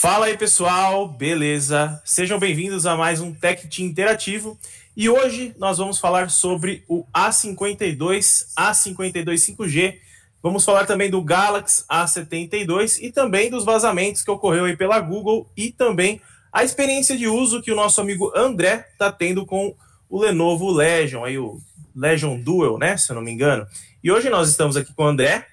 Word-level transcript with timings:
Fala 0.00 0.24
aí 0.24 0.38
pessoal, 0.38 1.06
beleza? 1.06 2.00
Sejam 2.06 2.38
bem-vindos 2.38 2.86
a 2.86 2.96
mais 2.96 3.20
um 3.20 3.34
Tech 3.34 3.68
Team 3.68 3.86
Interativo 3.86 4.58
e 4.96 5.10
hoje 5.10 5.54
nós 5.58 5.76
vamos 5.76 5.98
falar 5.98 6.30
sobre 6.30 6.82
o 6.88 7.04
A52, 7.14 8.46
A52 8.58 9.56
5G. 9.58 9.98
Vamos 10.42 10.64
falar 10.64 10.86
também 10.86 11.10
do 11.10 11.20
Galaxy 11.20 11.84
A72 11.86 12.96
e 13.02 13.12
também 13.12 13.50
dos 13.50 13.62
vazamentos 13.62 14.22
que 14.22 14.30
ocorreu 14.30 14.64
aí 14.64 14.74
pela 14.74 14.98
Google 15.00 15.46
e 15.54 15.70
também 15.70 16.18
a 16.50 16.64
experiência 16.64 17.14
de 17.14 17.28
uso 17.28 17.60
que 17.60 17.70
o 17.70 17.76
nosso 17.76 18.00
amigo 18.00 18.32
André 18.34 18.88
está 18.92 19.12
tendo 19.12 19.44
com 19.44 19.76
o 20.08 20.18
Lenovo 20.18 20.72
Legion, 20.72 21.26
aí 21.26 21.36
o 21.36 21.60
Legion 21.94 22.40
Duel, 22.40 22.78
né, 22.78 22.96
se 22.96 23.12
eu 23.12 23.16
não 23.16 23.22
me 23.22 23.32
engano. 23.32 23.66
E 24.02 24.10
hoje 24.10 24.30
nós 24.30 24.48
estamos 24.48 24.78
aqui 24.78 24.94
com 24.94 25.04
o 25.04 25.08
André, 25.08 25.46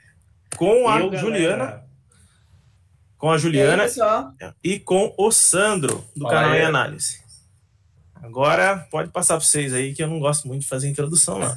com 0.55 0.87
a 0.87 1.01
Eu, 1.01 1.17
Juliana, 1.17 1.65
galera. 1.65 1.86
Com 3.17 3.31
a 3.31 3.37
Juliana 3.37 3.85
e, 3.85 4.43
aí, 4.43 4.53
e, 4.63 4.79
com 4.79 5.13
o 5.17 5.31
Sandro 5.31 6.03
do 6.15 6.23
Fala 6.23 6.35
canal 6.35 6.51
aí. 6.51 6.61
Em 6.61 6.65
Análise. 6.65 7.27
Agora 8.21 8.87
pode 8.91 9.09
passar 9.11 9.35
para 9.35 9.45
vocês 9.45 9.73
aí 9.73 9.93
que 9.93 10.03
eu 10.03 10.07
não 10.07 10.19
gosto 10.19 10.47
muito 10.47 10.61
de 10.61 10.67
fazer 10.67 10.89
introdução, 10.89 11.39
não. 11.39 11.47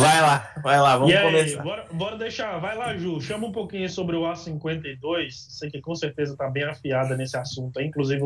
vai 0.00 0.20
lá, 0.20 0.52
vai 0.62 0.80
lá, 0.80 0.96
vamos 0.96 1.12
e 1.12 1.16
aí, 1.16 1.24
começar. 1.24 1.62
Bora, 1.62 1.86
bora, 1.92 2.16
deixar, 2.16 2.58
vai 2.58 2.76
lá, 2.76 2.96
Ju, 2.96 3.20
chama 3.20 3.46
um 3.46 3.52
pouquinho 3.52 3.88
sobre 3.88 4.14
o 4.14 4.22
A52. 4.22 5.30
Sei 5.30 5.70
que 5.70 5.80
com 5.80 5.94
certeza 5.94 6.32
está 6.32 6.48
bem 6.48 6.64
afiada 6.64 7.16
nesse 7.16 7.36
assunto. 7.36 7.80
Inclusive, 7.80 8.22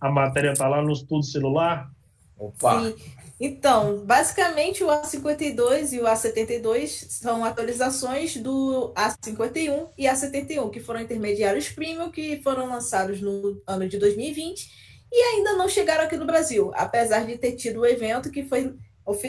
a 0.00 0.10
matéria 0.10 0.52
está 0.52 0.68
lá 0.68 0.82
no 0.82 0.92
estudo 0.92 1.22
celular. 1.22 1.90
Opa! 2.38 2.82
Sim. 2.82 2.96
Então, 3.38 4.04
basicamente 4.04 4.82
o 4.82 4.86
A52 4.86 5.92
e 5.92 6.00
o 6.00 6.04
A72 6.04 7.06
são 7.10 7.44
atualizações 7.44 8.36
do 8.36 8.92
A51 8.94 9.90
e 9.96 10.04
A71, 10.04 10.70
que 10.70 10.80
foram 10.80 11.00
intermediários 11.00 11.68
premium, 11.68 12.10
que 12.10 12.40
foram 12.42 12.66
lançados 12.66 13.20
no 13.20 13.60
ano 13.66 13.86
de 13.88 13.98
2020 13.98 14.70
e 15.12 15.22
ainda 15.22 15.52
não 15.52 15.68
chegaram 15.68 16.04
aqui 16.04 16.16
no 16.16 16.26
Brasil, 16.26 16.72
apesar 16.74 17.26
de 17.26 17.36
ter 17.36 17.52
tido 17.52 17.80
o 17.80 17.86
evento 17.86 18.30
que 18.30 18.42
foi 18.42 18.74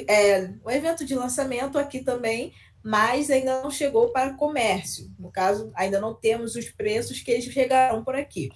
é, 0.08 0.54
o 0.64 0.72
evento 0.72 1.06
de 1.06 1.14
lançamento 1.14 1.78
aqui 1.78 2.00
também, 2.04 2.52
mas 2.84 3.30
ainda 3.30 3.62
não 3.62 3.70
chegou 3.70 4.10
para 4.12 4.34
comércio. 4.34 5.12
No 5.20 5.32
caso, 5.32 5.72
ainda 5.76 6.00
não 6.00 6.16
temos 6.16 6.56
os 6.56 6.70
preços 6.70 7.20
que 7.22 7.30
eles 7.30 7.46
chegarão 7.46 8.04
por 8.04 8.16
aqui. 8.16 8.50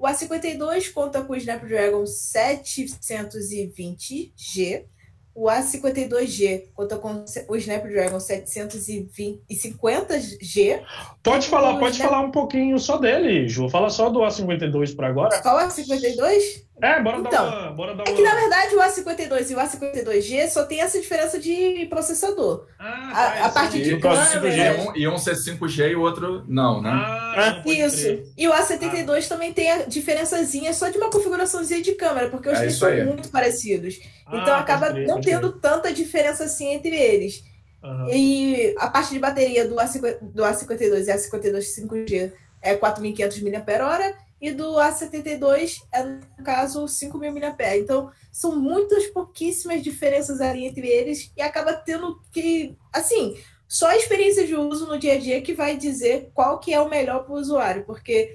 O 0.00 0.06
A52 0.06 0.92
conta 0.94 1.22
com 1.22 1.34
o 1.34 1.36
Snapdragon 1.36 2.04
720G, 2.04 4.86
o 5.34 5.44
A52G 5.44 6.70
conta 6.72 6.96
com 6.96 7.22
o 7.48 7.56
Snapdragon 7.56 8.16
750G. 8.16 10.82
Pode 11.22 11.46
falar, 11.48 11.78
pode 11.78 11.96
Snap... 11.96 12.08
falar 12.08 12.22
um 12.22 12.30
pouquinho 12.30 12.78
só 12.78 12.96
dele, 12.96 13.46
Ju. 13.46 13.68
Fala 13.68 13.90
só 13.90 14.08
do 14.08 14.20
A52 14.20 14.96
por 14.96 15.04
agora. 15.04 15.38
Qual 15.42 15.58
A52? 15.58 16.64
É, 16.82 17.00
bora 17.00 17.18
então, 17.18 17.30
dar 17.30 17.42
uma. 17.42 17.70
Bora 17.72 17.94
dar 17.94 18.04
uma... 18.04 18.10
É 18.10 18.14
que 18.14 18.22
na 18.22 18.34
verdade 18.34 18.74
o 18.74 18.78
A52 18.78 19.50
e 19.50 19.54
o 19.54 19.58
A52G 19.58 20.48
só 20.48 20.64
tem 20.64 20.80
essa 20.80 20.98
diferença 20.98 21.38
de 21.38 21.86
processador. 21.90 22.66
Ah, 22.78 23.10
a, 23.12 23.46
a 23.46 23.48
parte 23.50 23.82
de 23.82 23.98
câmera. 23.98 24.92
E 24.96 25.06
um 25.06 25.18
ser 25.18 25.34
5G 25.34 25.90
e 25.90 25.94
o 25.94 26.00
outro 26.00 26.44
não, 26.48 26.80
né? 26.80 26.90
Ah, 26.90 27.62
Isso. 27.66 28.04
Crer. 28.04 28.24
E 28.36 28.48
o 28.48 28.52
A72 28.52 29.24
ah. 29.24 29.28
também 29.28 29.52
tem 29.52 29.70
a 29.70 29.82
diferençazinha 29.84 30.72
só 30.72 30.88
de 30.88 30.98
uma 30.98 31.10
configuraçãozinha 31.10 31.82
de 31.82 31.92
câmera, 31.92 32.28
porque 32.30 32.48
os 32.48 32.58
é 32.58 32.60
dois 32.62 32.74
são 32.74 32.88
aí. 32.88 33.04
muito 33.04 33.28
parecidos. 33.28 34.00
Ah, 34.26 34.38
então 34.38 34.54
acaba 34.54 34.90
crer, 34.90 35.06
não 35.06 35.20
tendo 35.20 35.50
crer. 35.52 35.60
tanta 35.60 35.92
diferença 35.92 36.44
assim 36.44 36.72
entre 36.72 36.96
eles. 36.96 37.44
Uhum. 37.82 38.08
E 38.10 38.74
a 38.78 38.88
parte 38.88 39.12
de 39.12 39.18
bateria 39.18 39.66
do, 39.66 39.76
A50, 39.76 40.18
do 40.20 40.42
A52 40.42 41.06
e 41.06 41.12
A52 41.12 41.58
5G 41.58 42.32
é 42.62 42.76
4.500 42.76 43.42
mAh 43.42 44.14
e 44.40 44.50
do 44.50 44.74
A72 44.74 45.76
é, 45.92 46.02
no 46.02 46.44
caso, 46.44 46.84
5.000 46.84 47.32
mAh. 47.32 47.76
Então, 47.76 48.10
são 48.32 48.56
muitas 48.56 49.06
pouquíssimas 49.08 49.82
diferenças 49.82 50.40
ali 50.40 50.66
entre 50.66 50.88
eles 50.88 51.30
e 51.36 51.42
acaba 51.42 51.74
tendo 51.74 52.20
que, 52.32 52.76
assim, 52.92 53.36
só 53.68 53.88
a 53.88 53.96
experiência 53.96 54.46
de 54.46 54.56
uso 54.56 54.86
no 54.86 54.98
dia 54.98 55.14
a 55.14 55.18
dia 55.18 55.42
que 55.42 55.54
vai 55.54 55.76
dizer 55.76 56.30
qual 56.32 56.58
que 56.58 56.72
é 56.72 56.80
o 56.80 56.88
melhor 56.88 57.24
para 57.24 57.34
o 57.34 57.38
usuário, 57.38 57.84
porque 57.84 58.34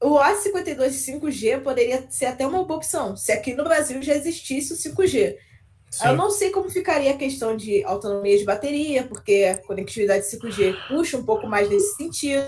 o 0.00 0.18
A52 0.18 0.90
5G 0.90 1.62
poderia 1.62 2.06
ser 2.10 2.26
até 2.26 2.46
uma 2.46 2.64
boa 2.64 2.78
opção, 2.78 3.16
se 3.16 3.32
aqui 3.32 3.54
no 3.54 3.64
Brasil 3.64 4.00
já 4.02 4.14
existisse 4.14 4.72
o 4.72 4.76
5G. 4.76 5.36
Sim. 5.90 6.08
Eu 6.08 6.16
não 6.16 6.30
sei 6.30 6.50
como 6.50 6.68
ficaria 6.68 7.10
a 7.10 7.16
questão 7.16 7.56
de 7.56 7.82
autonomia 7.84 8.36
de 8.36 8.44
bateria, 8.44 9.04
porque 9.04 9.46
a 9.50 9.58
conectividade 9.58 10.26
5G 10.26 10.88
puxa 10.88 11.16
um 11.16 11.24
pouco 11.24 11.46
mais 11.46 11.68
nesse 11.68 11.96
sentido. 11.96 12.44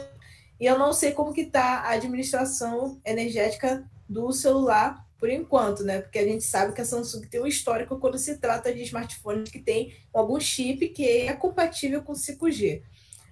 E 0.61 0.67
eu 0.67 0.79
não 0.79 0.93
sei 0.93 1.13
como 1.13 1.33
que 1.33 1.43
está 1.43 1.81
a 1.81 1.91
administração 1.91 3.01
energética 3.05 3.85
do 4.09 4.33
celular 4.33 5.07
por 5.19 5.29
enquanto, 5.29 5.83
né? 5.83 6.01
Porque 6.01 6.19
a 6.19 6.25
gente 6.25 6.45
sabe 6.45 6.73
que 6.73 6.81
a 6.81 6.85
Samsung 6.85 7.27
tem 7.27 7.43
um 7.43 7.47
histórico 7.47 7.99
quando 7.99 8.19
se 8.19 8.39
trata 8.39 8.73
de 8.73 8.83
smartphones 8.83 9.51
que 9.51 9.59
tem 9.59 9.93
algum 10.15 10.39
chip 10.39 10.89
que 10.89 11.27
é 11.27 11.33
compatível 11.33 12.03
com 12.03 12.13
5G. 12.13 12.83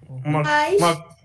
Uma, 0.07 0.43
Mas... 0.43 0.77
Uma... 0.77 1.17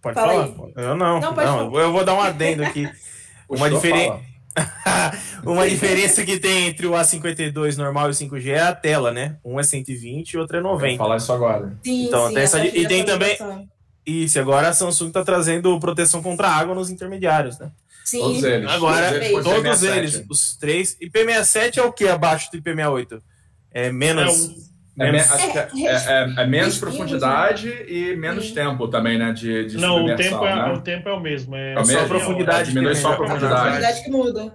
Pode 0.00 0.14
Fala 0.14 0.32
falar? 0.32 0.44
Aí. 0.44 0.72
Eu 0.76 0.96
não. 0.96 1.20
Não, 1.20 1.34
não 1.34 1.80
eu 1.80 1.92
vou 1.92 2.04
dar 2.04 2.14
um 2.14 2.20
adendo 2.20 2.64
aqui. 2.64 2.88
uma 3.48 3.68
diferença. 3.68 4.20
uma 5.44 5.68
diferença 5.68 6.24
que 6.24 6.38
tem 6.38 6.68
entre 6.68 6.86
o 6.86 6.92
A52 6.92 7.76
normal 7.76 8.08
e 8.08 8.10
o 8.10 8.14
5G 8.14 8.48
é 8.48 8.60
a 8.60 8.74
tela, 8.74 9.12
né? 9.12 9.36
Um 9.44 9.60
é 9.60 9.62
120 9.62 10.30
e 10.30 10.36
o 10.36 10.40
outro 10.40 10.56
é 10.56 10.60
90. 10.60 10.88
Vou 10.88 10.96
falar 10.96 11.16
isso 11.16 11.32
agora. 11.32 11.78
Sim, 11.84 12.06
então, 12.06 12.28
sim, 12.28 12.38
essa... 12.38 12.64
e 12.64 12.86
tem 12.88 13.04
também 13.04 13.36
isso, 14.06 14.38
agora 14.40 14.68
a 14.68 14.72
Samsung 14.72 15.08
está 15.08 15.24
trazendo 15.24 15.78
proteção 15.78 16.22
contra 16.22 16.48
água 16.48 16.74
nos 16.74 16.90
intermediários, 16.90 17.58
né? 17.58 17.70
Sim. 18.04 18.20
Todos 18.20 18.42
eles. 18.42 18.70
Agora, 18.70 19.06
todos 19.08 19.22
eles, 19.22 19.44
todos 19.44 19.82
eles 19.82 20.24
os 20.28 20.56
três. 20.56 20.96
IP67 21.00 21.78
é 21.78 21.82
o 21.82 21.92
que 21.92 22.08
abaixo 22.08 22.50
do 22.50 22.58
IP68? 22.58 23.22
É 23.72 23.92
menos. 23.92 24.70
É, 24.98 25.12
menos, 25.12 25.30
é, 25.30 25.68
é, 25.86 25.90
é, 25.92 26.42
é 26.42 26.46
menos 26.46 26.78
profundidade 26.78 27.68
né? 27.68 27.84
e 27.88 28.16
menos 28.16 28.48
Sim. 28.48 28.54
tempo 28.54 28.88
também, 28.88 29.16
né? 29.16 29.32
De, 29.32 29.64
de 29.64 29.78
Não, 29.78 30.04
o 30.04 30.16
tempo, 30.16 30.44
é, 30.44 30.54
né? 30.54 30.72
o 30.72 30.80
tempo 30.80 31.08
é 31.08 31.12
o 31.12 31.20
mesmo. 31.20 31.54
É, 31.56 31.84
só 31.84 32.00
a 32.00 32.04
profundidade. 32.06 32.68
diminui 32.70 32.94
só 32.96 33.12
a 33.12 33.16
profundidade. 33.16 33.54
A 33.54 33.62
profundidade 33.62 34.04
que 34.04 34.10
muda. 34.10 34.52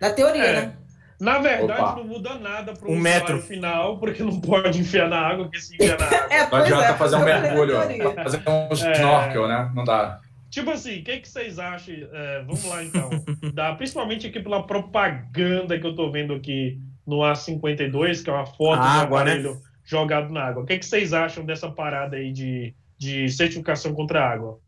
Na 0.00 0.10
teoria, 0.10 0.52
né? 0.52 0.72
Na 1.18 1.38
verdade, 1.38 1.80
Opa. 1.80 1.96
não 1.96 2.04
muda 2.04 2.34
nada 2.34 2.74
para 2.74 2.88
o 2.88 2.92
um 2.92 2.98
metro 2.98 3.40
final, 3.40 3.98
porque 3.98 4.22
não 4.22 4.38
pode 4.40 4.80
enfiar 4.80 5.08
na 5.08 5.18
água, 5.18 5.44
porque 5.44 5.60
se 5.60 5.74
enfiar 5.74 5.98
na 5.98 6.04
água. 6.06 6.26
é, 6.30 6.50
não 6.50 6.58
adianta 6.58 6.84
é, 6.84 6.94
fazer 6.94 7.16
um 7.16 7.24
mergulho, 7.24 7.74
fazer 8.22 8.42
um 8.46 8.68
é. 8.70 8.92
snorkel, 8.92 9.48
né? 9.48 9.70
Não 9.74 9.84
dá. 9.84 10.20
Tipo 10.50 10.70
assim, 10.70 11.00
o 11.00 11.04
que, 11.04 11.18
que 11.18 11.28
vocês 11.28 11.58
acham? 11.58 11.94
É, 12.12 12.42
vamos 12.46 12.64
lá 12.64 12.84
então. 12.84 13.10
Dá, 13.52 13.74
principalmente 13.74 14.26
aqui 14.26 14.40
pela 14.40 14.66
propaganda 14.66 15.78
que 15.78 15.86
eu 15.86 15.94
tô 15.94 16.10
vendo 16.10 16.34
aqui 16.34 16.78
no 17.06 17.18
A52, 17.18 18.22
que 18.22 18.30
é 18.30 18.32
uma 18.32 18.46
foto 18.46 18.80
a 18.80 18.92
do 18.92 18.98
né? 18.98 19.04
aparelho 19.04 19.54
né? 19.54 19.60
jogado 19.84 20.32
na 20.32 20.44
água. 20.44 20.62
O 20.62 20.66
que, 20.66 20.78
que 20.78 20.86
vocês 20.86 21.12
acham 21.12 21.44
dessa 21.44 21.70
parada 21.70 22.16
aí 22.16 22.32
de, 22.32 22.74
de 22.98 23.28
certificação 23.30 23.94
contra 23.94 24.22
a 24.22 24.30
água? 24.30 24.58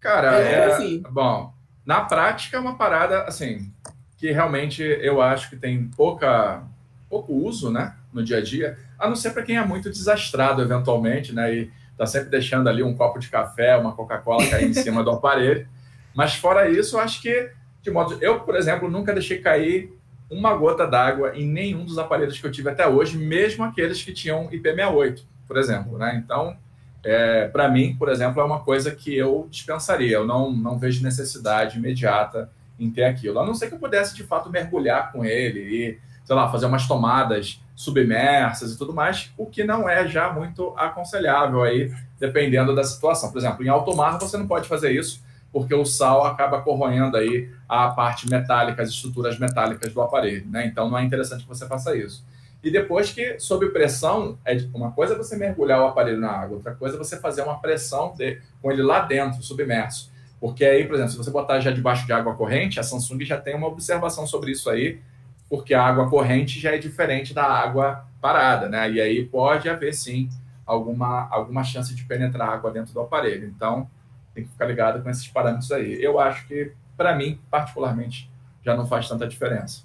Cara, 0.00 0.38
é, 0.38 0.98
bom, 1.10 1.52
na 1.84 2.02
prática 2.02 2.56
é 2.56 2.60
uma 2.60 2.76
parada 2.78 3.22
assim 3.24 3.72
que 4.18 4.32
realmente 4.32 4.82
eu 4.82 5.22
acho 5.22 5.48
que 5.48 5.56
tem 5.56 5.88
pouca, 5.96 6.62
pouco 7.08 7.32
uso 7.32 7.70
né, 7.70 7.94
no 8.12 8.22
dia 8.22 8.38
a 8.38 8.42
dia, 8.42 8.76
a 8.98 9.08
não 9.08 9.14
ser 9.14 9.30
para 9.30 9.44
quem 9.44 9.56
é 9.56 9.64
muito 9.64 9.88
desastrado 9.88 10.60
eventualmente, 10.60 11.32
né? 11.32 11.54
E 11.54 11.70
está 11.92 12.04
sempre 12.04 12.28
deixando 12.28 12.68
ali 12.68 12.82
um 12.82 12.94
copo 12.94 13.18
de 13.18 13.28
café, 13.28 13.76
uma 13.76 13.92
Coca-Cola 13.92 14.46
cair 14.48 14.68
em 14.68 14.74
cima 14.74 15.04
do 15.04 15.10
aparelho. 15.10 15.66
Mas 16.14 16.34
fora 16.34 16.68
isso, 16.68 16.96
eu 16.96 17.00
acho 17.00 17.22
que, 17.22 17.50
de 17.80 17.90
modo. 17.90 18.18
Eu, 18.20 18.40
por 18.40 18.56
exemplo, 18.56 18.90
nunca 18.90 19.12
deixei 19.12 19.38
cair 19.38 19.92
uma 20.28 20.54
gota 20.54 20.86
d'água 20.86 21.32
em 21.36 21.46
nenhum 21.46 21.84
dos 21.84 21.96
aparelhos 21.96 22.38
que 22.38 22.46
eu 22.46 22.52
tive 22.52 22.70
até 22.70 22.86
hoje, 22.86 23.16
mesmo 23.16 23.64
aqueles 23.64 24.02
que 24.02 24.12
tinham 24.12 24.48
IP68, 24.48 25.22
por 25.46 25.56
exemplo. 25.56 25.96
Né? 25.96 26.20
Então, 26.22 26.56
é, 27.04 27.46
para 27.48 27.68
mim, 27.68 27.94
por 27.96 28.08
exemplo, 28.08 28.40
é 28.40 28.44
uma 28.44 28.60
coisa 28.60 28.90
que 28.90 29.16
eu 29.16 29.46
dispensaria. 29.48 30.16
Eu 30.16 30.26
não, 30.26 30.52
não 30.52 30.76
vejo 30.76 31.04
necessidade 31.04 31.78
imediata 31.78 32.50
em 32.78 32.90
ter 32.90 33.04
aquilo. 33.04 33.38
A 33.38 33.46
não 33.46 33.54
ser 33.54 33.68
que 33.68 33.74
eu 33.74 33.78
pudesse, 33.78 34.14
de 34.14 34.22
fato, 34.22 34.50
mergulhar 34.50 35.12
com 35.12 35.24
ele 35.24 35.60
e, 35.60 35.98
sei 36.24 36.36
lá, 36.36 36.50
fazer 36.50 36.66
umas 36.66 36.86
tomadas 36.86 37.60
submersas 37.74 38.72
e 38.72 38.78
tudo 38.78 38.92
mais, 38.92 39.32
o 39.36 39.46
que 39.46 39.62
não 39.62 39.88
é 39.88 40.06
já 40.06 40.32
muito 40.32 40.74
aconselhável 40.76 41.62
aí, 41.62 41.92
dependendo 42.18 42.74
da 42.74 42.82
situação. 42.82 43.30
Por 43.30 43.38
exemplo, 43.38 43.64
em 43.64 43.68
alto 43.68 43.94
mar 43.94 44.18
você 44.18 44.36
não 44.36 44.48
pode 44.48 44.68
fazer 44.68 44.90
isso, 44.90 45.22
porque 45.52 45.74
o 45.74 45.84
sal 45.84 46.24
acaba 46.24 46.60
corroendo 46.60 47.16
aí 47.16 47.48
a 47.68 47.88
parte 47.90 48.28
metálica, 48.28 48.82
as 48.82 48.88
estruturas 48.88 49.38
metálicas 49.38 49.92
do 49.92 50.02
aparelho, 50.02 50.46
né? 50.48 50.66
Então 50.66 50.90
não 50.90 50.98
é 50.98 51.04
interessante 51.04 51.42
que 51.42 51.48
você 51.48 51.66
faça 51.66 51.96
isso. 51.96 52.24
E 52.62 52.70
depois 52.70 53.12
que, 53.12 53.38
sob 53.38 53.68
pressão, 53.68 54.36
é 54.44 54.58
uma 54.74 54.90
coisa 54.90 55.14
é 55.14 55.16
você 55.16 55.36
mergulhar 55.36 55.80
o 55.80 55.86
aparelho 55.86 56.20
na 56.20 56.30
água, 56.30 56.56
outra 56.56 56.74
coisa 56.74 56.96
é 56.96 56.98
você 56.98 57.16
fazer 57.16 57.42
uma 57.42 57.60
pressão 57.60 58.12
de, 58.16 58.40
com 58.60 58.72
ele 58.72 58.82
lá 58.82 59.00
dentro, 59.00 59.42
submerso. 59.42 60.10
Porque 60.40 60.64
aí, 60.64 60.84
por 60.86 60.94
exemplo, 60.94 61.12
se 61.12 61.18
você 61.18 61.30
botar 61.30 61.60
já 61.60 61.70
debaixo 61.70 62.06
de 62.06 62.12
água 62.12 62.34
corrente, 62.34 62.78
a 62.78 62.82
Samsung 62.82 63.24
já 63.24 63.38
tem 63.38 63.54
uma 63.54 63.66
observação 63.66 64.26
sobre 64.26 64.52
isso 64.52 64.70
aí, 64.70 65.00
porque 65.48 65.74
a 65.74 65.82
água 65.82 66.08
corrente 66.08 66.60
já 66.60 66.74
é 66.74 66.78
diferente 66.78 67.34
da 67.34 67.44
água 67.44 68.06
parada, 68.20 68.68
né? 68.68 68.90
E 68.90 69.00
aí 69.00 69.24
pode 69.24 69.68
haver 69.68 69.94
sim 69.94 70.28
alguma, 70.64 71.28
alguma 71.30 71.64
chance 71.64 71.94
de 71.94 72.04
penetrar 72.04 72.50
água 72.50 72.70
dentro 72.70 72.92
do 72.92 73.00
aparelho. 73.00 73.48
Então, 73.48 73.88
tem 74.34 74.44
que 74.44 74.50
ficar 74.50 74.66
ligado 74.66 75.02
com 75.02 75.10
esses 75.10 75.26
parâmetros 75.26 75.72
aí. 75.72 76.02
Eu 76.02 76.20
acho 76.20 76.46
que, 76.46 76.72
para 76.96 77.16
mim, 77.16 77.40
particularmente, 77.50 78.30
já 78.64 78.76
não 78.76 78.86
faz 78.86 79.08
tanta 79.08 79.26
diferença. 79.26 79.82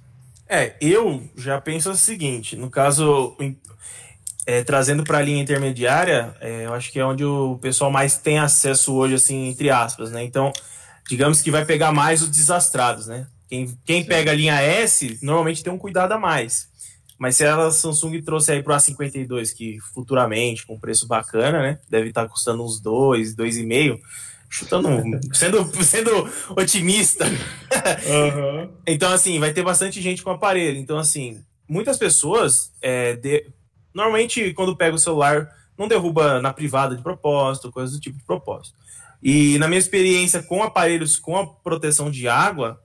É, 0.48 0.76
eu 0.82 1.24
já 1.36 1.60
penso 1.60 1.90
o 1.90 1.96
seguinte: 1.96 2.56
no 2.56 2.70
caso, 2.70 3.36
é, 4.46 4.64
trazendo 4.64 5.04
para 5.04 5.20
a 5.20 5.22
linha 5.22 5.42
intermediária, 5.42 6.36
é, 6.40 6.66
eu 6.66 6.74
acho 6.74 6.92
que 6.92 7.00
é 7.00 7.06
onde 7.06 7.24
o 7.24 7.58
pessoal 7.62 7.92
mais 7.92 8.18
tem 8.18 8.40
acesso 8.40 8.94
hoje, 8.94 9.16
assim, 9.16 9.48
entre 9.48 9.70
aspas, 9.70 10.12
né? 10.12 10.24
Então, 10.24 10.52
digamos 11.08 11.42
que 11.42 11.52
vai 11.52 11.66
pegar 11.66 11.92
mais 11.92 12.22
os 12.22 12.30
desastrados, 12.30 13.08
né? 13.08 13.28
Quem, 13.48 13.78
quem 13.86 14.04
pega 14.04 14.32
a 14.32 14.36
linha 14.36 14.60
S 14.60 15.20
normalmente 15.22 15.64
tem 15.64 15.72
um 15.72 15.78
cuidado 15.78 16.12
a 16.14 16.20
mais. 16.20 16.68
Mas 17.18 17.38
se 17.38 17.46
a 17.46 17.72
Samsung 17.72 18.22
trouxe 18.22 18.52
aí 18.52 18.64
para 18.64 18.76
o 18.76 18.78
A52, 18.78 19.54
que 19.56 19.80
futuramente, 19.94 20.66
com 20.66 20.80
preço 20.80 21.08
bacana, 21.08 21.62
né? 21.62 21.80
Deve 21.90 22.10
estar 22.10 22.24
tá 22.24 22.30
custando 22.30 22.66
uns 22.66 22.82
2, 22.82 23.36
2,5 23.36 24.00
chutando, 24.50 24.90
sendo, 25.34 25.84
sendo 25.84 26.30
otimista. 26.56 27.26
Uhum. 27.26 28.70
então, 28.86 29.12
assim, 29.12 29.40
vai 29.40 29.52
ter 29.52 29.64
bastante 29.64 30.02
gente 30.02 30.22
com 30.22 30.30
aparelho. 30.30 30.78
Então, 30.78 30.98
assim, 30.98 31.42
muitas 31.68 31.98
pessoas, 31.98 32.72
é, 32.82 33.16
de... 33.16 33.46
normalmente, 33.94 34.54
quando 34.54 34.76
pega 34.76 34.96
o 34.96 35.00
celular, 35.00 35.50
não 35.78 35.88
derruba 35.88 36.42
na 36.42 36.54
privada 36.54 36.96
de 36.96 37.02
propósito, 37.02 37.72
coisas 37.72 37.96
do 37.96 38.02
tipo 38.02 38.18
de 38.18 38.24
propósito. 38.24 38.76
E 39.22 39.58
na 39.58 39.68
minha 39.68 39.80
experiência 39.80 40.44
com 40.44 40.62
aparelhos 40.62 41.18
com 41.18 41.38
a 41.38 41.48
proteção 41.48 42.12
de 42.12 42.28
água, 42.28 42.80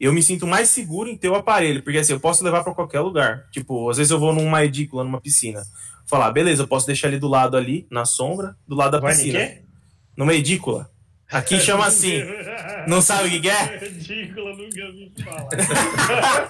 eu 0.00 0.12
me 0.12 0.22
sinto 0.22 0.46
mais 0.46 0.68
seguro 0.68 1.08
em 1.08 1.16
ter 1.16 1.28
o 1.28 1.34
aparelho, 1.34 1.82
porque 1.82 1.98
assim, 1.98 2.12
eu 2.12 2.20
posso 2.20 2.42
levar 2.42 2.64
para 2.64 2.74
qualquer 2.74 3.00
lugar. 3.00 3.46
Tipo, 3.50 3.88
às 3.90 3.98
vezes 3.98 4.10
eu 4.10 4.18
vou 4.18 4.32
numa 4.32 4.64
edícula, 4.64 5.04
numa 5.04 5.20
piscina. 5.20 5.62
Falar, 6.06 6.32
beleza, 6.32 6.62
eu 6.62 6.68
posso 6.68 6.86
deixar 6.86 7.08
ele 7.08 7.18
do 7.18 7.28
lado 7.28 7.56
ali, 7.56 7.86
na 7.90 8.04
sombra, 8.04 8.56
do 8.66 8.74
lado 8.74 8.92
da 8.92 9.00
Vai 9.00 9.14
piscina. 9.14 9.38
Numa 10.16 10.34
edícula. 10.34 10.90
Aqui 11.32 11.58
chama 11.58 11.86
assim. 11.86 12.22
Não 12.86 13.00
sabe 13.00 13.28
o 13.28 13.30
que, 13.30 13.40
que 13.40 13.48
é? 13.48 13.78
Ridículo, 13.78 14.56
nunca 14.56 14.92
vi 14.92 15.12
falar. 15.24 16.48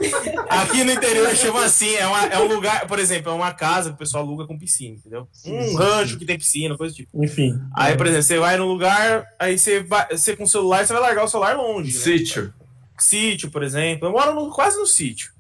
Aqui 0.62 0.82
no 0.82 0.93
interior 0.93 1.34
chama 1.37 1.64
assim. 1.64 1.94
É, 1.94 2.06
uma, 2.06 2.26
é 2.26 2.38
um 2.38 2.49
lugar, 2.49 2.87
por 2.87 2.99
exemplo, 2.99 3.31
é 3.31 3.34
uma 3.34 3.52
casa 3.52 3.90
que 3.90 3.94
o 3.94 3.99
pessoal 3.99 4.25
aluga 4.25 4.46
com 4.46 4.58
piscina, 4.58 4.96
entendeu? 4.96 5.29
Sim, 5.32 5.56
um 5.56 5.69
sim, 5.69 5.76
rancho 5.76 6.12
sim. 6.12 6.19
que 6.19 6.25
tem 6.25 6.38
piscina, 6.38 6.76
coisa 6.76 6.93
do 6.93 6.96
tipo. 6.96 7.25
Enfim. 7.25 7.61
Aí, 7.76 7.96
por 7.96 8.06
exemplo, 8.06 8.25
você 8.25 8.38
vai 8.38 8.56
no 8.56 8.67
lugar, 8.67 9.26
aí 9.38 9.58
você, 9.58 9.82
vai, 9.82 10.08
você 10.11 10.34
com 10.34 10.44
o 10.44 10.49
celular, 10.49 10.84
você 10.84 10.93
vai 10.93 11.02
largar 11.02 11.25
o 11.25 11.29
celular 11.29 11.56
longe. 11.56 11.93
Né? 11.93 12.00
Sítio. 12.00 12.43
Né? 12.44 12.52
Sítio, 12.99 13.50
por 13.50 13.62
exemplo. 13.62 14.08
Eu 14.08 14.12
moro 14.12 14.34
no, 14.34 14.50
quase 14.50 14.79
no 14.79 14.87
sítio. 14.87 15.31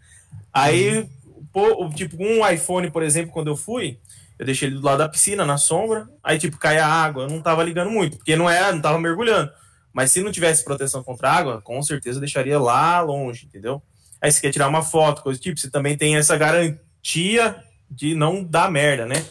Aí, 0.52 1.00
hum. 1.00 1.08
pô, 1.52 1.90
tipo, 1.90 2.16
um 2.22 2.48
iPhone, 2.48 2.90
por 2.90 3.02
exemplo, 3.02 3.32
quando 3.32 3.48
eu 3.48 3.56
fui, 3.56 3.98
eu 4.42 4.46
deixei 4.46 4.68
ele 4.68 4.76
do 4.76 4.84
lado 4.84 4.98
da 4.98 5.08
piscina, 5.08 5.46
na 5.46 5.56
sombra. 5.56 6.08
Aí, 6.20 6.36
tipo, 6.36 6.58
caia 6.58 6.84
água. 6.84 7.22
Eu 7.22 7.30
não 7.30 7.40
tava 7.40 7.62
ligando 7.62 7.92
muito, 7.92 8.16
porque 8.16 8.34
não 8.34 8.50
era, 8.50 8.72
não 8.72 8.80
tava 8.82 8.98
mergulhando. 8.98 9.52
Mas 9.92 10.10
se 10.10 10.20
não 10.20 10.32
tivesse 10.32 10.64
proteção 10.64 11.00
contra 11.00 11.30
água, 11.30 11.62
com 11.62 11.80
certeza 11.80 12.18
deixaria 12.18 12.58
lá 12.58 13.00
longe, 13.00 13.46
entendeu? 13.46 13.80
Aí 14.20 14.32
você 14.32 14.40
quer 14.40 14.50
tirar 14.50 14.66
uma 14.66 14.82
foto, 14.82 15.22
coisa 15.22 15.38
do 15.38 15.42
tipo, 15.44 15.60
você 15.60 15.70
também 15.70 15.96
tem 15.96 16.16
essa 16.16 16.36
garantia 16.36 17.56
de 17.88 18.16
não 18.16 18.42
dar 18.42 18.68
merda, 18.68 19.06
né? 19.06 19.24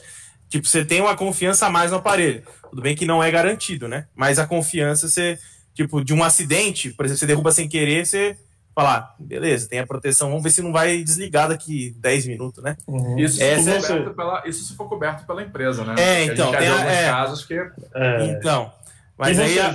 Tipo, 0.47 0.65
você 0.65 0.85
tem 0.85 1.01
uma 1.01 1.13
confiança 1.13 1.65
a 1.65 1.69
mais 1.69 1.91
no 1.91 1.97
aparelho. 1.97 2.43
Tudo 2.69 2.81
bem 2.81 2.95
que 2.95 3.05
não 3.05 3.21
é 3.21 3.29
garantido, 3.29 3.89
né? 3.89 4.07
Mas 4.15 4.39
a 4.39 4.47
confiança, 4.47 5.09
você, 5.09 5.37
tipo, 5.73 6.01
de 6.05 6.13
um 6.13 6.23
acidente, 6.23 6.91
por 6.91 7.03
exemplo, 7.03 7.19
você 7.19 7.27
derruba 7.27 7.51
sem 7.51 7.67
querer, 7.67 8.05
você 8.05 8.37
falar, 8.73 9.15
beleza, 9.19 9.67
tem 9.67 9.79
a 9.79 9.87
proteção, 9.87 10.29
vamos 10.29 10.43
ver 10.43 10.49
se 10.49 10.61
não 10.61 10.71
vai 10.71 11.03
desligar 11.03 11.49
daqui 11.49 11.93
10 11.97 12.27
minutos, 12.27 12.63
né? 12.63 12.77
Uhum. 12.87 13.19
Isso, 13.19 13.37
se 13.37 13.43
Essa 13.43 13.95
é... 13.95 14.09
pela, 14.09 14.43
isso 14.45 14.63
se 14.63 14.75
for 14.75 14.87
coberto 14.87 15.25
pela 15.25 15.43
empresa, 15.43 15.83
né? 15.83 15.95
É, 15.97 16.25
então. 16.25 16.51
Tem 16.51 16.67
a, 16.67 16.85
é, 16.85 17.09
casos 17.09 17.45
que. 17.45 17.53
É... 17.53 18.25
Então. 18.25 18.71
Mas 19.17 19.39
aí. 19.39 19.59
A... 19.59 19.73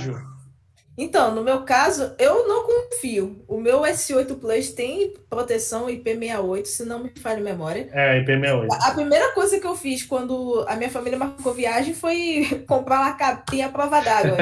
Então, 0.97 1.35
no 1.35 1.43
meu 1.43 1.61
caso, 1.61 2.15
eu 2.17 2.47
não 2.47 2.65
confio. 2.65 3.45
O 3.47 3.61
meu 3.61 3.81
S8 3.81 4.35
Plus 4.39 4.71
tem 4.71 5.13
proteção 5.29 5.85
IP68, 5.85 6.65
se 6.65 6.83
não 6.83 7.03
me 7.03 7.11
falha 7.21 7.37
a 7.37 7.43
memória. 7.43 7.87
É, 7.91 8.19
IP68. 8.23 8.67
A 8.71 8.91
primeira 8.95 9.31
coisa 9.33 9.59
que 9.59 9.67
eu 9.67 9.75
fiz 9.75 10.01
quando 10.01 10.65
a 10.67 10.75
minha 10.75 10.89
família 10.89 11.19
marcou 11.19 11.53
viagem 11.53 11.93
foi 11.93 12.63
comprar 12.67 13.01
uma 13.01 13.13
capinha 13.13 13.67
à 13.67 13.69
prova 13.69 14.01
d'água. 14.01 14.37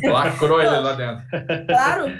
Lacrou 0.10 0.62
ele 0.62 0.70
lá 0.70 0.92
dentro. 0.94 1.24
Claro, 1.66 2.10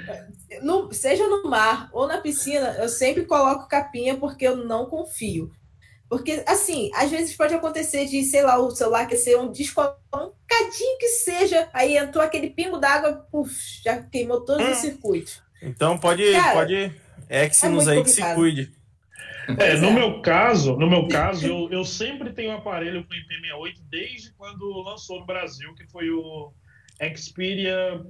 no, 0.63 0.93
seja 0.93 1.27
no 1.27 1.45
mar 1.45 1.89
ou 1.93 2.07
na 2.07 2.19
piscina, 2.19 2.77
eu 2.79 2.89
sempre 2.89 3.25
coloco 3.25 3.69
capinha 3.69 4.17
porque 4.17 4.47
eu 4.47 4.57
não 4.57 4.87
confio. 4.87 5.51
Porque, 6.09 6.43
assim, 6.47 6.91
às 6.93 7.09
vezes 7.09 7.37
pode 7.37 7.55
acontecer 7.55 8.07
de, 8.07 8.25
sei 8.25 8.43
lá, 8.43 8.59
o 8.59 8.71
celular 8.73 9.03
aquecer 9.03 9.41
um 9.41 9.53
disco, 9.53 9.81
um 10.13 10.33
cadinho 10.47 10.99
que 10.99 11.09
seja, 11.09 11.69
aí 11.73 11.97
entrou 11.97 12.25
aquele 12.25 12.51
pingo 12.51 12.79
d'água, 12.79 13.25
já 13.85 14.03
queimou 14.03 14.41
todos 14.45 14.67
hum. 14.67 14.73
os 14.73 14.79
circuitos. 14.79 15.41
Então 15.63 15.97
pode, 15.97 16.33
Cara, 16.33 16.53
pode 16.53 16.93
Exynos 17.29 17.87
é 17.87 17.93
aí 17.93 18.03
que 18.03 18.11
se 18.11 18.35
cuide. 18.35 18.73
É, 19.59 19.77
no 19.77 19.89
é. 19.89 19.93
meu 19.93 20.21
caso, 20.21 20.77
no 20.77 20.89
meu 20.89 21.07
caso, 21.09 21.47
eu, 21.47 21.71
eu 21.71 21.85
sempre 21.85 22.33
tenho 22.33 22.51
um 22.51 22.57
aparelho 22.57 23.05
com 23.05 23.15
IP68 23.15 23.75
desde 23.89 24.33
quando 24.33 24.83
lançou 24.83 25.21
no 25.21 25.27
Brasil, 25.27 25.73
que 25.77 25.87
foi 25.87 26.11
o 26.11 26.53
Xperia 27.17 28.05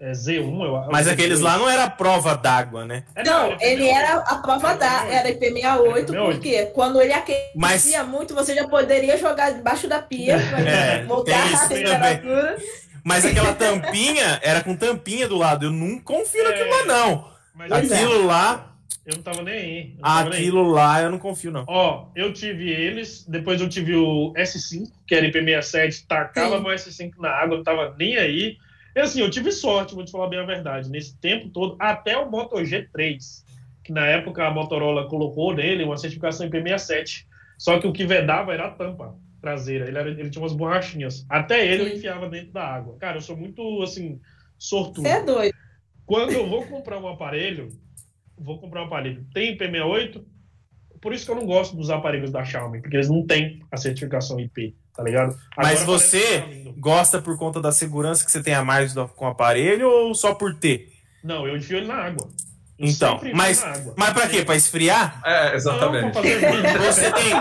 é 0.00 0.12
Z1, 0.12 0.64
eu 0.64 0.88
Mas 0.90 1.06
aqueles 1.06 1.40
lá 1.40 1.56
não 1.56 1.68
era 1.68 1.88
prova 1.88 2.36
d'água, 2.36 2.84
né? 2.84 3.04
É, 3.14 3.24
não, 3.24 3.56
ele 3.60 3.88
era 3.88 4.18
a 4.18 4.36
prova 4.36 4.74
d'água, 4.74 5.12
era 5.12 5.28
IP68, 5.30 6.06
porque 6.06 6.66
quando 6.66 7.00
ele 7.00 7.12
aquecia 7.12 7.52
Mas... 7.54 8.08
muito, 8.08 8.34
você 8.34 8.54
já 8.54 8.66
poderia 8.66 9.16
jogar 9.16 9.52
debaixo 9.52 9.88
da 9.88 10.02
pia, 10.02 10.36
é, 10.66 11.04
voltar 11.04 11.64
a 11.64 11.68
temperatura. 11.68 12.56
Mas 13.04 13.24
aquela 13.24 13.54
tampinha 13.54 14.40
era 14.42 14.62
com 14.62 14.76
tampinha 14.76 15.26
do 15.28 15.36
lado. 15.36 15.66
Eu 15.66 15.70
não 15.70 15.98
confio 16.00 16.44
é, 16.44 16.48
naquilo 16.48 16.70
lá, 16.70 16.84
não. 16.84 17.30
aquilo 17.70 18.26
lá. 18.26 18.74
Eu 19.06 19.14
não 19.16 19.22
tava 19.22 19.42
nem 19.42 19.54
aí. 19.54 19.96
Aquilo 20.02 20.62
nem 20.62 20.70
aí. 20.70 20.74
lá 20.74 21.02
eu 21.02 21.10
não 21.10 21.18
confio, 21.18 21.50
não. 21.50 21.64
Ó, 21.66 22.08
eu 22.14 22.30
tive 22.32 22.68
eles, 22.68 23.24
depois 23.26 23.58
eu 23.60 23.68
tive 23.68 23.96
o 23.96 24.34
S5, 24.34 24.86
que 25.06 25.14
era 25.14 25.26
IP67, 25.26 26.04
tacava 26.06 26.58
Sim. 26.58 26.62
meu 26.62 26.72
S5 26.72 27.12
na 27.18 27.30
água, 27.30 27.56
não 27.56 27.64
tava 27.64 27.94
nem 27.98 28.18
aí. 28.18 28.58
E 28.98 29.00
assim, 29.00 29.20
eu 29.20 29.30
tive 29.30 29.52
sorte, 29.52 29.94
vou 29.94 30.04
te 30.04 30.10
falar 30.10 30.26
bem 30.26 30.40
a 30.40 30.44
verdade, 30.44 30.90
nesse 30.90 31.16
tempo 31.18 31.50
todo, 31.50 31.76
até 31.78 32.16
o 32.16 32.28
Moto 32.28 32.56
G3, 32.56 33.44
que 33.84 33.92
na 33.92 34.04
época 34.04 34.44
a 34.44 34.50
Motorola 34.50 35.06
colocou 35.06 35.54
nele 35.54 35.84
uma 35.84 35.96
certificação 35.96 36.50
IP67. 36.50 37.24
Só 37.56 37.78
que 37.78 37.86
o 37.86 37.92
que 37.92 38.04
vedava 38.04 38.52
era 38.52 38.66
a 38.66 38.70
tampa 38.72 39.14
traseira, 39.40 39.86
ele, 39.86 39.96
era, 39.96 40.10
ele 40.10 40.30
tinha 40.30 40.42
umas 40.42 40.52
borrachinhas. 40.52 41.24
Até 41.28 41.64
ele 41.64 41.84
Sim. 41.84 41.90
eu 41.90 41.96
enfiava 41.96 42.28
dentro 42.28 42.50
da 42.50 42.64
água. 42.64 42.96
Cara, 42.98 43.18
eu 43.18 43.20
sou 43.20 43.36
muito, 43.36 43.80
assim, 43.84 44.20
sortudo. 44.58 45.02
Você 45.02 45.14
é 45.14 45.22
doido. 45.22 45.54
Quando 46.04 46.32
eu 46.32 46.48
vou 46.48 46.66
comprar 46.66 46.98
um 46.98 47.06
aparelho, 47.06 47.68
vou 48.36 48.58
comprar 48.58 48.82
um 48.82 48.86
aparelho, 48.86 49.24
tem 49.32 49.56
IP68, 49.56 50.24
por 51.00 51.12
isso 51.12 51.24
que 51.24 51.30
eu 51.30 51.36
não 51.36 51.46
gosto 51.46 51.76
dos 51.76 51.88
aparelhos 51.88 52.32
da 52.32 52.44
Xiaomi, 52.44 52.80
porque 52.80 52.96
eles 52.96 53.08
não 53.08 53.24
têm 53.24 53.62
a 53.70 53.76
certificação 53.76 54.40
IP 54.40 54.74
tá 54.98 55.04
ligado? 55.04 55.38
Agora 55.52 55.68
Mas 55.68 55.84
você 55.84 56.40
tá 56.40 56.70
gosta 56.76 57.22
por 57.22 57.38
conta 57.38 57.60
da 57.60 57.70
segurança 57.70 58.24
que 58.24 58.32
você 58.32 58.42
tem 58.42 58.52
a 58.52 58.64
mais 58.64 58.92
com 59.14 59.26
o 59.26 59.28
aparelho 59.28 59.88
ou 59.88 60.12
só 60.12 60.34
por 60.34 60.52
ter? 60.54 60.88
Não, 61.22 61.46
eu 61.46 61.56
enfio 61.56 61.76
ele 61.76 61.86
na 61.86 61.94
água. 61.94 62.28
Eu 62.76 62.88
então, 62.88 63.20
mas, 63.32 63.64
mas 63.96 64.10
pra 64.12 64.28
quê? 64.28 64.44
Pra 64.44 64.56
esfriar? 64.56 65.20
É, 65.24 65.54
exatamente. 65.54 66.14
Não, 66.14 66.22
você 66.82 67.12
tem, 67.12 67.32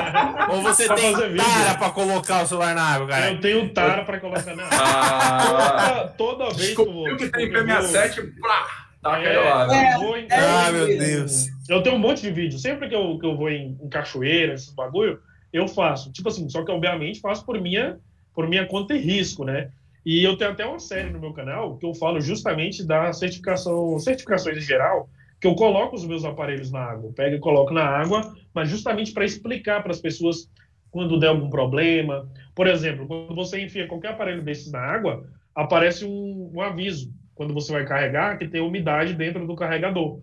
ou 0.49 0.61
você 0.61 0.85
pra 0.85 0.95
tem 0.95 1.13
tara 1.13 1.77
pra 1.77 1.89
colocar 1.89 2.43
o 2.43 2.47
celular 2.47 2.75
na 2.75 2.83
água, 2.83 3.07
cara? 3.07 3.31
Eu 3.31 3.41
tenho 3.41 3.69
tara 3.69 4.03
pra 4.03 4.19
colocar 4.19 4.55
na 4.55 4.63
água. 4.63 4.77
Ah, 4.79 6.13
toda, 6.15 6.45
toda 6.45 6.55
vez 6.55 6.75
que 6.75 6.81
eu 6.81 6.93
vou... 6.93 7.17
que 7.17 7.29
tem 7.29 7.51
PM7, 7.51 8.39
plá! 8.39 8.87
Tá 9.01 9.21
é, 9.21 9.39
lá, 9.39 9.67
né? 9.67 9.97
é, 10.29 10.39
ah, 10.39 10.71
meu 10.71 10.87
Deus. 10.87 11.47
Eu 11.69 11.81
tenho 11.81 11.95
um 11.95 11.99
monte 11.99 12.21
de 12.21 12.31
vídeo. 12.31 12.59
Sempre 12.59 12.89
que 12.89 12.95
eu, 12.95 13.17
que 13.19 13.25
eu 13.25 13.37
vou 13.37 13.49
em, 13.49 13.77
em 13.81 13.89
cachoeira, 13.89 14.53
esses 14.53 14.71
bagulho, 14.71 15.19
eu 15.51 15.67
faço. 15.67 16.11
Tipo 16.11 16.29
assim, 16.29 16.47
só 16.49 16.63
que 16.63 16.71
obviamente 16.71 17.19
faço 17.19 17.45
por 17.45 17.59
minha, 17.59 17.99
por 18.33 18.47
minha 18.47 18.65
conta 18.65 18.93
e 18.93 18.99
risco, 18.99 19.43
né? 19.43 19.71
E 20.05 20.23
eu 20.23 20.37
tenho 20.37 20.51
até 20.51 20.65
uma 20.65 20.79
série 20.79 21.09
no 21.09 21.19
meu 21.19 21.33
canal 21.33 21.77
que 21.77 21.85
eu 21.85 21.93
falo 21.93 22.21
justamente 22.21 22.85
da 22.85 23.11
certificação, 23.11 23.99
certificações 23.99 24.57
em 24.57 24.61
geral, 24.61 25.09
que 25.39 25.47
eu 25.47 25.53
coloco 25.55 25.95
os 25.95 26.05
meus 26.05 26.23
aparelhos 26.23 26.71
na 26.71 26.79
água. 26.79 27.11
Pego 27.13 27.35
e 27.35 27.39
coloco 27.39 27.73
na 27.73 27.83
água, 27.83 28.33
mas 28.53 28.69
justamente 28.69 29.11
para 29.11 29.25
explicar 29.25 29.83
para 29.83 29.91
as 29.91 29.99
pessoas 29.99 30.49
quando 30.89 31.19
der 31.19 31.27
algum 31.27 31.49
problema. 31.49 32.29
Por 32.55 32.67
exemplo, 32.67 33.05
quando 33.05 33.35
você 33.35 33.61
enfia 33.61 33.87
qualquer 33.87 34.11
aparelho 34.11 34.41
desses 34.41 34.71
na 34.71 34.79
água, 34.79 35.27
aparece 35.53 36.05
um, 36.05 36.51
um 36.53 36.61
aviso 36.61 37.11
quando 37.35 37.53
você 37.53 37.71
vai 37.71 37.85
carregar 37.85 38.37
que 38.37 38.47
tem 38.47 38.61
umidade 38.61 39.13
dentro 39.13 39.45
do 39.45 39.55
carregador. 39.55 40.21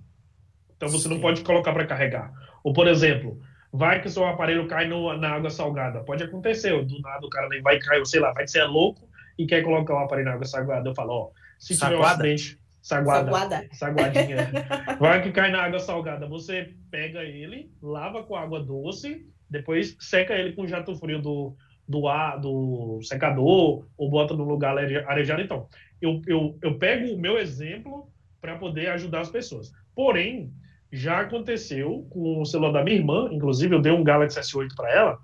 Então 0.76 0.88
você 0.88 1.08
Sim. 1.08 1.14
não 1.14 1.20
pode 1.20 1.42
colocar 1.42 1.72
para 1.72 1.86
carregar. 1.86 2.32
Ou, 2.62 2.72
por 2.72 2.88
exemplo, 2.88 3.38
vai 3.74 4.00
que 4.00 4.06
o 4.06 4.10
seu 4.10 4.24
aparelho 4.24 4.68
cai 4.68 4.86
no, 4.86 5.16
na 5.16 5.30
água 5.30 5.50
salgada. 5.50 6.04
Pode 6.04 6.22
acontecer, 6.22 6.70
do 6.84 7.00
nada 7.00 7.26
o 7.26 7.28
cara 7.28 7.48
vai 7.60 7.78
cair, 7.80 8.06
sei 8.06 8.20
lá, 8.20 8.32
vai 8.32 8.46
ser 8.46 8.62
louco 8.64 9.08
e 9.36 9.46
quer 9.46 9.62
colocar 9.64 9.94
o 9.94 9.98
aparelho 9.98 10.28
na 10.28 10.34
água 10.34 10.46
salgada. 10.46 10.88
Eu 10.88 10.94
falo, 10.94 11.12
ó, 11.12 11.30
se 11.58 11.76
tiver 11.76 11.96
um 11.96 12.02
acidente, 12.04 12.56
saguada, 12.80 13.32
Saguada. 13.32 13.68
saguadinha, 13.72 14.36
vai 15.00 15.22
que 15.22 15.32
cai 15.32 15.50
na 15.50 15.64
água 15.64 15.80
salgada. 15.80 16.24
Você 16.28 16.72
pega 16.88 17.24
ele, 17.24 17.68
lava 17.82 18.22
com 18.22 18.36
água 18.36 18.62
doce, 18.62 19.26
depois 19.50 19.96
seca 19.98 20.34
ele 20.34 20.52
com 20.52 20.68
jato 20.68 20.94
frio 20.94 21.20
do, 21.20 21.56
do 21.88 22.06
ar, 22.06 22.38
do 22.38 23.00
secador, 23.02 23.84
ou 23.98 24.10
bota 24.10 24.34
no 24.34 24.44
lugar 24.44 24.78
arejado. 24.78 25.42
Então, 25.42 25.66
eu, 26.00 26.22
eu, 26.28 26.56
eu 26.62 26.78
pego 26.78 27.12
o 27.12 27.20
meu 27.20 27.38
exemplo 27.38 28.08
para 28.40 28.56
poder 28.56 28.90
ajudar 28.90 29.22
as 29.22 29.30
pessoas. 29.30 29.72
Porém, 29.96 30.52
já 30.94 31.20
aconteceu 31.20 32.06
com 32.10 32.40
o 32.40 32.46
celular 32.46 32.72
da 32.72 32.84
minha 32.84 32.96
irmã, 32.96 33.28
inclusive 33.32 33.74
eu 33.74 33.80
dei 33.80 33.90
um 33.90 34.04
Galaxy 34.04 34.38
S8 34.38 34.68
para 34.76 34.92
ela, 34.92 35.18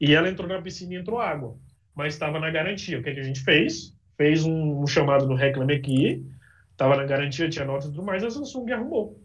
e 0.00 0.14
ela 0.14 0.28
entrou 0.28 0.48
na 0.48 0.60
piscina 0.60 0.94
e 0.94 0.96
entrou 0.96 1.20
água, 1.20 1.54
mas 1.94 2.14
estava 2.14 2.40
na 2.40 2.50
garantia. 2.50 2.98
O 2.98 3.02
que, 3.02 3.10
é 3.10 3.14
que 3.14 3.20
a 3.20 3.24
gente 3.24 3.40
fez? 3.40 3.94
Fez 4.16 4.44
um, 4.44 4.80
um 4.80 4.86
chamado 4.86 5.26
no 5.26 5.34
Reclame 5.34 5.74
Aqui, 5.74 6.24
estava 6.70 6.96
na 6.96 7.04
garantia, 7.04 7.48
tinha 7.48 7.64
notas 7.64 7.86
e 7.86 7.90
tudo 7.90 8.02
mais, 8.02 8.24
a 8.24 8.30
Samsung 8.30 8.72
arrumou. 8.72 9.20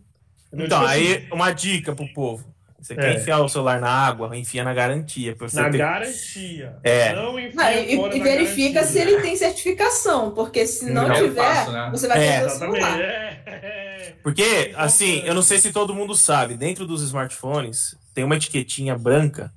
Então, 0.51 0.79
tipo 0.79 0.91
aí 0.91 1.17
assim, 1.17 1.27
uma 1.31 1.51
dica 1.51 1.95
pro 1.95 2.07
povo. 2.13 2.53
Você 2.79 2.93
quer 2.93 3.15
é. 3.15 3.17
enfiar 3.17 3.39
o 3.39 3.49
celular 3.49 3.81
na 3.81 3.89
água, 3.89 4.35
enfia 4.37 4.63
na 4.63 4.73
garantia. 4.73 5.35
na 5.53 5.69
ter... 5.69 5.77
garantia. 5.77 6.75
É. 6.83 7.13
Não 7.13 7.39
enfia 7.39 7.63
não, 7.63 8.11
e, 8.13 8.17
e 8.17 8.19
verifica 8.21 8.81
garantia. 8.81 8.83
se 8.83 8.99
ele 8.99 9.21
tem 9.21 9.35
certificação, 9.35 10.31
porque 10.31 10.67
se 10.67 10.91
não, 10.91 11.07
não 11.07 11.15
tiver, 11.15 11.41
passo, 11.41 11.71
né? 11.71 11.89
você 11.91 12.07
vai 12.07 12.23
é. 12.23 12.31
perder 12.31 12.45
o 12.45 12.49
celular. 12.49 13.01
É. 13.01 13.76
Porque, 14.23 14.73
assim, 14.75 15.21
eu 15.25 15.33
não 15.33 15.41
sei 15.41 15.59
se 15.59 15.71
todo 15.71 15.93
mundo 15.93 16.15
sabe, 16.15 16.55
dentro 16.55 16.85
dos 16.85 17.01
smartphones 17.01 17.95
tem 18.13 18.23
uma 18.23 18.35
etiquetinha 18.35 18.97
branca 18.97 19.53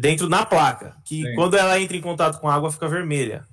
dentro 0.00 0.28
na 0.28 0.44
placa, 0.44 0.96
que 1.04 1.22
Sim. 1.22 1.34
quando 1.34 1.56
ela 1.56 1.80
entra 1.80 1.96
em 1.96 2.00
contato 2.00 2.40
com 2.40 2.48
a 2.48 2.54
água 2.54 2.70
fica 2.70 2.88
vermelha. 2.88 3.44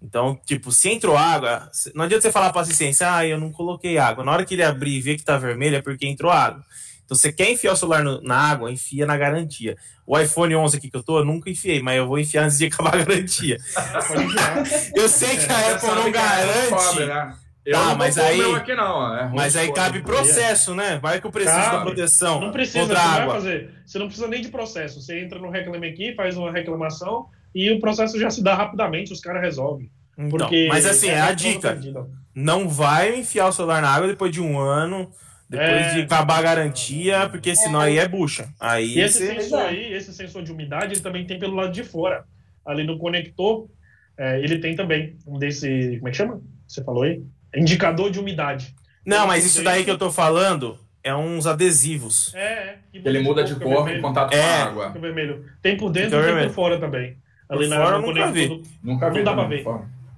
Então, 0.00 0.38
tipo, 0.46 0.70
se 0.70 0.90
entrou 0.90 1.16
água, 1.16 1.70
não 1.94 2.04
adianta 2.04 2.22
você 2.22 2.32
falar 2.32 2.52
para 2.52 2.62
assistência, 2.62 3.12
ah, 3.12 3.26
eu 3.26 3.38
não 3.38 3.50
coloquei 3.50 3.98
água. 3.98 4.24
Na 4.24 4.32
hora 4.32 4.44
que 4.44 4.54
ele 4.54 4.62
abrir 4.62 4.96
e 4.96 5.00
ver 5.00 5.16
que 5.16 5.24
tá 5.24 5.36
vermelho 5.36 5.76
é 5.76 5.82
porque 5.82 6.06
entrou 6.06 6.30
água. 6.30 6.64
Então, 7.04 7.16
você 7.16 7.32
quer 7.32 7.50
enfiar 7.50 7.72
o 7.72 7.76
celular 7.76 8.02
no, 8.02 8.20
na 8.20 8.36
água, 8.36 8.70
enfia 8.70 9.06
na 9.06 9.16
garantia. 9.16 9.76
O 10.06 10.18
iPhone 10.18 10.56
11 10.56 10.76
aqui 10.76 10.90
que 10.90 10.96
eu 10.96 11.02
tô, 11.02 11.20
eu 11.20 11.24
nunca 11.24 11.48
enfiei, 11.48 11.80
mas 11.80 11.96
eu 11.96 12.06
vou 12.06 12.18
enfiar 12.18 12.44
antes 12.44 12.58
de 12.58 12.66
acabar 12.66 12.94
a 12.94 13.04
garantia. 13.04 13.58
eu 14.94 15.08
sei 15.08 15.36
que 15.36 15.52
a 15.52 15.60
é, 15.60 15.72
Apple 15.72 15.88
não 15.88 16.10
garante. 16.10 17.45
Né? 17.66 17.72
tá, 17.72 17.94
mas 17.96 18.16
aí, 18.16 18.54
aqui 18.54 18.74
não, 18.76 19.18
é 19.18 19.28
mas 19.34 19.56
aí 19.56 19.72
cabe 19.72 20.00
processo, 20.00 20.72
né? 20.72 21.00
Vai 21.02 21.20
que 21.20 21.26
eu 21.26 21.32
preciso 21.32 21.56
cabe. 21.56 21.76
da 21.76 21.82
proteção. 21.82 22.40
Não 22.40 22.52
precisa, 22.52 22.86
você 22.86 22.92
água. 22.92 23.26
vai 23.26 23.34
fazer. 23.34 23.70
Você 23.84 23.98
não 23.98 24.06
precisa 24.06 24.28
nem 24.28 24.40
de 24.40 24.48
processo. 24.48 25.02
Você 25.02 25.20
entra 25.20 25.38
no 25.40 25.50
Reclame 25.50 25.88
Aqui, 25.88 26.14
faz 26.14 26.36
uma 26.36 26.52
reclamação 26.52 27.26
e 27.52 27.70
o 27.72 27.80
processo 27.80 28.18
já 28.20 28.30
se 28.30 28.42
dá 28.42 28.54
rapidamente, 28.54 29.12
os 29.12 29.20
caras 29.20 29.42
resolvem. 29.42 29.90
Então, 30.16 30.48
mas 30.68 30.86
assim, 30.86 31.08
é, 31.08 31.14
é 31.14 31.20
a 31.20 31.32
dica. 31.32 31.78
Não 32.34 32.68
vai 32.68 33.18
enfiar 33.18 33.48
o 33.48 33.52
celular 33.52 33.82
na 33.82 33.88
água 33.88 34.06
depois 34.06 34.30
de 34.30 34.40
um 34.40 34.58
ano, 34.58 35.10
depois 35.48 35.70
é... 35.70 35.94
de 35.94 36.00
acabar 36.02 36.38
a 36.38 36.42
garantia, 36.42 37.28
porque 37.28 37.54
senão 37.54 37.82
é. 37.82 37.86
aí 37.86 37.98
é 37.98 38.06
bucha. 38.06 38.48
Aí 38.60 38.96
e 38.96 39.00
esse 39.00 39.26
você... 39.26 39.40
sensor 39.40 39.60
aí, 39.60 39.92
esse 39.92 40.12
sensor 40.12 40.42
de 40.42 40.52
umidade, 40.52 40.94
ele 40.94 41.00
também 41.00 41.26
tem 41.26 41.38
pelo 41.38 41.54
lado 41.54 41.72
de 41.72 41.82
fora. 41.82 42.24
Ali 42.64 42.84
no 42.84 42.98
conector, 42.98 43.68
é, 44.18 44.40
ele 44.40 44.58
tem 44.58 44.74
também 44.74 45.16
um 45.26 45.38
desse. 45.38 45.96
Como 45.98 46.08
é 46.08 46.10
que 46.10 46.16
chama? 46.16 46.40
Você 46.66 46.82
falou 46.82 47.04
aí? 47.04 47.22
Indicador 47.56 48.10
de 48.10 48.20
umidade. 48.20 48.74
Não, 49.04 49.26
mas 49.26 49.44
isso 49.44 49.62
daí 49.62 49.84
que 49.84 49.90
eu 49.90 49.98
tô 49.98 50.10
falando 50.10 50.78
é 51.02 51.14
uns 51.14 51.46
adesivos. 51.46 52.34
É, 52.34 52.40
é 52.42 52.78
ele 52.92 53.20
muda 53.20 53.44
de 53.44 53.54
cor 53.54 53.88
em 53.88 54.00
contato 54.00 54.30
com 54.30 54.36
a 54.36 54.40
é. 54.40 54.62
água. 54.62 54.88
vermelho. 54.90 55.44
Tem 55.62 55.76
por 55.76 55.90
dentro 55.90 56.18
e 56.18 56.22
tem 56.22 56.48
por 56.48 56.54
fora 56.54 56.78
também. 56.78 57.16
Ali 57.48 57.68
por 57.68 57.68
na 57.68 57.84
fora, 57.84 57.98
nunca 58.00 58.32
vi. 58.32 58.62
Nunca 58.82 59.10
vi. 59.10 59.16
Não 59.18 59.24
dá 59.24 59.34
pra 59.34 59.44
ver. 59.44 59.64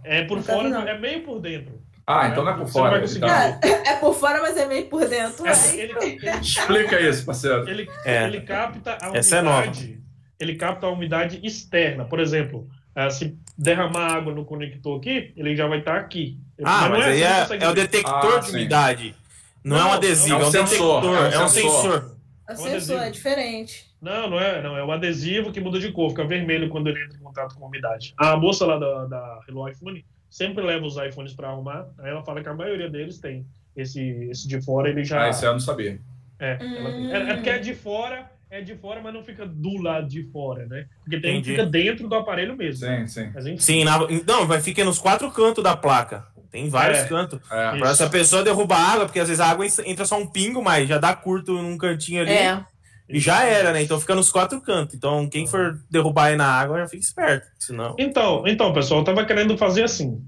É 0.03 0.25
por 0.25 0.39
nunca 0.39 0.53
fora, 0.53 0.91
é 0.91 0.99
meio 0.99 1.23
por 1.23 1.41
dentro. 1.41 1.79
Ah, 2.07 2.29
então 2.29 2.43
não 2.43 2.53
é 2.53 2.57
por 2.57 2.67
fora. 2.67 3.07
Tá. 3.21 3.61
É, 3.63 3.91
é, 3.91 3.97
por 3.97 4.15
fora, 4.15 4.41
mas 4.41 4.57
é 4.57 4.65
meio 4.65 4.87
por 4.87 5.07
dentro. 5.07 5.47
É, 5.47 5.53
ele, 5.77 5.93
ele, 6.01 6.31
Explica 6.41 6.99
isso, 6.99 7.27
parceiro. 7.27 7.69
Ele, 7.69 7.87
é. 8.03 8.25
ele 8.25 8.41
capta 8.41 8.97
a 8.99 9.15
Essa 9.15 9.37
é 9.37 9.41
umidade. 9.43 10.01
Ele 10.41 10.55
capta 10.55 10.87
a 10.87 10.91
umidade 10.91 11.39
externa. 11.43 12.07
Por 12.07 12.19
exemplo, 12.19 12.67
uh, 13.07 13.11
se 13.11 13.37
derramar 13.57 14.15
água 14.15 14.35
no 14.35 14.45
conector 14.45 14.99
aqui, 14.99 15.33
ele 15.37 15.55
já 15.55 15.67
vai 15.67 15.79
estar 15.79 15.97
aqui. 15.97 16.39
Ah, 16.63 16.89
mas, 16.89 16.91
mas 16.91 17.07
é 17.07 17.11
aí 17.11 17.25
assim 17.25 17.55
é, 17.55 17.65
é, 17.65 17.69
o 17.69 17.75
detector 17.75 18.37
ah, 18.37 18.39
de 18.39 18.51
umidade. 18.51 19.15
Não, 19.63 19.77
não, 19.77 19.85
é 19.85 19.89
um 19.89 19.93
adesivo, 19.93 20.35
é 20.35 20.39
um, 20.39 20.43
é 20.43 20.47
um 20.47 20.51
sensor. 20.51 21.05
É 21.05 21.39
um 21.41 21.49
sensor. 21.49 22.17
É 22.49 22.53
um 22.53 22.57
sensor, 22.57 23.03
é 23.03 23.11
diferente. 23.11 23.89
Não, 24.01 24.31
não 24.31 24.41
é, 24.41 24.63
não. 24.63 24.77
É 24.77 24.85
o 24.85 24.91
adesivo 24.91 25.53
que 25.53 25.61
muda 25.61 25.79
de 25.79 25.93
cor, 25.93 26.11
fica 26.11 26.25
vermelho 26.25 26.69
quando 26.69 26.89
ele 26.89 27.03
entra 27.05 27.19
em 27.19 27.21
contato 27.21 27.55
com 27.55 27.65
a 27.65 27.69
umidade. 27.69 28.15
A 28.17 28.37
moça 28.37 28.65
lá 28.65 28.79
da, 28.79 29.07
da 29.07 29.41
Hello 29.47 29.69
iPhone 29.69 30.05
sempre 30.31 30.65
leva 30.65 30.87
os 30.87 30.97
iPhones 30.97 31.33
para 31.33 31.49
arrumar. 31.49 31.89
Aí 31.99 32.11
ela 32.11 32.23
fala 32.23 32.43
que 32.43 32.49
a 32.49 32.55
maioria 32.55 32.89
deles 32.89 33.19
tem. 33.19 33.47
Esse, 33.77 34.01
esse 34.31 34.49
de 34.49 34.61
fora 34.63 34.89
ele 34.89 35.05
já. 35.05 35.25
Ah, 35.25 35.29
esse 35.29 35.45
eu 35.45 35.53
não 35.53 35.61
sabia. 35.61 36.01
É, 36.39 36.59
hum. 36.61 37.11
é, 37.13 37.31
é, 37.31 37.35
porque 37.35 37.51
é 37.51 37.59
de 37.59 37.75
fora, 37.75 38.31
é 38.51 38.61
de 38.61 38.75
fora, 38.77 39.01
mas 39.03 39.13
não 39.13 39.23
fica 39.23 39.47
do 39.47 39.81
lado 39.81 40.09
de 40.09 40.23
fora, 40.31 40.67
né? 40.67 40.87
Porque 41.03 41.21
tem, 41.21 41.43
fica 41.43 41.67
dentro 41.67 42.09
do 42.09 42.15
aparelho 42.15 42.57
mesmo. 42.57 42.87
Sim, 42.87 43.07
sim. 43.07 43.33
Gente... 43.41 43.63
Sim, 43.63 43.85
na, 43.85 43.99
não, 44.27 44.47
vai 44.47 44.61
ficar 44.61 44.85
nos 44.85 44.99
quatro 44.99 45.31
cantos 45.31 45.63
da 45.63 45.77
placa. 45.77 46.27
Tem 46.51 46.69
vários 46.69 47.01
é, 47.01 47.09
cantos. 47.09 47.41
É. 47.51 47.79
Pra 47.79 47.91
essa 47.91 48.09
pessoa 48.09 48.43
derrubar 48.43 48.95
água, 48.95 49.05
porque 49.05 49.21
às 49.21 49.29
vezes 49.29 49.41
a 49.41 49.51
água 49.51 49.67
entra 49.85 50.07
só 50.07 50.19
um 50.19 50.27
pingo, 50.27 50.63
mas 50.63 50.89
já 50.89 50.99
dá 50.99 51.15
curto 51.15 51.53
num 51.53 51.77
cantinho 51.77 52.23
ali. 52.23 52.33
É. 52.33 52.65
E 53.09 53.19
já 53.21 53.45
era, 53.45 53.73
né? 53.73 53.83
Então 53.83 54.01
fica 54.01 54.15
nos 54.15 54.31
quatro 54.31 54.61
cantos. 54.61 54.95
Então 54.95 55.29
quem 55.29 55.47
for 55.47 55.79
derrubar 55.91 56.27
aí 56.27 56.37
na 56.37 56.47
água 56.47 56.79
já 56.79 56.89
fica 56.89 57.03
esperto. 57.03 57.47
Senão... 57.59 57.97
Então, 57.99 58.45
então, 58.47 58.73
pessoal, 58.73 59.01
eu 59.01 59.05
tava 59.05 59.25
querendo 59.25 59.57
fazer 59.57 59.85
assim. 59.85 60.23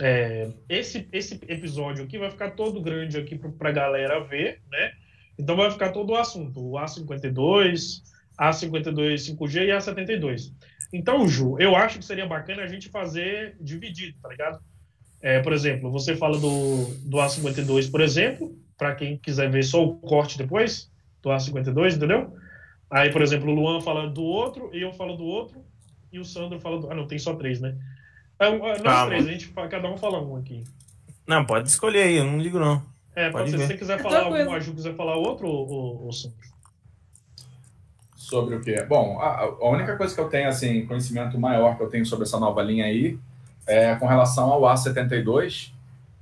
É, 0.00 0.48
esse, 0.68 1.06
esse 1.12 1.38
episódio 1.46 2.04
aqui 2.04 2.18
vai 2.18 2.30
ficar 2.30 2.52
todo 2.52 2.80
grande 2.80 3.18
aqui 3.18 3.36
para 3.36 3.68
a 3.68 3.72
galera 3.72 4.20
ver, 4.24 4.60
né? 4.70 4.92
Então 5.38 5.56
vai 5.56 5.70
ficar 5.70 5.90
todo 5.90 6.10
o 6.10 6.16
assunto, 6.16 6.60
o 6.60 6.72
A52, 6.72 8.02
A52 8.40 9.36
5G 9.36 9.66
e 9.66 9.70
A72. 9.70 10.52
Então, 10.92 11.26
Ju, 11.26 11.56
eu 11.58 11.74
acho 11.74 11.98
que 11.98 12.04
seria 12.04 12.26
bacana 12.26 12.62
a 12.62 12.66
gente 12.66 12.90
fazer 12.90 13.56
dividido, 13.60 14.18
tá 14.22 14.28
ligado? 14.28 14.60
É, 15.20 15.40
por 15.40 15.52
exemplo, 15.52 15.90
você 15.90 16.16
fala 16.16 16.38
do, 16.38 16.84
do 17.04 17.16
A52, 17.16 17.90
por 17.90 18.00
exemplo, 18.00 18.54
para 18.76 18.94
quem 18.94 19.16
quiser 19.16 19.50
ver 19.50 19.62
só 19.62 19.82
o 19.82 19.96
corte 19.96 20.36
depois 20.36 20.90
do 21.22 21.30
A52, 21.30 21.96
entendeu? 21.96 22.34
Aí, 22.90 23.10
por 23.10 23.22
exemplo, 23.22 23.50
o 23.50 23.54
Luan 23.54 23.80
fala 23.80 24.08
do 24.10 24.22
outro, 24.22 24.68
e 24.74 24.82
eu 24.82 24.92
falo 24.92 25.16
do 25.16 25.24
outro, 25.24 25.64
e 26.12 26.18
o 26.18 26.24
Sandro 26.24 26.60
fala 26.60 26.78
do. 26.78 26.90
Ah, 26.90 26.94
não, 26.94 27.06
tem 27.06 27.18
só 27.18 27.34
três, 27.34 27.58
né? 27.58 27.74
É, 28.38 28.50
nós 28.58 28.82
Calma. 28.82 29.06
três, 29.06 29.26
a 29.26 29.30
gente, 29.30 29.48
cada 29.48 29.90
um 29.90 29.96
fala 29.96 30.20
um 30.20 30.36
aqui. 30.36 30.64
Não, 31.26 31.46
pode 31.46 31.68
escolher 31.68 32.02
aí, 32.02 32.16
eu 32.16 32.24
não 32.24 32.38
ligo 32.38 32.58
não. 32.58 32.84
É, 33.14 33.30
pode, 33.30 33.50
ser. 33.50 33.58
Se 33.58 33.66
você 33.66 33.76
quiser 33.76 34.00
falar 34.00 34.20
algum, 34.20 34.52
a 34.52 34.60
Ju 34.60 34.74
quiser 34.74 34.94
falar 34.94 35.16
outro, 35.16 35.46
ou, 35.46 36.04
ou 36.04 36.12
Sandro? 36.12 36.36
Sobre 38.16 38.54
o 38.54 38.60
quê? 38.60 38.82
Bom, 38.88 39.20
a, 39.20 39.40
a, 39.40 39.68
única 39.68 39.96
coisa 39.96 40.14
que 40.14 40.20
eu 40.20 40.28
tenho, 40.28 40.48
assim, 40.48 40.86
conhecimento 40.86 41.38
maior 41.38 41.76
que 41.76 41.82
eu 41.82 41.90
tenho 41.90 42.06
sobre 42.06 42.24
essa 42.24 42.38
nova 42.38 42.62
linha 42.62 42.86
aí, 42.86 43.18
é 43.66 43.94
com 43.96 44.06
relação 44.06 44.50
ao 44.50 44.62
A72, 44.62 45.72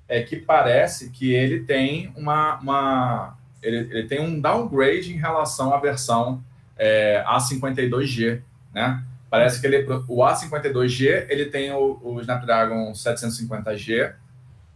é 0.09 0.23
que 0.23 0.37
parece 0.37 1.11
que 1.11 1.33
ele 1.33 1.61
tem 1.61 2.13
uma, 2.17 2.59
uma 2.59 3.39
ele, 3.63 3.77
ele, 3.97 4.09
tem 4.09 4.21
um 4.21 4.41
downgrade 4.41 5.13
em 5.13 5.17
relação 5.17 5.73
à 5.73 5.79
versão 5.79 6.43
é, 6.77 7.23
A52G, 7.25 8.41
né? 8.75 9.05
Parece 9.31 9.61
que 9.61 9.67
ele, 9.69 9.87
o 10.09 10.17
A52G 10.17 11.27
ele 11.29 11.47
tem 11.47 11.71
o, 11.71 12.01
o 12.03 12.21
Snapdragon 12.21 12.91
750G 12.91 14.15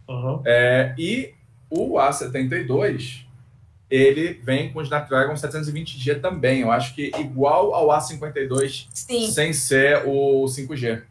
uhum. 0.07 0.41
é, 0.45 0.95
e 0.97 1.33
o 1.77 1.93
A72 1.95 3.25
ele 3.89 4.39
vem 4.43 4.71
com 4.71 4.79
o 4.79 4.81
Snapdragon 4.81 5.33
720G 5.33 6.19
também. 6.19 6.61
Eu 6.61 6.71
acho 6.71 6.95
que 6.95 7.11
igual 7.19 7.73
ao 7.73 7.87
A52 7.87 8.87
Sim. 8.93 9.29
sem 9.29 9.53
ser 9.53 10.03
o 10.05 10.45
5G. 10.45 11.03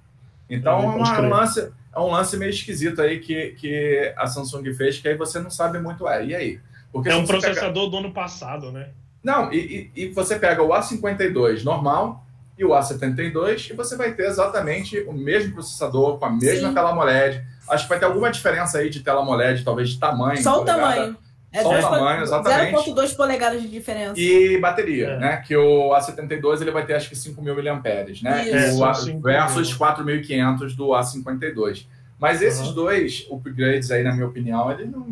Então 0.51 0.83
é, 0.83 0.87
uma, 0.87 1.21
um 1.21 1.29
lance, 1.29 1.73
é 1.95 1.99
um 2.01 2.11
lance 2.11 2.37
meio 2.37 2.51
esquisito 2.51 3.01
aí 3.01 3.21
que, 3.21 3.53
que 3.53 4.13
a 4.17 4.27
Samsung 4.27 4.75
fez, 4.75 4.99
que 4.99 5.09
aí 5.09 5.17
você 5.17 5.41
não 5.41 5.51
sabe 5.51 5.79
muito, 5.79 6.07
é, 6.09 6.27
e 6.27 6.35
aí? 6.35 6.61
Porque 6.93 7.09
é 7.09 7.15
um 7.15 7.27
processador 7.27 7.85
pega... 7.85 7.91
do 7.91 7.97
ano 7.97 8.13
passado, 8.13 8.71
né? 8.71 8.91
Não, 9.23 9.53
e, 9.53 9.91
e, 9.97 10.03
e 10.03 10.09
você 10.09 10.39
pega 10.39 10.63
o 10.63 10.69
A52 10.69 11.65
normal, 11.65 12.25
e 12.59 12.65
o 12.65 12.71
A72, 12.71 13.71
e 13.71 13.73
você 13.75 13.97
vai 13.97 14.13
ter 14.13 14.27
exatamente 14.27 15.01
o 15.01 15.13
mesmo 15.13 15.55
processador, 15.55 16.19
com 16.19 16.25
a 16.25 16.31
mesma 16.31 16.69
Sim. 16.69 16.75
tela 16.75 16.91
AMOLED. 16.91 17.45
Acho 17.69 17.85
que 17.85 17.89
vai 17.89 17.99
ter 17.99 18.05
alguma 18.05 18.31
diferença 18.31 18.79
aí 18.79 18.91
de 18.91 19.01
tela 19.01 19.23
AMOLED, 19.23 19.65
talvez 19.65 19.91
de 19.91 19.99
tamanho. 19.99 20.43
Só 20.43 20.63
o 20.63 20.65
tamanho. 20.65 21.17
É 21.55 21.63
Só 21.63 21.71
o 21.71 21.81
tamanho, 21.81 22.23
exatamente. 22.25 22.91
0,2 22.91 23.15
polegadas 23.15 23.63
de 23.63 23.69
diferença. 23.69 24.19
E 24.19 24.59
bateria, 24.59 25.11
é. 25.11 25.19
né? 25.19 25.37
Que 25.37 25.57
o 25.57 25.91
A72 25.91 26.61
ele 26.61 26.73
vai 26.73 26.85
ter 26.85 26.95
acho 26.95 27.09
que 27.09 27.15
5.000 27.15 27.73
mAh, 27.73 28.23
né? 28.23 28.49
Isso, 28.49 28.81
o 28.81 28.85
A, 28.85 28.93
versus 28.93 29.79
4.500 29.79 30.75
do 30.75 30.89
A52. 30.89 31.87
Mas 32.19 32.43
esses 32.43 32.69
uhum. 32.69 32.75
dois 32.75 33.27
upgrades 33.31 33.93
aí, 33.93 34.03
na 34.03 34.13
minha 34.13 34.27
opinião, 34.27 34.69
eles 34.73 34.91
não, 34.91 35.07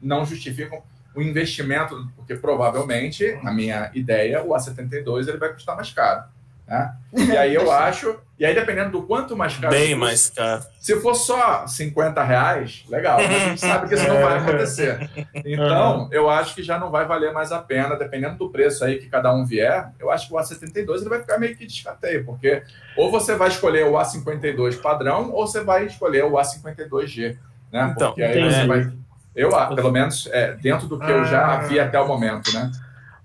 não 0.00 0.26
justificam 0.26 0.82
o 1.14 1.22
investimento, 1.22 2.06
porque 2.16 2.34
provavelmente, 2.34 3.38
na 3.42 3.50
minha 3.50 3.90
ideia, 3.94 4.42
o 4.42 4.50
A72 4.50 5.26
ele 5.26 5.38
vai 5.38 5.54
custar 5.54 5.74
mais 5.74 5.90
caro. 5.90 6.24
Né? 6.68 6.92
E 7.14 7.36
aí 7.36 7.54
eu 7.54 7.70
acho, 7.72 8.18
e 8.38 8.44
aí 8.44 8.54
dependendo 8.54 8.90
do 8.90 9.02
quanto 9.02 9.34
mais 9.34 9.56
caro. 9.56 9.74
Bem 9.74 9.94
mais 9.94 10.30
caro. 10.30 10.62
Se 10.78 11.00
for 11.00 11.14
só 11.14 11.66
50 11.66 12.22
reais, 12.22 12.84
legal, 12.88 13.16
mas 13.16 13.34
a 13.34 13.38
gente 13.48 13.60
sabe 13.60 13.88
que 13.88 13.94
isso 13.94 14.06
não 14.06 14.20
vai 14.20 14.36
acontecer. 14.38 15.10
Então, 15.44 16.08
eu 16.12 16.28
acho 16.28 16.54
que 16.54 16.62
já 16.62 16.78
não 16.78 16.90
vai 16.90 17.06
valer 17.06 17.32
mais 17.32 17.50
a 17.50 17.58
pena, 17.58 17.96
dependendo 17.96 18.36
do 18.36 18.50
preço 18.50 18.84
aí 18.84 18.98
que 18.98 19.08
cada 19.08 19.32
um 19.34 19.44
vier, 19.44 19.90
eu 19.98 20.10
acho 20.10 20.28
que 20.28 20.34
o 20.34 20.36
A72 20.36 21.00
ele 21.00 21.08
vai 21.08 21.20
ficar 21.20 21.38
meio 21.38 21.56
que 21.56 21.66
descateio, 21.66 22.24
porque 22.24 22.62
ou 22.96 23.10
você 23.10 23.34
vai 23.34 23.48
escolher 23.48 23.86
o 23.86 23.94
A52 23.94 24.80
padrão, 24.80 25.32
ou 25.32 25.46
você 25.46 25.62
vai 25.62 25.86
escolher 25.86 26.24
o 26.24 26.32
A52G. 26.32 27.38
Né? 27.72 27.92
Então, 27.94 28.08
porque 28.08 28.22
aí 28.22 28.52
você 28.52 28.66
vai. 28.66 28.92
Eu, 29.34 29.50
pelo 29.76 29.92
menos, 29.92 30.28
é, 30.32 30.54
dentro 30.54 30.88
do 30.88 30.98
que 30.98 31.08
eu 31.08 31.24
já 31.24 31.54
ah. 31.54 31.58
vi 31.58 31.78
até 31.78 32.00
o 32.00 32.08
momento, 32.08 32.52
né? 32.52 32.72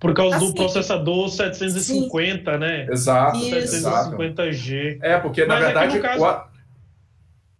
Por 0.03 0.13
causa 0.13 0.35
assim, 0.35 0.47
do 0.47 0.53
processador 0.53 1.29
750, 1.29 2.51
sim. 2.51 2.57
né? 2.59 2.87
Exato. 2.91 3.37
750G. 3.37 4.99
É, 5.01 5.17
porque 5.17 5.45
na 5.45 5.53
Mas 5.53 5.63
verdade. 5.63 5.99
Caso... 6.01 6.21
O 6.21 6.25
A... 6.25 6.49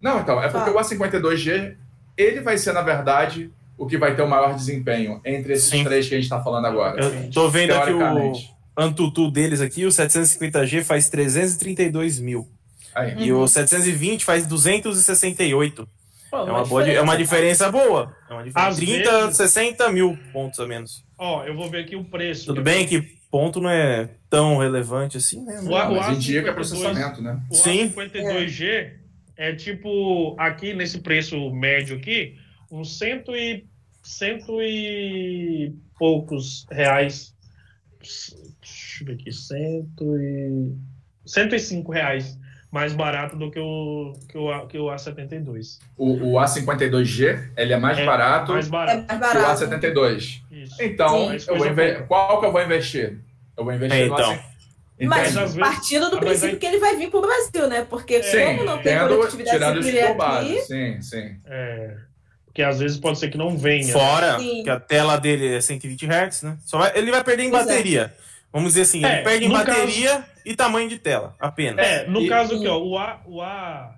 Não, 0.02 0.20
então, 0.20 0.44
é 0.44 0.50
porque 0.50 0.70
ah. 0.70 0.74
o 0.74 0.76
A52G 0.76 1.76
ele 2.18 2.42
vai 2.42 2.58
ser, 2.58 2.74
na 2.74 2.82
verdade, 2.82 3.50
o 3.78 3.88
que 3.88 3.98
vai 3.98 4.14
ter 4.14 4.24
o 4.24 4.28
maior 4.28 4.54
desempenho 4.56 5.22
entre 5.24 5.54
esses 5.54 5.70
sim. 5.70 5.86
três 5.86 6.10
que 6.10 6.16
a 6.16 6.18
gente 6.18 6.26
está 6.26 6.44
falando 6.44 6.66
agora. 6.66 7.02
Eu 7.02 7.32
tô 7.32 7.50
vendo 7.50 7.72
aqui 7.72 7.94
o 7.94 8.34
Antutu 8.76 9.32
deles 9.32 9.62
aqui, 9.62 9.86
o 9.86 9.90
750G 9.90 10.84
faz 10.84 11.08
332 11.08 12.20
mil. 12.20 12.46
Aí. 12.94 13.16
E 13.20 13.32
uhum. 13.32 13.44
o 13.44 13.48
720 13.48 14.26
faz 14.26 14.46
268. 14.46 15.88
Pô, 16.30 16.38
é, 16.40 16.44
uma 16.44 16.66
boa, 16.66 16.84
é 16.90 17.00
uma 17.02 17.16
diferença 17.16 17.72
boa. 17.72 18.14
É 18.30 18.34
uma 18.34 18.44
diferença. 18.44 18.78
30, 18.82 19.22
vezes... 19.22 19.38
60 19.38 19.92
mil 19.94 20.18
pontos 20.34 20.60
a 20.60 20.68
menos. 20.68 21.06
Ó, 21.24 21.46
eu 21.46 21.56
vou 21.56 21.70
ver 21.70 21.86
aqui 21.86 21.96
o 21.96 22.04
preço. 22.04 22.48
Tudo 22.48 22.62
bem 22.62 22.86
que 22.86 23.02
ponto 23.32 23.62
não 23.62 23.70
é 23.70 24.10
tão 24.30 24.58
relevante 24.58 25.16
assim, 25.16 25.42
né? 25.42 25.58
O, 25.62 25.70
não, 25.70 25.96
mas 25.96 26.18
indica 26.18 26.52
processamento, 26.52 27.22
né? 27.22 27.42
O 27.50 27.56
Sim. 27.56 27.90
A52G 27.90 28.66
é. 28.66 28.98
é 29.38 29.56
tipo, 29.56 30.36
aqui 30.38 30.74
nesse 30.74 31.00
preço 31.00 31.50
médio 31.52 31.96
aqui, 31.96 32.38
uns 32.70 32.98
cento 32.98 33.34
e, 33.34 33.66
cento 34.04 34.62
e 34.62 35.74
poucos 35.98 36.66
reais. 36.70 37.34
Deixa 38.02 38.36
eu 39.00 39.08
ver 39.08 39.14
aqui, 39.14 39.32
cento 39.32 40.18
e... 40.18 40.76
105 41.26 41.90
reais 41.90 42.38
mais 42.70 42.92
barato 42.92 43.38
do 43.38 43.52
que 43.52 43.60
o, 43.60 44.14
que 44.28 44.36
o, 44.36 44.68
que 44.68 44.78
o 44.80 44.86
A72. 44.88 45.78
O, 45.96 46.34
o 46.34 46.34
A52G, 46.34 47.52
ele 47.56 47.72
é 47.72 47.78
mais, 47.78 48.00
é 48.00 48.06
barato, 48.06 48.52
mais 48.52 48.68
barato, 48.68 49.04
é 49.04 49.16
mais 49.16 49.20
barato 49.20 49.60
que 49.60 49.64
o 49.64 49.70
A72. 49.70 50.42
Isso. 50.64 50.82
Então, 50.82 51.34
eu 51.34 51.58
vou 51.58 51.68
inve... 51.68 52.04
qual 52.08 52.40
que 52.40 52.46
eu 52.46 52.52
vou 52.52 52.62
investir? 52.62 53.20
Eu 53.58 53.64
vou 53.64 53.74
investir 53.74 54.00
é, 54.00 54.08
no 54.08 54.14
então. 54.14 54.40
Então, 55.00 55.18
mas 55.18 55.34
vezes, 55.34 55.58
partindo 55.58 56.10
do 56.10 56.20
princípio 56.20 56.58
que 56.58 56.66
ele 56.66 56.80
vai 56.80 56.96
vir 56.96 57.10
para 57.10 57.20
o 57.20 57.22
Brasil, 57.22 57.68
né? 57.68 57.86
Porque 57.90 58.22
sim, 58.24 58.46
como 58.46 58.64
não 58.64 58.78
tem 58.78 58.98
conectividade 59.00 59.58
tirando 59.58 59.80
os 59.80 59.88
aqui... 59.88 60.62
Sim, 60.62 61.02
sim. 61.02 61.36
É, 61.46 61.98
porque 62.46 62.62
às 62.62 62.80
vezes 62.80 62.98
pode 62.98 63.18
ser 63.18 63.30
que 63.30 63.38
não 63.38 63.58
venha. 63.58 63.92
Fora 63.92 64.38
né? 64.38 64.64
que 64.64 64.70
a 64.70 64.80
tela 64.80 65.18
dele 65.18 65.56
é 65.56 65.62
120 65.62 66.06
Hz, 66.06 66.44
né? 66.44 66.58
Só 66.64 66.78
vai, 66.78 66.92
ele 66.96 67.10
vai 67.10 67.24
perder 67.24 67.46
em 67.46 67.50
pois 67.50 67.66
bateria. 67.66 68.14
É. 68.18 68.24
Vamos 68.54 68.74
dizer 68.74 68.84
assim, 68.84 69.04
é, 69.04 69.16
ele 69.16 69.24
perde 69.24 69.46
em 69.46 69.50
bateria 69.50 70.10
caso... 70.12 70.26
e 70.46 70.56
tamanho 70.56 70.88
de 70.88 71.00
tela, 71.00 71.36
apenas. 71.40 71.84
É, 71.84 72.08
no 72.08 72.22
e, 72.22 72.30
caso 72.30 72.56
aqui, 72.56 72.68
ó, 72.68 72.78
o, 72.78 72.96
A, 72.96 73.22
o, 73.26 73.42
A, 73.42 73.96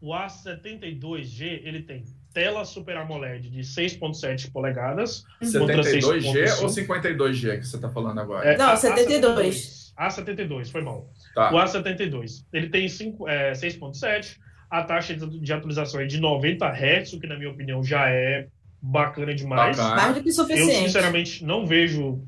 o 0.00 0.10
A72G, 0.10 1.62
ele 1.64 1.82
tem 1.82 2.04
tela 2.32 2.64
Super 2.64 2.96
AMOLED 2.96 3.50
de 3.50 3.60
6.7 3.60 4.50
polegadas. 4.50 5.24
72G 5.42 6.62
ou 6.62 6.68
52G 6.68 7.58
que 7.58 7.66
você 7.66 7.76
está 7.76 7.88
falando 7.88 8.20
agora? 8.20 8.48
É, 8.48 8.56
Não, 8.56 8.76
72. 8.76 9.92
A72, 9.98 10.70
foi 10.70 10.82
bom. 10.82 11.08
Tá. 11.34 11.52
O 11.52 11.56
A72, 11.56 12.44
ele 12.52 12.68
tem 12.68 12.86
é, 12.86 13.52
6.7, 13.52 14.38
a 14.70 14.82
taxa 14.82 15.14
de 15.14 15.52
atualização 15.52 16.00
é 16.00 16.06
de 16.06 16.18
90 16.18 16.66
Hz, 16.66 17.12
o 17.12 17.20
que 17.20 17.26
na 17.26 17.36
minha 17.36 17.50
opinião 17.50 17.84
já 17.84 18.08
é 18.08 18.48
bacana 18.80 19.34
demais. 19.34 19.76
Bacana. 19.76 19.96
Mais 19.96 20.14
do 20.14 20.22
que 20.22 20.32
suficiente. 20.32 20.74
Eu 20.74 20.82
sinceramente 20.82 21.44
não 21.44 21.66
vejo 21.66 22.20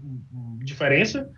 diferença 0.58 1.30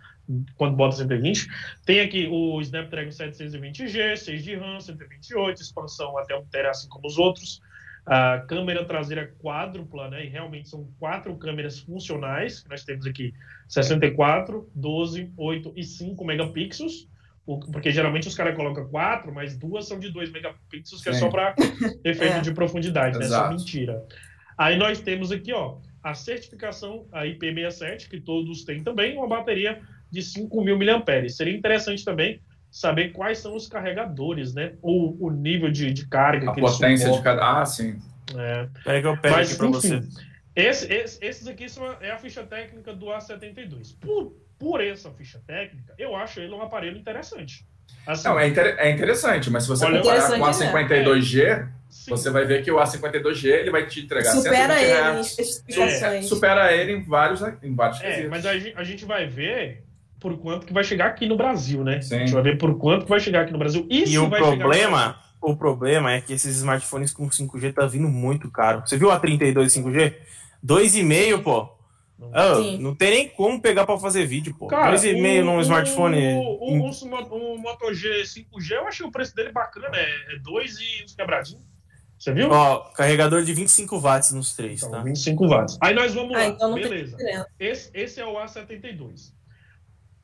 quando 0.55 0.75
bota 0.75 0.97
120. 0.97 1.47
Tem 1.85 2.01
aqui 2.01 2.27
o 2.29 2.59
Snapdragon 2.61 3.09
720G, 3.09 4.17
6 4.17 4.43
de 4.43 4.55
RAM, 4.55 4.79
128, 4.79 5.61
expansão 5.61 6.17
até 6.17 6.35
1 6.35 6.45
TB, 6.45 6.67
assim 6.67 6.89
como 6.89 7.07
os 7.07 7.17
outros. 7.17 7.61
A 8.07 8.39
câmera 8.39 8.85
traseira 8.85 9.33
quádrupla, 9.37 10.09
né? 10.09 10.25
E 10.25 10.29
realmente 10.29 10.69
são 10.69 10.89
quatro 10.97 11.35
câmeras 11.35 11.79
funcionais. 11.79 12.63
Nós 12.69 12.85
temos 12.85 13.05
aqui 13.05 13.33
64, 13.67 14.69
12, 14.73 15.33
8 15.35 15.73
e 15.75 15.83
5 15.83 16.25
megapixels. 16.25 17.09
Porque 17.45 17.91
geralmente 17.91 18.27
os 18.27 18.35
caras 18.35 18.55
colocam 18.55 18.87
quatro, 18.87 19.33
mas 19.33 19.57
duas 19.57 19.87
são 19.87 19.99
de 19.99 20.09
2 20.09 20.31
megapixels, 20.31 21.03
que 21.03 21.11
Sim. 21.11 21.17
é 21.17 21.19
só 21.19 21.29
para 21.29 21.53
efeito 22.03 22.37
é. 22.37 22.41
de 22.41 22.53
profundidade, 22.53 23.17
né? 23.17 23.25
Essa 23.25 23.49
mentira. 23.49 24.05
Aí 24.57 24.77
nós 24.77 24.99
temos 24.99 25.31
aqui, 25.31 25.53
ó, 25.53 25.77
a 26.01 26.13
certificação 26.13 27.05
a 27.11 27.23
IP67, 27.25 28.09
que 28.09 28.21
todos 28.21 28.63
têm 28.63 28.83
também, 28.83 29.17
uma 29.17 29.27
bateria 29.27 29.81
de 30.09 30.21
5 30.21 30.63
mil 30.63 30.77
miliamperes. 30.77 31.35
Seria 31.35 31.55
interessante 31.55 32.05
também 32.05 32.39
saber 32.77 33.11
quais 33.11 33.39
são 33.39 33.55
os 33.55 33.67
carregadores, 33.67 34.53
né? 34.53 34.73
O, 34.83 35.25
o 35.25 35.31
nível 35.31 35.71
de, 35.71 35.91
de 35.91 36.05
carga. 36.05 36.51
A 36.51 36.53
potência 36.53 37.09
de 37.09 37.21
cada. 37.23 37.59
Ah, 37.59 37.65
sim. 37.65 37.99
É. 38.37 38.67
Peraí 38.83 39.01
que 39.01 39.07
eu 39.07 39.17
pego 39.17 39.35
Mas, 39.35 39.49
aqui 39.49 39.57
para 39.57 39.67
você. 39.67 40.03
Esse, 40.55 40.93
esse, 40.93 41.25
esses 41.25 41.47
aqui 41.47 41.67
são 41.67 41.83
a, 41.83 41.97
é 42.01 42.11
a 42.11 42.19
ficha 42.19 42.43
técnica 42.43 42.93
do 42.93 43.07
A72. 43.07 43.95
Por, 43.99 44.35
por 44.59 44.79
essa 44.79 45.09
ficha 45.11 45.41
técnica, 45.47 45.95
eu 45.97 46.15
acho 46.15 46.39
ele 46.39 46.53
um 46.53 46.61
aparelho 46.61 46.97
interessante. 46.97 47.65
Assim, 48.05 48.27
não, 48.27 48.39
é, 48.39 48.47
inter, 48.47 48.75
é 48.77 48.91
interessante, 48.91 49.49
mas 49.49 49.63
se 49.63 49.69
você 49.69 49.85
comparar 49.85 50.27
com 50.27 50.35
o 50.35 50.45
A52G, 50.45 51.45
é. 51.45 51.67
você 52.07 52.29
vai 52.29 52.45
ver 52.45 52.63
que 52.63 52.71
o 52.71 52.77
A52G 52.77 53.45
ele 53.45 53.71
vai 53.71 53.87
te 53.87 54.01
entregar 54.01 54.31
supera 54.31 54.79
ele 54.79 55.17
em 55.17 55.21
especificações. 55.21 56.25
Supera 56.27 56.73
ele 56.73 56.91
em 56.91 57.03
vários, 57.03 57.41
em 57.63 57.73
vários 57.73 58.01
é, 58.01 58.27
Mas 58.27 58.45
a, 58.45 58.51
a 58.51 58.83
gente 58.83 59.03
vai 59.03 59.25
ver 59.25 59.86
por 60.19 60.37
quanto 60.37 60.65
que 60.65 60.73
vai 60.73 60.83
chegar 60.83 61.07
aqui 61.07 61.25
no 61.25 61.37
Brasil, 61.37 61.83
né? 61.83 62.01
Sim. 62.01 62.15
A 62.15 62.19
gente 62.19 62.33
vai 62.33 62.43
ver 62.43 62.57
por 62.57 62.77
quanto 62.77 63.03
que 63.03 63.09
vai 63.09 63.19
chegar 63.19 63.41
aqui 63.41 63.51
no 63.51 63.59
Brasil. 63.59 63.85
E, 63.89 64.09
e 64.09 64.17
o 64.17 64.29
problema, 64.29 65.19
o 65.41 65.55
problema 65.55 66.11
é 66.11 66.21
que 66.21 66.33
esses 66.33 66.57
smartphones 66.57 67.13
com 67.13 67.29
5G 67.29 67.73
tá 67.73 67.85
vindo 67.85 68.07
muito 68.07 68.49
caro. 68.49 68.81
Você 68.85 68.97
viu 68.97 69.11
a 69.11 69.19
32 69.19 69.73
5G? 69.73 70.15
2,5, 70.65 71.43
pô. 71.43 71.77
Não, 72.17 72.31
oh, 72.31 72.77
não 72.79 72.95
tem 72.95 73.11
nem 73.11 73.29
como 73.29 73.61
pegar 73.61 73.85
para 73.85 73.99
fazer 73.99 74.25
vídeo, 74.25 74.55
pô. 74.57 74.67
2,5 74.67 75.43
num 75.43 75.61
smartphone. 75.61 76.33
O, 76.33 76.39
o, 76.39 76.89
o, 76.89 77.53
o, 77.53 77.59
Moto 77.59 77.93
G 77.93 78.23
5G, 78.23 78.71
eu 78.71 78.87
achei 78.87 79.05
o 79.05 79.11
preço 79.11 79.35
dele 79.35 79.51
bacana, 79.51 79.95
é 79.95 80.39
2 80.41 80.77
é 80.77 80.81
e 80.81 81.03
uns 81.03 81.13
quebradinhos. 81.13 81.63
Você 82.17 82.33
viu? 82.33 82.49
Ó, 82.49 82.79
carregador 82.95 83.43
de 83.43 83.53
25 83.53 83.99
watts 83.99 84.31
nos 84.31 84.55
três, 84.55 84.79
então, 84.79 84.89
tá? 84.89 85.03
25 85.03 85.47
watts. 85.47 85.77
Aí 85.79 85.93
nós 85.93 86.15
vamos 86.15 86.35
ah, 86.35 86.39
lá. 86.39 86.45
Então 86.47 86.73
Beleza. 86.73 87.15
Esse, 87.59 87.91
esse 87.93 88.19
é 88.19 88.25
o 88.25 88.33
A72 88.33 89.36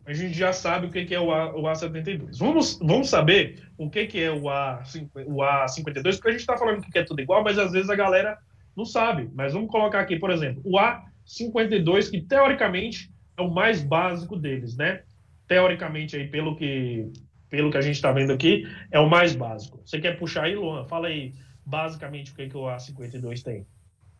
a 0.05 0.13
gente 0.13 0.37
já 0.37 0.51
sabe 0.51 0.87
o 0.87 0.89
que 0.89 1.13
é 1.13 1.19
o, 1.19 1.31
A, 1.31 1.55
o 1.55 1.63
A72. 1.63 2.37
Vamos, 2.37 2.77
vamos 2.79 3.09
saber 3.09 3.63
o 3.77 3.89
que 3.89 4.19
é 4.19 4.31
o, 4.31 4.49
A, 4.49 4.83
o 5.25 5.37
A52, 5.37 6.15
porque 6.15 6.27
a 6.27 6.31
gente 6.31 6.41
está 6.41 6.57
falando 6.57 6.81
que 6.81 6.99
é 6.99 7.03
tudo 7.03 7.21
igual, 7.21 7.43
mas 7.43 7.57
às 7.57 7.71
vezes 7.71 7.89
a 7.89 7.95
galera 7.95 8.37
não 8.75 8.85
sabe. 8.85 9.29
Mas 9.33 9.53
vamos 9.53 9.71
colocar 9.71 10.01
aqui, 10.01 10.17
por 10.17 10.29
exemplo, 10.29 10.61
o 10.65 10.77
A52, 10.77 12.11
que 12.11 12.21
teoricamente 12.21 13.09
é 13.37 13.41
o 13.41 13.49
mais 13.49 13.81
básico 13.81 14.35
deles, 14.35 14.75
né? 14.75 15.03
Teoricamente, 15.47 16.17
aí, 16.17 16.27
pelo 16.27 16.55
que, 16.55 17.09
pelo 17.49 17.71
que 17.71 17.77
a 17.77 17.81
gente 17.81 17.95
está 17.95 18.11
vendo 18.11 18.33
aqui, 18.33 18.67
é 18.91 18.99
o 18.99 19.09
mais 19.09 19.35
básico. 19.35 19.81
Você 19.85 19.99
quer 19.99 20.17
puxar 20.17 20.45
aí, 20.45 20.55
Luan? 20.55 20.83
Fala 20.85 21.07
aí, 21.07 21.33
basicamente, 21.65 22.31
o 22.31 22.35
que, 22.35 22.49
que 22.49 22.57
o 22.57 22.63
A52 22.63 23.41
tem. 23.41 23.65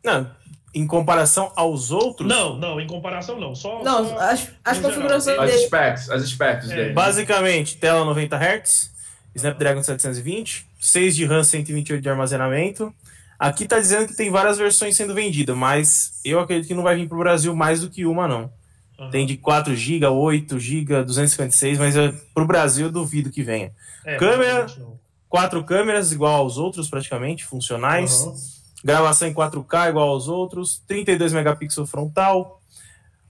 Não, 0.03 0.29
em 0.73 0.87
comparação 0.87 1.51
aos 1.55 1.91
outros? 1.91 2.27
Não, 2.27 2.57
não, 2.57 2.81
em 2.81 2.87
comparação 2.87 3.39
não. 3.39 3.53
Só, 3.53 3.83
não, 3.83 4.09
só 4.09 4.17
as, 4.17 4.49
as 4.65 4.79
configurações 4.79 5.37
dele. 5.37 5.51
As 5.51 5.61
specs, 5.65 6.09
as 6.09 6.29
specs 6.29 6.71
é. 6.71 6.75
dele. 6.75 6.93
Basicamente, 6.93 7.77
tela 7.77 8.03
90 8.05 8.35
Hz, 8.35 8.91
Snapdragon 9.35 9.83
720, 9.83 10.65
6 10.79 11.15
de 11.15 11.25
RAM, 11.25 11.43
128 11.43 12.01
de 12.01 12.09
armazenamento. 12.09 12.93
Aqui 13.37 13.65
tá 13.65 13.79
dizendo 13.79 14.07
que 14.07 14.15
tem 14.15 14.31
várias 14.31 14.57
versões 14.57 14.95
sendo 14.95 15.13
vendidas, 15.13 15.55
mas 15.55 16.19
eu 16.23 16.39
acredito 16.39 16.67
que 16.67 16.73
não 16.73 16.83
vai 16.83 16.95
vir 16.95 17.07
pro 17.07 17.17
Brasil 17.17 17.55
mais 17.55 17.81
do 17.81 17.89
que 17.89 18.05
uma, 18.05 18.27
não. 18.27 18.51
Uhum. 18.97 19.09
Tem 19.09 19.25
de 19.25 19.37
4 19.37 19.75
GB, 19.75 20.05
8 20.05 20.59
GB, 20.59 21.03
256, 21.03 21.77
mas 21.77 21.95
eu, 21.95 22.13
pro 22.33 22.45
Brasil 22.45 22.87
eu 22.87 22.91
duvido 22.91 23.29
que 23.29 23.43
venha. 23.43 23.71
É, 24.05 24.17
Câmera, 24.17 24.67
quatro 25.27 25.63
câmeras 25.63 26.11
igual 26.11 26.35
aos 26.35 26.57
outros 26.57 26.89
praticamente, 26.89 27.43
funcionais. 27.43 28.21
Uhum. 28.21 28.35
Gravação 28.83 29.27
em 29.27 29.33
4K 29.33 29.89
igual 29.89 30.09
aos 30.09 30.27
outros, 30.27 30.83
32 30.87 31.31
megapixels 31.31 31.89
frontal. 31.89 32.61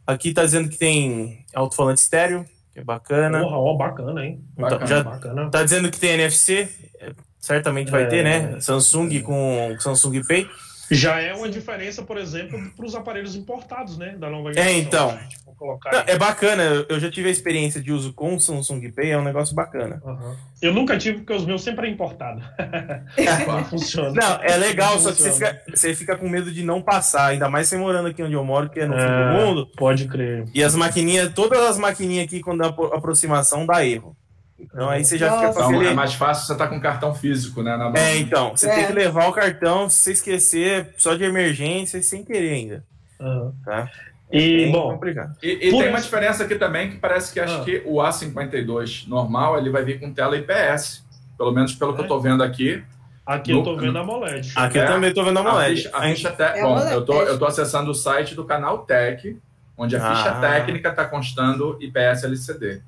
Aqui 0.05 0.33
tá 0.33 0.43
dizendo 0.43 0.67
que 0.67 0.77
tem 0.77 1.45
alto-falante 1.53 2.01
estéreo, 2.01 2.45
que 2.73 2.79
é 2.79 2.83
bacana. 2.83 3.39
Porra, 3.39 3.57
ó, 3.57 3.73
bacana, 3.75 4.25
hein? 4.25 4.43
Então, 4.53 4.69
bacana, 4.69 4.87
já 4.87 5.03
bacana. 5.03 5.49
Tá 5.49 5.63
dizendo 5.63 5.91
que 5.91 5.99
tem 5.99 6.11
NFC, 6.11 6.67
é, 6.99 7.13
certamente 7.39 7.91
vai 7.91 8.03
é... 8.03 8.07
ter, 8.07 8.23
né? 8.23 8.59
Samsung 8.59 9.21
com 9.21 9.75
Samsung 9.79 10.23
Pay. 10.27 10.49
Já 10.91 11.21
é 11.21 11.33
uma 11.33 11.49
diferença, 11.49 12.03
por 12.03 12.17
exemplo, 12.17 12.59
para 12.75 12.85
os 12.85 12.95
aparelhos 12.95 13.35
importados, 13.35 13.97
né? 13.97 14.15
Da 14.17 14.29
nova 14.29 14.53
geração. 14.53 14.73
É, 14.73 14.77
então. 14.77 15.19
Tipo, 15.53 15.55
colocar. 15.55 15.91
Não, 15.91 16.03
é 16.07 16.17
bacana, 16.17 16.85
eu 16.89 16.99
já 16.99 17.09
tive 17.09 17.29
a 17.29 17.31
experiência 17.31 17.81
de 17.81 17.91
uso 17.91 18.13
com 18.13 18.39
Samsung 18.39 18.91
Pay, 18.91 19.11
é 19.11 19.17
um 19.17 19.23
negócio 19.23 19.55
bacana. 19.55 20.01
Uhum. 20.03 20.35
Eu 20.61 20.73
nunca 20.73 20.97
tive, 20.97 21.19
porque 21.19 21.33
os 21.33 21.45
meus 21.45 21.63
sempre 21.63 21.87
é 21.87 21.89
importado. 21.89 22.41
não 23.47 23.65
funciona. 23.65 24.11
Não, 24.11 24.43
é 24.43 24.57
legal, 24.57 24.97
só 24.99 25.11
que 25.11 25.21
você 25.21 25.31
fica, 25.31 25.61
você 25.69 25.95
fica, 25.95 26.17
com 26.17 26.27
medo 26.27 26.51
de 26.51 26.63
não 26.63 26.81
passar, 26.81 27.27
ainda 27.27 27.49
mais 27.49 27.67
você 27.67 27.77
morando 27.77 28.09
aqui 28.09 28.21
onde 28.23 28.33
eu 28.33 28.43
moro, 28.43 28.69
que 28.69 28.79
é 28.79 28.85
no 28.85 28.95
é, 28.95 28.99
fim 28.99 29.07
do 29.07 29.45
mundo. 29.45 29.67
Pode 29.77 30.07
crer. 30.07 30.45
E 30.53 30.63
as 30.63 30.75
maquininhas, 30.75 31.31
todas 31.33 31.59
as 31.59 31.77
maquininhas 31.77 32.25
aqui, 32.25 32.41
quando 32.41 32.59
dá 32.59 32.67
aproximação, 32.67 33.65
dá 33.65 33.85
erro. 33.85 34.15
Então 34.57 34.89
aí 34.89 35.03
você 35.03 35.17
já 35.17 35.29
Nossa. 35.29 35.47
fica 35.47 35.53
com 35.53 35.69
aquele... 35.69 35.87
É 35.89 35.93
mais 35.93 36.13
fácil 36.13 36.45
você 36.45 36.53
estar 36.53 36.65
tá 36.65 36.69
com 36.73 36.79
cartão 36.79 37.13
físico, 37.13 37.61
né? 37.61 37.75
Na 37.75 37.91
é, 37.99 38.17
então. 38.17 38.51
Você 38.51 38.69
é. 38.69 38.75
tem 38.75 38.87
que 38.87 38.93
levar 38.93 39.27
o 39.27 39.33
cartão, 39.33 39.89
se 39.89 39.97
você 39.97 40.11
esquecer, 40.13 40.93
só 40.97 41.15
de 41.15 41.23
emergência, 41.23 42.01
sem 42.01 42.23
querer 42.23 42.53
ainda. 42.53 42.85
Uhum. 43.19 43.53
Tá? 43.65 43.89
E, 44.31 44.71
bom, 44.71 44.99
e, 45.43 45.51
e 45.51 45.69
tem 45.69 45.89
uma 45.89 46.01
diferença 46.01 46.43
aqui 46.43 46.55
também 46.55 46.89
que 46.89 46.97
parece 46.97 47.31
que 47.31 47.39
acho 47.39 47.61
ah. 47.61 47.63
que 47.63 47.83
o 47.85 47.97
A52 47.97 49.07
normal 49.07 49.59
ele 49.59 49.69
vai 49.69 49.83
vir 49.83 49.99
com 49.99 50.11
tela 50.11 50.35
IPS. 50.35 51.03
Pelo 51.37 51.51
menos 51.51 51.75
pelo 51.75 51.91
é. 51.91 51.95
que 51.95 52.01
eu 52.01 52.05
estou 52.05 52.19
vendo 52.19 52.43
aqui. 52.43 52.83
Aqui 53.25 53.51
no, 53.51 53.59
eu 53.59 53.63
tô 53.63 53.75
vendo 53.77 53.97
a 53.97 54.01
AMOLED. 54.01 54.51
Aqui 54.55 54.79
é, 54.79 54.83
eu 54.83 54.87
também 54.87 55.13
tô 55.13 55.23
vendo 55.23 55.37
a 55.37 55.41
AMOLED. 55.41 55.71
A 55.71 55.75
ficha, 55.75 55.91
a 55.93 56.01
ficha 56.01 56.31
te... 56.31 56.41
é 56.41 56.61
Bom, 56.61 56.79
eu 56.79 57.05
tô, 57.05 57.21
eu 57.21 57.37
tô 57.37 57.45
acessando 57.45 57.91
o 57.91 57.93
site 57.93 58.35
do 58.35 58.43
canal 58.43 58.79
Tech, 58.79 59.39
onde 59.77 59.95
a 59.95 59.99
ficha 59.99 60.31
ah. 60.31 60.41
técnica 60.41 60.89
está 60.89 61.05
constando 61.05 61.77
IPS 61.79 62.23
LCD. 62.23 62.81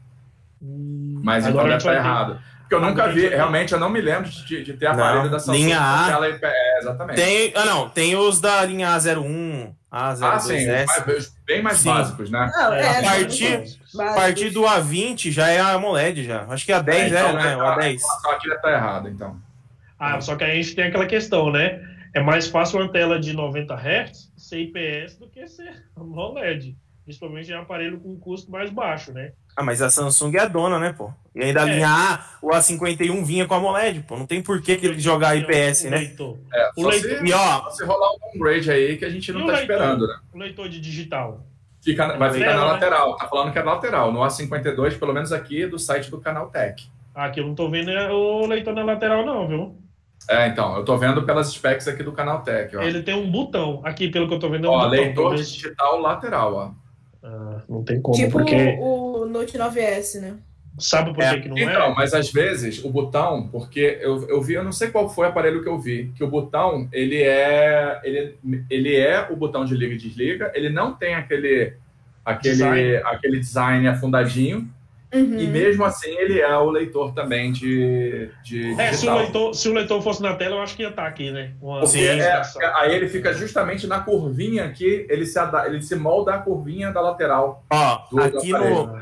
Hum, 0.62 1.22
Mas 1.24 1.46
então 1.46 1.64
deve 1.64 1.78
estar 1.78 1.94
errado. 1.94 2.40
Porque 2.62 2.74
eu 2.74 2.82
nunca 2.82 3.08
vi, 3.10 3.28
realmente 3.28 3.74
eu 3.74 3.80
não 3.80 3.90
me 3.90 4.02
lembro 4.02 4.28
de, 4.28 4.64
de 4.64 4.74
ter 4.74 4.88
aparelho 4.88 5.26
não, 5.26 5.30
da 5.30 5.40
Samsung 5.40 5.58
linha 5.60 5.80
A, 5.80 6.08
tela 6.08 6.30
IPS, 6.30 6.80
exatamente. 6.80 7.16
Tem, 7.16 7.54
ah, 7.56 7.66
não, 7.66 7.90
tem 7.90 8.16
os 8.16 8.42
da 8.42 8.66
linha 8.66 8.90
A01, 8.90 9.72
A02S. 9.96 10.86
Ah, 10.90 11.20
sim, 11.22 11.32
bem 11.46 11.62
mais 11.62 11.78
sim. 11.78 11.90
básicos, 11.90 12.30
né? 12.30 12.52
Não, 12.54 12.74
é, 12.74 13.00
a 13.00 13.04
partir, 13.04 13.64
a 13.98 14.14
partir 14.14 14.50
do 14.50 14.64
A20 14.64 15.32
já 15.32 15.48
é 15.48 15.60
a 15.60 15.72
AMOLED 15.72 16.26
já. 16.26 16.44
Acho 16.50 16.66
que 16.66 16.74
a 16.74 16.82
10 16.82 17.14
é, 17.14 17.20
então, 17.20 17.40
é 17.40 17.44
né? 17.44 17.58
O 17.58 17.60
A10. 17.62 18.00
Aqui 18.30 18.50
já 18.50 18.58
tá 18.58 18.72
errado, 18.74 19.08
então. 19.08 19.40
Ah, 19.98 20.20
só 20.20 20.36
que 20.36 20.44
a 20.44 20.54
gente 20.54 20.76
tem 20.76 20.86
aquela 20.86 21.06
questão, 21.06 21.50
né? 21.50 21.82
É 22.14 22.22
mais 22.22 22.48
fácil 22.48 22.80
uma 22.80 22.92
tela 22.92 23.20
de 23.20 23.34
90 23.34 23.74
Hz 23.74 24.32
ser 24.38 24.60
IPS 24.60 25.16
do 25.18 25.30
que 25.30 25.48
ser 25.48 25.86
AMOLED. 25.96 26.76
Principalmente 27.06 27.52
em 27.52 27.54
aparelho 27.54 28.00
com 28.00 28.18
custo 28.20 28.52
mais 28.52 28.72
baixo, 28.72 29.14
né? 29.14 29.32
Ah, 29.56 29.64
mas 29.64 29.80
a 29.80 29.92
Samsung 29.92 30.36
é 30.36 30.40
a 30.40 30.48
dona, 30.48 30.80
né, 30.80 30.92
pô? 30.92 31.14
E 31.36 31.44
ainda 31.44 31.64
a 31.64 31.70
é. 31.70 31.76
linha 31.76 31.88
A, 31.88 32.26
o 32.42 32.50
A51 32.50 33.24
vinha 33.24 33.46
com 33.46 33.54
a 33.54 33.58
AMOLED, 33.58 34.02
pô. 34.02 34.18
Não 34.18 34.26
tem 34.26 34.42
por 34.42 34.60
que, 34.60 34.72
ele 34.72 35.00
jogar 35.00 35.36
IPS, 35.36 35.84
né? 35.84 35.98
Leitor. 35.98 36.40
É, 36.52 36.72
o 36.76 36.88
leitor. 36.88 37.20
Se, 37.20 37.24
e 37.24 37.32
ó, 37.32 37.70
se 37.70 37.86
rolar 37.86 38.12
um 38.12 38.20
downgrade 38.20 38.72
aí 38.72 38.98
que 38.98 39.06
a 39.06 39.10
gente 39.10 39.32
não 39.32 39.42
tá 39.42 39.54
leitor, 39.54 39.62
esperando, 39.62 40.08
né? 40.08 40.16
O 40.34 40.38
leitor 40.40 40.68
de 40.68 40.82
digital. 40.82 41.46
Fica, 41.84 42.18
vai 42.18 42.34
ficar 42.34 42.56
na 42.56 42.66
né? 42.66 42.72
lateral. 42.72 43.16
Tá 43.16 43.28
falando 43.28 43.54
que 43.54 43.60
é 43.60 43.62
lateral. 43.62 44.12
No 44.12 44.22
A52, 44.22 44.98
pelo 44.98 45.14
menos 45.14 45.32
aqui, 45.32 45.68
do 45.68 45.78
site 45.78 46.10
do 46.10 46.20
canal 46.20 46.50
Tech. 46.50 46.90
Aqui 47.14 47.40
eu 47.40 47.46
não 47.46 47.54
tô 47.54 47.70
vendo 47.70 47.92
o 47.92 48.48
leitor 48.48 48.74
na 48.74 48.84
lateral, 48.84 49.24
não, 49.24 49.48
viu? 49.48 49.78
É, 50.28 50.48
então, 50.48 50.76
eu 50.76 50.84
tô 50.84 50.98
vendo 50.98 51.22
pelas 51.24 51.54
specs 51.54 51.88
aqui 51.88 52.02
do 52.02 52.12
canal 52.12 52.42
Tech, 52.42 52.76
ó. 52.76 52.82
Ele 52.82 53.04
tem 53.04 53.14
um 53.14 53.30
botão. 53.30 53.82
Aqui, 53.84 54.10
pelo 54.10 54.28
que 54.28 54.34
eu 54.34 54.40
tô 54.40 54.50
vendo, 54.50 54.66
é 54.66 54.70
um 54.70 54.74
ó, 54.74 54.78
botão. 54.86 54.90
leitor 54.90 55.36
digital 55.36 56.02
lateral, 56.02 56.54
ó. 56.56 56.85
Não 57.68 57.84
tem 57.84 58.02
como, 58.02 58.16
tipo 58.16 58.32
porque... 58.32 58.78
o 58.80 59.26
Note 59.26 59.58
9S, 59.58 60.20
né? 60.20 60.38
Sabe 60.78 61.14
por 61.14 61.24
é, 61.24 61.40
que 61.40 61.48
não 61.48 61.58
então, 61.58 61.70
é? 61.70 61.74
Então, 61.74 61.96
mas 61.96 62.14
às 62.14 62.32
vezes 62.32 62.84
o 62.84 62.90
botão, 62.90 63.48
porque 63.48 63.98
eu, 64.02 64.28
eu 64.28 64.42
vi, 64.42 64.54
eu 64.54 64.64
não 64.64 64.74
sei 64.74 64.90
qual 64.90 65.10
foi 65.10 65.26
o 65.26 65.30
aparelho 65.30 65.64
que 65.64 65.70
eu 65.70 65.80
vi, 65.80 66.12
que 66.16 66.24
o 66.24 66.28
botão, 66.28 66.90
ele 66.92 67.24
é 67.24 68.02
ele, 68.04 68.36
ele 68.70 68.96
é 68.96 69.26
o 69.30 69.38
botão 69.38 69.64
de 69.64 69.74
liga 69.74 69.94
e 69.94 69.98
desliga, 69.98 70.52
ele 70.54 70.70
não 70.70 70.94
tem 70.94 71.16
aquele 71.16 71.74
aquele 72.26 72.56
design, 72.56 72.96
aquele 73.06 73.40
design 73.40 73.88
afundadinho, 73.88 74.70
Uhum. 75.14 75.40
E 75.40 75.48
mesmo 75.48 75.86
assim, 75.86 76.10
ele 76.18 76.40
é 76.40 76.58
o 76.58 76.70
leitor 76.70 77.14
também 77.14 77.52
de. 77.52 78.30
de 78.44 78.80
é, 78.80 78.92
se 78.94 79.08
o 79.08 79.16
leitor, 79.16 79.54
se 79.54 79.70
o 79.70 79.74
leitor 79.74 80.02
fosse 80.02 80.22
na 80.22 80.36
tela, 80.36 80.56
eu 80.56 80.62
acho 80.62 80.76
que 80.76 80.84
ia 80.84 80.90
estar 80.90 81.04
tá 81.04 81.08
aqui, 81.08 81.32
né? 81.32 81.54
Uma 81.62 81.86
Sim, 81.86 82.04
é, 82.04 82.42
aí 82.76 82.94
ele 82.94 83.08
fica 83.08 83.34
justamente 83.34 83.88
na 83.88 84.00
curvinha 84.00 84.66
aqui, 84.66 85.06
ele 85.10 85.26
se, 85.26 85.40
ele 85.66 85.82
se 85.82 85.96
molda 85.96 86.36
a 86.36 86.38
curvinha 86.40 86.92
da 86.92 87.02
lateral. 87.02 87.64
Ó, 87.70 88.02
do, 88.12 88.22
aqui 88.22 88.52
no. 88.52 89.00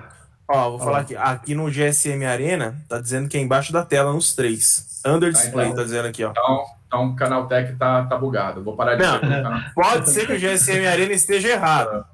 Ó, 0.48 0.70
vou 0.72 0.80
falar 0.80 1.00
aqui. 1.00 1.16
Aqui 1.16 1.56
no 1.56 1.70
GSM 1.70 2.26
Arena, 2.26 2.76
tá 2.88 3.00
dizendo 3.00 3.28
que 3.28 3.38
é 3.38 3.42
embaixo 3.42 3.72
da 3.74 3.84
tela, 3.84 4.13
nos 4.13 4.36
três. 4.36 5.02
Under 5.06 5.30
ah, 5.30 5.32
display, 5.32 5.66
então, 5.66 5.78
tá 5.78 5.84
dizendo 5.84 6.08
aqui, 6.08 6.24
ó. 6.24 6.32
Então, 6.32 6.63
então 6.88 7.08
o 7.08 7.16
Canaltech 7.16 7.76
tá, 7.76 8.04
tá 8.04 8.18
bugado. 8.18 8.63
Vou 8.63 8.76
parar 8.76 8.96
de 8.96 9.04
Não, 9.04 9.63
Pode 9.74 10.10
ser 10.10 10.28
que 10.28 10.34
o 10.34 10.39
GSM 10.39 10.86
Arena 10.86 11.13
esteja 11.13 11.50
errado. 11.50 12.06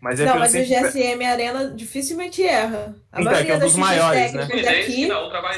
Mas 0.00 0.20
é 0.20 0.26
não, 0.26 0.38
mas 0.38 0.54
o 0.54 0.58
GSM 0.58 1.24
Arena 1.24 1.72
dificilmente 1.74 2.42
erra. 2.42 2.94
A 3.10 3.20
então, 3.20 3.32
maioria 3.32 3.52
é, 3.52 3.54
é 3.54 3.56
um 3.56 3.60
dos 3.60 3.76
maiores, 3.76 4.32
né? 4.32 4.46
daqui 4.46 5.08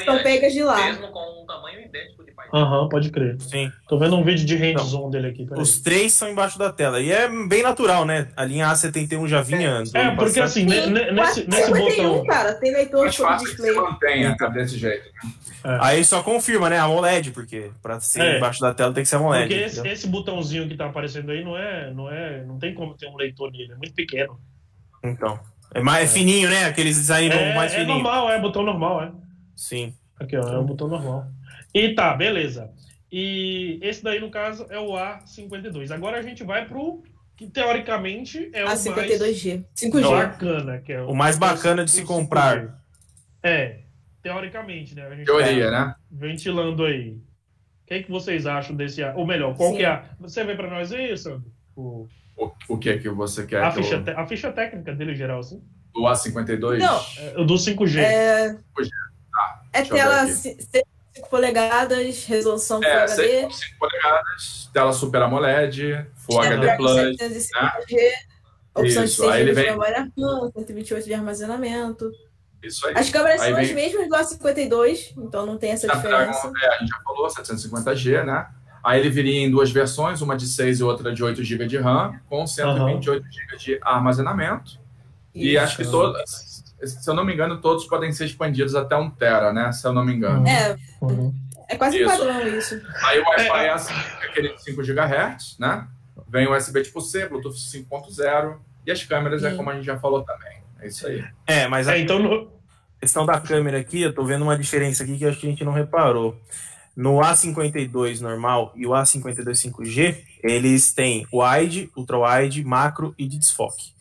são 0.05 0.23
pegas 0.23 0.53
de 0.53 0.63
lá. 0.63 0.85
Mesmo 0.85 1.09
com 1.09 1.43
um 1.43 1.45
tamanho 1.45 1.81
idêntico 1.81 2.23
de 2.23 2.31
painel. 2.31 2.55
Aham, 2.55 2.83
uhum, 2.83 2.89
pode 2.89 3.11
crer. 3.11 3.35
Sim. 3.41 3.69
Tô 3.87 3.99
vendo 3.99 4.15
um 4.15 4.23
vídeo 4.23 4.45
de 4.45 4.55
hands-on 4.55 5.09
dele 5.09 5.27
aqui. 5.27 5.47
Os 5.51 5.81
três 5.81 6.13
são 6.13 6.29
embaixo 6.29 6.57
da 6.57 6.71
tela. 6.71 7.01
E 7.01 7.11
é 7.11 7.27
bem 7.47 7.61
natural, 7.61 8.05
né? 8.05 8.29
A 8.35 8.45
linha 8.45 8.67
A71 8.67 9.27
já 9.27 9.41
vinha 9.41 9.83
É, 9.93 9.99
é 9.99 10.15
porque 10.15 10.39
assim, 10.39 10.67
Sim, 10.67 10.89
nesse, 10.89 11.47
nesse 11.47 11.71
botão... 11.71 12.25
cara, 12.25 12.53
tem 12.53 12.71
leitor 12.71 13.11
sobre 13.11 13.37
display. 13.37 13.73
Que 13.73 13.79
mantenha, 13.79 14.37
tá 14.37 14.47
desse 14.47 14.77
jeito. 14.77 15.09
É. 15.63 15.77
Aí 15.81 16.05
só 16.05 16.23
confirma, 16.23 16.69
né? 16.69 16.79
AMOLED, 16.79 17.31
porque 17.31 17.71
para 17.81 17.99
ser 17.99 18.21
é. 18.21 18.37
embaixo 18.37 18.61
da 18.61 18.73
tela 18.73 18.93
tem 18.93 19.03
que 19.03 19.09
ser 19.09 19.17
AMOLED. 19.17 19.47
Porque 19.47 19.63
esse, 19.63 19.87
esse, 19.87 20.07
botãozinho 20.07 20.67
que 20.67 20.75
tá 20.75 20.85
aparecendo 20.85 21.31
aí 21.31 21.43
não 21.43 21.57
é, 21.57 21.91
não 21.93 22.09
é, 22.09 22.43
não 22.45 22.57
tem 22.57 22.73
como 22.73 22.95
ter 22.95 23.07
um 23.07 23.15
leitor 23.15 23.51
nele, 23.51 23.73
é 23.73 23.75
muito 23.75 23.93
pequeno. 23.93 24.39
Então. 25.03 25.39
É 25.73 25.81
mais 25.81 26.11
é. 26.11 26.13
fininho, 26.13 26.49
né? 26.49 26.65
Aqueles 26.65 26.95
design 26.95 27.33
é, 27.33 27.53
mais 27.53 27.73
fininho. 27.73 27.91
É 27.91 27.93
normal, 27.93 28.31
é 28.31 28.39
botão 28.39 28.63
normal, 28.63 29.03
é. 29.03 29.11
Sim. 29.55 29.93
Aqui, 30.19 30.35
ó, 30.35 30.47
é 30.47 30.57
o 30.57 30.63
botão 30.63 30.87
normal. 30.87 31.27
E 31.73 31.93
tá, 31.93 32.15
beleza. 32.15 32.71
E 33.11 33.79
esse 33.81 34.03
daí, 34.03 34.19
no 34.19 34.29
caso, 34.29 34.65
é 34.69 34.79
o 34.79 34.91
A52. 34.91 35.91
Agora 35.91 36.17
a 36.17 36.21
gente 36.21 36.43
vai 36.43 36.65
pro 36.65 37.03
que 37.35 37.47
teoricamente 37.47 38.49
é 38.53 38.65
o 38.65 38.67
A52G. 38.67 39.63
5G. 39.75 40.09
bacana. 40.09 40.79
Que 40.79 40.93
é 40.93 41.01
o, 41.01 41.11
o 41.11 41.15
mais 41.15 41.37
bacana 41.37 41.85
de 41.85 41.91
se 41.91 42.03
comprar. 42.03 42.81
É, 43.41 43.79
teoricamente, 44.21 44.95
né? 44.95 45.07
A 45.07 45.15
gente 45.15 45.25
Teoria, 45.25 45.71
tá 45.71 45.85
né? 45.85 45.95
Ventilando 46.11 46.85
aí. 46.85 47.11
O 47.11 47.87
que, 47.87 47.93
é 47.95 48.03
que 48.03 48.11
vocês 48.11 48.45
acham 48.45 48.75
desse 48.75 49.03
A? 49.03 49.15
Ou 49.15 49.25
melhor, 49.25 49.55
qual 49.55 49.71
Sim. 49.71 49.77
que 49.77 49.83
é 49.83 49.87
a... 49.87 50.03
Você 50.19 50.43
vê 50.43 50.55
para 50.55 50.69
nós 50.69 50.91
aí, 50.91 51.17
Sandro? 51.17 51.51
O... 51.75 52.07
O, 52.37 52.51
o 52.69 52.77
que 52.77 52.89
é 52.89 52.97
que 52.97 53.09
você 53.09 53.45
quer? 53.45 53.61
A, 53.61 53.69
que 53.71 53.83
ficha, 53.83 54.01
eu... 54.05 54.19
a 54.19 54.25
ficha 54.25 54.49
técnica 54.51 54.95
dele, 54.95 55.13
geral, 55.13 55.39
assim? 55.39 55.61
Do 55.93 56.03
A52? 56.03 56.77
Não. 56.77 57.01
É, 57.17 57.43
do 57.43 57.55
5G. 57.55 57.99
É, 57.99 58.49
5G. 58.53 58.89
Tá, 59.31 59.61
é 59.73 59.83
tela 59.83 60.25
5 60.27 61.29
polegadas, 61.29 62.25
resolução 62.25 62.81
é, 62.81 63.07
Full 63.07 63.13
HD. 63.13 63.53
5 63.53 63.79
polegadas, 63.79 64.69
tela 64.73 64.93
Super 64.93 65.21
AMOLED, 65.23 66.05
Full 66.15 66.41
HD 66.41 66.77
Plus. 66.77 66.95
Né? 66.95 67.11
Opção 68.73 69.03
Isso. 69.03 69.21
de 69.21 69.29
6 69.29 69.47
GB 69.47 69.61
de 69.61 69.69
memória 69.71 70.11
RAM, 70.17 70.51
128 70.55 71.05
de 71.05 71.13
armazenamento. 71.13 72.09
Isso 72.61 72.85
aí. 72.87 72.93
As 72.95 73.09
câmeras 73.09 73.41
aí 73.41 73.47
são 73.47 73.55
vem... 73.55 73.65
as 73.65 73.71
mesmas 73.73 74.09
do 74.09 74.15
A52, 74.15 75.13
então 75.17 75.45
não 75.45 75.57
tem 75.57 75.71
essa 75.71 75.87
diferença. 75.87 76.51
É, 76.61 76.67
a 76.67 76.77
gente 76.79 76.89
já 76.89 76.99
falou, 77.03 77.27
750G, 77.27 78.25
né? 78.25 78.47
Aí 78.83 78.99
ele 78.99 79.09
viria 79.09 79.45
em 79.45 79.51
duas 79.51 79.71
versões, 79.71 80.21
uma 80.21 80.35
de 80.37 80.47
6 80.47 80.79
e 80.79 80.83
outra 80.83 81.13
de 81.13 81.23
8 81.23 81.43
GB 81.43 81.67
de 81.67 81.77
RAM, 81.77 82.19
com 82.29 82.45
128 82.47 83.23
uhum. 83.23 83.31
GB 83.31 83.57
de 83.57 83.79
armazenamento. 83.81 84.79
Isso. 85.35 85.47
E 85.47 85.57
acho 85.57 85.77
que 85.77 85.85
todas, 85.85 86.63
se 86.83 87.09
eu 87.09 87.13
não 87.13 87.25
me 87.25 87.33
engano, 87.33 87.59
todos 87.59 87.85
podem 87.85 88.11
ser 88.11 88.25
expandidos 88.25 88.75
até 88.75 88.95
1 88.95 89.11
tera, 89.11 89.53
né? 89.53 89.71
Se 89.71 89.85
eu 89.85 89.93
não 89.93 90.03
me 90.03 90.13
engano. 90.13 90.47
É, 90.47 90.75
uhum. 91.01 91.33
é 91.67 91.75
quase 91.75 92.01
isso. 92.01 92.09
padrão 92.09 92.47
isso. 92.47 92.81
Aí 93.03 93.19
o 93.19 93.23
Wi-Fi 93.23 93.65
é, 93.65 93.69
assim, 93.69 93.93
é 93.93 94.25
aquele 94.25 94.53
de 94.53 94.63
5 94.63 94.81
GHz, 94.81 95.57
né? 95.59 95.87
Vem 96.27 96.47
o 96.47 96.55
USB 96.55 96.81
tipo 96.81 97.01
C, 97.01 97.27
Bluetooth 97.27 97.55
5.0 97.55 98.57
e 98.85 98.91
as 98.91 99.03
câmeras 99.03 99.43
é 99.43 99.49
Sim. 99.49 99.55
é 99.55 99.57
como 99.57 99.69
a 99.69 99.75
gente 99.75 99.85
já 99.85 99.99
falou 99.99 100.23
também. 100.23 100.48
É 100.81 100.87
isso 100.87 101.07
aí. 101.07 101.23
É, 101.45 101.67
mas 101.67 101.87
é, 101.87 101.99
então 101.99 102.19
no... 102.19 102.51
questão 102.99 103.25
da 103.25 103.39
câmera 103.39 103.79
aqui, 103.79 104.01
eu 104.01 104.13
tô 104.13 104.23
vendo 104.23 104.43
uma 104.43 104.57
diferença 104.57 105.03
aqui 105.03 105.17
que 105.17 105.25
acho 105.25 105.39
que 105.39 105.47
a 105.47 105.49
gente 105.49 105.63
não 105.63 105.73
reparou. 105.73 106.39
No 106.95 107.19
A52 107.19 108.19
normal 108.19 108.73
e 108.75 108.85
o 108.85 108.89
A52 108.89 109.71
5G, 109.71 110.17
eles 110.43 110.93
têm 110.93 111.25
wide, 111.31 111.89
ultra-wide, 111.95 112.63
macro 112.63 113.13
e 113.17 113.27
de 113.27 113.37
desfoque. 113.37 113.93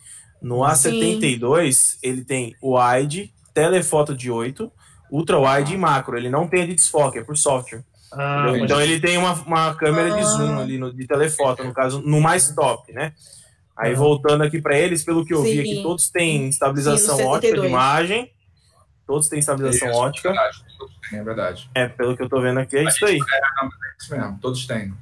No 0.42 0.58
A72, 0.58 1.72
Sim. 1.72 1.98
ele 2.02 2.24
tem 2.24 2.56
wide, 2.62 3.32
telefoto 3.54 4.16
de 4.16 4.30
8, 4.30 4.70
ultra-wide 5.10 5.72
ah. 5.72 5.74
e 5.74 5.78
macro. 5.78 6.16
Ele 6.16 6.30
não 6.30 6.48
tem 6.48 6.66
de 6.66 6.74
desfoque, 6.74 7.18
é 7.18 7.24
por 7.24 7.36
software. 7.36 7.84
Ah, 8.12 8.52
então 8.56 8.80
ele 8.80 8.98
tem 8.98 9.18
uma, 9.18 9.32
uma 9.34 9.74
câmera 9.74 10.14
ah. 10.14 10.16
de 10.16 10.24
zoom 10.24 10.58
ali 10.58 10.78
no, 10.78 10.92
de 10.92 11.06
telefoto, 11.06 11.62
no 11.62 11.74
caso, 11.74 12.00
no 12.00 12.20
mais 12.20 12.54
top, 12.54 12.92
né? 12.92 13.12
Aí 13.78 13.94
voltando 13.94 14.42
aqui 14.42 14.60
para 14.60 14.76
eles, 14.76 15.04
pelo 15.04 15.24
que 15.24 15.32
eu 15.32 15.42
Sim. 15.42 15.52
vi 15.52 15.60
aqui, 15.60 15.82
todos 15.82 16.10
têm 16.10 16.48
estabilização 16.48 17.16
Sim, 17.16 17.24
ótica 17.24 17.60
de 17.60 17.66
imagem 17.66 18.30
Todos 19.08 19.26
têm 19.26 19.38
estabilização 19.38 19.88
isso, 19.88 19.98
ótica. 19.98 20.28
É 20.28 20.32
verdade, 20.32 20.64
todos 20.76 20.94
têm, 21.00 21.18
é 21.18 21.24
verdade. 21.24 21.70
É, 21.74 21.88
pelo 21.88 22.14
que 22.14 22.22
eu 22.22 22.28
tô 22.28 22.42
vendo 22.42 22.60
aqui, 22.60 22.76
é 22.76 22.84
isso 22.84 23.06
aí. 23.06 23.16
É, 23.16 23.64
é 23.64 23.68
isso 23.98 24.14
mesmo, 24.14 24.38
todos 24.38 24.66
têm. 24.66 24.92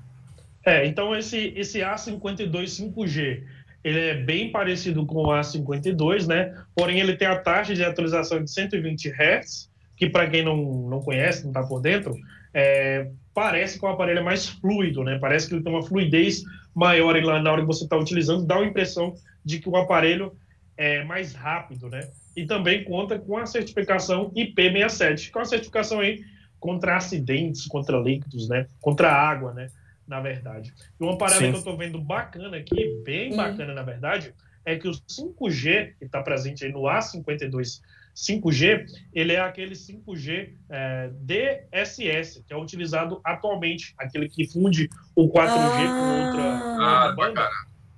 É, 0.65 0.87
então 0.87 1.15
esse, 1.15 1.53
esse 1.57 1.81
A52 1.81 2.93
5G, 2.95 3.43
ele 3.83 4.01
é 4.01 4.15
bem 4.15 4.53
parecido 4.53 5.05
com 5.05 5.25
o 5.25 5.27
A52, 5.27 6.25
né? 6.29 6.57
Porém, 6.73 7.01
ele 7.01 7.17
tem 7.17 7.27
a 7.27 7.37
taxa 7.37 7.75
de 7.75 7.85
atualização 7.85 8.43
de 8.43 8.49
120 8.49 9.09
Hz, 9.11 9.69
que 9.97 10.09
para 10.09 10.31
quem 10.31 10.45
não, 10.45 10.57
não 10.89 11.03
conhece, 11.03 11.43
não 11.43 11.51
está 11.51 11.65
por 11.65 11.81
dentro, 11.81 12.17
é, 12.55 13.11
parece 13.35 13.77
que 13.77 13.85
o 13.85 13.89
aparelho 13.89 14.21
é 14.21 14.23
mais 14.23 14.49
fluido, 14.49 15.03
né? 15.03 15.19
Parece 15.19 15.49
que 15.49 15.55
ele 15.55 15.65
tem 15.65 15.73
uma 15.73 15.83
fluidez 15.83 16.45
maior 16.77 17.21
lá 17.25 17.41
na 17.41 17.51
hora 17.51 17.63
que 17.63 17.67
você 17.67 17.85
está 17.85 17.97
utilizando, 17.97 18.45
dá 18.45 18.57
a 18.57 18.65
impressão 18.65 19.15
de 19.43 19.59
que 19.59 19.69
o 19.69 19.77
aparelho 19.77 20.37
é 20.77 21.03
mais 21.05 21.33
rápido, 21.33 21.89
né? 21.89 22.11
E 22.37 22.45
também 22.45 22.85
conta 22.85 23.19
com 23.19 23.39
a 23.39 23.47
certificação 23.47 24.31
IP67, 24.33 25.31
que 25.31 25.39
é 25.39 25.41
uma 25.41 25.47
certificação 25.47 26.01
aí 26.01 26.23
contra 26.61 26.97
acidentes, 26.97 27.67
contra 27.67 27.99
líquidos, 27.99 28.47
né? 28.47 28.67
Contra 28.79 29.11
água, 29.11 29.55
né? 29.55 29.71
Na 30.07 30.21
verdade. 30.21 30.75
E 31.01 31.03
uma 31.03 31.17
parada 31.17 31.39
Sim. 31.39 31.51
que 31.51 31.57
eu 31.57 31.61
estou 31.61 31.79
vendo 31.79 31.99
bacana 31.99 32.59
aqui, 32.59 33.03
bem 33.03 33.33
hum. 33.33 33.37
bacana 33.37 33.73
na 33.73 33.83
verdade, 33.83 34.35
é 34.63 34.77
que 34.77 34.87
o 34.87 34.93
5G 34.93 35.95
que 35.99 36.05
está 36.05 36.23
presente 36.23 36.65
aí 36.65 36.73
no 36.73 36.83
A52 36.83 37.81
5G, 38.17 38.87
ele 39.13 39.35
é 39.35 39.41
aquele 39.41 39.75
5G 39.75 40.55
é, 40.71 41.11
DSS, 41.21 42.43
que 42.43 42.53
é 42.53 42.57
utilizado 42.57 43.21
atualmente, 43.23 43.95
aquele 43.99 44.29
que 44.29 44.47
funde 44.49 44.89
o 45.15 45.29
4G 45.29 45.47
ah. 45.47 45.89
com 45.89 46.27
outra, 46.27 46.43
ah, 46.43 47.13
banda. 47.15 47.49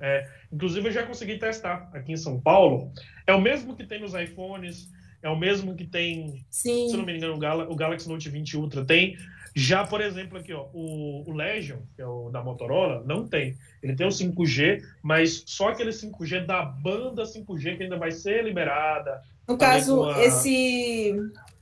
É, 0.00 0.28
inclusive, 0.52 0.88
eu 0.88 0.92
já 0.92 1.06
consegui 1.06 1.38
testar 1.38 1.88
aqui 1.94 2.12
em 2.12 2.16
São 2.16 2.40
Paulo. 2.40 2.92
É 3.26 3.32
o 3.32 3.40
mesmo 3.40 3.76
que 3.76 3.86
tem 3.86 4.00
nos 4.00 4.12
iPhones, 4.14 4.90
é 5.22 5.28
o 5.28 5.36
mesmo 5.36 5.76
que 5.76 5.86
tem, 5.86 6.44
Sim. 6.50 6.88
se 6.88 6.96
não 6.96 7.04
me 7.04 7.16
engano, 7.16 7.34
o, 7.34 7.38
Gal 7.38 7.70
o 7.70 7.76
Galaxy 7.76 8.08
Note 8.08 8.28
20 8.28 8.56
Ultra 8.56 8.84
tem. 8.84 9.16
Já, 9.58 9.84
por 9.84 10.00
exemplo, 10.00 10.38
aqui, 10.38 10.52
ó, 10.52 10.66
o, 10.72 11.28
o, 11.28 11.32
Legion, 11.32 11.78
que 11.96 12.00
é 12.00 12.06
o 12.06 12.30
da 12.30 12.40
Motorola, 12.40 13.02
não 13.04 13.26
tem. 13.26 13.56
Ele 13.82 13.96
tem 13.96 14.06
o 14.06 14.10
5G, 14.10 14.80
mas 15.02 15.42
só 15.46 15.70
aquele 15.70 15.90
5G 15.90 16.46
da 16.46 16.62
banda 16.62 17.24
5G 17.24 17.76
que 17.76 17.82
ainda 17.82 17.98
vai 17.98 18.12
ser 18.12 18.44
liberada. 18.44 19.20
No 19.48 19.58
caso, 19.58 20.04
a... 20.04 20.22
esse 20.22 21.12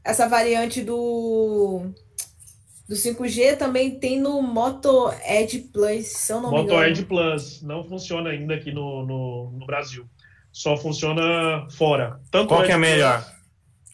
essa 0.05 0.29
variante 0.29 0.83
do 0.83 1.87
do 2.87 2.95
5G 2.95 3.57
também 3.57 3.99
tem 3.99 4.21
no 4.21 4.43
Moto 4.43 5.11
Edge 5.25 5.61
Plus, 5.73 6.07
se 6.07 6.35
eu 6.35 6.43
não 6.43 6.51
Moto 6.51 6.67
me 6.67 6.73
engano. 6.73 6.87
Edge 6.87 7.05
Plus 7.07 7.63
não 7.63 7.83
funciona 7.83 8.29
ainda 8.29 8.57
aqui 8.57 8.73
no, 8.73 9.07
no, 9.07 9.51
no 9.53 9.65
Brasil. 9.65 10.05
Só 10.53 10.77
funciona 10.77 11.67
fora. 11.71 12.21
Tanto 12.31 12.49
Qual 12.49 12.63
que 12.63 12.73
é 12.73 12.77
melhor? 12.77 13.27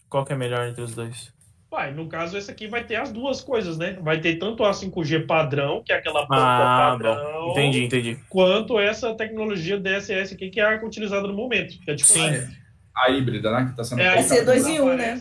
Qual 0.08 0.24
que 0.24 0.32
é 0.32 0.36
melhor 0.36 0.66
entre 0.66 0.82
os 0.82 0.92
dois? 0.92 1.31
Vai, 1.72 1.90
no 1.90 2.06
caso, 2.06 2.36
esse 2.36 2.50
aqui 2.50 2.68
vai 2.68 2.84
ter 2.84 2.96
as 2.96 3.10
duas 3.10 3.40
coisas, 3.40 3.78
né? 3.78 3.96
Vai 4.02 4.20
ter 4.20 4.36
tanto 4.36 4.62
a 4.62 4.72
5G 4.72 5.26
padrão, 5.26 5.82
que 5.82 5.90
é 5.90 5.96
aquela 5.96 6.26
ah, 6.28 6.98
padrão. 6.98 7.46
Bom. 7.46 7.52
Entendi, 7.52 7.84
entendi. 7.84 8.18
Quanto 8.28 8.78
essa 8.78 9.14
tecnologia 9.14 9.80
DSS 9.80 10.34
aqui, 10.34 10.50
que 10.50 10.60
é 10.60 10.64
a 10.64 10.84
utilizada 10.84 11.26
no 11.26 11.32
momento. 11.32 11.80
Que 11.80 11.92
é 11.92 11.96
Sim. 11.96 12.46
A 12.94 13.08
híbrida, 13.08 13.50
né? 13.50 13.70
Que 13.70 13.76
tá 13.76 13.84
sendo 13.84 14.02
é, 14.02 14.16
Vai 14.16 14.22
ser 14.22 14.44
2 14.44 14.66
em 14.66 14.80
1, 14.82 14.84
um, 14.84 14.94
né? 14.94 15.18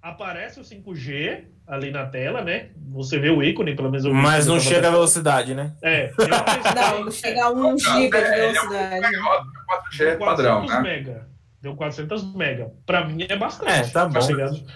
Aparece 0.00 0.60
o 0.60 0.62
5G 0.62 1.42
ali 1.66 1.90
na 1.90 2.06
tela, 2.06 2.44
né? 2.44 2.68
Você 2.92 3.18
vê 3.18 3.30
o 3.30 3.42
ícone, 3.42 3.74
pelo 3.74 3.90
menos. 3.90 4.06
Mas 4.06 4.46
não 4.46 4.60
chega 4.60 4.86
a 4.86 4.92
velocidade, 4.92 5.54
né? 5.54 5.72
É. 5.82 6.12
não, 6.72 7.04
não 7.06 7.10
chega 7.10 7.46
a 7.46 7.50
1 7.50 7.78
GB 7.78 8.10
de 8.10 8.30
velocidade. 8.30 9.04
É, 9.04 10.04
é, 10.04 10.16
4G 10.16 10.18
padrão, 10.18 10.66
né? 10.66 10.80
Mega. 10.82 11.29
Deu 11.60 11.76
400 11.76 12.34
mega. 12.34 12.72
Pra 12.86 13.06
mim 13.06 13.26
é 13.28 13.36
bastante. 13.36 13.70
É, 13.70 13.82
tá 13.88 14.06
bom. 14.06 14.18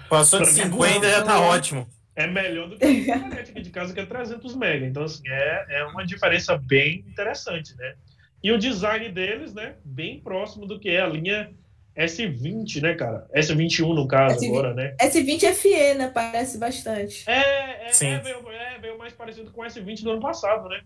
Passou 0.09 0.41
de 0.41 0.49
50 0.49 1.09
já 1.09 1.23
tá 1.23 1.41
ótimo. 1.41 1.87
É 2.17 2.27
melhor 2.27 2.69
do 2.69 2.77
que 2.77 2.85
a 2.85 2.91
internet 2.91 3.51
aqui 3.51 3.63
de 3.63 3.71
casa, 3.71 3.93
que 3.93 4.01
é 4.01 4.07
300 4.07 4.55
mega. 4.55 4.87
Então, 4.87 5.03
assim, 5.03 5.23
é, 5.27 5.67
é 5.81 5.85
uma 5.85 6.07
diferença 6.07 6.57
bem 6.57 7.05
interessante, 7.09 7.77
né? 7.77 7.95
E 8.43 8.53
o 8.53 8.59
design 8.59 9.09
deles, 9.09 9.55
né? 9.55 9.75
Bem 9.85 10.21
próximo 10.21 10.67
do 10.67 10.79
que 10.79 10.91
é 10.91 11.01
a 11.01 11.07
linha 11.07 11.51
S20, 11.97 12.83
né, 12.83 12.95
cara? 12.95 13.27
S21, 13.35 13.95
no 13.95 14.07
caso, 14.07 14.39
S20, 14.39 14.49
agora, 14.49 14.75
né? 14.75 14.95
S20 15.01 15.55
FE, 15.55 15.95
né? 15.95 16.11
Parece 16.13 16.59
bastante. 16.59 17.29
É, 17.29 17.89
é, 17.89 17.93
Sim. 17.93 18.09
é, 18.09 18.19
veio, 18.19 18.51
é, 18.51 18.79
veio 18.79 18.99
mais 18.99 19.13
parecido 19.13 19.51
com 19.51 19.63
o 19.63 19.65
S20 19.65 20.03
do 20.03 20.11
ano 20.13 20.21
passado, 20.21 20.69
né? 20.69 20.83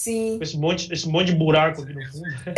Sim. 0.00 0.38
Esse 0.40 0.56
monte, 0.56 0.90
esse 0.90 1.06
monte 1.06 1.26
de 1.26 1.34
buraco 1.34 1.82
aqui 1.82 1.92
no 1.92 2.02
fundo. 2.06 2.24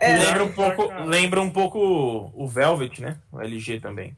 é. 0.00 0.16
Lembra 0.16 0.44
um 0.44 0.52
pouco, 0.52 1.04
lembra 1.04 1.42
um 1.42 1.50
pouco 1.50 2.32
o 2.34 2.48
Velvet, 2.48 3.02
né? 3.02 3.18
O 3.30 3.38
LG 3.38 3.80
também. 3.80 4.16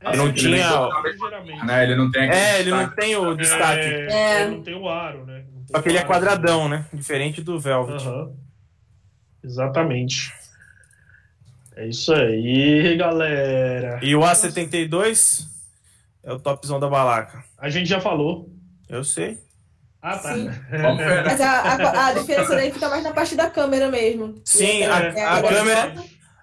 É, 0.00 0.16
não 0.16 0.32
tinha. 0.32 0.88
Né? 1.66 1.84
Ele 1.84 1.96
não 1.96 2.10
tem. 2.10 2.30
É, 2.30 2.60
ele 2.60 2.70
não 2.70 2.88
tem 2.88 3.14
o 3.14 3.34
destaque. 3.34 3.82
É, 3.82 4.40
Ele 4.40 4.56
não 4.56 4.62
tem 4.62 4.74
o 4.74 4.88
aro, 4.88 5.26
né? 5.26 5.44
Só 5.70 5.82
que 5.82 5.90
ele 5.90 5.98
é 5.98 6.02
quadradão, 6.02 6.66
né? 6.66 6.86
Diferente 6.94 7.42
do 7.42 7.60
Velvet. 7.60 8.06
Uhum. 8.06 8.34
Exatamente. 9.44 10.32
É 11.76 11.86
isso 11.86 12.14
aí, 12.14 12.96
galera. 12.96 14.00
E 14.02 14.16
o 14.16 14.20
A72 14.20 15.46
é 16.24 16.32
o 16.32 16.40
topzão 16.40 16.80
da 16.80 16.88
balaca. 16.88 17.44
A 17.58 17.68
gente 17.68 17.86
já 17.86 18.00
falou. 18.00 18.48
Eu 18.88 19.04
sei. 19.04 19.38
Ah, 20.02 20.16
tá. 20.16 20.34
Mas 21.26 21.40
a, 21.40 21.50
a, 21.50 22.06
a, 22.06 22.12
diferença 22.14 22.54
daí 22.54 22.72
fica 22.72 22.88
mais 22.88 23.02
na 23.02 23.12
parte 23.12 23.34
da 23.34 23.50
câmera 23.50 23.88
mesmo. 23.88 24.40
Sim, 24.44 24.84
a, 24.84 25.00
é, 25.00 25.24
a, 25.24 25.34
a 25.36 25.42
câmera. 25.42 25.94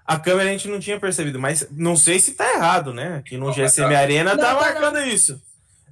A 0.06 0.18
câmera 0.18 0.48
a 0.48 0.52
gente 0.52 0.68
não 0.68 0.80
tinha 0.80 0.98
percebido, 0.98 1.38
mas 1.38 1.68
não 1.70 1.94
sei 1.94 2.18
se 2.18 2.32
tá 2.32 2.50
errado, 2.54 2.94
né? 2.94 3.16
Aqui 3.18 3.36
no 3.36 3.52
GSM 3.52 3.94
Arena 3.94 4.34
não, 4.34 4.42
tá 4.42 4.54
não, 4.54 4.60
marcando 4.60 4.94
não. 4.94 5.06
isso. 5.06 5.38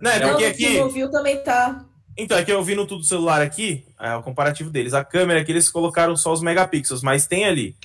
Não, 0.00 0.10
é 0.10 0.20
porque 0.20 0.44
aqui. 0.46 0.78
No 0.78 0.88
viu 0.88 1.10
também 1.10 1.36
tá. 1.42 1.84
Então, 2.16 2.38
aqui 2.38 2.50
eu 2.50 2.62
vi 2.62 2.74
no 2.74 2.86
tudo 2.86 3.04
celular 3.04 3.42
aqui, 3.42 3.84
é 4.00 4.14
o 4.14 4.22
comparativo 4.22 4.70
deles. 4.70 4.94
A 4.94 5.04
câmera 5.04 5.40
aqui 5.40 5.52
eles 5.52 5.68
colocaram 5.68 6.16
só 6.16 6.32
os 6.32 6.40
megapixels, 6.40 7.02
mas 7.02 7.26
tem 7.26 7.44
ali 7.44 7.76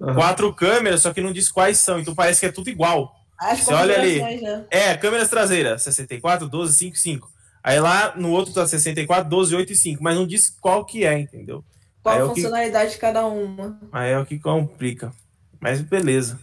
uhum. 0.00 0.14
quatro 0.14 0.52
câmeras, 0.52 1.02
só 1.02 1.12
que 1.12 1.20
não 1.20 1.32
diz 1.32 1.50
quais 1.52 1.78
são. 1.78 2.00
Então 2.00 2.14
parece 2.14 2.40
que 2.40 2.46
é 2.46 2.52
tudo 2.52 2.68
igual. 2.68 3.14
As 3.38 3.60
Você 3.60 3.74
olha 3.74 3.94
ali. 3.96 4.20
Né? 4.20 4.64
É, 4.70 4.96
câmeras 4.96 5.28
traseiras, 5.28 5.82
64, 5.82 6.48
12, 6.48 6.76
5, 6.76 6.96
5. 6.96 7.33
Aí 7.64 7.80
lá 7.80 8.14
no 8.14 8.30
outro 8.30 8.52
tá 8.52 8.66
64, 8.66 9.26
12, 9.26 9.56
8 9.56 9.72
e 9.72 9.76
5, 9.76 10.04
mas 10.04 10.14
não 10.14 10.26
diz 10.26 10.50
qual 10.60 10.84
que 10.84 11.06
é, 11.06 11.18
entendeu? 11.18 11.64
Qual 12.02 12.22
a 12.22 12.28
funcionalidade 12.28 12.90
que... 12.90 12.94
de 12.96 13.00
cada 13.00 13.26
uma. 13.26 13.80
Aí 13.90 14.10
é 14.10 14.18
o 14.18 14.26
que 14.26 14.38
complica. 14.38 15.10
Mas 15.58 15.80
beleza. 15.80 16.38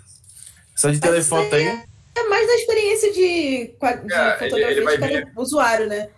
Só 0.75 0.89
de 0.89 0.99
telefoto 0.99 1.53
aí. 1.53 1.67
É 2.15 2.23
mais 2.23 2.47
da 2.47 2.55
experiência 2.55 3.13
de, 3.13 3.19
de 3.19 4.13
é, 4.13 4.37
fotografia 4.39 4.77
ele, 4.77 4.79
ele 4.79 4.97
de 4.97 4.97
cada 4.97 5.39
usuário, 5.39 5.87
né? 5.87 6.09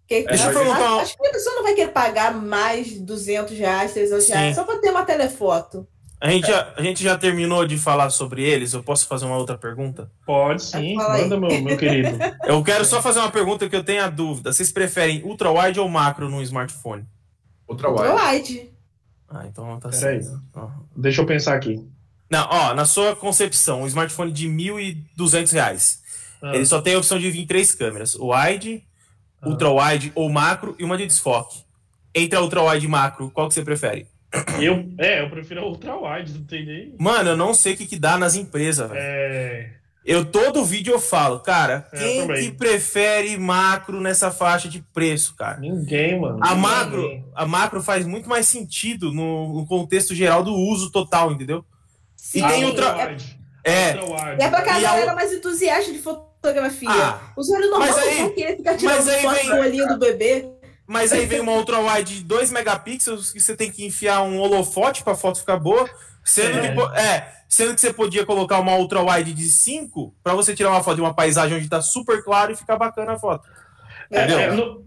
Porque, 0.00 0.24
Deixa 0.24 0.50
eu 0.50 0.52
perguntar. 0.52 1.00
Acho 1.00 1.16
que 1.16 1.26
a 1.26 1.32
pessoa 1.32 1.56
não 1.56 1.62
vai 1.62 1.74
querer 1.74 1.92
pagar 1.92 2.34
mais 2.34 3.00
200 3.00 3.56
reais, 3.56 3.94
300 3.94 4.28
reais, 4.28 4.54
só 4.54 4.64
para 4.64 4.78
ter 4.78 4.90
uma 4.90 5.06
telefoto. 5.06 5.88
A 6.20 6.30
gente, 6.30 6.46
já, 6.46 6.72
a 6.76 6.82
gente 6.82 7.02
já 7.02 7.18
terminou 7.18 7.66
de 7.66 7.76
falar 7.76 8.08
sobre 8.10 8.42
eles. 8.42 8.72
Eu 8.72 8.82
posso 8.82 9.06
fazer 9.06 9.26
uma 9.26 9.36
outra 9.36 9.58
pergunta? 9.58 10.10
Pode 10.24 10.62
sim, 10.62 10.94
manda, 10.94 11.38
meu, 11.38 11.60
meu 11.60 11.76
querido. 11.76 12.16
Eu 12.44 12.62
quero 12.62 12.84
só 12.84 13.02
fazer 13.02 13.18
uma 13.18 13.30
pergunta 13.30 13.68
que 13.68 13.76
eu 13.76 13.84
tenho 13.84 14.02
a 14.02 14.08
dúvida. 14.08 14.52
Vocês 14.52 14.72
preferem 14.72 15.22
ultra-wide 15.22 15.78
ou 15.80 15.88
macro 15.88 16.30
no 16.30 16.42
smartphone? 16.42 17.04
Ultra-wide. 17.68 18.08
Ultra-wide. 18.08 18.70
Ah, 19.28 19.46
então 19.46 19.78
tá 19.80 19.90
certo. 19.90 20.40
Deixa 20.96 21.20
eu 21.20 21.26
pensar 21.26 21.54
aqui. 21.54 21.84
Não, 22.30 22.48
ó, 22.50 22.74
na 22.74 22.84
sua 22.84 23.14
concepção, 23.14 23.82
um 23.82 23.86
smartphone 23.86 24.32
de 24.32 24.48
R$ 24.48 24.54
1.200, 25.16 25.98
ah. 26.42 26.54
ele 26.54 26.66
só 26.66 26.80
tem 26.80 26.94
a 26.94 26.98
opção 26.98 27.18
de 27.18 27.30
vir 27.30 27.46
três 27.46 27.74
câmeras: 27.74 28.14
wide, 28.14 28.84
ah. 29.42 29.48
ultra-wide 29.48 30.12
ou 30.14 30.28
macro 30.30 30.74
e 30.78 30.84
uma 30.84 30.96
de 30.96 31.06
desfoque. 31.06 31.62
Entre 32.14 32.38
a 32.38 32.42
ultra-wide 32.42 32.86
e 32.86 32.88
macro, 32.88 33.30
qual 33.30 33.48
que 33.48 33.54
você 33.54 33.62
prefere? 33.62 34.06
Eu, 34.60 34.88
é, 34.98 35.20
eu 35.20 35.30
prefiro 35.30 35.60
a 35.60 35.66
ultra 35.66 35.96
wide, 35.96 36.32
não 36.32 36.44
tem 36.44 36.64
nem. 36.64 36.94
Mano, 36.98 37.30
eu 37.30 37.36
não 37.36 37.54
sei 37.54 37.74
o 37.74 37.76
que, 37.76 37.86
que 37.86 37.98
dá 37.98 38.18
nas 38.18 38.34
empresas, 38.34 38.88
velho. 38.88 39.00
É. 39.00 39.70
Eu 40.04 40.24
todo 40.26 40.64
vídeo 40.64 40.92
eu 40.92 41.00
falo, 41.00 41.40
cara, 41.40 41.88
é, 41.90 41.98
quem 41.98 42.28
que 42.28 42.50
prefere 42.52 43.38
macro 43.38 44.02
nessa 44.02 44.30
faixa 44.30 44.68
de 44.68 44.82
preço, 44.92 45.34
cara? 45.34 45.58
Ninguém, 45.58 46.20
mano. 46.20 46.38
A 46.42 46.48
ninguém. 46.48 46.62
macro, 46.62 47.24
a 47.34 47.46
macro 47.46 47.82
faz 47.82 48.04
muito 48.04 48.28
mais 48.28 48.46
sentido 48.46 49.10
no, 49.12 49.54
no 49.54 49.66
contexto 49.66 50.14
geral 50.14 50.42
do 50.42 50.52
uso 50.52 50.90
total, 50.90 51.32
entendeu? 51.32 51.64
Sim, 52.14 52.44
e 52.44 52.48
tem 52.48 52.64
outra 52.66 53.16
é. 53.64 53.96
E 54.38 54.42
é 54.42 54.48
pra 54.50 54.58
aquela 54.58 54.78
galera 54.78 55.12
a... 55.12 55.14
mais 55.14 55.32
entusiasta 55.32 55.90
de 55.90 55.98
fotografia. 55.98 56.90
Ah, 56.90 57.32
o 57.34 57.40
usuário 57.40 57.70
normal 57.70 57.88
não 57.88 58.30
querer 58.34 58.56
ficar 58.58 58.76
tirando 58.76 59.10
foto 59.10 59.46
do 59.46 59.56
olhinho 59.56 59.88
do 59.88 59.98
bebê. 59.98 60.50
Mas 60.86 61.12
aí 61.12 61.24
vem 61.24 61.40
uma 61.40 61.52
ultra 61.52 61.78
wide 61.80 62.18
de 62.18 62.24
2 62.24 62.50
megapixels 62.50 63.32
que 63.32 63.40
você 63.40 63.56
tem 63.56 63.70
que 63.70 63.86
enfiar 63.86 64.22
um 64.22 64.38
holofote 64.38 65.02
para 65.02 65.14
a 65.14 65.16
foto 65.16 65.40
ficar 65.40 65.56
boa, 65.56 65.88
sendo 66.22 66.58
é. 66.58 66.74
que 66.74 67.00
é, 67.00 67.32
sendo 67.48 67.74
que 67.74 67.80
você 67.80 67.92
podia 67.92 68.26
colocar 68.26 68.60
uma 68.60 68.76
ultra 68.76 69.02
wide 69.02 69.32
de 69.32 69.44
5 69.44 70.14
para 70.22 70.34
você 70.34 70.54
tirar 70.54 70.70
uma 70.70 70.82
foto 70.82 70.96
de 70.96 71.00
uma 71.00 71.14
paisagem 71.14 71.56
onde 71.56 71.66
está 71.66 71.80
super 71.80 72.22
claro 72.22 72.52
e 72.52 72.56
ficar 72.56 72.76
bacana 72.76 73.12
a 73.12 73.18
foto. 73.18 73.48
É, 74.10 74.20
é, 74.20 74.50
no, 74.50 74.84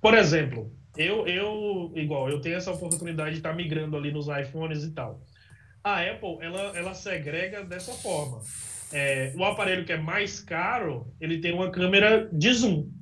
por 0.00 0.14
exemplo, 0.14 0.72
eu, 0.96 1.26
eu 1.26 1.92
igual, 1.96 2.30
eu 2.30 2.40
tenho 2.40 2.56
essa 2.56 2.70
oportunidade 2.70 3.32
de 3.32 3.36
estar 3.38 3.50
tá 3.50 3.56
migrando 3.56 3.96
ali 3.96 4.12
nos 4.12 4.28
iPhones 4.28 4.84
e 4.84 4.92
tal. 4.92 5.20
A 5.82 6.02
Apple, 6.02 6.38
ela, 6.40 6.76
ela 6.76 6.94
segrega 6.94 7.64
dessa 7.64 7.92
forma. 7.92 8.42
É, 8.92 9.32
o 9.36 9.44
aparelho 9.44 9.84
que 9.84 9.92
é 9.92 9.98
mais 9.98 10.40
caro, 10.40 11.12
ele 11.20 11.40
tem 11.40 11.52
uma 11.52 11.70
câmera 11.70 12.28
de 12.32 12.52
zoom 12.52 12.99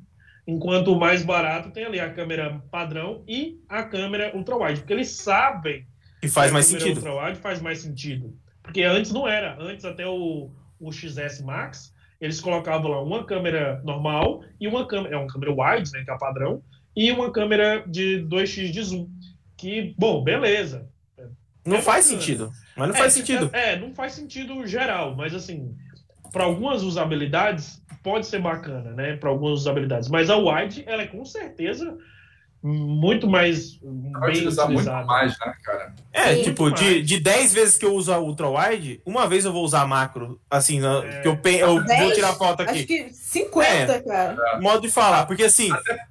enquanto 0.49 0.95
o 0.95 0.99
mais 0.99 1.23
barato 1.23 1.71
tem 1.71 1.85
ali 1.85 2.01
a 2.01 2.11
câmera 2.11 2.63
padrão 2.71 3.23
e 3.29 3.61
a 3.69 3.83
câmera 3.83 4.35
ultra-wide, 4.35 4.81
porque 4.81 4.95
eles 4.95 5.11
sabem 5.11 5.87
E 6.23 6.29
faz 6.29 6.51
mais 6.51 6.65
sentido. 6.65 6.97
Ultra-wide 6.97 7.39
faz 7.39 7.61
mais 7.61 7.81
sentido. 7.81 8.35
Porque 8.63 8.83
antes 8.83 9.13
não 9.13 9.29
era. 9.29 9.59
Antes 9.61 9.85
até 9.85 10.07
o, 10.07 10.51
o 10.81 10.91
XS 10.91 11.43
Max, 11.43 11.93
eles 12.19 12.41
colocavam 12.41 12.91
lá 12.91 13.03
uma 13.03 13.25
câmera 13.25 13.83
normal 13.85 14.43
e 14.59 14.67
uma 14.67 14.87
câmera, 14.87 15.15
é 15.15 15.19
uma 15.19 15.29
câmera 15.29 15.53
wide, 15.53 15.93
né, 15.93 16.03
que 16.03 16.11
é 16.11 16.15
a 16.15 16.19
padrão, 16.19 16.63
e 16.97 17.13
uma 17.13 17.31
câmera 17.31 17.85
de 17.87 18.27
2x 18.27 18.71
de 18.71 18.83
zoom. 18.83 19.07
Que, 19.55 19.95
bom, 19.99 20.25
beleza. 20.25 20.89
Não 21.63 21.77
é 21.77 21.83
faz 21.83 22.07
bacana. 22.07 22.23
sentido. 22.23 22.53
Mas 22.75 22.89
não 22.89 22.95
é, 22.95 22.99
faz 22.99 23.13
sentido. 23.13 23.51
É, 23.53 23.79
não 23.79 23.95
faz 23.95 24.15
sentido 24.15 24.67
geral, 24.67 25.15
mas 25.15 25.35
assim, 25.35 25.77
para 26.33 26.45
algumas 26.45 26.83
usabilidades 26.83 27.83
pode 28.03 28.27
ser 28.27 28.41
bacana, 28.41 28.93
né? 28.93 29.17
Para 29.17 29.31
algumas 29.31 29.61
usabilidades. 29.61 30.09
Mas 30.09 30.31
a 30.31 30.37
wide, 30.37 30.85
ela 30.87 31.03
é 31.03 31.07
com 31.07 31.25
certeza 31.25 31.97
muito 32.63 33.29
mais 33.29 33.79
bem 33.81 34.13
utilizada. 34.31 34.73
Muito 34.73 34.91
mais, 35.07 35.39
né, 35.39 35.55
cara? 35.63 35.95
É, 36.13 36.35
Sim, 36.35 36.43
tipo, 36.43 36.71
de, 36.71 37.03
de 37.03 37.21
10 37.21 37.55
vezes 37.55 37.79
que 37.79 37.85
eu 37.85 37.95
uso 37.95 38.13
a 38.13 38.19
ultra 38.19 38.49
wide, 38.49 39.01
uma 39.07 39.29
vez 39.29 39.45
eu 39.45 39.53
vou 39.53 39.65
usar 39.65 39.87
macro, 39.87 40.41
assim, 40.51 40.81
é. 40.85 41.21
que 41.23 41.29
eu, 41.29 41.39
eu 41.45 41.85
vou 41.85 42.13
tirar 42.13 42.35
foto 42.35 42.63
aqui. 42.63 42.79
Acho 42.79 42.87
que 42.87 43.11
50, 43.13 43.69
é, 43.69 44.01
cara. 44.01 44.37
É. 44.55 44.61
Modo 44.61 44.83
de 44.83 44.91
falar, 44.91 45.27
porque 45.27 45.45
assim, 45.45 45.71
Até... 45.71 46.05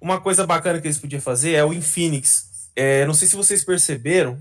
uma 0.00 0.20
coisa 0.20 0.46
bacana 0.46 0.80
que 0.80 0.86
eles 0.88 0.98
podiam 0.98 1.20
fazer 1.20 1.52
é 1.52 1.64
o 1.64 1.72
Infinix. 1.72 2.70
É, 2.74 3.06
não 3.06 3.14
sei 3.14 3.28
se 3.28 3.36
vocês 3.36 3.64
perceberam, 3.64 4.38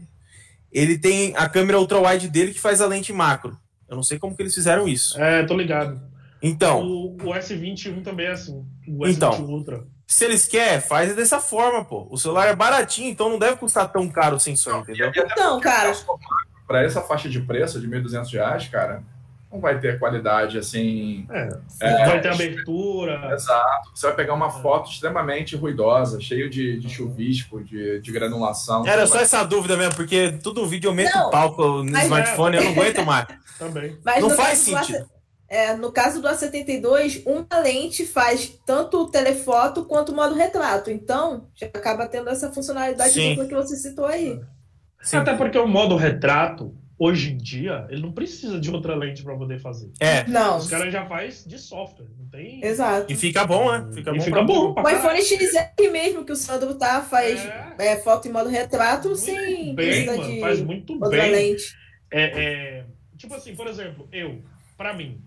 ele 0.71 0.97
tem 0.97 1.33
a 1.35 1.47
câmera 1.47 1.79
ultra 1.79 1.99
wide 1.99 2.29
dele 2.29 2.53
que 2.53 2.59
faz 2.59 2.81
a 2.81 2.87
lente 2.87 3.13
macro. 3.13 3.57
Eu 3.87 3.95
não 3.95 4.03
sei 4.03 4.17
como 4.17 4.35
que 4.35 4.41
eles 4.41 4.55
fizeram 4.55 4.87
isso. 4.87 5.21
É, 5.21 5.43
tô 5.43 5.55
ligado. 5.55 6.01
Então. 6.41 6.81
O, 6.83 7.15
o 7.15 7.33
S21 7.33 8.03
também 8.03 8.27
é 8.27 8.31
assim. 8.31 8.65
O 8.87 9.03
S21 9.03 9.11
então, 9.11 9.45
Ultra. 9.45 9.83
Se 10.07 10.25
eles 10.25 10.45
querem, 10.45 10.81
faz 10.81 11.15
dessa 11.15 11.39
forma, 11.39 11.85
pô. 11.85 12.07
O 12.09 12.17
celular 12.17 12.47
é 12.47 12.55
baratinho, 12.55 13.09
então 13.09 13.29
não 13.29 13.39
deve 13.39 13.55
custar 13.55 13.89
tão 13.91 14.09
caro 14.09 14.35
o 14.35 14.39
sensor, 14.39 14.79
entendeu? 14.81 15.11
Então, 15.15 15.59
cara. 15.61 15.93
Para 16.67 16.83
essa 16.83 17.01
faixa 17.01 17.29
de 17.29 17.39
preço 17.41 17.79
de 17.79 17.87
1.200 17.87 18.31
reais, 18.33 18.67
cara, 18.67 19.03
não 19.51 19.59
vai 19.59 19.79
ter 19.79 19.99
qualidade 19.99 20.57
assim. 20.57 21.25
É, 21.29 21.49
é, 21.81 22.05
vai 22.05 22.21
ter 22.21 22.29
abertura. 22.29 23.33
Exato. 23.33 23.91
Você 23.93 24.07
vai 24.07 24.15
pegar 24.15 24.33
uma 24.33 24.47
é. 24.47 24.61
foto 24.61 24.89
extremamente 24.89 25.55
ruidosa, 25.55 26.19
cheio 26.21 26.49
de, 26.49 26.79
de 26.79 26.89
chuvisco, 26.89 27.61
de, 27.61 27.99
de 27.99 28.11
granulação. 28.11 28.85
Era 28.87 29.05
só 29.05 29.15
vai... 29.15 29.23
essa 29.23 29.43
dúvida 29.43 29.75
mesmo, 29.75 29.95
porque 29.95 30.39
todo 30.41 30.65
vídeo 30.65 30.89
eu 30.89 30.93
meto 30.93 31.17
o 31.17 31.29
palco 31.29 31.83
no 31.83 31.99
smartphone, 31.99 32.57
é. 32.57 32.59
eu 32.59 32.63
não 32.63 32.71
aguento 32.71 33.05
mais. 33.05 33.27
Também. 33.59 33.97
Mas 34.03 34.21
não 34.21 34.29
faz 34.31 34.57
sentido. 34.57 35.05
É, 35.51 35.75
no 35.75 35.91
caso 35.91 36.21
do 36.21 36.29
A72, 36.29 37.23
uma 37.25 37.59
lente 37.59 38.05
faz 38.05 38.57
tanto 38.65 39.01
o 39.01 39.11
telefoto 39.11 39.83
quanto 39.83 40.13
o 40.13 40.15
modo 40.15 40.33
retrato. 40.33 40.89
Então, 40.89 41.49
já 41.53 41.65
acaba 41.67 42.07
tendo 42.07 42.29
essa 42.29 42.49
funcionalidade 42.53 43.19
dupla 43.19 43.45
que 43.45 43.53
você 43.53 43.75
citou 43.75 44.05
aí. 44.05 44.39
Sim. 45.01 45.17
Até 45.17 45.35
porque 45.35 45.57
o 45.57 45.67
modo 45.67 45.97
retrato, 45.97 46.73
hoje 46.97 47.33
em 47.33 47.37
dia, 47.37 47.85
ele 47.89 48.01
não 48.01 48.13
precisa 48.13 48.61
de 48.61 48.71
outra 48.71 48.95
lente 48.95 49.23
para 49.23 49.35
poder 49.35 49.59
fazer. 49.59 49.91
É. 49.99 50.25
Não. 50.25 50.55
Os 50.55 50.69
caras 50.69 50.93
já 50.93 51.05
faz 51.05 51.43
de 51.43 51.59
software, 51.59 52.07
não 52.17 52.29
tem. 52.29 52.63
Exato. 52.63 53.11
E 53.11 53.15
fica 53.17 53.45
bom, 53.45 53.69
né? 53.73 53.89
Fica 53.91 54.11
e 54.11 54.19
bom. 54.19 54.23
Fica 54.23 54.43
bom 54.43 54.73
o 54.77 54.89
iPhone 54.89 55.21
XR 55.21 55.91
mesmo 55.91 56.23
que 56.23 56.31
o 56.31 56.35
Sandro 56.37 56.75
tá 56.75 57.01
faz 57.01 57.45
é. 57.45 57.75
É, 57.77 57.95
foto 57.97 58.25
em 58.25 58.31
modo 58.31 58.47
retrato 58.47 59.09
muito 59.09 59.19
sem 59.19 59.75
bem, 59.75 60.05
mano, 60.05 60.23
de 60.23 60.39
faz 60.39 60.61
muito 60.61 60.93
outra 60.93 61.09
bem. 61.09 61.31
lente. 61.31 61.75
É, 62.09 62.21
é, 62.23 62.85
tipo 63.17 63.33
assim, 63.33 63.53
por 63.53 63.67
exemplo, 63.67 64.07
eu, 64.13 64.41
para 64.77 64.93
mim, 64.93 65.21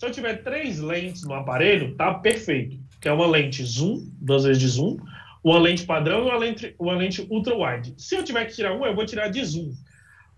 se 0.00 0.06
eu 0.06 0.10
tiver 0.10 0.42
três 0.42 0.80
lentes 0.80 1.24
no 1.24 1.34
aparelho, 1.34 1.94
tá 1.94 2.14
perfeito. 2.14 2.78
Que 2.98 3.06
é 3.06 3.12
uma 3.12 3.26
lente 3.26 3.62
zoom, 3.62 4.10
duas 4.18 4.44
vezes 4.44 4.58
de 4.58 4.66
zoom, 4.66 4.96
uma 5.44 5.58
lente 5.58 5.84
padrão 5.84 6.20
e 6.20 6.30
uma 6.30 6.38
lente, 6.38 6.74
uma 6.78 6.94
lente 6.94 7.26
ultra 7.28 7.54
wide. 7.54 7.92
Se 7.98 8.16
eu 8.16 8.24
tiver 8.24 8.46
que 8.46 8.54
tirar 8.54 8.72
uma, 8.72 8.86
eu 8.86 8.94
vou 8.94 9.04
tirar 9.04 9.28
de 9.28 9.44
zoom. 9.44 9.72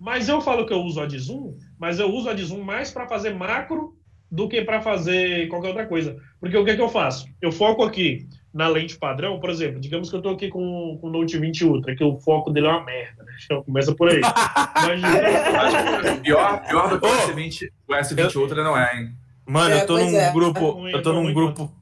Mas 0.01 0.29
eu 0.29 0.41
falo 0.41 0.67
que 0.67 0.73
eu 0.73 0.81
uso 0.81 1.01
a 1.01 1.07
de 1.07 1.17
zoom, 1.17 1.57
mas 1.79 2.01
eu 2.01 2.13
uso 2.13 2.29
a 2.29 2.35
de 2.35 2.43
zoom 2.43 2.61
mais 2.61 2.91
para 2.91 3.07
fazer 3.07 3.35
macro 3.35 3.97
do 4.29 4.49
que 4.49 4.63
para 4.63 4.83
fazer 4.83 5.47
qualquer 5.47 5.69
outra 5.69 5.87
coisa. 5.87 6.17
Porque 6.41 6.57
o 6.57 6.65
que, 6.65 6.73
é 6.73 6.75
que 6.75 6.83
eu 6.83 6.89
faço? 6.89 7.29
Eu 7.41 7.53
foco 7.53 7.85
aqui 7.85 8.27
na 8.53 8.67
lente 8.67 8.99
padrão, 8.99 9.39
por 9.39 9.49
exemplo, 9.49 9.79
digamos 9.79 10.11
que 10.11 10.17
eu 10.17 10.19
estou 10.19 10.33
aqui 10.33 10.49
com, 10.49 10.99
com 11.01 11.07
o 11.07 11.11
Note 11.11 11.39
20 11.39 11.65
Ultra, 11.67 11.95
que 11.95 12.03
o 12.03 12.19
foco 12.19 12.51
dele 12.51 12.67
é 12.67 12.71
uma 12.71 12.85
merda, 12.85 13.23
né? 13.23 13.33
Então 13.45 13.63
começa 13.63 13.95
por 13.95 14.11
aí. 14.11 14.21
Mas, 14.75 16.19
pior, 16.19 16.67
pior 16.67 16.91
do 16.91 17.01
que 17.01 17.07
o 17.07 17.11
S20, 17.11 17.71
o 17.87 17.93
S20 17.93 18.37
Ultra 18.37 18.65
não 18.65 18.77
é, 18.77 18.97
hein? 18.97 19.23
Mano, 19.47 19.75
é, 19.75 19.83
eu 19.83 19.87
tô 19.87 19.99
num 19.99 20.17
é. 20.17 20.33
grupo. 20.33 20.89
eu 20.89 21.03
tô 21.03 21.13
num 21.13 21.33
grupo. 21.33 21.73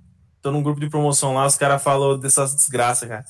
Tô 0.43 0.51
num 0.51 0.63
grupo 0.63 0.81
de 0.81 0.89
promoção 0.89 1.35
lá, 1.35 1.45
os 1.45 1.57
caras 1.57 1.83
falaram 1.83 2.19
dessas 2.19 2.55
desgraças, 2.55 3.07
cara. 3.07 3.25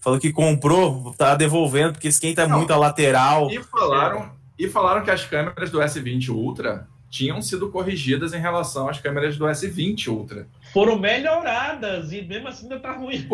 Falou 0.00 0.18
que 0.18 0.32
comprou, 0.32 1.14
tá 1.16 1.34
devolvendo, 1.34 1.92
porque 1.92 2.08
esquenta 2.08 2.46
Não, 2.46 2.58
muito 2.58 2.72
a 2.72 2.76
lateral. 2.76 3.50
E 3.50 3.62
falaram, 3.62 4.30
e 4.58 4.68
falaram 4.68 5.04
que 5.04 5.10
as 5.10 5.24
câmeras 5.24 5.70
do 5.70 5.78
S20 5.78 6.30
Ultra 6.30 6.88
tinham 7.10 7.40
sido 7.40 7.70
corrigidas 7.70 8.32
em 8.32 8.40
relação 8.40 8.88
às 8.88 8.98
câmeras 8.98 9.36
do 9.36 9.44
S20 9.44 10.08
Ultra. 10.08 10.46
Foram 10.72 10.98
melhoradas 10.98 12.12
e 12.12 12.22
mesmo 12.22 12.48
assim 12.48 12.64
ainda 12.64 12.80
tá 12.80 12.92
ruim. 12.92 13.28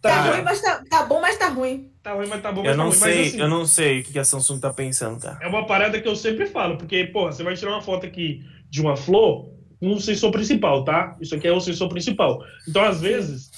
Tá, 0.00 0.32
ruim, 0.32 0.42
mas 0.42 0.62
tá, 0.62 0.82
tá, 0.88 1.04
bom, 1.04 1.20
mas 1.20 1.36
tá 1.36 1.48
ruim. 1.50 1.92
Tá 2.02 2.14
ruim, 2.14 2.26
mas 2.26 2.40
tá 2.40 2.50
bom, 2.50 2.62
mas 2.62 2.70
eu 2.70 2.76
não 2.78 2.88
tá 2.88 2.96
sei, 2.96 3.14
ruim. 3.14 3.26
Assim, 3.26 3.40
eu 3.40 3.48
não 3.48 3.66
sei 3.66 4.00
o 4.00 4.04
que 4.04 4.18
a 4.18 4.24
Samsung 4.24 4.58
tá 4.58 4.72
pensando, 4.72 5.20
cara. 5.20 5.38
É 5.42 5.46
uma 5.46 5.66
parada 5.66 6.00
que 6.00 6.08
eu 6.08 6.16
sempre 6.16 6.46
falo, 6.46 6.78
porque, 6.78 7.04
porra, 7.04 7.32
você 7.32 7.42
vai 7.42 7.54
tirar 7.54 7.72
uma 7.72 7.82
foto 7.82 8.06
aqui 8.06 8.42
de 8.70 8.80
uma 8.80 8.96
flor 8.96 9.50
um 9.82 9.98
sensor 9.98 10.30
principal, 10.30 10.84
tá? 10.84 11.16
Isso 11.20 11.34
aqui 11.34 11.48
é 11.48 11.52
o 11.52 11.60
sensor 11.60 11.88
principal. 11.88 12.44
Então, 12.68 12.84
às 12.84 13.00
vezes, 13.00 13.50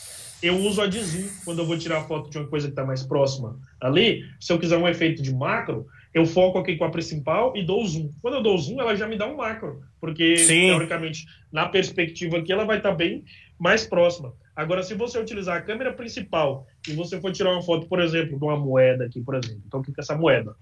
eu 0.43 0.57
uso 0.57 0.81
a 0.81 0.87
de 0.87 1.01
zoom 1.01 1.29
quando 1.45 1.59
eu 1.61 1.67
vou 1.67 1.77
tirar 1.77 2.03
foto 2.03 2.31
de 2.31 2.39
uma 2.39 2.47
coisa 2.47 2.69
que 2.69 2.73
está 2.73 2.85
mais 2.85 3.03
próxima 3.03 3.59
ali. 3.81 4.23
Se 4.41 4.53
eu 4.53 4.59
quiser 4.59 4.77
um 4.77 4.89
efeito 4.89 5.21
de 5.21 5.35
macro, 5.35 5.87
eu 6.15 6.25
foco 6.25 6.59
aqui 6.59 6.77
com 6.77 6.85
a 6.85 6.91
principal 6.91 7.57
e 7.57 7.65
dou 7.65 7.85
zoom. 7.85 8.11
Quando 8.21 8.35
eu 8.35 8.43
dou 8.43 8.57
zoom, 8.57 8.81
ela 8.81 8.95
já 8.95 9.07
me 9.07 9.17
dá 9.17 9.27
um 9.27 9.37
macro, 9.37 9.83
porque, 10.01 10.37
Sim. 10.37 10.69
teoricamente, 10.69 11.27
na 11.51 11.69
perspectiva 11.69 12.39
aqui, 12.39 12.53
ela 12.53 12.65
vai 12.65 12.77
estar 12.77 12.91
tá 12.91 12.95
bem 12.95 13.25
mais 13.59 13.85
próxima. 13.85 14.33
Agora, 14.55 14.83
se 14.83 14.95
você 14.95 15.19
utilizar 15.19 15.57
a 15.57 15.63
câmera 15.63 15.93
principal 15.93 16.67
e 16.87 16.93
você 16.93 17.21
for 17.21 17.33
tirar 17.33 17.53
uma 17.53 17.63
foto, 17.63 17.89
por 17.89 18.01
exemplo, 18.01 18.39
de 18.39 18.45
uma 18.45 18.57
moeda 18.57 19.07
aqui, 19.07 19.21
por 19.21 19.35
exemplo, 19.35 19.63
então 19.67 19.81
aqui 19.81 19.93
com 19.93 20.01
essa 20.01 20.17
moeda, 20.17 20.55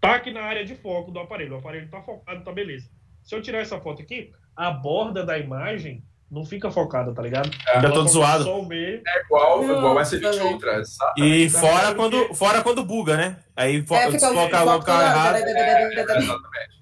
tá 0.00 0.16
aqui 0.16 0.30
na 0.30 0.42
área 0.42 0.64
de 0.64 0.74
foco 0.74 1.10
do 1.10 1.18
aparelho, 1.18 1.54
o 1.54 1.58
aparelho 1.58 1.86
está 1.86 2.02
focado, 2.02 2.44
tá 2.44 2.52
beleza. 2.52 2.90
Se 3.28 3.34
eu 3.34 3.42
tirar 3.42 3.58
essa 3.58 3.78
foto 3.78 4.00
aqui, 4.00 4.32
a 4.56 4.70
borda 4.70 5.22
da 5.22 5.38
imagem 5.38 6.02
não 6.30 6.46
fica 6.46 6.70
focada, 6.70 7.12
tá 7.12 7.20
ligado? 7.20 7.50
É, 7.68 7.74
fica 7.74 7.92
todo 7.92 8.08
zoado. 8.08 8.44
Só 8.44 8.58
o 8.58 8.66
meio. 8.66 9.02
É 9.06 9.20
igual, 9.22 9.66
não, 9.66 9.76
igual 9.76 9.96
S20 9.96 10.52
Ultra. 10.52 10.82
E 11.18 11.50
fora 11.50 11.94
quando, 11.94 12.34
fora 12.34 12.62
quando 12.62 12.82
buga, 12.82 13.18
né? 13.18 13.36
Aí 13.54 13.86
fo 13.86 13.94
é, 13.94 14.10
desfoca 14.10 14.62
o 14.62 14.64
local 14.64 15.02
errado. 15.02 15.40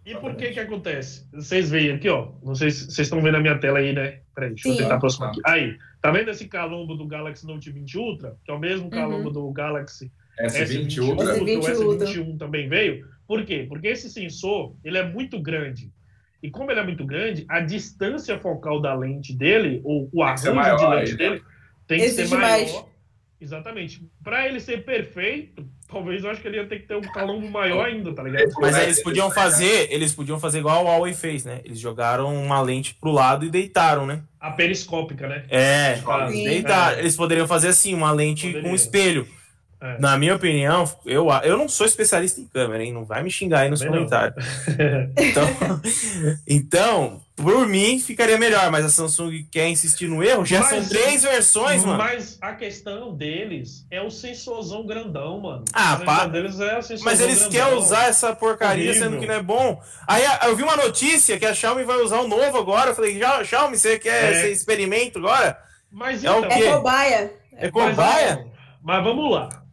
e 0.07 0.15
por 0.15 0.37
que 0.37 0.53
que 0.53 0.61
acontece? 0.61 1.29
Vocês 1.33 1.69
veem 1.69 1.91
aqui, 1.97 2.09
ó. 2.09 2.29
Não 2.41 2.55
sei 2.55 2.71
se 2.71 2.93
vocês 2.93 3.09
estão 3.09 3.21
vendo 3.21 3.39
a 3.39 3.41
minha 3.41 3.59
tela 3.59 3.81
aí, 3.81 3.93
né? 3.93 4.21
Peraí, 4.33 4.51
deixa 4.51 4.69
Sim. 4.69 4.75
eu 4.75 4.77
tentar 4.77 4.95
aproximar 4.95 5.31
aqui. 5.31 5.41
Aí, 5.45 5.77
tá 6.01 6.13
vendo 6.13 6.31
esse 6.31 6.47
calombo 6.47 6.95
do 6.95 7.09
Galaxy 7.09 7.45
Note 7.45 7.73
20 7.73 7.99
Ultra? 7.99 8.37
Que 8.45 8.53
é 8.53 8.55
o 8.55 8.61
mesmo 8.61 8.89
calombo 8.89 9.27
uhum. 9.27 9.33
do 9.33 9.51
Galaxy 9.51 10.13
S20, 10.41 10.87
S20 10.87 11.09
Ultra. 11.09 11.41
S20 11.41 11.59
o 11.59 11.99
S21 11.99 12.39
também 12.39 12.69
veio. 12.69 13.05
Por 13.27 13.45
quê? 13.45 13.67
Porque 13.69 13.89
esse 13.89 14.09
sensor, 14.09 14.77
ele 14.85 14.97
é 14.97 15.03
muito 15.05 15.41
grande. 15.41 15.91
E 16.43 16.51
como 16.51 16.71
ele 16.71 16.81
é 16.81 16.85
muito 16.85 17.05
grande, 17.05 17.45
a 17.49 17.61
distância 17.61 18.39
focal 18.39 18.81
da 18.81 18.95
lente 18.95 19.33
dele, 19.33 19.81
ou 19.85 20.09
o 20.13 20.23
arranjo 20.23 20.55
maior, 20.55 20.77
de 20.77 20.87
lente 20.87 21.11
aí, 21.13 21.17
dele, 21.17 21.43
tem 21.87 22.01
que 22.01 22.09
ser 22.11 22.29
maior. 22.29 22.43
Mais. 22.43 22.85
Exatamente. 23.39 24.03
Para 24.25 24.47
ele 24.47 24.59
ser 24.61 24.85
perfeito, 24.85 25.67
talvez 25.89 26.25
eu 26.25 26.31
acho 26.31 26.41
que 26.41 26.49
ele 26.49 26.57
ia 26.57 26.67
ter 26.67 26.81
que 26.81 26.87
ter 26.87 26.97
um 26.97 27.03
calombo 27.03 27.49
maior 27.51 27.85
ainda, 27.85 28.15
tá 28.15 28.23
ligado? 28.23 28.51
Mas 28.61 28.77
eles 28.79 29.03
podiam 29.03 29.31
fazer, 29.31 29.93
eles 29.93 30.15
podiam 30.15 30.41
fazer 30.41 30.61
igual 30.61 30.85
o 30.85 30.87
Huawei 30.89 31.13
fez, 31.13 31.45
né? 31.45 31.61
Eles 31.65 31.79
jogaram 31.79 32.35
uma 32.35 32.61
lente 32.63 32.95
pro 32.95 33.11
lado 33.11 33.45
e 33.45 33.51
deitaram, 33.51 34.07
né? 34.07 34.23
A 34.41 34.53
periscópica, 34.53 35.29
né? 35.29 35.45
É, 35.51 36.01
deitaram. 36.31 36.97
É. 36.97 37.01
Eles 37.01 37.15
poderiam 37.15 37.47
fazer 37.47 37.69
assim, 37.69 37.95
uma 37.95 38.11
lente 38.11 38.47
Poderia. 38.47 38.69
com 38.69 38.75
espelho. 38.75 39.29
É. 39.81 39.99
Na 39.99 40.17
minha 40.17 40.35
opinião, 40.35 40.85
eu, 41.05 41.29
eu 41.45 41.59
não 41.59 41.69
sou 41.69 41.87
especialista 41.87 42.41
em 42.41 42.47
câmera, 42.47 42.83
hein? 42.83 42.93
Não 42.93 43.05
vai 43.05 43.23
me 43.23 43.31
xingar 43.31 43.61
aí 43.61 43.71
nos 43.71 43.81
Bem 43.81 43.91
comentários. 43.91 44.45
então, 45.19 45.49
então, 46.47 47.21
por 47.37 47.69
mim, 47.69 48.01
ficaria 48.01 48.39
melhor, 48.39 48.71
mas 48.71 48.87
a 48.87 48.89
Samsung 48.89 49.47
quer 49.51 49.69
insistir 49.69 50.09
no 50.09 50.25
erro. 50.25 50.47
Já 50.47 50.61
mas, 50.61 50.71
são 50.71 50.89
três 50.89 51.23
versões, 51.23 51.85
mano. 51.85 51.99
Mas 51.99 52.39
a 52.41 52.55
questão 52.55 53.15
deles 53.15 53.87
é 53.91 54.01
o 54.01 54.11
sensorzão 54.11 54.87
grandão, 54.87 55.41
mano. 55.41 55.65
Ah, 55.75 56.01
pá. 56.03 56.27
Deles 56.27 56.59
é 56.59 56.79
mas 57.03 57.21
eles 57.21 57.41
grandão. 57.41 57.51
querem 57.51 57.79
usar 57.79 58.09
essa 58.09 58.35
porcaria 58.35 58.91
Horrível. 58.91 59.11
sendo 59.11 59.21
que 59.21 59.27
não 59.27 59.35
é 59.35 59.43
bom. 59.43 59.83
Aí 60.09 60.25
eu 60.47 60.57
vi 60.57 60.63
uma 60.63 60.77
notícia 60.77 61.39
que 61.39 61.45
a 61.45 61.53
Xiaomi 61.53 61.85
vai 61.85 61.99
usar 61.99 62.21
o 62.21 62.29
novo 62.29 62.57
agora. 62.57 62.91
Eu 62.91 62.95
falei, 62.95 63.21
Xiaomi, 63.45 63.77
você 63.77 63.99
quer 63.99 64.25
é. 64.25 64.33
esse 64.33 64.53
experimento 64.53 65.19
agora? 65.19 65.59
Mas 65.93 66.25
é, 66.25 66.29
então, 66.29 66.41
o 66.41 66.49
quê? 66.49 66.65
é 66.65 66.73
cobaia. 66.73 67.33
É 67.53 67.71
cobaia? 67.71 68.47
Mas 68.83 69.05
vamos 69.05 69.31
lá. 69.31 69.66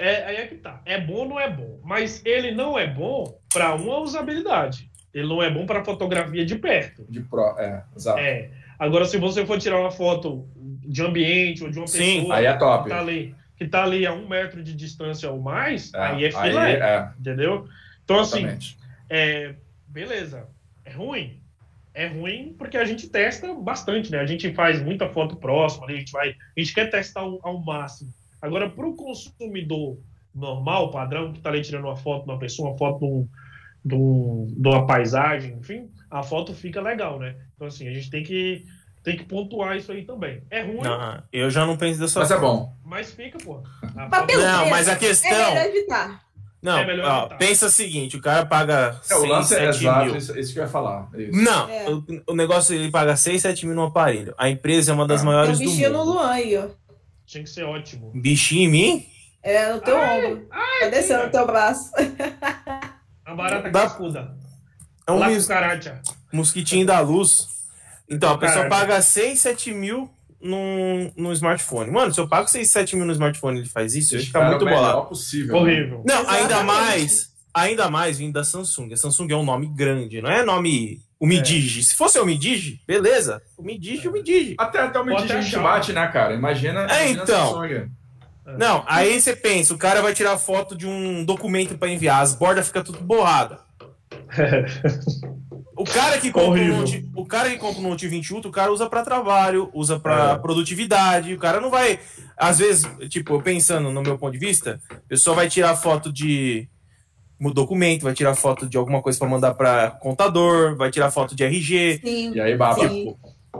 É, 0.00 0.24
aí 0.24 0.36
é 0.36 0.46
que 0.46 0.54
tá. 0.54 0.80
É 0.86 0.98
bom 0.98 1.12
ou 1.12 1.28
não 1.28 1.38
é 1.38 1.50
bom? 1.50 1.78
Mas 1.84 2.24
ele 2.24 2.52
não 2.52 2.78
é 2.78 2.86
bom 2.86 3.38
para 3.52 3.74
uma 3.74 3.98
usabilidade. 3.98 4.90
Ele 5.12 5.28
não 5.28 5.42
é 5.42 5.50
bom 5.50 5.66
para 5.66 5.84
fotografia 5.84 6.44
de 6.44 6.56
perto. 6.56 7.04
De 7.08 7.20
pro, 7.20 7.58
é, 7.58 7.84
exato. 7.94 8.18
É. 8.18 8.50
Agora, 8.78 9.04
se 9.04 9.18
você 9.18 9.44
for 9.44 9.58
tirar 9.58 9.78
uma 9.78 9.90
foto 9.90 10.48
de 10.56 11.02
ambiente 11.02 11.62
ou 11.62 11.70
de 11.70 11.78
uma 11.78 11.86
Sim, 11.86 12.20
pessoa 12.20 12.36
aí 12.36 12.46
é 12.46 12.56
top. 12.56 12.84
que 12.84 12.90
tá 12.90 13.00
ali, 13.00 13.34
que 13.56 13.64
está 13.64 13.84
ali 13.84 14.06
a 14.06 14.12
um 14.14 14.26
metro 14.26 14.62
de 14.62 14.74
distância 14.74 15.30
ou 15.30 15.38
mais, 15.38 15.92
é, 15.92 15.98
aí 15.98 16.24
é 16.24 16.30
filé, 16.30 16.82
aí 16.82 16.82
é. 16.82 17.10
entendeu? 17.18 17.68
Então, 18.02 18.20
assim, 18.20 18.38
Exatamente. 18.38 18.78
assim, 18.80 18.90
é, 19.10 19.54
beleza, 19.86 20.48
é 20.84 20.92
ruim? 20.92 21.38
É 21.92 22.06
ruim 22.06 22.54
porque 22.56 22.78
a 22.78 22.84
gente 22.86 23.08
testa 23.08 23.52
bastante, 23.52 24.10
né? 24.10 24.20
A 24.20 24.26
gente 24.26 24.54
faz 24.54 24.80
muita 24.80 25.10
foto 25.10 25.36
próxima, 25.36 25.86
a 25.86 25.92
gente 25.92 26.10
vai, 26.10 26.30
a 26.30 26.60
gente 26.60 26.72
quer 26.72 26.88
testar 26.88 27.20
ao, 27.20 27.38
ao 27.42 27.58
máximo. 27.62 28.10
Agora, 28.40 28.68
para 28.70 28.86
o 28.86 28.94
consumidor 28.94 29.98
normal, 30.34 30.90
padrão, 30.90 31.32
que 31.32 31.38
está 31.38 31.50
ali 31.50 31.62
tirando 31.62 31.84
uma 31.84 31.96
foto 31.96 32.24
de 32.24 32.30
uma 32.30 32.38
pessoa, 32.38 32.70
uma 32.70 32.78
foto 32.78 32.98
de, 32.98 33.04
um, 33.06 33.28
de, 33.84 33.94
um, 33.94 34.46
de 34.56 34.68
uma 34.68 34.86
paisagem, 34.86 35.58
enfim, 35.58 35.90
a 36.10 36.22
foto 36.22 36.54
fica 36.54 36.80
legal, 36.80 37.18
né? 37.18 37.36
Então, 37.54 37.66
assim, 37.66 37.88
a 37.88 37.92
gente 37.92 38.10
tem 38.10 38.22
que 38.22 38.64
tem 39.02 39.16
que 39.16 39.24
pontuar 39.24 39.76
isso 39.76 39.90
aí 39.92 40.04
também. 40.04 40.42
É 40.50 40.62
ruim. 40.62 40.82
Não, 40.82 41.22
eu 41.32 41.50
já 41.50 41.64
não 41.64 41.76
penso 41.76 41.98
dessa 41.98 42.20
Mas 42.20 42.30
é 42.30 42.38
bom. 42.38 42.74
Mas 42.84 43.12
fica, 43.12 43.38
pô. 43.38 43.62
Não, 43.94 44.68
mas 44.68 44.88
a 44.88 44.96
questão. 44.96 45.30
É 45.30 45.54
melhor 45.54 45.66
evitar. 45.66 46.30
Não, 46.62 46.78
é 46.78 47.00
ó, 47.02 47.26
pensa 47.38 47.66
o 47.66 47.70
seguinte: 47.70 48.18
o 48.18 48.20
cara 48.20 48.44
paga. 48.44 49.00
É, 49.08 49.14
o 49.14 49.24
lance 49.24 49.54
é 49.54 49.68
exato, 49.68 50.06
mil. 50.06 50.16
Isso, 50.16 50.38
isso 50.38 50.52
que 50.52 50.58
eu 50.58 50.64
ia 50.64 50.68
falar. 50.68 51.08
Isso. 51.14 51.42
Não, 51.42 51.68
é. 51.70 51.88
o, 51.88 52.04
o, 52.26 52.34
negócio 52.34 52.74
ele 52.74 52.90
paga 52.90 53.16
6, 53.16 53.40
7 53.40 53.66
mil 53.66 53.74
no 53.74 53.84
aparelho. 53.84 54.34
A 54.36 54.50
empresa 54.50 54.92
é 54.92 54.94
uma 54.94 55.06
das 55.06 55.22
ah. 55.22 55.24
maiores 55.24 55.58
do 55.58 55.64
mundo. 55.64 55.70
bichinho 55.70 55.92
no 55.92 56.04
Luan 56.04 56.30
aí, 56.30 56.58
ó. 56.58 56.68
Tinha 57.30 57.44
que 57.44 57.50
ser 57.50 57.62
ótimo. 57.62 58.10
Bichinho 58.12 58.62
em 58.62 58.68
mim? 58.68 59.06
É, 59.40 59.72
no 59.72 59.80
teu 59.80 59.96
ai, 59.96 60.26
ombro. 60.26 60.48
Ai, 60.50 60.80
tá 60.80 60.88
descendo 60.88 61.24
no 61.26 61.30
teu 61.30 61.46
braço. 61.46 61.92
A 63.24 63.34
barata 63.36 63.70
da... 63.70 63.82
cascuda. 63.82 64.36
É 65.06 65.12
um 65.12 65.24
mis... 65.24 65.48
mosquitinho 66.32 66.84
da 66.84 66.98
luz. 66.98 67.46
Então, 68.08 68.32
a 68.32 68.38
pessoa 68.38 68.68
paga 68.68 69.00
6, 69.00 69.40
7 69.40 69.72
mil 69.72 70.10
no, 70.40 71.12
no 71.16 71.32
smartphone. 71.32 71.92
Mano, 71.92 72.12
se 72.12 72.20
eu 72.20 72.28
pago 72.28 72.48
6, 72.48 72.68
7 72.68 72.96
mil 72.96 73.06
no 73.06 73.12
smartphone 73.12 73.60
ele 73.60 73.68
faz 73.68 73.94
isso, 73.94 74.16
eu 74.16 74.20
fica 74.20 74.44
muito 74.48 74.64
bolado. 74.64 75.06
possível. 75.06 75.54
Horrível. 75.54 75.98
Né? 75.98 76.04
Não, 76.08 76.22
Exatamente. 76.22 76.42
ainda 76.42 76.62
mais, 76.64 77.32
ainda 77.54 77.88
mais 77.88 78.18
vindo 78.18 78.32
da 78.32 78.42
Samsung. 78.42 78.92
A 78.92 78.96
Samsung 78.96 79.30
é 79.30 79.36
um 79.36 79.44
nome 79.44 79.68
grande, 79.68 80.20
não 80.20 80.30
é 80.30 80.44
nome 80.44 81.00
o 81.20 81.26
Midigi. 81.26 81.80
É. 81.80 81.82
Se 81.82 81.94
fosse 81.94 82.18
o 82.18 82.24
Midigi, 82.24 82.80
beleza. 82.86 83.42
O 83.58 83.62
Midigi, 83.62 84.08
o 84.08 84.12
Midigi. 84.12 84.54
Até, 84.58 84.80
até 84.80 84.98
o 84.98 85.04
Midigi 85.04 85.32
a 85.34 85.40
gente 85.42 85.58
bate, 85.58 85.92
né, 85.92 86.06
cara? 86.08 86.34
Imagina, 86.34 86.86
é, 86.90 87.10
imagina 87.10 87.22
então. 87.22 87.64
É. 87.64 87.86
Não, 88.58 88.82
aí 88.88 89.20
você 89.20 89.36
pensa, 89.36 89.74
o 89.74 89.78
cara 89.78 90.00
vai 90.00 90.14
tirar 90.14 90.38
foto 90.38 90.74
de 90.74 90.86
um 90.86 91.22
documento 91.24 91.76
para 91.76 91.90
enviar, 91.90 92.22
as 92.22 92.34
bordas 92.34 92.66
ficam 92.66 92.82
tudo 92.82 93.00
borrada. 93.00 93.60
O 95.80 95.84
cara 95.84 96.18
que 96.18 96.30
compra 96.30 96.60
um 96.60 96.76
Note, 96.76 97.08
o 97.16 97.24
cara 97.24 97.48
que 97.48 97.56
compra 97.56 97.80
um 97.80 97.88
Note 97.88 98.06
20 98.06 98.34
Ultra, 98.34 98.50
o 98.50 98.52
cara 98.52 98.70
usa 98.70 98.86
para 98.86 99.02
trabalho, 99.02 99.70
usa 99.72 99.98
para 99.98 100.32
é. 100.32 100.38
produtividade. 100.38 101.32
O 101.32 101.38
cara 101.38 101.58
não 101.58 101.70
vai, 101.70 101.98
às 102.36 102.58
vezes, 102.58 102.86
tipo, 103.08 103.40
pensando 103.40 103.90
no 103.90 104.02
meu 104.02 104.18
ponto 104.18 104.32
de 104.32 104.38
vista, 104.38 104.78
a 104.90 105.08
pessoa 105.08 105.34
vai 105.34 105.48
tirar 105.48 105.74
foto 105.76 106.12
de 106.12 106.68
documento, 107.48 108.02
vai 108.02 108.12
tirar 108.12 108.34
foto 108.34 108.68
de 108.68 108.76
alguma 108.76 109.00
coisa 109.00 109.18
para 109.18 109.28
mandar 109.28 109.54
para 109.54 109.92
contador, 109.92 110.76
vai 110.76 110.90
tirar 110.90 111.10
foto 111.10 111.34
de 111.34 111.44
RG. 111.44 112.00
Sim. 112.04 112.34
E 112.34 112.40
aí 112.40 112.56
baba. 112.56 112.82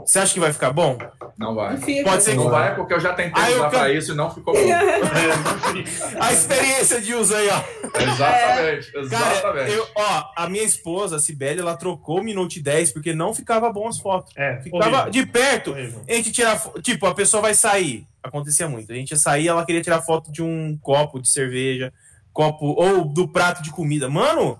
Você 0.05 0.19
acha 0.19 0.33
que 0.33 0.39
vai 0.39 0.53
ficar 0.53 0.71
bom? 0.71 0.97
Não 1.37 1.55
vai. 1.55 1.75
Não 1.75 2.03
Pode 2.03 2.23
ser 2.23 2.31
que 2.31 2.37
não 2.37 2.49
vai, 2.49 2.75
porque 2.75 2.93
eu 2.93 2.99
já 2.99 3.13
tentei 3.13 3.41
Aí 3.41 3.55
usar 3.55 3.65
eu... 3.65 3.69
para 3.69 3.91
isso 3.91 4.11
e 4.11 4.15
não 4.15 4.33
ficou 4.33 4.53
bom. 4.53 4.59
a 6.19 6.33
experiência 6.33 7.01
de 7.01 7.13
uso 7.13 7.35
aí, 7.35 7.49
ó. 7.49 7.61
Exatamente, 7.99 8.97
exatamente. 8.97 9.41
Cara, 9.41 9.69
eu, 9.69 9.87
ó, 9.95 10.23
a 10.35 10.49
minha 10.49 10.63
esposa, 10.63 11.17
a 11.17 11.19
Sibeli, 11.19 11.59
ela 11.59 11.75
trocou 11.75 12.19
o 12.19 12.23
Mi 12.23 12.33
Note 12.33 12.61
10 12.61 12.91
porque 12.91 13.13
não 13.13 13.33
ficava 13.33 13.71
bom 13.71 13.87
as 13.87 13.99
fotos. 13.99 14.33
É, 14.35 14.61
ficava 14.61 14.85
horrível. 14.85 15.11
de 15.11 15.25
perto. 15.25 15.71
Horrível. 15.71 16.01
A 16.07 16.13
gente 16.13 16.31
tira, 16.31 16.59
tipo, 16.81 17.05
a 17.05 17.13
pessoa 17.13 17.41
vai 17.41 17.53
sair. 17.53 18.05
Acontecia 18.23 18.67
muito. 18.67 18.91
A 18.91 18.95
gente 18.95 19.11
ia 19.11 19.17
sair, 19.17 19.47
ela 19.47 19.65
queria 19.65 19.81
tirar 19.81 20.01
foto 20.01 20.31
de 20.31 20.43
um 20.43 20.77
copo 20.81 21.19
de 21.19 21.27
cerveja, 21.27 21.91
copo 22.33 22.65
ou 22.65 23.05
do 23.05 23.27
prato 23.27 23.61
de 23.61 23.71
comida. 23.71 24.09
Mano, 24.09 24.59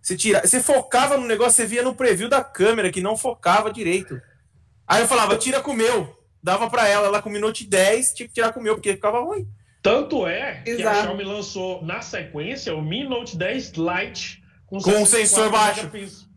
você 0.00 0.16
tira, 0.16 0.46
você 0.46 0.62
focava 0.62 1.16
no 1.16 1.26
negócio, 1.26 1.52
você 1.52 1.66
via 1.66 1.82
no 1.82 1.94
preview 1.94 2.28
da 2.28 2.42
câmera 2.42 2.90
que 2.90 3.00
não 3.00 3.16
focava 3.16 3.72
direito. 3.72 4.20
Aí 4.86 5.02
eu 5.02 5.08
falava, 5.08 5.36
tira 5.36 5.60
com 5.60 5.72
o 5.72 5.76
meu. 5.76 6.16
Dava 6.42 6.70
pra 6.70 6.88
ela, 6.88 7.08
ela 7.08 7.20
com 7.20 7.28
o 7.28 7.38
Note 7.38 7.66
10, 7.66 8.14
tinha 8.14 8.28
que 8.28 8.34
tirar 8.34 8.52
com 8.52 8.60
o 8.60 8.62
meu, 8.62 8.74
porque 8.74 8.92
ficava 8.92 9.20
ruim. 9.20 9.46
Tanto 9.82 10.26
é 10.26 10.62
que 10.64 10.70
Exato. 10.70 10.98
a 10.98 11.02
Xiaomi 11.02 11.24
lançou 11.24 11.84
na 11.84 12.00
sequência 12.00 12.74
o 12.74 12.82
Mi 12.82 13.04
Note 13.04 13.36
10 13.36 13.72
Lite 13.72 14.42
com, 14.66 14.78
com 14.78 15.06
sensor 15.06 15.50
baixo. 15.50 15.90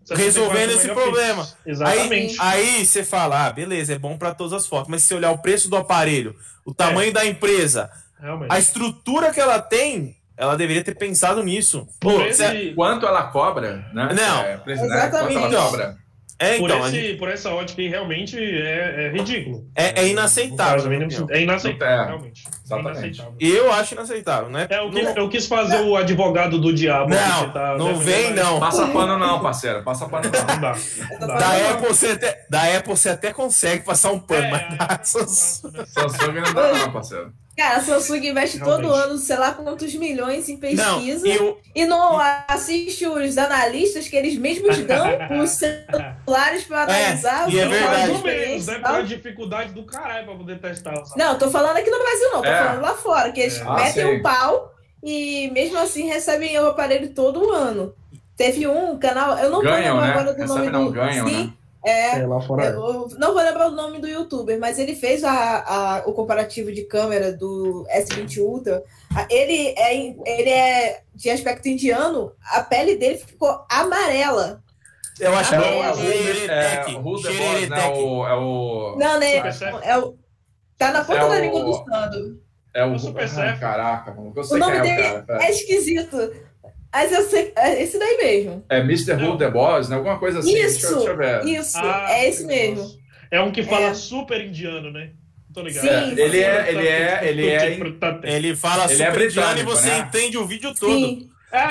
Resolvendo 0.10 0.72
esse 0.72 0.90
problema. 0.90 1.48
Exatamente. 1.66 2.36
Aí 2.40 2.86
você 2.86 3.04
fala, 3.04 3.46
ah, 3.46 3.52
beleza, 3.52 3.94
é 3.94 4.00
bom 4.00 4.18
para 4.18 4.34
todas 4.34 4.54
as 4.54 4.68
fotos, 4.68 4.90
mas 4.90 5.04
se 5.04 5.10
você 5.10 5.16
olhar 5.16 5.32
o 5.32 5.38
preço 5.38 5.70
do 5.70 5.78
aparelho, 5.78 6.36
o 6.66 6.74
tamanho 6.74 7.10
é. 7.10 7.14
da 7.14 7.26
empresa, 7.26 7.90
Realmente. 8.20 8.52
a 8.52 8.60
estrutura 8.60 9.32
que 9.32 9.40
ela 9.40 9.62
tem, 9.62 10.18
ela 10.42 10.58
deveria 10.58 10.84
ter 10.84 10.96
pensado 10.96 11.44
nisso. 11.44 11.88
Pô, 12.00 12.20
esse... 12.24 12.74
Quanto 12.74 13.06
ela 13.06 13.24
cobra, 13.28 13.86
né? 13.94 14.10
Não, 14.12 14.42
é, 14.42 14.60
Exatamente. 14.66 15.40
Quanto 15.40 15.56
ela 15.56 15.66
cobra? 15.66 16.02
É, 16.40 16.58
então, 16.58 16.80
por, 16.80 16.88
esse, 16.88 16.96
gente... 16.96 17.18
por 17.20 17.30
essa 17.30 17.52
ótica 17.52 17.80
aí, 17.84 17.88
realmente 17.88 18.36
é, 18.36 19.06
é 19.06 19.10
ridículo. 19.12 19.64
É, 19.76 20.02
é 20.02 20.08
inaceitável. 20.08 20.92
É 21.30 21.42
inaceitável, 21.44 22.08
realmente. 22.08 22.44
Exatamente. 22.66 23.24
Eu 23.40 23.72
acho 23.72 23.94
inaceitável, 23.94 24.50
né? 24.50 24.66
É, 24.68 24.80
eu, 24.80 24.90
quis, 24.90 25.16
eu 25.16 25.30
quis 25.30 25.46
fazer 25.46 25.78
não. 25.78 25.90
o 25.92 25.96
advogado 25.96 26.60
do 26.60 26.74
diabo. 26.74 27.12
Não, 27.12 27.52
tá, 27.52 27.78
não 27.78 27.96
vem, 27.98 28.34
não. 28.34 28.60
Passa 28.60 28.88
pano 28.88 29.20
não, 29.20 29.40
parceiro. 29.40 29.84
Passa 29.84 30.10
pano 30.10 30.32
não. 30.32 30.56
não 30.56 30.58
dá. 30.60 30.76
Não 31.20 31.28
dá. 31.28 31.38
Da, 31.38 31.72
Apple, 31.74 31.88
você 31.88 32.08
até, 32.08 32.46
da 32.50 32.78
Apple 32.78 32.98
você 32.98 33.10
até 33.10 33.32
consegue 33.32 33.86
passar 33.86 34.12
um 34.12 34.20
pano, 34.20 34.42
é, 34.42 34.50
mas 34.50 34.80
da 34.80 35.00
Samsung 35.04 36.42
não 36.44 36.54
dá 36.56 36.74
não, 36.74 36.92
parceiro. 36.92 37.32
Cara, 37.58 37.78
a 37.78 37.82
Samsung 37.82 38.30
investe 38.30 38.58
Realmente. 38.58 38.82
todo 38.82 38.94
ano, 38.94 39.18
sei 39.18 39.36
lá 39.38 39.52
quantos 39.52 39.94
milhões 39.96 40.48
em 40.48 40.58
pesquisa 40.58 41.28
não, 41.28 41.36
eu... 41.36 41.60
e 41.76 41.86
não 41.86 42.20
assiste 42.48 43.06
os 43.06 43.38
analistas 43.38 44.08
que 44.08 44.16
eles 44.16 44.38
mesmos 44.38 44.78
dão 44.80 45.06
os 45.44 45.50
celulares 45.60 46.64
para 46.64 46.92
é, 46.92 47.06
analisar. 47.06 47.50
É, 47.50 47.52
e 47.52 47.60
é 47.60 47.68
verdade. 47.68 48.24
Menos, 48.24 48.68
né? 48.68 48.82
a 48.84 49.02
dificuldade 49.02 49.74
do 49.74 49.84
caralho 49.84 50.26
para 50.26 50.36
poder 50.36 50.60
testar. 50.60 50.94
Não, 51.18 51.38
tô 51.38 51.52
falando 51.52 51.78
aqui 51.78 51.90
no 51.90 52.00
Brasil 52.00 52.32
não, 52.32 52.42
tô 52.42 52.48
é. 52.48 52.64
falando 52.64 52.82
lá 52.82 52.94
fora, 52.96 53.32
que 53.32 53.42
eles 53.42 53.60
é. 53.60 53.64
metem 53.66 54.06
o 54.06 54.08
ah, 54.08 54.12
um 54.14 54.22
pau 54.22 54.74
e 55.04 55.50
mesmo 55.52 55.78
assim 55.78 56.08
recebem 56.08 56.58
o 56.58 56.68
aparelho 56.68 57.10
todo 57.10 57.52
ano. 57.52 57.94
Teve 58.38 58.66
um 58.66 58.98
canal, 58.98 59.38
eu 59.38 59.50
não 59.50 59.62
ganham, 59.62 59.98
lembrar 59.98 60.08
né? 60.08 60.14
agora 60.14 60.34
do 60.34 60.42
Recebe 60.42 60.60
nome 60.60 60.72
não, 60.72 60.86
do... 60.86 60.92
Ganham, 60.92 61.28
Sim, 61.28 61.44
né? 61.46 61.54
É, 61.84 62.20
é, 62.20 62.28
lá 62.28 62.40
fora. 62.40 62.66
Eu 62.66 63.10
não 63.18 63.34
vou 63.34 63.42
lembrar 63.42 63.68
o 63.68 63.72
nome 63.72 64.00
do 64.00 64.08
youtuber, 64.08 64.60
mas 64.60 64.78
ele 64.78 64.96
fez 64.96 65.24
a, 65.24 65.32
a, 65.32 66.04
o 66.06 66.14
comparativo 66.14 66.72
de 66.72 66.84
câmera 66.84 67.32
do 67.32 67.86
S20 67.92 68.38
Ultra. 68.38 68.84
Ele 69.30 69.74
é, 69.78 69.98
ele 69.98 70.50
é 70.50 71.02
de 71.16 71.30
aspecto 71.30 71.68
indiano, 71.68 72.34
a 72.52 72.62
pele 72.62 72.96
dele 72.96 73.18
ficou 73.18 73.66
amarela. 73.70 74.62
Eu 75.20 75.36
acho 75.36 75.50
que 75.50 75.56
é, 75.56 75.92
o 75.92 75.96
Xereretec. 75.96 77.70
né? 77.70 77.88
O, 77.90 78.28
é 78.28 78.36
o... 78.36 78.96
Não, 78.98 79.20
né? 79.20 79.36
É 79.84 79.98
o, 79.98 80.16
tá 80.78 80.92
na 80.92 81.04
ponta 81.04 81.20
é 81.20 81.30
da 81.30 81.40
língua 81.40 81.64
do 81.64 81.74
Sando. 81.74 82.42
É 82.74 82.86
o, 82.86 82.94
o 82.94 83.00
Super 83.00 83.30
ah, 83.38 83.58
Caraca, 83.60 84.16
eu 84.36 84.44
sei 84.44 84.58
o 84.58 84.60
nome 84.60 84.78
é 84.78 84.82
dele 84.82 85.20
o 85.20 85.26
cara. 85.26 85.44
É 85.44 85.52
esquisito. 85.52 86.34
Mas 86.94 87.12
eu 87.12 87.24
sei, 87.24 87.54
é 87.56 87.82
esse 87.82 87.98
daí 87.98 88.18
mesmo. 88.18 88.66
É 88.70 88.80
Mr. 88.80 89.14
Who 89.14 89.38
the 89.38 89.50
Boss, 89.50 89.88
né? 89.88 89.96
Alguma 89.96 90.20
coisa 90.20 90.40
assim. 90.40 90.54
Isso, 90.54 90.82
deixa, 90.82 90.96
deixa 90.96 91.10
eu 91.10 91.18
ver. 91.18 91.46
isso, 91.46 91.78
ah, 91.78 92.08
é 92.10 92.28
esse 92.28 92.46
mesmo. 92.46 93.00
É 93.30 93.42
um 93.42 93.52
que 93.52 93.64
fala 93.64 93.88
é. 93.88 93.94
super 93.94 94.42
indiano, 94.46 94.92
né? 94.92 95.12
Tô 95.54 95.62
ligado. 95.62 95.84
Sim, 95.84 95.90
é, 95.90 96.12
ele, 96.12 96.40
é, 96.40 96.70
ele 96.70 96.88
é, 96.88 97.20
ele 97.24 97.50
é, 97.50 98.36
ele 98.36 98.56
fala 98.56 98.92
ele 98.92 99.04
é 99.04 99.08
super 99.08 99.22
é 99.22 99.26
indiano 99.26 99.60
e 99.60 99.64
você 99.64 99.90
né? 99.90 100.00
entende 100.00 100.38
o 100.38 100.46
vídeo 100.46 100.74
todo. 100.74 100.94
Sim. 100.94 101.30
É, 101.52 101.68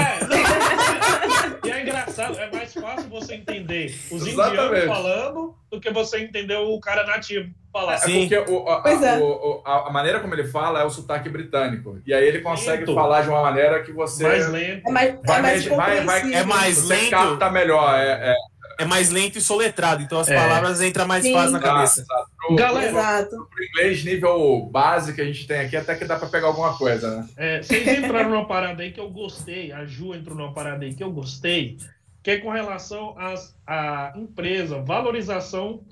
e 1.66 1.70
é 1.70 1.82
engraçado, 1.82 2.38
é 2.38 2.50
mais 2.50 2.59
fácil 2.90 3.10
você 3.10 3.34
entender 3.34 3.86
os 4.10 4.26
indianos 4.26 4.84
falando 4.84 5.54
do 5.70 5.80
que 5.80 5.90
você 5.90 6.18
entender 6.20 6.56
o 6.56 6.78
cara 6.80 7.04
nativo 7.04 7.50
falar. 7.72 7.94
É 7.94 8.00
porque 8.00 8.38
o, 8.38 8.68
a, 8.68 8.82
é. 8.88 9.18
o, 9.18 9.62
a, 9.64 9.88
a, 9.88 9.90
maneira 9.90 10.20
como 10.20 10.34
ele 10.34 10.46
fala 10.48 10.80
é 10.80 10.84
o 10.84 10.90
sotaque 10.90 11.28
britânico. 11.28 12.00
E 12.06 12.12
aí 12.12 12.26
ele 12.26 12.40
consegue 12.40 12.84
lento. 12.84 12.94
falar 12.94 13.22
de 13.22 13.28
uma 13.28 13.42
maneira 13.42 13.82
que 13.82 13.92
você. 13.92 14.24
Mais 14.24 14.48
lento. 14.48 14.88
É 14.88 14.90
mais, 14.90 15.18
vai, 15.24 15.38
é 15.38 15.42
mais, 15.42 15.66
vai, 15.66 16.04
vai, 16.04 16.34
é 16.34 16.44
mais 16.44 16.84
lento. 16.84 17.10
capta 17.10 17.50
melhor. 17.50 17.94
É, 17.98 18.32
é, 18.32 18.34
é, 18.80 18.84
mais 18.84 19.10
lento 19.10 19.38
e 19.38 19.40
soletrado. 19.40 20.02
Então 20.02 20.18
as 20.18 20.28
é. 20.28 20.36
palavras 20.36 20.82
entram 20.82 21.06
mais 21.06 21.22
Sim. 21.22 21.32
fácil 21.32 21.52
na 21.52 21.60
cabeça. 21.60 22.04
Pro, 22.38 22.56
Galera, 22.56 22.88
exato. 22.88 23.30
Pro 23.30 23.64
inglês 23.64 24.04
nível 24.04 24.68
base 24.70 25.12
que 25.12 25.20
a 25.20 25.24
gente 25.24 25.46
tem 25.46 25.60
aqui, 25.60 25.76
até 25.76 25.94
que 25.94 26.04
dá 26.04 26.16
para 26.16 26.28
pegar 26.28 26.48
alguma 26.48 26.76
coisa, 26.76 27.16
né? 27.16 27.28
É, 27.36 27.62
vocês 27.62 27.86
entraram 27.86 28.30
numa 28.30 28.46
parada 28.46 28.82
aí 28.82 28.90
que 28.90 29.00
eu 29.00 29.10
gostei. 29.10 29.70
A 29.70 29.84
Ju 29.84 30.14
entrou 30.14 30.36
numa 30.36 30.52
parada 30.52 30.84
aí 30.84 30.94
que 30.94 31.04
eu 31.04 31.12
gostei. 31.12 31.78
Que 32.22 32.32
é 32.32 32.38
com 32.38 32.50
relação 32.50 33.14
à 33.66 34.12
empresa, 34.16 34.80
valorização 34.80 35.82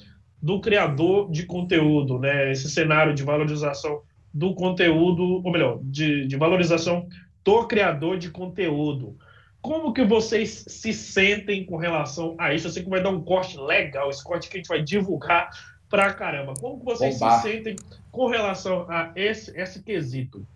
do 0.40 0.60
criador 0.60 1.30
de 1.30 1.44
conteúdo, 1.44 2.18
né? 2.18 2.52
Esse 2.52 2.70
cenário 2.70 3.14
de 3.14 3.22
valorização 3.22 4.02
do 4.32 4.54
conteúdo, 4.54 5.42
ou 5.44 5.50
melhor, 5.50 5.78
de, 5.82 6.26
de 6.26 6.36
valorização 6.36 7.08
do 7.44 7.66
criador 7.66 8.18
de 8.18 8.30
conteúdo. 8.30 9.16
Como 9.60 9.92
que 9.92 10.04
vocês 10.04 10.64
se 10.68 10.92
sentem 10.92 11.64
com 11.64 11.76
relação 11.76 12.36
a 12.38 12.54
isso? 12.54 12.68
Eu 12.68 12.70
sei 12.70 12.82
que 12.84 12.90
vai 12.90 13.02
dar 13.02 13.10
um 13.10 13.22
corte 13.22 13.58
legal, 13.58 14.08
esse 14.08 14.22
corte 14.22 14.48
que 14.48 14.56
a 14.56 14.60
gente 14.60 14.68
vai 14.68 14.82
divulgar 14.82 15.50
pra 15.90 16.12
caramba. 16.12 16.54
Como 16.54 16.78
que 16.78 16.84
vocês 16.84 17.18
Bombar. 17.18 17.40
se 17.40 17.50
sentem 17.50 17.76
com 18.12 18.28
relação 18.28 18.86
a 18.88 19.10
esse, 19.16 19.50
esse 19.58 19.82
quesito? 19.82 20.46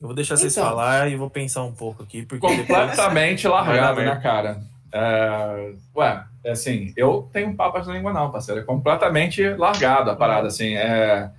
Eu 0.00 0.08
vou 0.08 0.14
deixar 0.14 0.36
vocês 0.36 0.56
então. 0.56 0.64
falar 0.68 1.10
e 1.10 1.16
vou 1.16 1.28
pensar 1.28 1.62
um 1.62 1.72
pouco 1.72 2.02
aqui. 2.02 2.24
Porque 2.24 2.46
Completamente 2.46 3.42
depois... 3.42 3.66
largado, 3.66 4.00
né, 4.00 4.16
cara? 4.16 4.62
É... 4.92 5.72
Ué, 5.96 6.24
é 6.44 6.50
assim, 6.50 6.92
eu 6.96 7.28
tenho 7.32 7.54
papas 7.54 7.86
na 7.86 7.94
língua 7.94 8.12
não, 8.12 8.30
parceiro. 8.30 8.60
É 8.60 8.64
completamente 8.64 9.42
largado 9.54 10.10
a 10.10 10.16
parada, 10.16 10.48
assim. 10.48 10.76
É... 10.76 11.30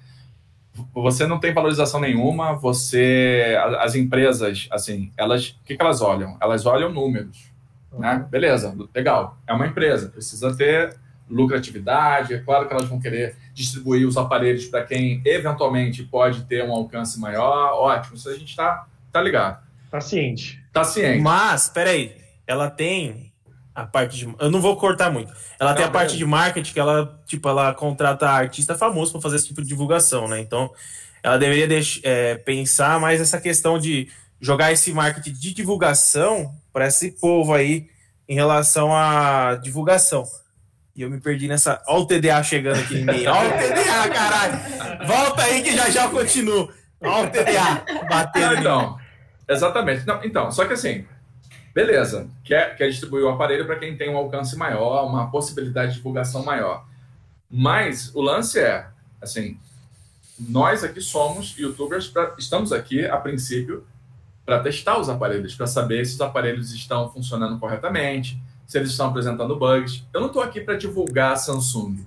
Você 0.93 1.27
não 1.27 1.39
tem 1.39 1.53
valorização 1.53 1.99
nenhuma, 1.99 2.53
você... 2.53 3.57
As 3.79 3.95
empresas, 3.95 4.67
assim, 4.71 5.11
elas... 5.17 5.49
O 5.49 5.63
que, 5.65 5.75
que 5.75 5.81
elas 5.81 6.01
olham? 6.01 6.37
Elas 6.41 6.65
olham 6.65 6.91
números, 6.91 7.51
né? 7.91 8.15
Uhum. 8.15 8.23
Beleza, 8.29 8.75
legal. 8.95 9.37
É 9.45 9.53
uma 9.53 9.67
empresa, 9.67 10.09
precisa 10.09 10.55
ter 10.55 10.95
lucratividade. 11.31 12.33
É 12.33 12.39
claro 12.39 12.67
que 12.67 12.73
elas 12.73 12.87
vão 12.87 12.99
querer 12.99 13.35
distribuir 13.53 14.07
os 14.07 14.17
aparelhos 14.17 14.65
para 14.65 14.83
quem 14.83 15.21
eventualmente 15.25 16.03
pode 16.03 16.43
ter 16.43 16.63
um 16.63 16.71
alcance 16.71 17.19
maior. 17.19 17.73
Ótimo, 17.73 18.15
isso 18.15 18.29
a 18.29 18.33
gente 18.33 18.49
está 18.49 18.85
tá 19.11 19.21
ligado. 19.21 19.63
Tá 19.89 19.99
ciente. 19.99 20.63
Tá 20.71 20.83
ciente. 20.83 21.21
Mas, 21.21 21.69
peraí, 21.69 22.15
ela 22.45 22.69
tem 22.69 23.30
a 23.73 23.85
parte 23.85 24.17
de. 24.17 24.35
Eu 24.39 24.51
não 24.51 24.61
vou 24.61 24.75
cortar 24.75 25.11
muito. 25.11 25.31
Ela 25.59 25.71
não, 25.71 25.77
tem 25.77 25.85
a 25.85 25.89
parte 25.91 26.17
de 26.17 26.25
marketing 26.25 26.73
que 26.73 26.79
ela, 26.79 27.19
tipo, 27.25 27.47
ela 27.47 27.73
contrata 27.73 28.29
artista 28.29 28.75
famoso 28.75 29.11
para 29.11 29.21
fazer 29.21 29.37
esse 29.37 29.47
tipo 29.47 29.61
de 29.61 29.67
divulgação, 29.67 30.27
né? 30.27 30.39
Então, 30.39 30.71
ela 31.23 31.37
deveria 31.37 31.67
deixar, 31.67 32.01
é, 32.03 32.35
pensar 32.35 32.99
mais 32.99 33.21
essa 33.21 33.39
questão 33.39 33.79
de 33.79 34.09
jogar 34.39 34.71
esse 34.71 34.91
marketing 34.91 35.33
de 35.33 35.53
divulgação 35.53 36.53
para 36.73 36.87
esse 36.87 37.11
povo 37.11 37.53
aí 37.53 37.87
em 38.27 38.35
relação 38.35 38.95
à 38.95 39.55
divulgação. 39.55 40.25
E 40.95 41.03
eu 41.03 41.09
me 41.09 41.19
perdi 41.21 41.47
nessa. 41.47 41.81
Olha 41.87 42.01
o 42.01 42.05
TDA 42.05 42.43
chegando 42.43 42.79
aqui 42.79 42.95
em 42.95 43.05
mim. 43.05 43.25
Olha 43.27 43.49
o 43.49 43.57
TDA, 43.57 44.09
caralho. 44.09 45.07
Volta 45.07 45.43
aí 45.43 45.61
que 45.61 45.75
já 45.75 45.89
já 45.89 46.03
eu 46.05 46.11
continuo. 46.11 46.69
Olha 47.01 47.27
o 47.27 47.31
TDA 47.31 47.85
batendo. 48.09 48.59
Então, 48.59 48.97
exatamente. 49.47 50.05
Não, 50.05 50.23
então, 50.23 50.51
só 50.51 50.65
que 50.65 50.73
assim, 50.73 51.05
beleza. 51.73 52.29
Quer, 52.43 52.75
quer 52.75 52.89
distribuir 52.89 53.23
o 53.23 53.29
aparelho 53.29 53.65
para 53.65 53.77
quem 53.77 53.95
tem 53.95 54.09
um 54.09 54.17
alcance 54.17 54.55
maior, 54.55 55.05
uma 55.07 55.29
possibilidade 55.29 55.91
de 55.91 55.97
divulgação 55.97 56.43
maior. 56.43 56.85
Mas 57.49 58.13
o 58.15 58.21
lance 58.21 58.59
é, 58.59 58.87
assim, 59.21 59.57
nós 60.39 60.83
aqui 60.83 61.01
somos 61.01 61.57
youtubers, 61.57 62.07
pra, 62.07 62.35
estamos 62.37 62.71
aqui, 62.71 63.05
a 63.05 63.17
princípio, 63.17 63.85
para 64.45 64.59
testar 64.59 64.99
os 64.99 65.09
aparelhos, 65.09 65.55
para 65.55 65.67
saber 65.67 66.05
se 66.05 66.15
os 66.15 66.21
aparelhos 66.21 66.73
estão 66.73 67.09
funcionando 67.09 67.59
corretamente 67.59 68.41
se 68.71 68.77
eles 68.77 68.91
estão 68.91 69.07
apresentando 69.07 69.53
bugs. 69.57 70.01
Eu 70.13 70.21
não 70.21 70.27
estou 70.27 70.41
aqui 70.41 70.61
para 70.61 70.77
divulgar 70.77 71.33
a 71.33 71.35
Samsung, 71.35 72.05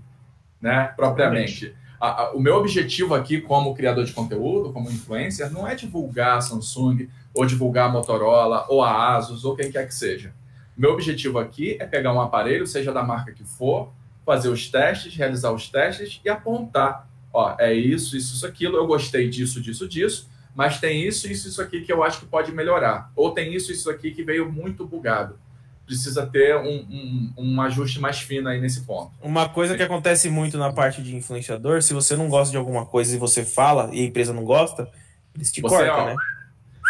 né, 0.59 0.91
propriamente. 0.97 1.75
A, 2.01 2.23
a, 2.23 2.33
o 2.33 2.41
meu 2.41 2.57
objetivo 2.57 3.15
aqui 3.15 3.39
como 3.39 3.75
criador 3.75 4.03
de 4.03 4.15
conteúdo, 4.15 4.73
como 4.73 4.91
influencer, 4.91 5.53
não 5.53 5.69
é 5.69 5.75
divulgar 5.75 6.39
a 6.39 6.41
Samsung, 6.41 7.07
ou 7.35 7.45
divulgar 7.45 7.89
a 7.89 7.93
Motorola, 7.93 8.65
ou 8.69 8.83
a 8.83 9.17
Asus, 9.17 9.45
ou 9.45 9.57
quem 9.57 9.71
quer 9.71 9.87
que 9.87 9.95
seja. 9.95 10.33
Meu 10.77 10.93
objetivo 10.93 11.39
aqui 11.39 11.77
é 11.81 11.87
pegar 11.87 12.13
um 12.13 12.21
aparelho, 12.21 12.67
seja 12.67 12.93
da 12.93 13.03
marca 13.03 13.33
que 13.33 13.45
for, 13.45 13.93
fazer 14.25 14.49
os 14.49 14.69
testes, 14.69 15.15
realizar 15.15 15.53
os 15.53 15.69
testes 15.69 16.21
e 16.25 16.29
apontar. 16.29 17.09
Ó, 17.33 17.55
é 17.59 17.75
isso, 17.75 18.17
isso, 18.17 18.35
isso, 18.35 18.47
aquilo, 18.47 18.77
eu 18.77 18.87
gostei 18.87 19.29
disso, 19.29 19.61
disso, 19.61 19.89
disso, 19.89 20.31
mas 20.55 20.79
tem 20.79 21.07
isso, 21.07 21.31
isso, 21.31 21.49
isso 21.49 21.61
aqui 21.61 21.81
que 21.81 21.93
eu 21.93 22.03
acho 22.03 22.21
que 22.21 22.27
pode 22.27 22.53
melhorar. 22.53 23.11
Ou 23.17 23.33
tem 23.33 23.53
isso, 23.53 23.73
isso 23.73 23.91
aqui 23.91 24.13
que 24.13 24.23
veio 24.23 24.51
muito 24.51 24.87
bugado 24.87 25.39
precisa 25.85 26.27
ter 26.27 26.57
um, 26.57 26.77
um, 26.89 27.33
um, 27.37 27.61
ajuste 27.61 28.01
mais 28.01 28.19
fino 28.19 28.49
aí 28.49 28.61
nesse 28.61 28.83
ponto. 28.83 29.13
Uma 29.21 29.49
coisa 29.49 29.77
que 29.77 29.83
acontece 29.83 30.31
muito 30.31 30.57
na 30.57 30.73
parte 30.73 31.03
de 31.03 31.15
influenciador, 31.15 31.83
se 31.83 31.93
você 31.93 32.17
não 32.17 32.29
gosta 32.29 32.51
de 32.51 32.57
alguma 32.57 32.87
coisa 32.87 33.15
e 33.15 33.19
você 33.19 33.45
fala 33.45 33.91
e 33.93 34.01
a 34.01 34.05
empresa 34.05 34.33
não 34.33 34.45
gosta, 34.45 34.89
eles 35.35 35.53
te 35.53 35.61
você, 35.61 35.77
cortam, 35.77 36.07
né? 36.07 36.17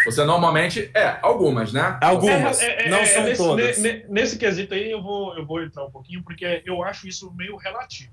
Você 0.05 0.24
normalmente. 0.24 0.90
É, 0.94 1.18
algumas, 1.22 1.72
né? 1.72 1.98
Algumas. 2.00 2.61
É, 2.61 2.86
é, 2.86 2.88
não 2.88 2.98
é, 2.98 3.05
são 3.07 3.24
nesse, 3.24 3.42
todas. 3.42 3.78
Nesse, 3.78 4.07
nesse 4.09 4.38
quesito 4.38 4.74
aí 4.74 4.90
eu 4.90 5.02
vou, 5.02 5.36
eu 5.36 5.46
vou 5.46 5.62
entrar 5.62 5.84
um 5.84 5.90
pouquinho, 5.90 6.22
porque 6.22 6.62
eu 6.64 6.82
acho 6.82 7.09
isso 7.09 7.32
meio 7.34 7.57
relativo. 7.57 8.12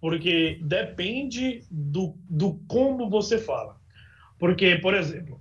Porque 0.00 0.58
depende 0.62 1.64
do, 1.70 2.14
do 2.28 2.60
como 2.68 3.08
você 3.08 3.38
fala. 3.38 3.76
Porque, 4.38 4.76
por 4.76 4.94
exemplo. 4.94 5.40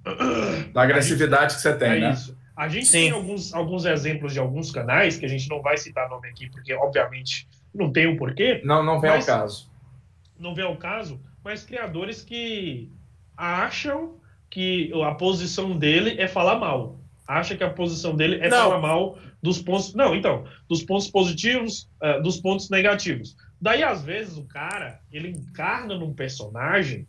Da 0.73 0.83
agressividade 0.83 1.53
gente, 1.53 1.55
que 1.55 1.61
você 1.61 1.75
tem, 1.75 1.91
é 1.91 1.99
né? 1.99 2.11
Isso. 2.11 2.37
A 2.55 2.67
gente 2.69 2.85
Sim. 2.85 2.99
tem 2.99 3.11
alguns, 3.11 3.53
alguns 3.53 3.85
exemplos 3.85 4.31
de 4.31 4.39
alguns 4.39 4.71
canais, 4.71 5.17
que 5.17 5.25
a 5.25 5.29
gente 5.29 5.49
não 5.49 5.61
vai 5.61 5.75
citar 5.77 6.07
nome 6.07 6.29
aqui, 6.29 6.49
porque 6.49 6.73
obviamente 6.73 7.47
não 7.73 7.91
tem 7.91 8.05
o 8.07 8.11
um 8.11 8.17
porquê. 8.17 8.61
Não, 8.63 8.83
não 8.83 9.01
vem 9.01 9.09
ao 9.09 9.23
caso. 9.23 9.71
Não 10.37 10.53
vem 10.53 10.63
ao 10.63 10.77
caso, 10.77 11.19
mas 11.43 11.63
criadores 11.63 12.21
que 12.21 12.91
acham 13.35 14.15
que 14.53 14.91
a 15.03 15.15
posição 15.15 15.75
dele 15.75 16.21
é 16.21 16.27
falar 16.27 16.59
mal. 16.59 16.99
Acha 17.27 17.57
que 17.57 17.63
a 17.63 17.71
posição 17.71 18.15
dele 18.15 18.35
é 18.35 18.47
não. 18.47 18.69
falar 18.69 18.77
mal 18.77 19.17
dos 19.41 19.59
pontos. 19.59 19.95
Não, 19.95 20.13
então, 20.13 20.45
dos 20.69 20.83
pontos 20.83 21.09
positivos, 21.09 21.89
uh, 21.99 22.21
dos 22.21 22.39
pontos 22.39 22.69
negativos. 22.69 23.35
Daí, 23.59 23.81
às 23.81 24.03
vezes, 24.03 24.37
o 24.37 24.43
cara 24.43 24.99
ele 25.11 25.29
encarna 25.29 25.97
num 25.97 26.13
personagem, 26.13 27.07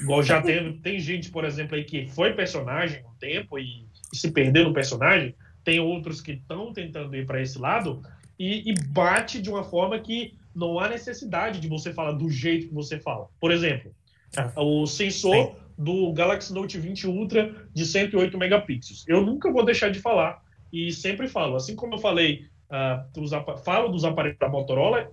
igual 0.00 0.22
já 0.22 0.40
teve, 0.40 0.78
tem 0.80 0.98
gente, 0.98 1.30
por 1.30 1.44
exemplo, 1.44 1.76
aí 1.76 1.84
que 1.84 2.06
foi 2.06 2.32
personagem 2.32 3.04
um 3.04 3.18
tempo 3.20 3.58
e 3.58 3.84
se 4.14 4.30
perder 4.30 4.64
no 4.64 4.72
personagem, 4.72 5.34
tem 5.62 5.78
outros 5.80 6.22
que 6.22 6.32
estão 6.32 6.72
tentando 6.72 7.14
ir 7.14 7.26
para 7.26 7.42
esse 7.42 7.58
lado 7.58 8.00
e, 8.38 8.70
e, 8.70 8.74
bate 8.88 9.42
de 9.42 9.50
uma 9.50 9.62
forma 9.62 9.98
que 9.98 10.32
não 10.54 10.78
há 10.78 10.88
necessidade 10.88 11.60
de 11.60 11.68
você 11.68 11.92
falar 11.92 12.12
do 12.12 12.30
jeito 12.30 12.68
que 12.68 12.74
você 12.74 12.98
fala. 12.98 13.28
Por 13.38 13.52
exemplo, 13.52 13.92
ah, 14.34 14.52
o 14.56 14.86
sensor 14.86 15.48
sim. 15.48 15.67
Do 15.78 16.12
Galaxy 16.12 16.52
Note 16.52 16.78
20 16.78 17.06
Ultra 17.06 17.68
de 17.72 17.86
108 17.86 18.36
megapixels. 18.36 19.04
Eu 19.06 19.24
nunca 19.24 19.50
vou 19.50 19.64
deixar 19.64 19.90
de 19.90 20.00
falar 20.00 20.42
e 20.72 20.92
sempre 20.92 21.28
falo, 21.28 21.56
assim 21.56 21.76
como 21.76 21.94
eu 21.94 21.98
falei, 21.98 22.46
uh, 22.70 23.12
dos, 23.12 23.30
falo 23.64 23.88
dos 23.88 24.04
aparelhos 24.04 24.38
da 24.38 24.48
Motorola, 24.48 25.10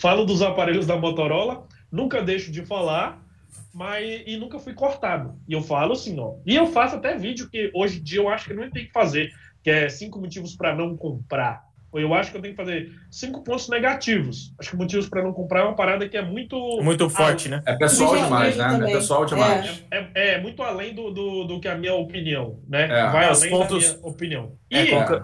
falo 0.00 0.24
dos 0.24 0.42
aparelhos 0.42 0.86
da 0.86 0.96
Motorola, 0.96 1.68
nunca 1.92 2.22
deixo 2.22 2.50
de 2.50 2.64
falar 2.64 3.22
mas 3.72 4.22
e 4.24 4.36
nunca 4.36 4.58
fui 4.58 4.72
cortado. 4.72 5.36
E 5.48 5.52
eu 5.52 5.60
falo 5.60 5.92
assim, 5.92 6.18
ó. 6.18 6.36
E 6.46 6.54
eu 6.54 6.66
faço 6.68 6.96
até 6.96 7.16
vídeo 7.16 7.50
que 7.50 7.72
hoje 7.74 7.98
em 7.98 8.02
dia 8.02 8.20
eu 8.20 8.28
acho 8.28 8.46
que 8.46 8.54
não 8.54 8.70
tem 8.70 8.86
que 8.86 8.92
fazer, 8.92 9.32
que 9.62 9.70
é 9.70 9.88
cinco 9.88 10.20
motivos 10.20 10.54
para 10.54 10.74
não 10.74 10.96
comprar. 10.96 11.63
Ou 11.94 12.00
eu 12.00 12.12
acho 12.12 12.32
que 12.32 12.36
eu 12.36 12.42
tenho 12.42 12.54
que 12.54 12.60
fazer 12.60 12.92
cinco 13.08 13.44
pontos 13.44 13.68
negativos. 13.68 14.52
Acho 14.58 14.70
que 14.70 14.76
motivos 14.76 15.08
para 15.08 15.22
não 15.22 15.32
comprar 15.32 15.60
é 15.60 15.62
uma 15.62 15.76
parada 15.76 16.08
que 16.08 16.16
é 16.16 16.22
muito 16.22 16.56
muito 16.82 17.08
forte, 17.08 17.48
né? 17.48 17.62
É 17.64 17.76
pessoal 17.76 18.16
demais, 18.16 18.56
né? 18.56 18.68
Também. 18.68 18.90
É 18.90 18.96
pessoal 18.96 19.24
demais. 19.24 19.84
É, 19.92 19.98
é, 19.98 20.34
é, 20.34 20.40
muito 20.40 20.60
além 20.64 20.92
do, 20.92 21.12
do, 21.12 21.44
do, 21.44 21.60
que 21.60 21.68
a 21.68 21.76
minha 21.76 21.94
opinião, 21.94 22.58
né? 22.68 22.86
É. 22.86 23.10
Vai 23.12 23.28
além 23.28 23.48
pontos... 23.48 23.92
da 23.92 23.96
minha 23.96 24.08
opinião. 24.08 24.58
E, 24.68 24.76
é, 24.76 25.22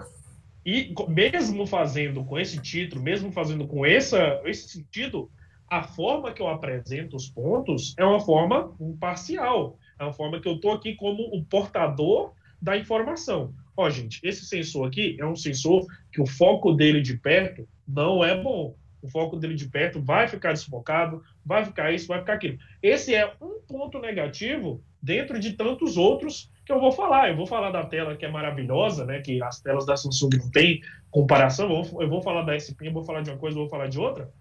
e 0.65 0.95
mesmo 1.09 1.67
fazendo 1.67 2.23
com 2.23 2.39
esse 2.39 2.57
título, 2.61 3.03
mesmo 3.03 3.33
fazendo 3.33 3.67
com 3.67 3.85
essa, 3.85 4.39
esse 4.45 4.69
sentido, 4.69 5.29
a 5.69 5.83
forma 5.83 6.31
que 6.31 6.41
eu 6.41 6.47
apresento 6.47 7.17
os 7.17 7.27
pontos 7.27 7.93
é 7.97 8.05
uma 8.05 8.21
forma 8.21 8.73
imparcial. 8.79 9.77
É 9.99 10.03
uma 10.05 10.13
forma 10.13 10.39
que 10.39 10.47
eu 10.47 10.53
estou 10.53 10.71
aqui 10.71 10.95
como 10.95 11.23
o 11.35 11.43
portador 11.43 12.31
da 12.61 12.77
informação. 12.77 13.53
Ó, 13.75 13.89
gente, 13.89 14.19
esse 14.23 14.45
sensor 14.45 14.87
aqui 14.87 15.17
é 15.19 15.25
um 15.25 15.35
sensor 15.35 15.85
que 16.11 16.21
o 16.21 16.25
foco 16.25 16.73
dele 16.73 17.01
de 17.01 17.17
perto 17.17 17.67
não 17.87 18.23
é 18.23 18.41
bom. 18.41 18.75
O 19.01 19.09
foco 19.09 19.37
dele 19.37 19.55
de 19.55 19.67
perto 19.67 20.01
vai 20.01 20.27
ficar 20.27 20.53
desfocado, 20.53 21.23
vai 21.43 21.65
ficar 21.65 21.91
isso, 21.91 22.07
vai 22.07 22.19
ficar 22.19 22.33
aquilo. 22.33 22.57
Esse 22.83 23.15
é 23.15 23.33
um 23.41 23.59
ponto 23.67 23.99
negativo 23.99 24.83
dentro 25.01 25.39
de 25.39 25.53
tantos 25.53 25.97
outros 25.97 26.51
que 26.65 26.71
eu 26.71 26.79
vou 26.79 26.91
falar. 26.91 27.29
Eu 27.29 27.35
vou 27.35 27.47
falar 27.47 27.71
da 27.71 27.83
tela 27.85 28.15
que 28.15 28.25
é 28.25 28.29
maravilhosa, 28.29 29.05
né? 29.05 29.19
Que 29.21 29.41
as 29.41 29.59
telas 29.59 29.85
da 29.85 29.97
Samsung 29.97 30.37
não 30.37 30.51
tem 30.51 30.81
comparação. 31.09 31.83
Eu 31.99 32.09
vou 32.09 32.21
falar 32.21 32.43
da 32.43 32.53
SP, 32.53 32.87
eu 32.87 32.93
vou 32.93 33.03
falar 33.03 33.21
de 33.21 33.31
uma 33.31 33.37
coisa, 33.37 33.57
eu 33.57 33.61
vou 33.61 33.69
falar 33.69 33.87
de 33.87 33.99
outra. 33.99 34.31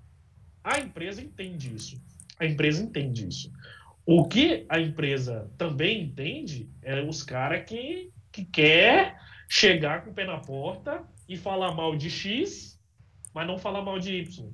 A 0.63 0.79
empresa 0.79 1.23
entende 1.23 1.75
isso. 1.75 2.01
A 2.39 2.45
empresa 2.45 2.83
entende 2.83 3.27
isso. 3.27 3.51
O 4.05 4.27
que 4.27 4.67
a 4.69 4.81
empresa 4.81 5.51
também 5.57 6.03
entende 6.03 6.69
é 6.83 7.01
os 7.01 7.23
caras 7.23 7.65
que, 7.65 8.11
que 8.33 8.45
quer 8.45 9.17
chegar 9.49 10.05
com 10.05 10.11
o 10.11 10.15
pé 10.15 10.25
na 10.25 10.39
porta 10.39 11.03
e 11.29 11.37
falar 11.37 11.75
mal 11.75 11.97
de 11.97 12.11
X, 12.11 12.81
mas 13.35 13.47
não 13.47 13.59
falar 13.59 13.83
mal 13.83 13.99
de 13.99 14.15
Y, 14.15 14.51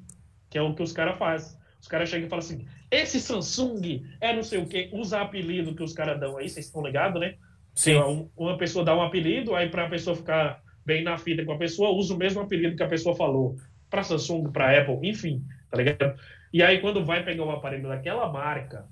que 0.50 0.58
é 0.58 0.62
o 0.62 0.74
que 0.74 0.82
os 0.82 0.92
caras 0.92 1.18
fazem. 1.18 1.56
Os 1.80 1.88
caras 1.88 2.08
chegam 2.08 2.26
e 2.26 2.30
falam 2.30 2.44
assim: 2.44 2.66
esse 2.90 3.20
Samsung 3.20 4.04
é 4.20 4.34
não 4.34 4.42
sei 4.42 4.58
o 4.58 4.66
que, 4.66 4.90
usa 4.92 5.20
apelido 5.20 5.74
que 5.74 5.82
os 5.82 5.92
caras 5.92 6.18
dão 6.18 6.36
aí, 6.36 6.48
vocês 6.48 6.66
estão 6.66 6.84
ligados, 6.84 7.20
né? 7.20 7.36
Sim. 7.74 8.28
Uma 8.36 8.56
pessoa 8.56 8.84
dá 8.84 8.96
um 8.96 9.02
apelido, 9.02 9.54
aí 9.54 9.68
para 9.68 9.86
a 9.86 9.90
pessoa 9.90 10.16
ficar 10.16 10.62
bem 10.84 11.02
na 11.04 11.18
fita 11.18 11.44
com 11.44 11.52
a 11.52 11.58
pessoa, 11.58 11.90
usa 11.90 12.14
o 12.14 12.18
mesmo 12.18 12.40
apelido 12.40 12.76
que 12.76 12.82
a 12.82 12.88
pessoa 12.88 13.14
falou. 13.14 13.56
Para 13.90 14.02
Samsung, 14.02 14.50
para 14.50 14.80
Apple, 14.80 15.08
enfim 15.08 15.44
tá 15.70 15.76
ligado? 15.76 16.18
E 16.52 16.62
aí, 16.62 16.80
quando 16.80 17.04
vai 17.04 17.24
pegar 17.24 17.44
um 17.44 17.50
aparelho 17.50 17.88
daquela 17.88 18.30
marca 18.32 18.86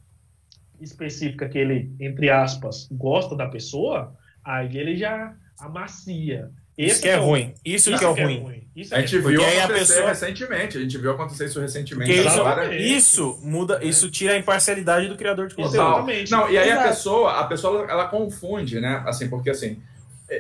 específica 0.80 1.49
que 1.49 1.57
ele, 1.57 1.95
entre 2.01 2.28
aspas, 2.30 2.89
gosta 2.91 3.37
da 3.37 3.49
pessoa, 3.49 4.14
aí 4.45 4.76
ele 4.76 4.97
já 4.97 5.34
amacia. 5.59 6.51
Isso 6.76 7.01
que 7.01 7.09
é, 7.09 7.12
é 7.12 7.16
ruim. 7.16 7.55
Isso, 7.64 7.88
isso 7.90 7.99
que 7.99 8.05
é, 8.05 8.09
é 8.09 8.24
ruim. 8.24 8.40
ruim. 8.40 8.64
Isso 8.74 8.92
a 8.92 9.01
gente 9.01 9.18
viu 9.18 9.40
acontecer 9.40 9.62
a 9.62 9.68
pessoa... 9.68 10.09
recentemente. 10.09 10.76
A 10.76 10.80
gente 10.80 10.99
viu 10.99 11.11
acontecer 11.12 11.45
isso 11.47 11.61
recentemente. 11.61 12.11
Isso, 12.12 12.42
isso, 12.80 13.40
muda, 13.42 13.78
isso 13.82 14.11
tira 14.11 14.32
a 14.32 14.36
imparcialidade 14.36 15.07
do 15.07 15.16
criador 15.16 15.47
de 15.47 15.55
conteúdo. 15.55 15.76
Exatamente. 15.76 16.30
Não, 16.32 16.51
e 16.51 16.59
aí 16.59 16.68
Exato. 16.68 16.84
a 16.84 16.88
pessoa, 16.88 17.40
a 17.40 17.45
pessoa 17.45 17.86
ela 17.88 18.09
confunde, 18.09 18.80
né? 18.80 19.03
Assim, 19.07 19.28
porque 19.28 19.51
assim, 19.51 19.80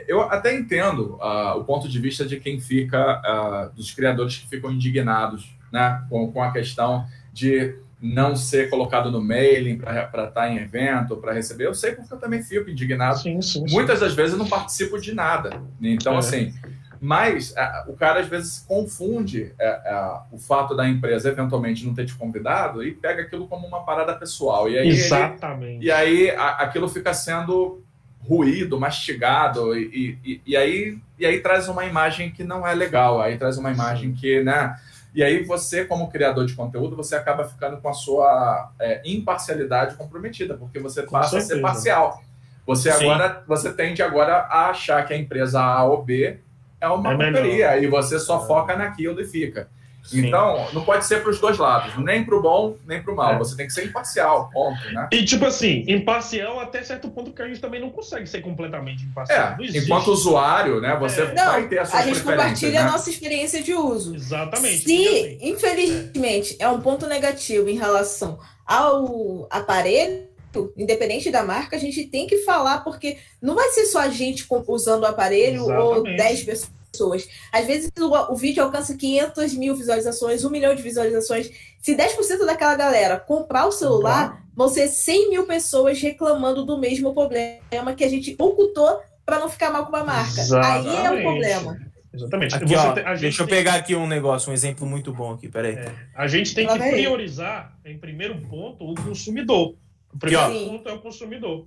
eu 0.08 0.22
até 0.22 0.52
entendo 0.52 1.16
uh, 1.20 1.56
o 1.56 1.64
ponto 1.64 1.88
de 1.88 2.00
vista 2.00 2.26
de 2.26 2.40
quem 2.40 2.60
fica, 2.60 3.22
uh, 3.70 3.76
dos 3.76 3.92
criadores 3.92 4.38
que 4.38 4.48
ficam 4.48 4.72
indignados, 4.72 5.56
né? 5.72 6.04
Com, 6.10 6.32
com 6.32 6.42
a 6.42 6.50
questão 6.50 7.06
de 7.32 7.76
não 8.04 8.36
ser 8.36 8.68
colocado 8.68 9.10
no 9.10 9.22
mailing 9.22 9.78
para 9.78 10.04
estar 10.04 10.26
tá 10.26 10.50
em 10.50 10.58
evento, 10.58 11.16
para 11.16 11.32
receber. 11.32 11.66
Eu 11.66 11.74
sei 11.74 11.92
porque 11.92 12.12
eu 12.12 12.18
também 12.18 12.42
fico 12.42 12.68
indignado. 12.68 13.18
Sim, 13.18 13.40
sim, 13.40 13.66
sim. 13.66 13.74
Muitas 13.74 14.00
das 14.00 14.12
vezes 14.12 14.32
eu 14.32 14.38
não 14.38 14.46
participo 14.46 15.00
de 15.00 15.14
nada. 15.14 15.62
Então, 15.80 16.14
é. 16.14 16.18
assim, 16.18 16.52
mas 17.00 17.54
é, 17.56 17.84
o 17.88 17.94
cara 17.94 18.20
às 18.20 18.28
vezes 18.28 18.62
confunde 18.68 19.54
é, 19.58 19.66
é, 19.66 20.18
o 20.30 20.38
fato 20.38 20.76
da 20.76 20.86
empresa 20.86 21.30
eventualmente 21.30 21.86
não 21.86 21.94
ter 21.94 22.04
te 22.04 22.14
convidado 22.14 22.84
e 22.84 22.92
pega 22.92 23.22
aquilo 23.22 23.48
como 23.48 23.66
uma 23.66 23.84
parada 23.84 24.14
pessoal. 24.14 24.68
E 24.68 24.78
aí 24.78 24.88
Exatamente. 24.88 25.76
Ele, 25.76 25.86
e 25.86 25.90
aí 25.90 26.30
aquilo 26.30 26.90
fica 26.90 27.14
sendo 27.14 27.82
ruído, 28.20 28.78
mastigado, 28.78 29.76
e, 29.76 30.18
e, 30.24 30.40
e, 30.46 30.56
aí, 30.56 30.98
e 31.18 31.24
aí 31.24 31.40
traz 31.40 31.68
uma 31.68 31.84
imagem 31.86 32.30
que 32.30 32.44
não 32.44 32.66
é 32.66 32.74
legal, 32.74 33.20
aí 33.20 33.36
traz 33.36 33.58
uma 33.58 33.70
imagem 33.70 34.12
que, 34.12 34.42
né? 34.42 34.76
E 35.14 35.22
aí 35.22 35.44
você, 35.44 35.84
como 35.84 36.10
criador 36.10 36.44
de 36.44 36.54
conteúdo, 36.54 36.96
você 36.96 37.14
acaba 37.14 37.44
ficando 37.44 37.76
com 37.76 37.88
a 37.88 37.92
sua 37.92 38.72
é, 38.80 39.00
imparcialidade 39.04 39.94
comprometida, 39.94 40.54
porque 40.54 40.80
você 40.80 41.02
passa 41.02 41.38
a 41.38 41.40
ser 41.40 41.60
parcial. 41.60 42.20
Você 42.66 42.90
Sim. 42.90 43.04
agora, 43.04 43.44
você 43.46 43.72
tende 43.72 44.02
agora 44.02 44.38
a 44.50 44.70
achar 44.70 45.06
que 45.06 45.14
a 45.14 45.16
empresa 45.16 45.62
A 45.62 45.84
ou 45.84 46.02
B 46.02 46.38
é 46.80 46.88
uma 46.88 47.12
é 47.12 47.82
e 47.82 47.86
você 47.86 48.18
só 48.18 48.42
é. 48.42 48.46
foca 48.46 48.74
naquilo 48.74 49.20
e 49.20 49.24
fica. 49.24 49.68
Sim. 50.04 50.26
Então, 50.26 50.68
não 50.74 50.84
pode 50.84 51.06
ser 51.06 51.22
para 51.22 51.30
os 51.30 51.40
dois 51.40 51.56
lados, 51.56 51.96
nem 51.96 52.22
para 52.24 52.36
o 52.36 52.42
bom, 52.42 52.76
nem 52.86 53.02
para 53.02 53.10
o 53.10 53.16
mal. 53.16 53.32
É. 53.32 53.38
Você 53.38 53.56
tem 53.56 53.66
que 53.66 53.72
ser 53.72 53.86
imparcial, 53.86 54.50
ponto, 54.52 54.78
né? 54.92 55.08
E, 55.10 55.24
tipo 55.24 55.46
assim, 55.46 55.82
imparcial 55.88 56.60
até 56.60 56.82
certo 56.82 57.08
ponto 57.08 57.32
que 57.32 57.40
a 57.40 57.48
gente 57.48 57.58
também 57.58 57.80
não 57.80 57.88
consegue 57.88 58.26
ser 58.26 58.42
completamente 58.42 59.02
imparcial. 59.02 59.56
É, 59.58 59.78
enquanto 59.78 60.08
usuário, 60.08 60.78
né, 60.78 60.94
você 61.00 61.22
é. 61.22 61.34
vai 61.34 61.66
ter 61.68 61.78
a 61.78 61.86
sua 61.86 62.00
A 62.00 62.02
gente 62.02 62.20
compartilha 62.20 62.82
né? 62.82 62.88
a 62.88 62.92
nossa 62.92 63.08
experiência 63.08 63.62
de 63.62 63.72
uso. 63.72 64.14
Exatamente. 64.14 64.84
Se, 64.84 65.08
assim, 65.08 65.38
infelizmente, 65.40 66.56
é. 66.60 66.64
é 66.64 66.68
um 66.68 66.80
ponto 66.82 67.06
negativo 67.06 67.70
em 67.70 67.78
relação 67.78 68.38
ao 68.66 69.46
aparelho, 69.50 70.28
independente 70.76 71.30
da 71.30 71.42
marca, 71.42 71.76
a 71.76 71.80
gente 71.80 72.04
tem 72.04 72.26
que 72.26 72.44
falar, 72.44 72.84
porque 72.84 73.16
não 73.40 73.54
vai 73.54 73.70
ser 73.70 73.86
só 73.86 74.00
a 74.00 74.08
gente 74.08 74.46
usando 74.68 75.04
o 75.04 75.06
aparelho 75.06 75.64
Exatamente. 75.64 75.96
ou 75.96 76.02
10 76.04 76.42
pessoas 76.44 76.83
pessoas. 76.94 77.28
Às 77.52 77.66
vezes 77.66 77.90
o, 77.98 78.32
o, 78.32 78.36
vídeo 78.36 78.62
alcança 78.62 78.96
500 78.96 79.54
mil 79.54 79.74
visualizações, 79.74 80.44
1 80.44 80.50
milhão 80.50 80.74
de 80.74 80.82
visualizações. 80.82 81.50
Se 81.80 81.94
10% 81.96 82.46
daquela 82.46 82.76
galera 82.76 83.18
comprar 83.18 83.66
o 83.66 83.72
celular, 83.72 84.30
uhum. 84.30 84.38
vão 84.54 84.68
ser 84.68 84.88
100 84.88 85.30
mil 85.30 85.46
pessoas 85.46 86.00
reclamando 86.00 86.64
do 86.64 86.78
mesmo 86.78 87.12
problema 87.12 87.94
que 87.96 88.04
a 88.04 88.08
gente 88.08 88.34
ocultou 88.38 89.00
para 89.26 89.40
não 89.40 89.48
ficar 89.48 89.70
mal 89.70 89.86
com 89.86 89.96
a 89.96 90.04
marca. 90.04 90.40
Exatamente. 90.40 90.88
Aí 90.88 91.06
é 91.06 91.10
o 91.10 91.22
problema. 91.22 91.78
Exatamente. 92.12 92.54
Aqui, 92.54 92.76
ó, 92.76 93.14
deixa 93.16 93.42
eu 93.42 93.46
pegar 93.46 93.74
aqui 93.74 93.96
um 93.96 94.06
negócio, 94.06 94.50
um 94.50 94.54
exemplo 94.54 94.86
muito 94.86 95.12
bom 95.12 95.32
aqui, 95.32 95.48
peraí. 95.48 95.74
É, 95.74 95.92
a 96.14 96.28
gente 96.28 96.54
tem 96.54 96.66
que 96.66 96.78
priorizar, 96.78 97.76
em 97.84 97.98
primeiro 97.98 98.40
ponto, 98.42 98.88
o 98.88 98.94
consumidor. 98.94 99.74
O 100.12 100.18
primeiro 100.18 100.46
aqui, 100.46 100.66
ponto 100.66 100.88
é 100.88 100.92
o 100.92 101.00
consumidor. 101.00 101.66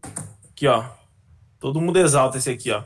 Aqui, 0.50 0.68
ó. 0.68 0.86
Todo 1.60 1.82
mundo 1.82 2.00
exalta 2.00 2.38
esse 2.38 2.50
aqui, 2.50 2.72
ó. 2.72 2.84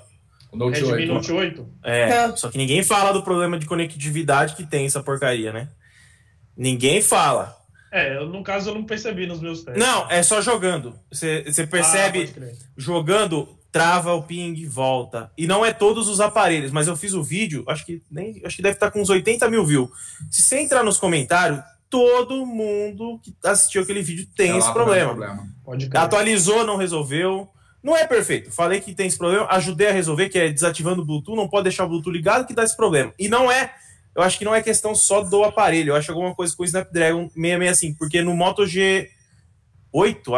O 0.51 0.57
Note 0.57 0.81
Redmi 0.81 1.03
8. 1.03 1.13
Note 1.13 1.31
8. 1.31 1.69
É, 1.83 2.01
é, 2.09 2.35
só 2.35 2.49
que 2.49 2.57
ninguém 2.57 2.83
fala 2.83 3.11
do 3.11 3.23
problema 3.23 3.57
de 3.57 3.65
conectividade 3.65 4.55
que 4.55 4.65
tem 4.65 4.85
essa 4.85 5.01
porcaria, 5.01 5.53
né? 5.53 5.69
Ninguém 6.55 7.01
fala. 7.01 7.57
É, 7.91 8.17
eu, 8.17 8.27
no 8.27 8.43
caso 8.43 8.69
eu 8.69 8.75
não 8.75 8.83
percebi 8.83 9.25
nos 9.25 9.39
meus 9.39 9.63
testes. 9.63 9.83
Não, 9.83 10.09
é 10.09 10.21
só 10.23 10.41
jogando. 10.41 10.93
Você, 11.11 11.43
você 11.45 11.65
percebe, 11.65 12.29
ah, 12.37 12.55
jogando, 12.77 13.47
trava 13.71 14.13
o 14.13 14.23
ping, 14.23 14.65
volta. 14.67 15.31
E 15.37 15.47
não 15.47 15.65
é 15.65 15.71
todos 15.73 16.07
os 16.07 16.19
aparelhos, 16.19 16.71
mas 16.71 16.87
eu 16.87 16.95
fiz 16.95 17.13
o 17.13 17.23
vídeo, 17.23 17.63
acho 17.67 17.85
que 17.85 18.01
nem, 18.11 18.41
acho 18.45 18.55
que 18.55 18.61
deve 18.61 18.75
estar 18.75 18.91
com 18.91 19.01
uns 19.01 19.09
80 19.09 19.49
mil 19.49 19.65
views. 19.65 19.89
Se 20.29 20.41
você 20.41 20.59
entrar 20.59 20.83
nos 20.83 20.97
comentários, 20.97 21.61
todo 21.89 22.45
mundo 22.45 23.19
que 23.21 23.35
assistiu 23.43 23.81
aquele 23.81 24.01
vídeo 24.01 24.27
tem 24.35 24.51
é 24.51 24.57
esse 24.57 24.71
problema. 24.71 25.09
problema. 25.09 25.47
Atualizou, 25.93 26.65
não 26.65 26.77
resolveu. 26.77 27.49
Não 27.83 27.97
é 27.97 28.05
perfeito. 28.05 28.51
Falei 28.51 28.79
que 28.79 28.93
tem 28.93 29.07
esse 29.07 29.17
problema, 29.17 29.47
ajudei 29.49 29.87
a 29.87 29.91
resolver, 29.91 30.29
que 30.29 30.37
é 30.37 30.49
desativando 30.49 31.01
o 31.01 31.05
Bluetooth, 31.05 31.35
não 31.35 31.47
pode 31.47 31.63
deixar 31.63 31.85
o 31.85 31.87
Bluetooth 31.87 32.13
ligado 32.13 32.45
que 32.45 32.53
dá 32.53 32.63
esse 32.63 32.77
problema. 32.77 33.11
E 33.17 33.27
não 33.27 33.51
é, 33.51 33.73
eu 34.15 34.21
acho 34.21 34.37
que 34.37 34.45
não 34.45 34.53
é 34.53 34.61
questão 34.61 34.93
só 34.93 35.21
do 35.21 35.43
aparelho, 35.43 35.91
eu 35.91 35.95
acho 35.95 36.11
alguma 36.11 36.35
coisa 36.35 36.55
com 36.55 36.63
o 36.63 36.65
Snapdragon 36.65 37.29
665, 37.29 37.97
porque 37.97 38.21
no 38.21 38.35
Moto 38.35 38.63
G8, 38.63 39.07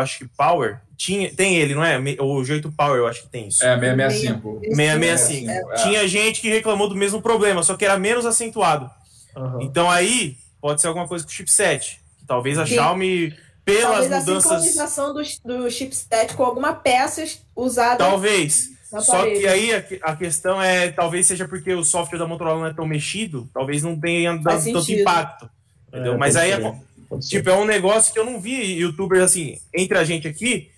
acho 0.01 0.19
que 0.19 0.27
Power, 0.37 0.79
tinha, 0.95 1.33
tem 1.33 1.57
ele, 1.57 1.75
não 1.75 1.83
é? 1.83 1.97
O 1.97 2.41
G8 2.41 2.73
Power, 2.75 2.97
eu 2.97 3.07
acho 3.07 3.23
que 3.23 3.29
tem 3.29 3.49
isso. 3.49 3.63
É, 3.65 3.77
665. 3.77 4.61
665. 4.63 5.51
É. 5.51 5.75
Tinha 5.83 6.07
gente 6.07 6.39
que 6.39 6.49
reclamou 6.49 6.87
do 6.87 6.95
mesmo 6.95 7.21
problema, 7.21 7.61
só 7.61 7.75
que 7.75 7.83
era 7.83 7.97
menos 7.99 8.25
acentuado. 8.25 8.89
Uhum. 9.35 9.61
Então 9.61 9.89
aí, 9.89 10.37
pode 10.61 10.79
ser 10.79 10.87
alguma 10.87 11.07
coisa 11.07 11.25
com 11.25 11.31
o 11.31 11.33
chipset. 11.33 11.99
Que 12.19 12.25
talvez 12.25 12.57
a 12.57 12.65
Sim. 12.65 12.75
Xiaomi 12.75 13.35
pelas 13.65 14.07
Talvez 14.07 14.25
mudanças. 14.25 14.51
a 14.51 14.59
sincronização 14.59 15.13
do, 15.13 15.21
do 15.45 15.71
chipset 15.71 16.33
com 16.35 16.43
alguma 16.43 16.73
peça 16.73 17.25
usada. 17.55 17.97
Talvez. 17.97 18.71
Só 19.01 19.23
que 19.25 19.47
aí 19.47 19.73
a, 19.73 19.83
a, 20.11 20.15
questão 20.15 20.61
é, 20.61 20.91
talvez 20.91 21.25
seja 21.25 21.47
porque 21.47 21.73
o 21.73 21.83
software 21.83 22.19
da 22.19 22.27
Motorola 22.27 22.59
não 22.59 22.67
é 22.67 22.73
tão 22.73 22.85
mexido, 22.85 23.49
talvez 23.51 23.81
não 23.81 23.99
tenha 23.99 24.37
dado 24.37 24.71
tanto 24.71 24.91
impacto. 24.91 25.49
Entendeu? 25.87 26.13
É, 26.13 26.17
Mas 26.17 26.35
aí, 26.35 26.51
é, 26.51 26.73
tipo, 27.19 27.49
é 27.49 27.55
um 27.55 27.65
negócio 27.65 28.13
que 28.13 28.19
eu 28.19 28.25
não 28.25 28.39
vi 28.39 28.75
youtubers 28.75 29.23
assim, 29.23 29.59
entre 29.73 29.97
a 29.97 30.03
gente 30.03 30.27
aqui, 30.27 30.69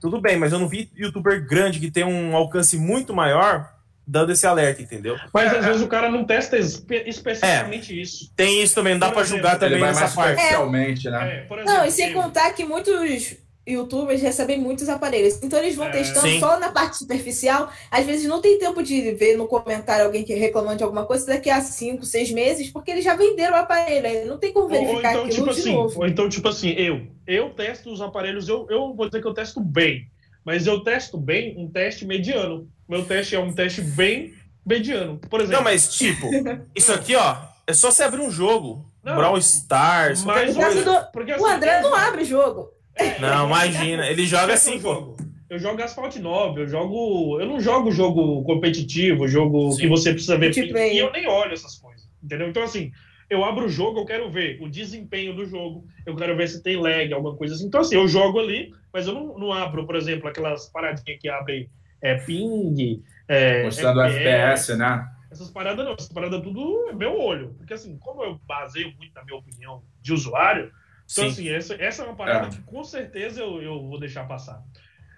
tudo 0.00 0.20
bem, 0.20 0.38
mas 0.38 0.52
eu 0.52 0.58
não 0.58 0.68
vi 0.68 0.90
youtuber 0.96 1.46
grande 1.46 1.78
que 1.78 1.90
tem 1.90 2.04
um 2.04 2.34
alcance 2.34 2.78
muito 2.78 3.12
maior 3.12 3.70
dando 4.10 4.32
esse 4.32 4.46
alerta, 4.46 4.82
entendeu? 4.82 5.16
Mas 5.32 5.54
às 5.54 5.64
vezes 5.64 5.82
o 5.82 5.86
cara 5.86 6.10
não 6.10 6.24
testa 6.24 6.58
espe 6.58 7.04
especificamente 7.06 7.92
é, 7.92 8.02
isso. 8.02 8.32
Tem 8.34 8.60
isso 8.60 8.74
também, 8.74 8.94
não 8.94 9.00
dá 9.00 9.12
para 9.12 9.22
julgar 9.22 9.58
também 9.58 9.82
essa 9.84 10.08
parte. 10.08 10.42
Realmente, 10.42 11.06
é. 11.06 11.10
né? 11.10 11.30
É, 11.30 11.36
exemplo, 11.38 11.64
não, 11.64 11.84
e 11.84 11.90
sem 11.92 12.12
contar 12.12 12.50
que 12.50 12.64
muitos 12.64 13.36
youtubers 13.68 14.20
recebem 14.20 14.58
muitos 14.58 14.88
aparelhos. 14.88 15.40
Então 15.42 15.58
eles 15.60 15.76
vão 15.76 15.86
é, 15.86 15.90
testando 15.90 16.26
sim. 16.26 16.40
só 16.40 16.58
na 16.58 16.70
parte 16.70 16.96
superficial. 16.96 17.70
Às 17.88 18.04
vezes 18.04 18.26
não 18.26 18.40
tem 18.40 18.58
tempo 18.58 18.82
de 18.82 19.12
ver 19.12 19.36
no 19.36 19.46
comentário 19.46 20.04
alguém 20.04 20.24
que 20.24 20.34
reclamando 20.34 20.78
de 20.78 20.82
alguma 20.82 21.06
coisa 21.06 21.26
daqui 21.26 21.48
a 21.48 21.60
5, 21.60 22.04
6 22.04 22.32
meses, 22.32 22.70
porque 22.70 22.90
eles 22.90 23.04
já 23.04 23.14
venderam 23.14 23.54
o 23.54 23.60
aparelho. 23.60 24.26
Não 24.26 24.38
tem 24.38 24.52
como 24.52 24.68
verificar 24.68 25.16
ou, 25.16 25.26
então, 25.26 25.28
tipo 25.28 25.50
assim, 25.50 25.72
novo. 25.72 26.00
Ou 26.00 26.06
então, 26.06 26.28
tipo 26.28 26.48
assim, 26.48 26.70
eu, 26.70 27.06
eu 27.26 27.50
testo 27.50 27.92
os 27.92 28.00
aparelhos, 28.00 28.48
eu, 28.48 28.66
eu 28.68 28.92
vou 28.92 29.06
dizer 29.06 29.20
que 29.20 29.28
eu 29.28 29.34
testo 29.34 29.60
bem. 29.60 30.08
Mas 30.44 30.66
eu 30.66 30.80
testo 30.80 31.18
bem 31.18 31.54
um 31.58 31.68
teste 31.68 32.06
mediano. 32.06 32.68
Meu 32.88 33.04
teste 33.04 33.34
é 33.34 33.38
um 33.38 33.52
teste 33.52 33.80
bem 33.82 34.34
mediano. 34.64 35.18
Por 35.30 35.40
exemplo. 35.40 35.58
Não, 35.58 35.64
mas 35.64 35.94
tipo, 35.96 36.28
isso 36.74 36.92
aqui, 36.92 37.14
ó, 37.14 37.36
é 37.66 37.72
só 37.72 37.90
você 37.90 38.02
abrir 38.02 38.20
um 38.20 38.30
jogo. 38.30 38.86
Não, 39.02 39.16
Brawl 39.16 39.38
Stars, 39.38 40.24
mas 40.24 40.54
do... 40.54 41.10
Porque, 41.12 41.32
assim, 41.32 41.42
o 41.42 41.46
André 41.46 41.80
não 41.80 41.94
abre 41.94 42.24
jogo. 42.24 42.68
É, 42.94 43.18
não, 43.18 43.46
imagina. 43.46 44.06
Ele 44.06 44.26
joga 44.26 44.52
assim, 44.52 44.78
pô. 44.78 45.16
Eu 45.48 45.58
jogo 45.58 45.82
Asphalt 45.82 46.14
9, 46.16 46.62
eu 46.62 46.68
jogo. 46.68 47.40
Eu 47.40 47.46
não 47.46 47.58
jogo 47.58 47.90
jogo 47.90 48.44
competitivo, 48.44 49.26
jogo 49.26 49.72
Sim. 49.72 49.80
que 49.80 49.88
você 49.88 50.12
precisa 50.12 50.36
ver. 50.36 50.56
E 50.56 50.98
eu 50.98 51.10
nem 51.10 51.26
olho 51.26 51.52
essas 51.52 51.76
coisas. 51.76 52.06
Entendeu? 52.22 52.48
Então, 52.48 52.62
assim, 52.62 52.92
eu 53.30 53.44
abro 53.44 53.66
o 53.66 53.68
jogo, 53.68 54.00
eu 54.00 54.04
quero 54.04 54.28
ver 54.28 54.60
o 54.60 54.68
desempenho 54.68 55.34
do 55.34 55.46
jogo, 55.46 55.86
eu 56.04 56.16
quero 56.16 56.36
ver 56.36 56.48
se 56.48 56.62
tem 56.62 56.76
lag, 56.76 57.12
alguma 57.14 57.36
coisa 57.36 57.54
assim. 57.54 57.66
Então, 57.66 57.80
assim, 57.80 57.94
eu 57.94 58.08
jogo 58.08 58.40
ali, 58.40 58.74
mas 58.92 59.06
eu 59.06 59.14
não, 59.14 59.38
não 59.38 59.52
abro, 59.52 59.86
por 59.86 59.94
exemplo, 59.94 60.28
aquelas 60.28 60.68
paradinhas 60.68 61.18
que 61.20 61.28
abrem 61.28 61.70
é, 62.02 62.16
ping, 62.16 63.02
é, 63.28 63.62
Mostrando 63.62 64.00
FPS, 64.02 64.76
né? 64.76 65.08
Essas 65.30 65.48
paradas 65.48 65.84
não, 65.84 65.92
essas 65.92 66.12
paradas 66.12 66.42
tudo 66.42 66.88
é 66.88 66.92
meu 66.92 67.16
olho. 67.16 67.54
Porque 67.56 67.72
assim, 67.72 67.96
como 67.98 68.24
eu 68.24 68.40
baseio 68.44 68.92
muito 68.96 69.14
na 69.14 69.24
minha 69.24 69.38
opinião 69.38 69.82
de 70.02 70.12
usuário, 70.12 70.72
então 71.04 71.24
Sim. 71.24 71.30
assim, 71.30 71.48
essa, 71.48 71.74
essa 71.74 72.02
é 72.02 72.06
uma 72.06 72.16
parada 72.16 72.48
é. 72.48 72.50
que 72.50 72.60
com 72.62 72.82
certeza 72.82 73.40
eu, 73.40 73.62
eu 73.62 73.86
vou 73.86 74.00
deixar 74.00 74.26
passar. 74.26 74.60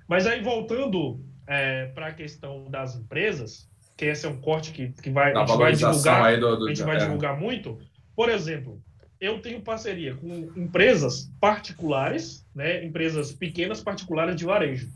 Mas 0.06 0.26
aí 0.26 0.42
voltando 0.42 1.24
é, 1.46 1.86
para 1.86 2.08
a 2.08 2.12
questão 2.12 2.70
das 2.70 2.94
empresas, 2.94 3.70
que 3.96 4.04
esse 4.04 4.26
é 4.26 4.28
um 4.28 4.40
corte 4.40 4.72
que, 4.72 4.88
que 4.88 5.08
vai, 5.08 5.32
a 5.32 5.46
gente 5.46 5.56
vai 5.56 5.72
divulgar, 5.72 6.38
do, 6.38 6.56
do, 6.56 6.66
a 6.66 6.68
gente 6.68 6.82
vai 6.82 6.96
é. 6.96 6.98
divulgar 6.98 7.40
muito. 7.40 7.78
Por 8.14 8.28
exemplo, 8.28 8.82
eu 9.20 9.40
tenho 9.40 9.62
parceria 9.62 10.14
com 10.14 10.50
empresas 10.56 11.30
particulares, 11.40 12.46
né, 12.54 12.84
empresas 12.84 13.32
pequenas 13.32 13.82
particulares 13.82 14.36
de 14.36 14.44
varejo 14.44 14.88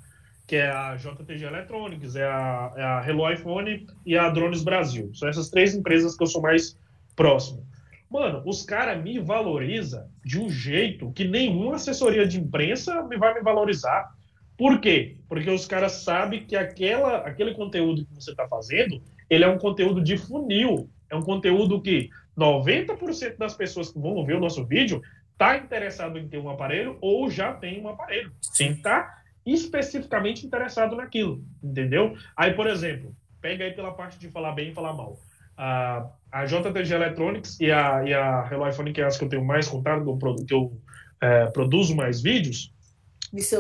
que 0.46 0.56
é 0.56 0.70
a 0.70 0.94
JTG 0.96 1.44
Electronics, 1.44 2.14
é 2.14 2.24
a, 2.24 2.72
é 2.76 2.82
a 2.82 3.04
Hello 3.06 3.30
iPhone 3.30 3.86
e 4.04 4.16
a 4.16 4.30
Drones 4.30 4.62
Brasil. 4.62 5.10
São 5.12 5.28
essas 5.28 5.50
três 5.50 5.74
empresas 5.74 6.16
que 6.16 6.22
eu 6.22 6.26
sou 6.28 6.40
mais 6.40 6.78
próximo. 7.16 7.66
Mano, 8.08 8.42
os 8.46 8.62
caras 8.62 9.02
me 9.02 9.18
valorizam 9.18 10.08
de 10.24 10.38
um 10.38 10.48
jeito 10.48 11.10
que 11.10 11.26
nenhuma 11.26 11.74
assessoria 11.74 12.26
de 12.26 12.38
imprensa 12.38 13.02
vai 13.18 13.34
me 13.34 13.40
valorizar. 13.40 14.08
Por 14.56 14.80
quê? 14.80 15.16
Porque 15.28 15.50
os 15.50 15.66
caras 15.66 16.04
sabem 16.04 16.46
que 16.46 16.54
aquela, 16.54 17.18
aquele 17.18 17.52
conteúdo 17.52 18.06
que 18.06 18.14
você 18.14 18.30
está 18.30 18.46
fazendo 18.46 19.02
ele 19.28 19.42
é 19.42 19.48
um 19.48 19.58
conteúdo 19.58 20.00
de 20.00 20.16
funil. 20.16 20.88
É 21.10 21.16
um 21.16 21.22
conteúdo 21.22 21.82
que 21.82 22.08
90% 22.37 23.37
das 23.37 23.55
pessoas 23.55 23.91
que 23.91 23.99
vão 23.99 24.24
ver 24.24 24.37
o 24.37 24.41
nosso 24.41 24.64
vídeo 24.64 25.03
está 25.32 25.57
interessado 25.57 26.18
em 26.18 26.28
ter 26.28 26.39
um 26.39 26.49
aparelho 26.49 26.99
ou 27.01 27.30
já 27.30 27.53
tem 27.53 27.80
um 27.80 27.89
aparelho. 27.89 28.32
Sim. 28.41 28.72
Está 28.72 29.22
especificamente 29.45 30.45
interessado 30.45 30.97
naquilo, 30.97 31.43
entendeu? 31.62 32.16
Aí, 32.37 32.53
por 32.55 32.66
exemplo, 32.66 33.14
pega 33.41 33.64
aí 33.64 33.72
pela 33.72 33.93
parte 33.93 34.18
de 34.18 34.28
falar 34.28 34.53
bem 34.53 34.70
e 34.70 34.74
falar 34.74 34.93
mal. 34.93 35.18
A, 35.57 36.07
a 36.32 36.45
JTG 36.45 36.95
Electronics 36.95 37.61
e 37.61 37.70
a, 37.70 38.03
e 38.05 38.12
a 38.12 38.49
Hello 38.51 38.68
iPhone, 38.68 38.93
que 38.93 39.01
é 39.01 39.05
as 39.05 39.16
que 39.16 39.24
eu 39.24 39.28
tenho 39.28 39.45
mais 39.45 39.68
contato, 39.68 40.18
que 40.47 40.53
eu 40.53 40.78
é, 41.20 41.47
produzo 41.47 41.95
mais 41.95 42.20
vídeos, 42.20 42.74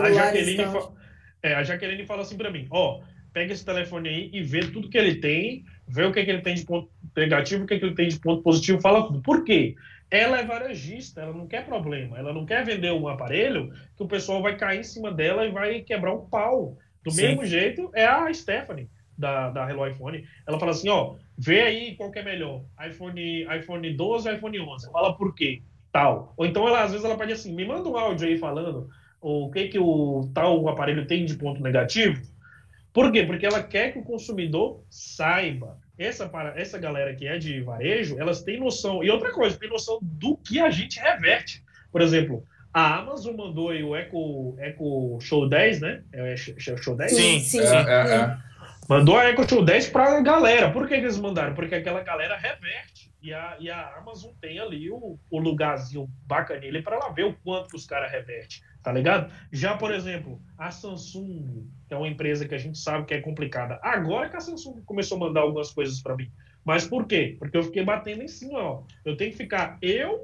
a 0.00 0.12
Jaqueline, 0.12 0.64
fa, 0.64 0.92
é, 1.42 1.54
a 1.54 1.62
Jaqueline 1.62 2.06
fala 2.06 2.22
assim 2.22 2.36
para 2.36 2.50
mim, 2.50 2.66
ó, 2.70 3.00
pega 3.32 3.52
esse 3.52 3.64
telefone 3.64 4.08
aí 4.08 4.30
e 4.32 4.42
vê 4.42 4.60
tudo 4.60 4.88
que 4.88 4.98
ele 4.98 5.16
tem, 5.16 5.64
vê 5.88 6.04
o 6.04 6.12
que, 6.12 6.20
é 6.20 6.24
que 6.24 6.30
ele 6.30 6.42
tem 6.42 6.54
de 6.54 6.64
ponto 6.64 6.90
negativo, 7.16 7.64
o 7.64 7.66
que, 7.66 7.74
é 7.74 7.78
que 7.78 7.84
ele 7.84 7.94
tem 7.94 8.08
de 8.08 8.18
ponto 8.18 8.42
positivo, 8.42 8.80
fala 8.80 9.06
tudo. 9.06 9.20
Por 9.20 9.44
quê? 9.44 9.74
Ela 10.10 10.38
é 10.38 10.44
varejista, 10.44 11.20
ela 11.20 11.32
não 11.32 11.46
quer 11.46 11.64
problema, 11.64 12.18
ela 12.18 12.32
não 12.32 12.46
quer 12.46 12.64
vender 12.64 12.92
um 12.92 13.08
aparelho 13.08 13.72
que 13.96 14.02
o 14.02 14.08
pessoal 14.08 14.40
vai 14.40 14.56
cair 14.56 14.80
em 14.80 14.84
cima 14.84 15.10
dela 15.10 15.44
e 15.44 15.50
vai 15.50 15.80
quebrar 15.80 16.14
um 16.14 16.28
pau. 16.28 16.76
Do 17.02 17.10
Sim. 17.10 17.22
mesmo 17.22 17.46
jeito 17.46 17.90
é 17.94 18.04
a 18.04 18.32
Stephanie 18.32 18.88
da, 19.16 19.50
da 19.50 19.68
Hello 19.68 19.86
iPhone. 19.86 20.24
Ela 20.46 20.58
fala 20.58 20.72
assim, 20.72 20.88
ó, 20.88 21.14
vê 21.36 21.62
aí 21.62 21.96
qual 21.96 22.10
que 22.10 22.18
é 22.18 22.22
melhor, 22.22 22.62
iPhone, 22.86 23.42
iPhone 23.56 23.96
12 23.96 24.28
ou 24.28 24.34
iPhone 24.34 24.60
11. 24.60 24.92
Fala 24.92 25.16
por 25.16 25.34
quê, 25.34 25.62
tal. 25.92 26.34
Ou 26.36 26.46
então 26.46 26.66
ela 26.66 26.82
às 26.82 26.92
vezes 26.92 27.04
ela 27.04 27.16
pede 27.16 27.32
assim, 27.32 27.54
me 27.54 27.64
manda 27.64 27.88
um 27.88 27.96
áudio 27.96 28.28
aí 28.28 28.36
falando 28.38 28.88
o 29.20 29.50
que 29.50 29.68
que 29.68 29.78
o 29.78 30.30
tal 30.34 30.68
aparelho 30.68 31.06
tem 31.06 31.24
de 31.24 31.36
ponto 31.36 31.62
negativo. 31.62 32.20
Por 32.96 33.12
quê? 33.12 33.24
Porque 33.24 33.44
ela 33.44 33.62
quer 33.62 33.92
que 33.92 33.98
o 33.98 34.02
consumidor 34.02 34.82
saiba 34.88 35.76
essa, 35.98 36.26
para, 36.26 36.58
essa 36.58 36.78
galera 36.78 37.14
que 37.14 37.28
é 37.28 37.36
de 37.36 37.60
varejo, 37.60 38.18
elas 38.18 38.42
têm 38.42 38.58
noção. 38.58 39.04
E 39.04 39.10
outra 39.10 39.32
coisa, 39.32 39.58
tem 39.58 39.68
noção 39.68 39.98
do 40.00 40.34
que 40.38 40.58
a 40.58 40.70
gente 40.70 40.98
reverte. 40.98 41.62
Por 41.92 42.00
exemplo, 42.00 42.42
a 42.72 42.96
Amazon 42.96 43.36
mandou 43.36 43.68
aí 43.68 43.84
o 43.84 43.94
Echo, 43.94 44.56
Echo 44.58 45.18
Show 45.20 45.46
10, 45.46 45.80
né? 45.82 46.04
É, 46.10 46.32
é 46.32 46.36
Show 46.38 46.96
10? 46.96 47.12
Sim, 47.12 47.40
sim. 47.40 47.60
É, 47.60 47.64
é, 47.64 48.14
é. 48.14 48.38
Mandou 48.88 49.18
a 49.18 49.28
Echo 49.28 49.46
Show 49.46 49.62
10 49.62 49.88
para 49.88 50.16
a 50.16 50.22
galera. 50.22 50.70
Por 50.70 50.88
que, 50.88 50.94
que, 50.94 51.02
eles 51.02 51.18
mandaram? 51.18 51.54
Porque 51.54 51.74
aquela 51.74 52.00
galera 52.02 52.34
reverte. 52.34 53.12
E 53.20 53.30
a, 53.34 53.56
e 53.60 53.68
a 53.68 53.94
Amazon 53.98 54.30
tem 54.40 54.58
ali 54.58 54.90
o, 54.90 55.18
o 55.30 55.38
lugarzinho 55.38 56.08
bacaninho 56.26 56.82
para 56.82 56.96
ela 56.96 57.10
ver 57.10 57.24
o 57.24 57.36
quanto 57.44 57.68
que 57.68 57.76
os 57.76 57.84
caras 57.84 58.10
revertem. 58.10 58.62
Tá 58.86 58.92
ligado? 58.92 59.32
Já, 59.50 59.76
por 59.76 59.92
exemplo, 59.92 60.40
a 60.56 60.70
Samsung, 60.70 61.66
que 61.88 61.92
é 61.92 61.96
uma 61.96 62.06
empresa 62.06 62.46
que 62.46 62.54
a 62.54 62.58
gente 62.58 62.78
sabe 62.78 63.04
que 63.04 63.14
é 63.14 63.20
complicada. 63.20 63.80
Agora 63.82 64.28
que 64.28 64.36
a 64.36 64.40
Samsung 64.40 64.80
começou 64.82 65.16
a 65.16 65.20
mandar 65.22 65.40
algumas 65.40 65.72
coisas 65.72 66.00
para 66.00 66.14
mim. 66.14 66.30
Mas 66.64 66.86
por 66.86 67.04
quê? 67.04 67.34
Porque 67.36 67.56
eu 67.56 67.64
fiquei 67.64 67.84
batendo 67.84 68.22
em 68.22 68.28
cima, 68.28 68.60
ó. 68.60 68.82
Eu 69.04 69.16
tenho 69.16 69.32
que 69.32 69.36
ficar, 69.36 69.76
eu, 69.82 70.20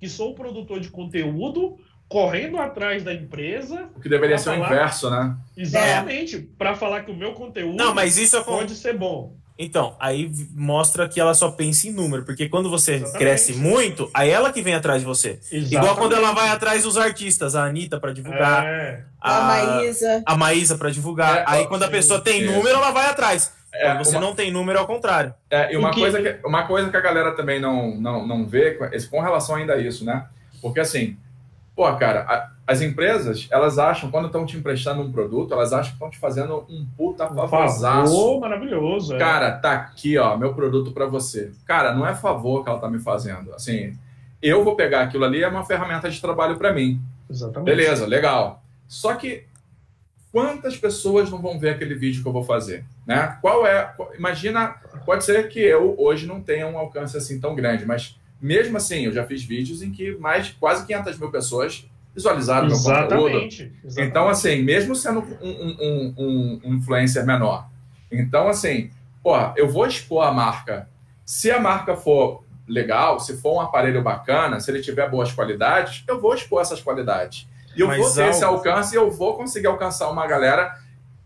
que 0.00 0.08
sou 0.08 0.34
produtor 0.34 0.80
de 0.80 0.90
conteúdo, 0.90 1.78
correndo 2.08 2.58
atrás 2.58 3.04
da 3.04 3.14
empresa. 3.14 3.88
O 3.94 4.00
que 4.00 4.08
deveria 4.08 4.38
ser 4.38 4.56
falar... 4.56 4.62
o 4.68 4.72
inverso, 4.72 5.08
né? 5.08 5.36
Exatamente. 5.56 6.36
É. 6.36 6.44
Para 6.58 6.74
falar 6.74 7.04
que 7.04 7.12
o 7.12 7.16
meu 7.16 7.32
conteúdo 7.34 7.76
Não, 7.76 7.94
mas 7.94 8.18
isso 8.18 8.36
é... 8.36 8.42
pode 8.42 8.74
ser 8.74 8.98
bom. 8.98 9.36
Então, 9.62 9.94
aí 10.00 10.32
mostra 10.54 11.06
que 11.06 11.20
ela 11.20 11.34
só 11.34 11.50
pensa 11.50 11.86
em 11.86 11.92
número, 11.92 12.24
porque 12.24 12.48
quando 12.48 12.70
você 12.70 12.94
Exatamente. 12.94 13.18
cresce 13.18 13.52
muito, 13.52 14.10
aí 14.14 14.30
ela 14.30 14.50
que 14.50 14.62
vem 14.62 14.74
atrás 14.74 15.00
de 15.00 15.06
você. 15.06 15.38
Exatamente. 15.52 15.74
Igual 15.74 15.96
quando 15.96 16.14
ela 16.14 16.32
vai 16.32 16.48
atrás 16.48 16.84
dos 16.84 16.96
artistas, 16.96 17.54
a 17.54 17.66
Anitta 17.66 18.00
para 18.00 18.10
divulgar, 18.14 18.64
é. 18.64 19.04
a, 19.20 19.36
a 19.36 19.42
Maísa, 19.42 20.22
a 20.24 20.34
Maísa 20.34 20.78
para 20.78 20.88
divulgar. 20.88 21.40
É, 21.40 21.44
aí 21.46 21.66
quando 21.66 21.82
a 21.82 21.88
pessoa 21.88 22.18
tem 22.18 22.42
número, 22.46 22.76
ela 22.76 22.90
vai 22.90 23.10
atrás. 23.10 23.52
É, 23.70 23.90
quando 23.90 24.04
você 24.06 24.16
uma... 24.16 24.22
não 24.22 24.34
tem 24.34 24.50
número, 24.50 24.78
é 24.78 24.80
ao 24.80 24.86
contrário. 24.86 25.34
É, 25.50 25.74
e 25.74 25.76
uma, 25.76 25.90
que... 25.90 26.00
coisa 26.00 26.22
que, 26.22 26.38
uma 26.42 26.66
coisa 26.66 26.88
que 26.88 26.96
a 26.96 27.00
galera 27.02 27.32
também 27.32 27.60
não, 27.60 27.94
não, 27.96 28.26
não 28.26 28.46
vê 28.46 28.78
com 29.10 29.20
relação 29.20 29.56
ainda 29.56 29.74
a 29.74 29.78
isso, 29.78 30.06
né? 30.06 30.24
Porque 30.62 30.80
assim, 30.80 31.18
pô, 31.80 31.90
cara, 31.96 32.26
a, 32.28 32.50
as 32.66 32.82
empresas, 32.82 33.48
elas 33.50 33.78
acham, 33.78 34.10
quando 34.10 34.26
estão 34.26 34.44
te 34.44 34.54
emprestando 34.54 35.00
um 35.00 35.10
produto, 35.10 35.54
elas 35.54 35.72
acham 35.72 35.86
que 35.86 35.94
estão 35.94 36.10
te 36.10 36.18
fazendo 36.18 36.66
um 36.68 36.86
puta 36.94 37.26
favorzaço. 37.26 38.36
Um 38.36 38.38
maravilhoso. 38.38 39.14
É. 39.14 39.18
Cara, 39.18 39.52
tá 39.52 39.72
aqui, 39.72 40.18
ó, 40.18 40.36
meu 40.36 40.52
produto 40.52 40.92
para 40.92 41.06
você. 41.06 41.52
Cara, 41.64 41.94
não 41.94 42.06
é 42.06 42.14
favor 42.14 42.62
que 42.62 42.68
ela 42.68 42.78
tá 42.78 42.90
me 42.90 42.98
fazendo. 42.98 43.54
Assim, 43.54 43.96
eu 44.42 44.62
vou 44.62 44.76
pegar 44.76 45.00
aquilo 45.00 45.24
ali, 45.24 45.42
é 45.42 45.48
uma 45.48 45.64
ferramenta 45.64 46.10
de 46.10 46.20
trabalho 46.20 46.58
para 46.58 46.70
mim. 46.70 47.00
Exatamente. 47.30 47.64
Beleza, 47.64 48.04
legal. 48.04 48.62
Só 48.86 49.14
que 49.14 49.46
quantas 50.30 50.76
pessoas 50.76 51.30
não 51.30 51.40
vão 51.40 51.58
ver 51.58 51.70
aquele 51.70 51.94
vídeo 51.94 52.22
que 52.22 52.28
eu 52.28 52.32
vou 52.32 52.44
fazer, 52.44 52.84
né? 53.06 53.38
Qual 53.40 53.66
é? 53.66 53.94
Imagina, 54.18 54.74
pode 55.06 55.24
ser 55.24 55.48
que 55.48 55.60
eu 55.60 55.94
hoje 55.98 56.26
não 56.26 56.42
tenha 56.42 56.66
um 56.66 56.76
alcance 56.76 57.16
assim 57.16 57.40
tão 57.40 57.54
grande, 57.54 57.86
mas 57.86 58.19
mesmo 58.40 58.76
assim, 58.76 59.04
eu 59.04 59.12
já 59.12 59.24
fiz 59.24 59.42
vídeos 59.42 59.82
em 59.82 59.90
que 59.90 60.16
mais 60.16 60.46
de 60.46 60.52
quase 60.54 60.86
500 60.86 61.18
mil 61.18 61.30
pessoas 61.30 61.86
visualizaram 62.14 62.66
exatamente, 62.66 63.10
meu 63.10 63.22
conteúdo. 63.22 63.44
Exatamente. 63.84 64.10
Então, 64.10 64.28
assim, 64.28 64.62
mesmo 64.62 64.94
sendo 64.94 65.20
um, 65.40 65.76
um, 65.80 66.60
um, 66.64 66.74
influencer 66.74 67.24
menor. 67.24 67.68
Então, 68.10 68.48
assim, 68.48 68.90
pô, 69.22 69.36
eu 69.56 69.68
vou 69.68 69.86
expor 69.86 70.26
a 70.26 70.32
marca. 70.32 70.88
Se 71.24 71.50
a 71.50 71.60
marca 71.60 71.96
for 71.96 72.42
legal, 72.66 73.20
se 73.20 73.36
for 73.36 73.54
um 73.54 73.60
aparelho 73.60 74.02
bacana, 74.02 74.60
se 74.60 74.70
ele 74.70 74.80
tiver 74.80 75.08
boas 75.08 75.32
qualidades, 75.32 76.04
eu 76.08 76.20
vou 76.20 76.34
expor 76.34 76.62
essas 76.62 76.80
qualidades. 76.80 77.48
E 77.76 77.80
eu 77.80 77.88
Mas 77.88 77.98
vou 77.98 78.12
ter 78.12 78.22
algo... 78.22 78.30
esse 78.30 78.44
alcance 78.44 78.94
e 78.94 78.98
eu 78.98 79.10
vou 79.10 79.36
conseguir 79.36 79.66
alcançar 79.66 80.10
uma 80.10 80.26
galera. 80.26 80.74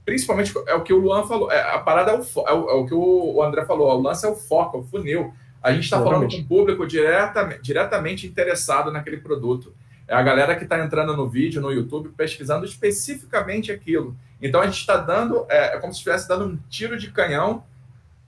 Principalmente 0.04 0.52
é 0.66 0.74
o 0.74 0.82
que 0.82 0.92
o 0.92 0.98
Luan 0.98 1.26
falou. 1.26 1.50
É, 1.50 1.74
a 1.74 1.78
parada 1.78 2.12
é 2.12 2.14
o, 2.14 2.22
é 2.46 2.52
o, 2.52 2.70
é 2.70 2.74
o 2.74 2.86
que 2.86 2.94
o 2.94 3.42
André 3.42 3.64
falou. 3.64 3.88
O 3.88 4.02
lance 4.02 4.26
é 4.26 4.28
o 4.28 4.34
foco, 4.34 4.76
é 4.76 4.80
o 4.80 4.84
funil. 4.84 5.32
A 5.64 5.72
gente 5.72 5.84
está 5.84 5.96
falando 6.02 6.28
com 6.28 6.36
um 6.36 6.44
público 6.44 6.86
direta, 6.86 7.58
diretamente 7.62 8.26
interessado 8.26 8.92
naquele 8.92 9.16
produto. 9.16 9.74
É 10.06 10.14
a 10.14 10.22
galera 10.22 10.54
que 10.54 10.64
está 10.64 10.78
entrando 10.78 11.16
no 11.16 11.26
vídeo, 11.26 11.62
no 11.62 11.72
YouTube, 11.72 12.10
pesquisando 12.10 12.66
especificamente 12.66 13.72
aquilo. 13.72 14.14
Então 14.42 14.60
a 14.60 14.66
gente 14.66 14.78
está 14.78 14.98
dando, 14.98 15.46
é, 15.48 15.76
é, 15.76 15.78
como 15.78 15.90
se 15.90 16.00
estivesse 16.00 16.28
dando 16.28 16.44
um 16.44 16.58
tiro 16.68 16.98
de 16.98 17.10
canhão, 17.10 17.64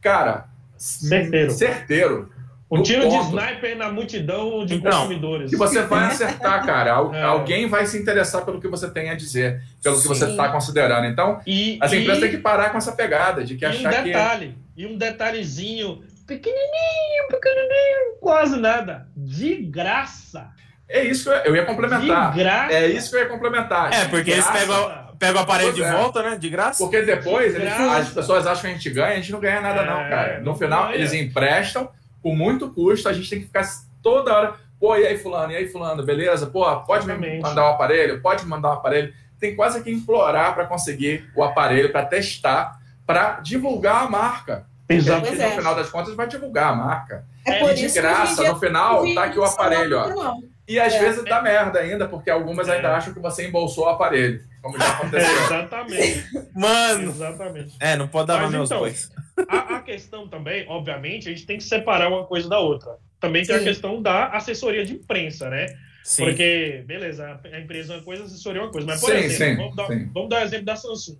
cara, 0.00 0.48
certeiro. 0.78 1.50
certeiro 1.50 2.30
um 2.70 2.82
tiro 2.82 3.02
ponto. 3.02 3.22
de 3.22 3.28
sniper 3.28 3.76
na 3.76 3.92
multidão 3.92 4.64
de 4.64 4.76
então, 4.76 4.90
consumidores. 4.90 5.50
Que 5.50 5.56
você 5.56 5.82
vai 5.82 6.06
acertar, 6.06 6.64
cara. 6.64 6.90
é. 7.14 7.22
Alguém 7.22 7.68
vai 7.68 7.86
se 7.86 7.98
interessar 7.98 8.46
pelo 8.46 8.60
que 8.60 8.66
você 8.66 8.90
tem 8.90 9.10
a 9.10 9.14
dizer, 9.14 9.62
pelo 9.82 9.96
Sim. 9.96 10.02
que 10.02 10.08
você 10.08 10.30
está 10.30 10.48
considerando. 10.48 11.06
Então, 11.06 11.40
e, 11.46 11.78
as 11.80 11.92
empresas 11.92 12.18
e, 12.18 12.20
têm 12.22 12.30
que 12.30 12.38
parar 12.38 12.70
com 12.70 12.78
essa 12.78 12.92
pegada 12.92 13.44
de 13.44 13.56
que 13.56 13.64
achar 13.64 14.00
um 14.00 14.04
detalhe, 14.04 14.56
que. 14.74 14.82
E 14.82 14.86
um 14.86 14.96
detalhezinho 14.96 16.02
pequenininho, 16.26 17.28
pequenininho, 17.30 18.16
quase 18.20 18.58
nada. 18.58 19.08
De 19.16 19.56
graça. 19.62 20.50
É 20.88 21.02
isso 21.02 21.30
que 21.30 21.48
eu, 21.48 21.56
ia 21.56 21.64
complementar. 21.64 22.32
De 22.32 22.38
graça. 22.38 22.72
É 22.72 22.86
isso 22.86 23.10
que 23.10 23.16
eu 23.16 23.20
ia 23.20 23.28
complementar. 23.28 23.92
É, 23.92 24.04
porque 24.06 24.30
eles 24.30 24.46
pegam, 24.46 25.14
pegam 25.18 25.40
o 25.40 25.44
aparelho 25.44 25.72
de 25.72 25.82
é. 25.82 25.90
volta, 25.90 26.22
né? 26.22 26.36
De 26.36 26.48
graça. 26.48 26.82
Porque 26.82 27.02
depois 27.02 27.54
de 27.54 27.60
graça. 27.60 27.96
as 27.96 28.08
pessoas 28.10 28.46
acham 28.46 28.62
que 28.62 28.68
a 28.68 28.72
gente 28.72 28.90
ganha, 28.90 29.12
a 29.12 29.16
gente 29.16 29.32
não 29.32 29.40
ganha 29.40 29.60
nada, 29.60 29.82
é, 29.82 29.86
não, 29.86 30.10
cara. 30.10 30.40
No 30.40 30.54
final, 30.54 30.92
eles 30.92 31.12
emprestam 31.12 31.90
com 32.22 32.34
muito 32.34 32.70
custo, 32.70 33.08
a 33.08 33.12
gente 33.12 33.28
tem 33.28 33.40
que 33.40 33.46
ficar 33.46 33.64
toda 34.02 34.34
hora. 34.34 34.54
Pô, 34.78 34.94
e 34.96 35.06
aí, 35.06 35.16
Fulano, 35.18 35.52
e 35.52 35.56
aí, 35.56 35.68
Fulano, 35.68 36.04
beleza? 36.04 36.46
Pô, 36.46 36.64
pode 36.82 37.04
Exatamente. 37.04 37.36
me 37.36 37.42
mandar 37.42 37.64
o 37.64 37.70
um 37.70 37.74
aparelho? 37.74 38.20
Pode 38.20 38.44
me 38.44 38.50
mandar 38.50 38.68
o 38.68 38.72
um 38.72 38.74
aparelho? 38.74 39.12
Tem 39.40 39.56
quase 39.56 39.82
que 39.82 39.90
implorar 39.90 40.54
para 40.54 40.66
conseguir 40.66 41.30
o 41.34 41.42
aparelho, 41.42 41.90
para 41.90 42.04
testar, 42.04 42.78
para 43.06 43.40
divulgar 43.40 44.04
a 44.04 44.08
marca. 44.08 44.66
Exatamente. 44.88 45.42
No 45.42 45.50
final 45.50 45.74
das 45.74 45.88
contas, 45.90 46.14
vai 46.14 46.28
divulgar 46.28 46.72
a 46.72 46.76
marca. 46.76 47.24
É 47.44 47.64
e 47.64 47.74
de 47.74 47.88
graça, 47.88 48.42
no 48.42 48.58
final, 48.58 49.02
tá 49.14 49.24
aqui 49.24 49.38
o 49.38 49.44
aparelho, 49.44 49.98
ó. 49.98 50.36
E 50.68 50.80
às 50.80 50.94
é. 50.94 50.98
vezes 50.98 51.24
dá 51.24 51.40
merda 51.40 51.78
ainda, 51.78 52.08
porque 52.08 52.28
algumas 52.28 52.68
ainda 52.68 52.88
é. 52.88 52.92
acham 52.92 53.14
que 53.14 53.20
você 53.20 53.46
embolsou 53.46 53.84
o 53.84 53.88
aparelho. 53.88 54.42
Como 54.60 54.76
já 54.76 54.88
aconteceu. 54.94 55.44
Exatamente. 55.44 56.24
Mano. 56.54 57.10
Exatamente. 57.10 57.76
É, 57.78 57.96
não 57.96 58.08
pode 58.08 58.26
dar 58.26 58.42
Mas, 58.42 58.50
meus 58.50 58.68
então, 58.68 58.80
dois. 58.80 59.10
A, 59.48 59.76
a, 59.76 59.80
questão 59.80 60.26
também, 60.26 60.66
obviamente, 60.68 61.28
a 61.28 61.32
gente 61.32 61.46
tem 61.46 61.58
que 61.58 61.64
separar 61.64 62.08
uma 62.08 62.24
coisa 62.24 62.48
da 62.48 62.58
outra. 62.58 62.96
Também 63.20 63.44
tem 63.44 63.54
Sim. 63.54 63.62
a 63.62 63.64
questão 63.64 64.02
da 64.02 64.26
assessoria 64.28 64.84
de 64.84 64.94
imprensa, 64.94 65.48
né? 65.48 65.66
Sim. 66.02 66.24
Porque, 66.24 66.82
beleza, 66.86 67.40
a 67.52 67.60
empresa 67.60 67.94
é 67.94 67.96
uma 67.96 68.02
coisa, 68.02 68.22
a 68.24 68.26
assessoria 68.26 68.60
é 68.60 68.64
uma 68.64 68.72
coisa. 68.72 68.86
Mas, 68.86 69.00
por 69.00 69.10
sim, 69.10 69.16
exemplo, 69.16 69.64
vamos, 69.64 69.76
dar, 69.76 69.86
vamos 70.12 70.30
dar 70.30 70.40
o 70.40 70.44
exemplo 70.44 70.66
da 70.66 70.76
Samsung. 70.76 71.16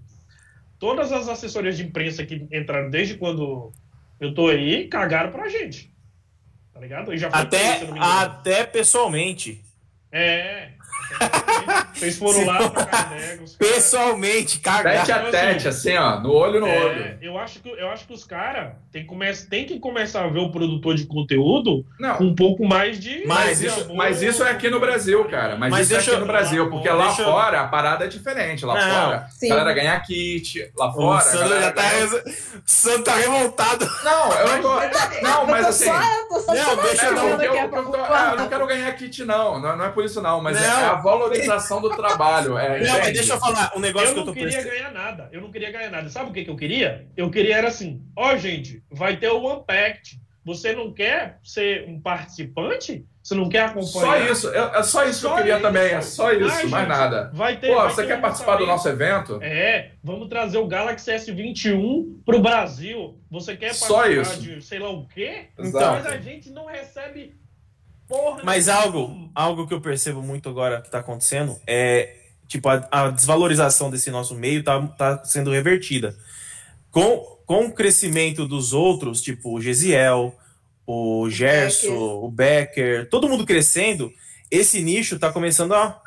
Todas 0.78 1.12
as 1.12 1.28
assessorias 1.28 1.76
de 1.76 1.84
imprensa 1.84 2.24
que 2.24 2.46
entraram 2.52 2.90
desde 2.90 3.14
quando 3.14 3.72
eu 4.20 4.34
tô 4.34 4.48
aí, 4.48 4.88
cagaram 4.88 5.30
pra 5.30 5.48
gente. 5.48 5.92
Tá 6.72 6.80
ligado? 6.80 7.12
E 7.12 7.18
já 7.18 7.28
até, 7.28 7.80
até 7.98 8.64
pessoalmente. 8.64 9.62
É. 10.12 10.72
Vocês 11.96 12.18
foram 12.18 12.44
lá 12.44 12.68
pra 12.70 12.86
Pessoalmente, 13.58 14.60
cagaram. 14.60 14.98
Tete 14.98 15.12
a 15.12 15.18
então, 15.18 15.30
tete, 15.30 15.68
assim, 15.68 15.92
assim, 15.94 15.98
ó, 15.98 16.20
no 16.20 16.32
olho 16.32 16.60
no 16.60 16.66
é, 16.66 16.84
olho. 16.84 17.18
Eu 17.22 17.38
acho 17.38 17.60
que, 17.60 17.68
eu 17.70 17.90
acho 17.90 18.06
que 18.06 18.12
os 18.12 18.24
caras 18.24 18.74
tem, 18.92 19.06
tem 19.48 19.66
que 19.66 19.78
começar 19.78 20.24
a 20.24 20.28
ver 20.28 20.40
o 20.40 20.50
produtor 20.50 20.94
de 20.94 21.06
conteúdo 21.06 21.86
não. 21.98 22.16
com 22.16 22.24
um 22.24 22.34
pouco 22.34 22.66
mais 22.66 23.00
de. 23.00 23.26
Mas, 23.26 23.62
isso, 23.62 23.94
mas 23.94 24.22
isso 24.22 24.44
é 24.44 24.50
aqui 24.50 24.68
no 24.68 24.78
Brasil, 24.78 25.24
cara. 25.24 25.56
Mas, 25.56 25.70
mas 25.70 25.90
isso 25.90 25.94
é 25.94 25.98
aqui 25.98 26.10
eu... 26.10 26.20
no 26.20 26.26
Brasil, 26.26 26.70
porque 26.70 26.88
lá 26.88 27.10
fora 27.10 27.62
a 27.62 27.68
parada 27.68 28.04
é 28.04 28.08
diferente. 28.08 28.66
Lá 28.66 28.74
não, 28.74 29.04
fora, 29.04 29.28
sim. 29.30 29.46
a 29.46 29.48
galera 29.56 29.72
ganha 29.72 30.00
kit. 30.00 30.70
Lá 30.76 30.92
fora. 30.92 31.18
O 31.18 31.20
Sandro 31.22 31.60
já 31.60 31.72
tá, 31.72 31.82
ganha... 31.82 32.24
Sandro 32.64 33.04
tá 33.04 33.16
revoltado. 33.16 33.90
Não, 34.04 34.32
eu 34.32 34.48
não 34.48 34.62
tô. 34.62 35.22
Não, 35.22 35.46
mas 35.46 35.66
assim. 35.66 35.86
Não, 35.86 36.76
deixa 36.82 37.06
eu 37.06 37.14
não. 37.14 37.42
Eu 37.42 38.36
não 38.36 38.48
quero 38.48 38.66
ganhar 38.66 38.92
kit, 38.92 39.24
não. 39.24 39.58
Não 39.58 39.84
é 39.84 39.88
por 39.88 40.04
isso, 40.04 40.20
não. 40.20 40.42
Mas 40.42 40.62
é 40.62 40.68
a 40.68 40.94
valorização 41.06 41.80
do 41.80 41.90
trabalho. 41.90 42.58
É, 42.58 42.80
não, 42.80 42.98
mas 42.98 43.12
deixa 43.12 43.34
eu 43.34 43.38
falar 43.38 43.72
um 43.76 43.80
negócio 43.80 44.08
eu 44.08 44.14
que 44.14 44.20
eu 44.20 44.24
tô 44.24 44.30
Eu 44.30 44.44
não 44.44 44.50
queria 44.50 44.62
ganhar 44.64 44.90
nada. 44.92 45.28
Eu 45.32 45.40
não 45.40 45.50
queria 45.50 45.70
ganhar 45.70 45.90
nada. 45.90 46.08
Sabe 46.08 46.30
o 46.30 46.32
que, 46.32 46.44
que 46.44 46.50
eu 46.50 46.56
queria? 46.56 47.06
Eu 47.16 47.30
queria 47.30 47.56
era 47.56 47.68
assim: 47.68 48.02
ó, 48.16 48.32
oh, 48.32 48.36
gente, 48.36 48.82
vai 48.90 49.16
ter 49.16 49.30
o 49.30 49.54
Unpacked. 49.54 50.20
Você 50.44 50.72
não 50.72 50.92
quer 50.92 51.40
ser 51.42 51.88
um 51.88 52.00
participante? 52.00 53.04
Você 53.20 53.34
não 53.34 53.48
quer 53.48 53.62
acompanhar? 53.62 53.90
Só 53.90 54.32
isso, 54.32 54.50
é, 54.50 54.78
é 54.78 54.82
só 54.84 55.04
isso 55.04 55.20
só 55.22 55.28
que 55.28 55.32
eu 55.32 55.36
queria 55.38 55.54
isso. 55.54 55.62
também, 55.62 55.92
é 55.92 56.00
só 56.00 56.32
isso, 56.32 56.44
Ai, 56.44 56.66
mais 56.66 56.86
gente, 56.86 56.96
nada. 56.96 57.30
Vai 57.34 57.56
ter, 57.56 57.66
Pô, 57.66 57.74
vai 57.74 57.90
você 57.90 58.02
ter 58.02 58.08
quer 58.08 58.20
participar 58.20 58.56
do 58.56 58.66
nosso 58.66 58.88
evento? 58.88 59.42
É, 59.42 59.90
vamos 60.04 60.28
trazer 60.28 60.58
o 60.58 60.66
Galaxy 60.68 61.10
S21 61.10 62.22
para 62.24 62.36
o 62.36 62.40
Brasil. 62.40 63.20
Você 63.28 63.56
quer 63.56 63.76
participar 63.76 63.88
só 63.88 64.06
isso. 64.08 64.40
de 64.40 64.62
sei 64.62 64.78
lá 64.78 64.90
o 64.90 65.08
quê? 65.08 65.48
Então, 65.58 65.94
mas 65.94 66.06
a 66.06 66.18
gente 66.18 66.50
não 66.50 66.66
recebe 66.66 67.34
porra. 68.08 68.40
Mas 68.44 68.68
algo, 68.68 69.30
algo 69.34 69.66
que 69.66 69.74
eu 69.74 69.80
percebo 69.80 70.22
muito 70.22 70.48
agora 70.48 70.80
que 70.80 70.88
está 70.88 70.98
acontecendo 70.98 71.58
é 71.66 72.16
tipo 72.46 72.68
a, 72.68 72.86
a, 72.90 73.10
desvalorização 73.10 73.90
desse 73.90 74.10
nosso 74.10 74.34
meio 74.34 74.62
tá, 74.62 74.80
tá 74.86 75.24
sendo 75.24 75.50
revertida. 75.50 76.16
Com, 76.90 77.18
com 77.44 77.66
o 77.66 77.72
crescimento 77.72 78.46
dos 78.46 78.72
outros, 78.72 79.20
tipo 79.20 79.54
o 79.54 79.60
Gesiel, 79.60 80.34
o 80.86 81.28
Gerson, 81.28 81.88
Becker. 81.88 82.24
o 82.24 82.30
Becker, 82.30 83.10
todo 83.10 83.28
mundo 83.28 83.44
crescendo, 83.44 84.12
esse 84.50 84.80
nicho 84.80 85.18
tá 85.18 85.32
começando 85.32 85.74
a 85.74 86.00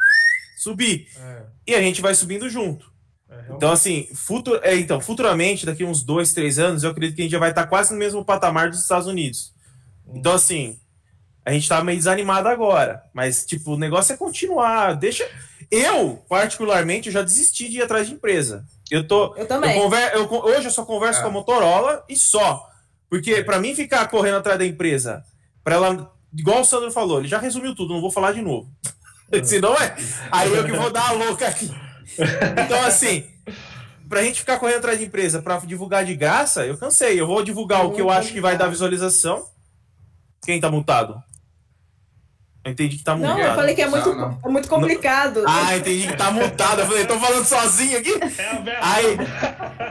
subir. 0.57 1.07
É. 1.17 1.41
E 1.67 1.75
a 1.75 1.81
gente 1.81 2.01
vai 2.01 2.15
subindo 2.15 2.49
junto. 2.49 2.89
É, 3.29 3.53
então, 3.55 3.71
assim, 3.71 4.07
futur, 4.13 4.59
é, 4.63 4.75
então, 4.75 4.99
futuramente, 4.99 5.65
daqui 5.65 5.83
uns 5.83 6.01
dois, 6.01 6.33
três 6.33 6.57
anos, 6.57 6.83
eu 6.83 6.91
acredito 6.91 7.15
que 7.15 7.21
a 7.21 7.25
gente 7.25 7.31
já 7.31 7.39
vai 7.39 7.51
estar 7.51 7.63
tá 7.63 7.67
quase 7.67 7.93
no 7.93 7.99
mesmo 7.99 8.25
patamar 8.25 8.69
dos 8.69 8.79
Estados 8.79 9.07
Unidos. 9.07 9.53
Hum. 10.07 10.13
Então, 10.15 10.33
assim, 10.33 10.79
a 11.49 11.53
gente 11.53 11.67
tá 11.67 11.83
meio 11.83 11.97
desanimado 11.97 12.47
agora. 12.47 13.01
Mas, 13.11 13.43
tipo, 13.43 13.73
o 13.73 13.77
negócio 13.77 14.13
é 14.13 14.17
continuar. 14.17 14.93
Deixa. 14.93 15.27
Eu, 15.71 16.23
particularmente, 16.29 17.09
já 17.09 17.23
desisti 17.23 17.67
de 17.67 17.79
ir 17.79 17.81
atrás 17.81 18.07
de 18.07 18.13
empresa. 18.13 18.63
Eu 18.89 19.07
tô. 19.07 19.35
Eu 19.35 19.47
também. 19.47 19.75
Eu 19.75 19.81
conver, 19.81 20.13
eu, 20.13 20.31
hoje 20.31 20.67
eu 20.67 20.71
só 20.71 20.85
converso 20.85 21.19
é. 21.19 21.23
com 21.23 21.29
a 21.29 21.31
Motorola 21.31 22.05
e 22.07 22.15
só. 22.15 22.69
Porque 23.09 23.33
é. 23.33 23.43
para 23.43 23.59
mim 23.59 23.73
ficar 23.73 24.07
correndo 24.09 24.37
atrás 24.37 24.59
da 24.59 24.65
empresa, 24.65 25.23
para 25.63 25.75
ela. 25.75 26.13
Igual 26.31 26.61
o 26.61 26.65
Sandro 26.65 26.91
falou, 26.91 27.17
ele 27.17 27.27
já 27.27 27.39
resumiu 27.39 27.73
tudo, 27.73 27.95
não 27.95 28.01
vou 28.01 28.11
falar 28.11 28.31
de 28.33 28.41
novo. 28.41 28.69
É. 29.31 29.43
Senão 29.43 29.75
é. 29.75 29.95
Aí 30.31 30.51
eu 30.51 30.65
que 30.65 30.71
vou 30.71 30.89
dar 30.91 31.09
a 31.09 31.11
louca 31.11 31.47
aqui. 31.47 31.69
Então, 32.65 32.83
assim, 32.83 33.23
pra 34.09 34.23
gente 34.23 34.39
ficar 34.39 34.57
correndo 34.57 34.79
atrás 34.79 34.97
de 34.97 35.05
empresa 35.05 35.39
para 35.39 35.59
divulgar 35.59 36.03
de 36.03 36.15
graça, 36.15 36.65
eu 36.65 36.75
cansei. 36.75 37.21
Eu 37.21 37.27
vou 37.27 37.43
divulgar 37.43 37.85
o 37.85 37.91
que 37.91 38.01
eu 38.01 38.09
acho 38.09 38.33
que 38.33 38.41
vai 38.41 38.57
dar 38.57 38.69
visualização. 38.69 39.45
Quem 40.43 40.59
tá 40.59 40.71
multado? 40.71 41.21
Eu 42.69 42.73
entendi 42.73 42.97
que 42.97 43.03
tá 43.03 43.15
mutado. 43.15 43.37
Não, 43.37 43.43
eu 43.43 43.55
falei 43.55 43.73
que 43.73 43.81
é 43.81 43.87
muito, 43.87 44.09
não, 44.09 44.29
não. 44.29 44.39
É 44.45 44.49
muito 44.49 44.69
complicado. 44.69 45.43
Ah, 45.47 45.75
entendi 45.75 46.07
que 46.07 46.15
tá 46.15 46.29
mutado. 46.29 46.81
Eu 46.81 46.85
falei, 46.85 47.05
tô 47.05 47.19
falando 47.19 47.45
sozinho 47.45 47.97
aqui. 47.97 48.13
É 48.13 48.77
aí, 48.79 49.17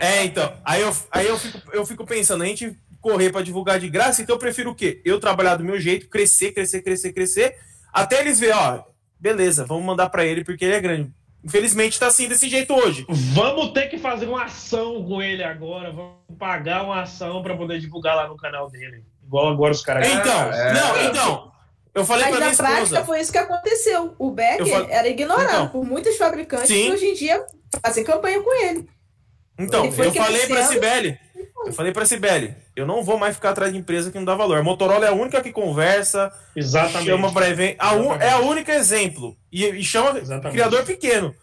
é, 0.01 0.25
então. 0.25 0.53
Aí, 0.65 0.81
eu, 0.81 0.97
aí 1.11 1.27
eu, 1.27 1.37
fico, 1.37 1.61
eu 1.73 1.85
fico 1.85 2.07
pensando, 2.07 2.45
a 2.45 2.47
gente 2.47 2.77
correr 3.01 3.31
para 3.31 3.43
divulgar 3.43 3.81
de 3.81 3.89
graça, 3.89 4.23
então 4.23 4.37
eu 4.37 4.41
prefiro 4.41 4.71
o 4.71 4.75
quê? 4.75 5.01
Eu 5.05 5.19
trabalhar 5.19 5.57
do 5.57 5.65
meu 5.65 5.81
jeito, 5.81 6.09
crescer, 6.09 6.53
crescer, 6.53 6.83
crescer, 6.83 7.13
crescer, 7.13 7.57
até 7.93 8.21
eles 8.21 8.39
verem, 8.39 8.57
ó, 8.57 8.83
beleza, 9.19 9.65
vamos 9.65 9.85
mandar 9.85 10.09
para 10.09 10.25
ele 10.25 10.45
porque 10.45 10.65
ele 10.65 10.75
é 10.75 10.81
grande. 10.81 11.11
Infelizmente 11.45 11.99
tá 11.99 12.09
assim 12.09 12.29
desse 12.29 12.49
jeito 12.49 12.75
hoje. 12.75 13.07
Vamos 13.09 13.73
ter 13.73 13.89
que 13.89 13.99
fazer 13.99 14.27
uma 14.27 14.45
ação 14.45 15.05
com 15.05 15.23
ele 15.23 15.43
agora, 15.43 15.91
vamos 15.91 16.17
pagar 16.39 16.85
uma 16.85 17.03
ação 17.03 17.43
para 17.43 17.57
poder 17.57 17.79
divulgar 17.81 18.17
lá 18.17 18.29
no 18.29 18.37
canal 18.37 18.69
dele. 18.69 19.05
Igual 19.25 19.49
agora 19.49 19.73
os 19.73 19.83
caras. 19.83 20.09
Então, 20.09 20.53
é, 20.53 20.75
não, 20.75 21.03
então, 21.03 21.53
eu 21.95 22.05
falei 22.05 22.27
Mas 22.27 22.37
pra 22.37 22.47
na 22.47 22.57
prática 22.57 22.83
esposa. 22.83 23.05
foi 23.05 23.21
isso 23.21 23.33
que 23.33 23.39
aconteceu. 23.39 24.15
O 24.19 24.31
Becker 24.31 24.87
era 24.91 25.09
ignorado 25.09 25.49
então, 25.49 25.69
por 25.69 25.85
muitos 25.85 26.17
fabricantes 26.17 26.69
sim. 26.69 26.85
que 26.87 26.93
hoje 26.93 27.07
em 27.07 27.15
dia 27.15 27.45
fazem 27.85 28.05
campanha 28.05 28.41
com 28.41 28.65
ele. 28.65 28.89
Então, 29.59 29.87
ele 29.87 30.07
eu 30.07 30.13
falei 30.13 30.47
pra 30.47 30.65
Sibeli. 30.65 31.19
Eu 31.67 31.73
falei 31.73 31.93
pra 31.93 32.07
Sibeli, 32.07 32.55
eu 32.77 32.87
não 32.87 33.03
vou 33.03 33.19
mais 33.19 33.35
ficar 33.35 33.51
atrás 33.51 33.73
de 33.73 33.79
empresa 33.79 34.11
que 34.11 34.17
não 34.17 34.25
dá 34.25 34.35
valor. 34.35 34.59
A 34.59 34.63
Motorola 34.63 35.05
é 35.05 35.09
a 35.09 35.13
única 35.13 35.41
que 35.41 35.53
conversa, 35.53 36.33
Exatamente. 36.55 37.07
chama 37.07 37.33
para 37.33 37.49
evento. 37.49 37.77
A 37.81 37.95
un, 37.95 38.15
é 38.15 38.31
a 38.31 38.39
única 38.39 38.73
exemplo. 38.73 39.37
E, 39.51 39.65
e 39.65 39.83
chama 39.83 40.19
Exatamente. 40.19 40.53
criador 40.53 40.85
pequeno. 40.85 41.35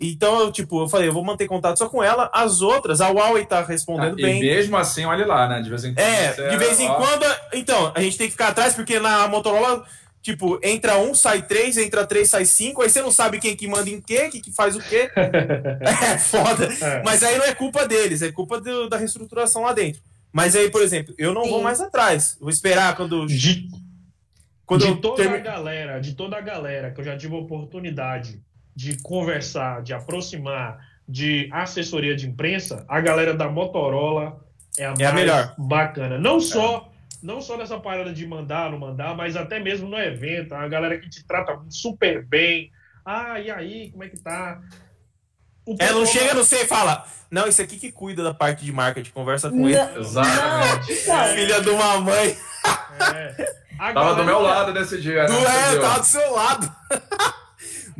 Então, 0.00 0.40
eu, 0.40 0.50
tipo, 0.50 0.82
eu 0.82 0.88
falei, 0.88 1.08
eu 1.08 1.12
vou 1.12 1.22
manter 1.22 1.46
contato 1.46 1.76
só 1.76 1.88
com 1.88 2.02
ela. 2.02 2.30
As 2.32 2.62
outras, 2.62 3.00
a 3.00 3.08
Huawei 3.08 3.44
tá 3.44 3.62
respondendo 3.62 4.14
ah, 4.14 4.22
bem. 4.22 4.38
E 4.38 4.40
mesmo 4.40 4.76
assim, 4.76 5.04
olha 5.04 5.26
lá, 5.26 5.46
né? 5.46 5.60
De 5.60 5.68
vez 5.68 5.84
em 5.84 5.94
quando. 5.94 6.06
É, 6.06 6.50
de 6.50 6.56
vez 6.56 6.80
em 6.80 6.88
ó... 6.88 6.94
quando. 6.94 7.26
Então, 7.52 7.92
a 7.94 8.00
gente 8.00 8.16
tem 8.16 8.26
que 8.26 8.32
ficar 8.32 8.48
atrás, 8.48 8.74
porque 8.74 8.98
na 8.98 9.28
Motorola 9.28 9.84
Tipo, 10.22 10.60
entra 10.62 10.98
um, 10.98 11.14
sai 11.14 11.42
três, 11.42 11.78
entra 11.78 12.06
três, 12.06 12.28
sai 12.28 12.44
cinco, 12.44 12.82
aí 12.82 12.90
você 12.90 13.00
não 13.00 13.10
sabe 13.10 13.40
quem 13.40 13.56
que 13.56 13.66
manda 13.66 13.88
em 13.88 14.02
quê, 14.02 14.28
quem 14.28 14.40
que 14.40 14.52
faz 14.52 14.76
o 14.76 14.80
quê. 14.80 15.10
é 15.16 16.18
foda. 16.18 16.66
É. 16.66 17.02
Mas 17.02 17.22
aí 17.22 17.38
não 17.38 17.44
é 17.46 17.54
culpa 17.54 17.88
deles, 17.88 18.20
é 18.20 18.30
culpa 18.30 18.60
do, 18.60 18.88
da 18.88 18.98
reestruturação 18.98 19.62
lá 19.62 19.72
dentro. 19.72 20.02
Mas 20.30 20.54
aí, 20.54 20.70
por 20.70 20.82
exemplo, 20.82 21.14
eu 21.16 21.32
não 21.32 21.44
Sim. 21.44 21.50
vou 21.50 21.62
mais 21.62 21.80
atrás. 21.80 22.36
Vou 22.38 22.50
esperar 22.50 22.94
quando. 22.96 23.26
De, 23.26 23.66
quando 24.66 24.86
de 24.86 25.00
toda 25.00 25.22
term... 25.22 25.34
a 25.34 25.38
galera, 25.38 25.98
de 25.98 26.14
toda 26.14 26.36
a 26.36 26.40
galera 26.40 26.90
que 26.90 27.00
eu 27.00 27.04
já 27.04 27.16
tive 27.16 27.34
oportunidade 27.34 28.42
de 28.80 28.96
conversar, 29.02 29.82
de 29.82 29.92
aproximar, 29.92 30.78
de 31.06 31.50
assessoria 31.52 32.16
de 32.16 32.26
imprensa, 32.26 32.82
a 32.88 32.98
galera 32.98 33.34
da 33.34 33.46
Motorola 33.46 34.42
é 34.78 34.86
a, 34.86 34.94
é 34.98 35.04
a 35.04 35.12
melhor. 35.12 35.54
bacana. 35.58 36.18
Não 36.18 36.40
só 36.40 36.90
não 37.22 37.42
só 37.42 37.58
nessa 37.58 37.78
parada 37.78 38.10
de 38.14 38.26
mandar, 38.26 38.70
não 38.70 38.78
mandar, 38.78 39.14
mas 39.14 39.36
até 39.36 39.60
mesmo 39.60 39.86
no 39.86 39.98
evento, 39.98 40.54
a 40.54 40.66
galera 40.66 40.98
que 40.98 41.10
te 41.10 41.22
trata 41.26 41.60
super 41.68 42.24
bem. 42.24 42.70
Ah, 43.04 43.38
e 43.38 43.50
aí, 43.50 43.90
como 43.90 44.02
é 44.02 44.08
que 44.08 44.18
tá? 44.18 44.58
O 45.66 45.76
é, 45.78 45.92
não 45.92 46.06
chega 46.06 46.32
no 46.32 46.42
você 46.42 46.62
e 46.62 46.66
fala, 46.66 47.04
não, 47.30 47.46
esse 47.46 47.60
aqui 47.60 47.78
que 47.78 47.92
cuida 47.92 48.24
da 48.24 48.32
parte 48.32 48.64
de 48.64 48.72
marketing, 48.72 49.10
conversa 49.10 49.50
com 49.50 49.56
não, 49.56 49.68
ele. 49.68 49.78
Exatamente. 49.98 50.94
Filha 51.36 51.60
de 51.60 51.68
uma 51.68 52.00
mãe. 52.00 52.34
É. 53.14 53.60
Tava 53.92 54.14
do 54.14 54.24
meu 54.24 54.40
lado 54.40 54.72
nesse 54.72 54.98
dia, 54.98 55.26
né? 55.26 55.34
é, 55.42 55.78
tava 55.78 56.00
do 56.00 56.04
seu 56.04 56.32
lado. 56.34 56.70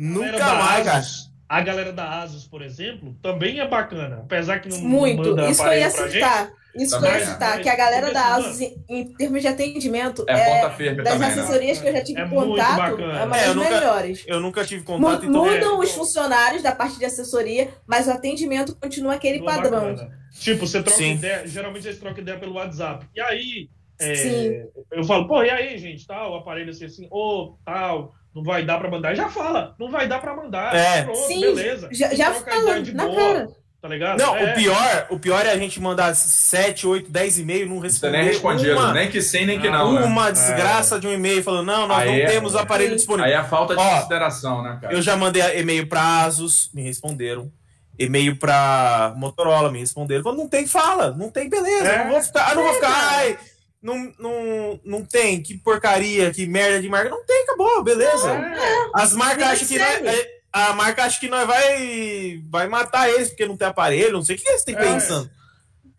Nunca 0.01 0.53
mais, 0.55 0.85
cara. 0.85 1.03
A 1.47 1.61
galera 1.61 1.93
da 1.93 2.21
Asus, 2.21 2.47
por 2.47 2.61
exemplo, 2.61 3.15
também 3.21 3.59
é 3.59 3.67
bacana. 3.67 4.21
Apesar 4.23 4.59
que 4.59 4.69
não 4.69 4.79
Muito. 4.79 5.29
manda 5.29 5.49
Isso 5.49 5.61
eu 5.61 5.73
ia 5.73 5.89
citar. 5.89 6.51
Isso 6.73 6.97
que 6.97 7.05
eu 7.05 7.11
ia 7.11 7.25
citar, 7.25 7.61
que 7.61 7.67
a 7.67 7.75
galera 7.75 8.13
da 8.13 8.35
Asus, 8.35 8.61
em, 8.61 9.13
termos 9.13 9.41
de 9.41 9.47
atendimento, 9.49 10.23
é, 10.27 10.33
é 10.33 10.61
das 10.61 10.77
também, 10.77 11.19
né? 11.19 11.25
assessorias 11.25 11.77
né? 11.77 11.83
que 11.83 11.89
eu 11.89 11.93
já 11.93 12.03
tive 12.03 12.21
é 12.21 12.27
contato, 12.29 13.01
é 13.01 13.23
uma 13.25 13.37
é, 13.37 13.45
das 13.45 13.55
nunca, 13.55 13.69
melhores. 13.69 14.23
Eu 14.25 14.39
nunca 14.39 14.65
tive 14.65 14.83
contato. 14.83 15.25
M 15.25 15.37
mudam 15.37 15.79
os 15.79 15.91
funcionários 15.91 16.63
da 16.63 16.73
parte 16.73 16.97
de 16.97 17.03
assessoria, 17.03 17.69
mas 17.85 18.07
o 18.07 18.11
atendimento 18.11 18.73
continua 18.77 19.15
aquele 19.15 19.39
continua 19.39 19.61
padrão. 19.61 19.93
Bacana. 19.93 20.19
Tipo, 20.39 20.65
você 20.65 20.81
troca 20.81 20.97
Sim. 20.97 21.15
ideia, 21.15 21.45
geralmente 21.45 21.85
eles 21.85 21.99
trocam 21.99 22.21
ideia 22.21 22.39
pelo 22.39 22.53
WhatsApp. 22.53 23.05
E 23.13 23.19
aí, 23.19 23.69
é, 23.99 24.65
eu 24.93 25.03
falo, 25.03 25.27
pô, 25.27 25.43
e 25.43 25.49
aí, 25.49 25.77
gente, 25.77 26.07
tal, 26.07 26.31
o 26.31 26.35
aparelho 26.37 26.69
assim, 26.69 26.85
assim, 26.85 27.07
ou 27.11 27.59
tal, 27.65 28.13
não 28.33 28.43
vai 28.43 28.63
dar 28.63 28.77
para 28.79 28.89
mandar. 28.89 29.15
Já 29.15 29.29
fala, 29.29 29.75
não 29.77 29.91
vai 29.91 30.07
dar 30.07 30.19
para 30.19 30.35
mandar. 30.35 30.75
É. 30.75 31.03
Pronto, 31.03 31.19
Sim, 31.27 31.41
beleza. 31.41 31.89
Já, 31.91 32.13
já 32.13 32.33
fala, 32.33 32.79
na 32.79 33.05
boa. 33.05 33.15
cara. 33.15 33.61
Tá 33.81 33.87
ligado? 33.87 34.19
Não, 34.19 34.37
é. 34.37 34.51
o, 34.51 34.55
pior, 34.55 35.07
o 35.09 35.19
pior 35.19 35.43
é 35.43 35.51
a 35.51 35.57
gente 35.57 35.81
mandar 35.81 36.13
7, 36.15 36.85
8, 36.85 37.09
10 37.09 37.39
e-mail 37.39 37.67
não 37.67 37.79
responder. 37.79 38.17
nem 38.19 38.27
respondido, 38.27 38.73
uma, 38.73 38.93
nem 38.93 39.09
que 39.09 39.19
sim, 39.23 39.43
nem 39.43 39.59
que 39.59 39.67
não. 39.71 40.05
Uma 40.05 40.25
né? 40.25 40.33
desgraça 40.33 40.97
é. 40.97 40.99
de 40.99 41.07
um 41.07 41.11
e-mail 41.11 41.43
falando, 41.43 41.65
não, 41.65 41.87
nós 41.87 41.97
aí 41.97 42.07
não 42.07 42.15
é, 42.15 42.25
temos 42.27 42.55
aparelho 42.55 42.95
disponível. 42.95 43.25
Aí 43.25 43.31
é 43.31 43.37
a 43.37 43.43
falta 43.43 43.75
de 43.75 43.81
Ó, 43.81 43.95
consideração, 43.95 44.61
né, 44.61 44.77
cara? 44.79 44.93
Eu 44.93 45.01
já 45.01 45.17
mandei 45.17 45.41
e-mail 45.59 45.87
para 45.87 46.21
Asus, 46.21 46.69
me 46.75 46.83
responderam. 46.83 47.51
E-mail 47.97 48.35
para 48.35 49.13
Motorola, 49.17 49.71
me 49.71 49.79
responderam. 49.79 50.21
Quando 50.21 50.37
não 50.37 50.47
tem, 50.47 50.67
fala. 50.67 51.11
Não 51.11 51.31
tem, 51.31 51.49
beleza. 51.49 51.87
É. 51.87 52.03
Não 52.03 52.11
vou 52.11 52.21
ficar, 52.21 52.55
não 52.55 52.63
vou 52.63 52.73
ficar, 52.75 52.93
ai, 53.13 53.37
não, 53.81 54.13
não, 54.19 54.79
não 54.85 55.05
tem, 55.05 55.41
que 55.41 55.57
porcaria, 55.57 56.31
que 56.31 56.45
merda 56.45 56.81
de 56.81 56.87
marca. 56.87 57.09
Não 57.09 57.25
tem, 57.25 57.43
acabou, 57.43 57.83
beleza. 57.83 58.31
É. 58.31 58.89
As 58.93 59.13
marcas 59.13 59.47
acham 59.47 59.67
que. 59.67 59.77
Né, 59.77 60.41
a 60.53 60.73
marca 60.73 61.05
acha 61.05 61.19
que 61.19 61.29
nós 61.29 61.47
vai, 61.47 62.43
vai 62.49 62.67
matar 62.67 63.09
eles 63.09 63.29
porque 63.29 63.45
não 63.45 63.55
tem 63.55 63.67
aparelho, 63.67 64.13
não 64.13 64.21
sei 64.21 64.35
o 64.35 64.39
que 64.39 64.47
eles 64.47 64.63
têm 64.63 64.75
é. 64.75 64.79
pensando. 64.79 65.29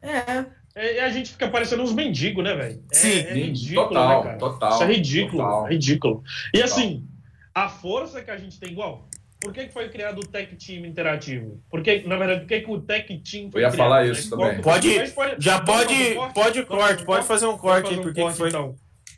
É. 0.02 0.44
é. 0.74 0.96
E 0.96 1.00
a 1.00 1.08
gente 1.08 1.30
fica 1.30 1.48
parecendo 1.48 1.82
uns 1.82 1.92
mendigos, 1.92 2.44
né, 2.44 2.54
velho? 2.54 2.84
É, 2.92 2.94
Sim, 2.94 3.18
é 3.18 3.32
ridículo, 3.32 3.88
total, 3.88 4.24
né, 4.24 4.34
total. 4.36 4.72
Isso 4.74 4.82
é 4.82 4.86
ridículo, 4.86 5.42
total. 5.42 5.66
ridículo. 5.68 6.24
E 6.54 6.60
total. 6.60 6.64
assim, 6.64 7.08
a 7.54 7.68
força 7.68 8.22
que 8.22 8.30
a 8.30 8.36
gente 8.36 8.58
tem 8.60 8.70
igual. 8.70 9.08
Por 9.42 9.52
que, 9.52 9.66
que 9.66 9.72
foi 9.72 9.88
criado 9.88 10.20
o 10.20 10.26
Tech 10.26 10.54
Team 10.54 10.86
interativo? 10.86 11.60
Porque, 11.68 12.02
na 12.06 12.16
verdade, 12.16 12.40
por 12.40 12.48
que, 12.48 12.60
que 12.60 12.70
o 12.70 12.80
Tech 12.80 13.06
Team 13.06 13.50
foi 13.50 13.60
Eu 13.60 13.66
ia 13.66 13.70
criado, 13.70 13.76
falar 13.76 14.06
isso 14.06 14.30
também. 14.30 14.60
Pode, 14.60 15.12
pode, 15.12 15.36
já 15.38 15.60
pode, 15.60 15.94
pode, 16.14 16.32
pode 16.32 16.62
corte, 16.64 17.04
pode 17.04 17.26
fazer 17.26 17.46
um 17.46 17.58
corte 17.58 17.92
aí, 17.92 18.00
por 18.00 18.14
que 18.14 18.30
foi. 18.30 18.48
Então. 18.48 18.76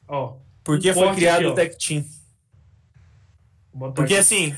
Ó, 0.08 0.36
por 0.64 0.80
que 0.80 0.92
foi 0.94 1.14
criado 1.14 1.40
aqui, 1.40 1.46
o 1.46 1.54
Tech 1.54 1.76
Team? 1.76 2.04
Porque 3.94 4.14
aqui. 4.14 4.16
assim. 4.16 4.56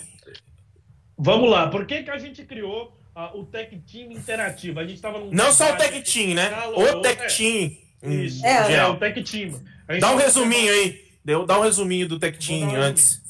Vamos 1.18 1.50
lá, 1.50 1.68
por 1.68 1.84
que, 1.84 2.04
que 2.04 2.10
a 2.10 2.18
gente 2.18 2.44
criou 2.44 2.96
uh, 3.16 3.38
o 3.38 3.44
Tech 3.44 3.76
Team 3.90 4.12
interativo? 4.12 4.78
A 4.78 4.84
gente 4.84 4.96
estava 4.96 5.18
Não 5.32 5.52
só 5.52 5.72
o 5.72 5.76
Tech 5.76 6.00
Team, 6.02 6.34
né? 6.34 6.50
o 6.76 7.00
Tech 7.00 7.22
é. 7.22 7.26
Team. 7.26 7.76
Isso, 8.02 8.46
é, 8.46 8.74
é, 8.74 8.86
o 8.86 8.96
Tech 8.96 9.20
Team. 9.22 9.60
Dá 9.98 10.12
um 10.12 10.16
resuminho 10.16 10.72
aí. 10.72 11.04
Dá 11.44 11.58
um 11.58 11.62
resuminho 11.62 12.06
do 12.06 12.20
Tech 12.20 12.38
Team 12.38 12.70
antes. 12.76 13.25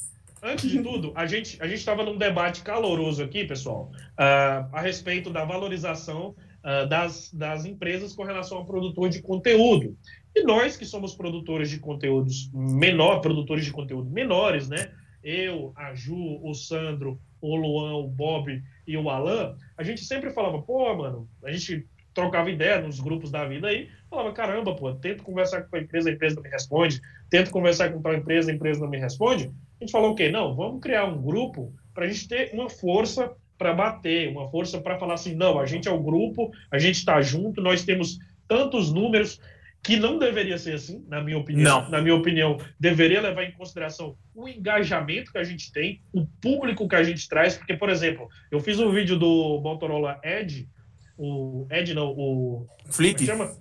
Antes 0.47 0.71
de 0.71 0.81
tudo, 0.81 1.11
a 1.17 1.27
gente 1.27 1.61
a 1.61 1.67
estava 1.67 2.05
num 2.05 2.17
debate 2.17 2.63
caloroso 2.63 3.21
aqui, 3.21 3.45
pessoal, 3.45 3.91
uh, 4.13 4.71
a 4.73 4.81
respeito 4.81 5.29
da 5.29 5.45
valorização 5.45 6.37
uh, 6.63 6.89
das, 6.89 7.33
das 7.35 7.65
empresas 7.65 8.15
com 8.15 8.23
relação 8.23 8.59
ao 8.59 8.65
produtor 8.65 9.09
de 9.09 9.21
conteúdo. 9.21 9.99
E 10.37 10.45
nós 10.45 10.77
que 10.77 10.85
somos 10.85 11.17
produtores 11.17 11.69
de 11.69 11.81
conteúdos 11.81 12.49
menor, 12.55 13.21
produtores 13.21 13.65
de 13.65 13.73
conteúdo 13.73 14.09
menores, 14.09 14.69
né? 14.69 14.93
Eu, 15.21 15.73
a 15.75 15.97
Ju, 15.97 16.39
o 16.41 16.55
Sandro, 16.55 17.21
o 17.41 17.57
Luan, 17.57 17.97
o 17.97 18.07
Bob 18.07 18.63
e 18.87 18.97
o 18.97 19.11
Alan, 19.11 19.57
a 19.77 19.83
gente 19.83 20.05
sempre 20.05 20.31
falava, 20.31 20.63
pô, 20.63 20.95
mano, 20.95 21.29
a 21.43 21.51
gente 21.51 21.85
trocava 22.15 22.49
ideia 22.53 22.81
nos 22.81 23.01
grupos 23.01 23.33
da 23.33 23.45
vida 23.45 23.67
aí, 23.67 23.89
falava, 24.09 24.33
caramba, 24.33 24.77
pô, 24.77 24.95
tento 24.95 25.25
conversar 25.25 25.63
com 25.63 25.75
a 25.75 25.81
empresa, 25.81 26.09
a 26.09 26.13
empresa 26.13 26.37
não 26.37 26.43
me 26.45 26.51
responde, 26.51 27.03
tento 27.29 27.51
conversar 27.51 27.93
com 27.93 28.01
tal 28.01 28.15
empresa, 28.15 28.53
a 28.53 28.55
empresa 28.55 28.79
não 28.79 28.89
me 28.89 28.99
responde. 28.99 29.51
A 29.81 29.85
gente 29.85 29.93
falou, 29.93 30.13
ok, 30.13 30.31
não, 30.31 30.55
vamos 30.55 30.81
criar 30.81 31.05
um 31.05 31.21
grupo 31.21 31.73
para 31.93 32.05
a 32.05 32.09
gente 32.09 32.29
ter 32.29 32.51
uma 32.53 32.69
força 32.69 33.33
para 33.59 33.73
bater, 33.73 34.29
uma 34.29 34.49
força 34.51 34.81
para 34.81 34.99
falar 34.99 35.15
assim, 35.15 35.35
não, 35.35 35.59
a 35.59 35.67
gente 35.67 35.89
é 35.89 35.91
o 35.91 36.03
grupo, 36.03 36.51
a 36.71 36.79
gente 36.79 36.97
está 36.97 37.21
junto, 37.21 37.61
nós 37.61 37.85
temos 37.85 38.19
tantos 38.47 38.93
números 38.93 39.41
que 39.83 39.97
não 39.97 40.19
deveria 40.19 40.59
ser 40.59 40.75
assim, 40.75 41.05
na 41.09 41.23
minha 41.23 41.39
opinião. 41.39 41.83
Não. 41.83 41.91
Na 41.91 42.03
minha 42.03 42.15
opinião, 42.15 42.59
deveria 42.79 43.21
levar 43.21 43.45
em 43.45 43.53
consideração 43.53 44.17
o 44.35 44.49
engajamento 44.49 45.31
que 45.31 45.39
a 45.39 45.45
gente 45.45 45.73
tem, 45.73 46.01
o 46.13 46.27
público 46.27 46.89
que 46.89 46.97
a 46.97 47.05
gente 47.05 47.29
traz, 47.29 47.57
porque, 47.57 47.77
por 47.77 47.89
exemplo, 47.89 48.29
eu 48.51 48.59
fiz 48.61 48.81
um 48.81 48.91
vídeo 48.91 49.17
do 49.17 49.61
Motorola 49.63 50.21
Edge, 50.25 50.69
o 51.17 51.67
Edge 51.71 51.95
não, 51.95 52.09
o... 52.09 52.67
Flip? 52.91 53.23
É 53.23 53.27
chama? 53.27 53.57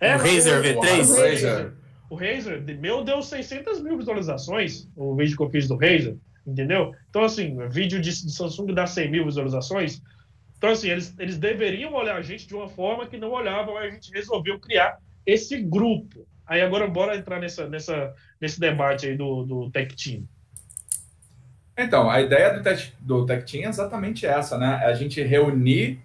É, 0.00 0.16
o 0.16 0.18
Razer 0.18 0.62
V3? 0.62 1.08
O 1.08 1.22
Razer. 1.22 1.72
O 2.10 2.14
Razer, 2.14 2.62
meu 2.78 3.04
Deus, 3.04 3.28
600 3.28 3.82
mil 3.82 3.98
visualizações, 3.98 4.88
o 4.96 5.14
vídeo 5.14 5.36
que 5.36 5.42
eu 5.42 5.50
fiz 5.50 5.68
do 5.68 5.76
Razer, 5.76 6.16
entendeu? 6.46 6.94
Então, 7.10 7.22
assim, 7.22 7.56
vídeo 7.68 8.00
de, 8.00 8.10
de 8.10 8.32
Samsung 8.32 8.72
dá 8.72 8.86
100 8.86 9.10
mil 9.10 9.24
visualizações. 9.26 10.02
Então, 10.56 10.70
assim, 10.70 10.88
eles, 10.88 11.14
eles 11.18 11.38
deveriam 11.38 11.92
olhar 11.92 12.16
a 12.16 12.22
gente 12.22 12.46
de 12.46 12.54
uma 12.54 12.68
forma 12.68 13.06
que 13.06 13.18
não 13.18 13.30
olhavam, 13.30 13.76
a 13.76 13.88
gente 13.90 14.10
resolveu 14.12 14.58
criar 14.58 14.98
esse 15.26 15.60
grupo. 15.60 16.26
Aí 16.46 16.62
agora 16.62 16.86
bora 16.88 17.16
entrar 17.16 17.38
nessa, 17.38 17.68
nessa, 17.68 18.14
nesse 18.40 18.58
debate 18.58 19.06
aí 19.06 19.16
do, 19.16 19.44
do 19.44 19.70
Tech 19.70 19.94
Team. 19.94 20.24
Então, 21.76 22.10
a 22.10 22.20
ideia 22.20 22.54
do 22.54 22.62
Tech, 22.62 22.92
do 22.98 23.26
Tech 23.26 23.44
Team 23.44 23.66
é 23.66 23.68
exatamente 23.68 24.26
essa, 24.26 24.58
né? 24.58 24.80
É 24.82 24.86
a 24.86 24.94
gente 24.94 25.22
reunir 25.22 26.00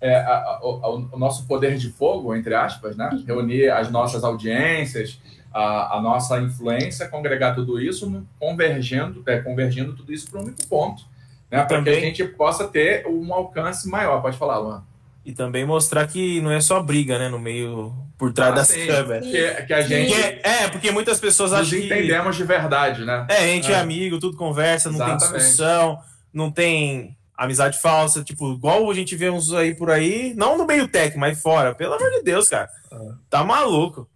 é, 0.00 0.16
a, 0.16 0.36
a, 0.36 0.60
o, 0.62 1.08
o, 1.12 1.18
nosso 1.18 1.46
poder 1.46 1.76
de 1.76 1.90
fogo, 1.90 2.34
entre 2.34 2.54
aspas, 2.54 2.96
né? 2.96 3.10
Reunir 3.26 3.70
as 3.70 3.90
nossas 3.90 4.22
audiências, 4.22 5.20
a, 5.52 5.96
a 5.96 6.00
nossa 6.00 6.40
influência, 6.40 7.08
congregar 7.08 7.54
tudo 7.54 7.80
isso, 7.80 8.24
convergendo, 8.38 9.22
é, 9.26 9.38
convergindo 9.38 9.94
tudo 9.94 10.12
isso 10.12 10.30
para 10.30 10.40
um 10.40 10.44
único 10.44 10.66
ponto, 10.68 11.02
né? 11.50 11.64
Para 11.64 11.82
que 11.82 11.90
a 11.90 12.00
gente 12.00 12.24
possa 12.24 12.68
ter 12.68 13.06
um 13.06 13.32
alcance 13.34 13.88
maior. 13.88 14.22
Pode 14.22 14.38
falar, 14.38 14.58
Luan. 14.58 14.84
E 15.24 15.32
também 15.32 15.66
mostrar 15.66 16.06
que 16.06 16.40
não 16.40 16.50
é 16.50 16.60
só 16.60 16.80
briga, 16.82 17.18
né? 17.18 17.28
No 17.28 17.38
meio, 17.38 17.92
por 18.16 18.32
trás 18.32 18.52
ah, 18.52 18.54
das 18.54 18.68
sim. 18.68 18.86
câmeras. 18.86 19.26
Que, 19.26 19.62
que 19.66 19.74
a 19.74 19.82
gente. 19.82 20.14
Porque, 20.14 20.40
é, 20.42 20.68
porque 20.68 20.90
muitas 20.90 21.18
pessoas 21.20 21.52
acham 21.52 21.78
que. 21.78 21.86
entendemos 21.86 22.36
de 22.36 22.44
verdade, 22.44 23.04
né? 23.04 23.26
É, 23.28 23.36
a 23.36 23.46
gente 23.46 23.70
é, 23.70 23.74
é 23.74 23.80
amigo, 23.80 24.18
tudo 24.18 24.36
conversa, 24.36 24.90
não 24.90 24.96
Exatamente. 24.96 25.28
tem 25.28 25.38
discussão, 25.38 25.98
não 26.32 26.50
tem 26.50 27.17
amizade 27.38 27.80
falsa, 27.80 28.24
tipo, 28.24 28.52
igual 28.52 28.90
a 28.90 28.94
gente 28.94 29.14
vê 29.14 29.30
uns 29.30 29.52
aí 29.52 29.72
por 29.72 29.90
aí, 29.90 30.34
não 30.36 30.58
no 30.58 30.66
meio 30.66 30.88
tech, 30.88 31.16
mas 31.16 31.40
fora. 31.40 31.72
Pelo 31.72 31.94
amor 31.94 32.10
de 32.10 32.22
Deus, 32.22 32.48
cara. 32.48 32.68
Ah. 32.90 33.14
Tá 33.30 33.44
maluco. 33.44 34.08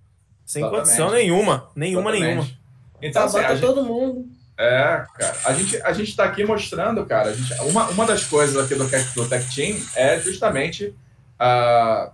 Sem 0.44 0.60
Exatamente. 0.60 0.84
condição 0.84 1.10
nenhuma. 1.12 1.70
Nenhuma, 1.76 2.10
Exatamente. 2.10 2.34
nenhuma. 2.34 2.62
Então, 3.00 3.24
assim, 3.24 3.38
gente... 3.38 3.60
todo 3.60 3.84
mundo. 3.84 4.26
É, 4.58 5.04
cara. 5.14 5.36
A 5.44 5.52
gente, 5.52 5.82
a 5.82 5.92
gente 5.92 6.16
tá 6.16 6.24
aqui 6.24 6.44
mostrando, 6.44 7.06
cara. 7.06 7.30
A 7.30 7.32
gente, 7.32 7.54
uma, 7.62 7.88
uma 7.90 8.04
das 8.04 8.24
coisas 8.24 8.56
aqui 8.56 8.74
do, 8.74 8.84
do 8.84 9.28
Tech 9.28 9.54
Team 9.54 9.78
é 9.94 10.20
justamente 10.20 10.94
uh, 11.40 12.10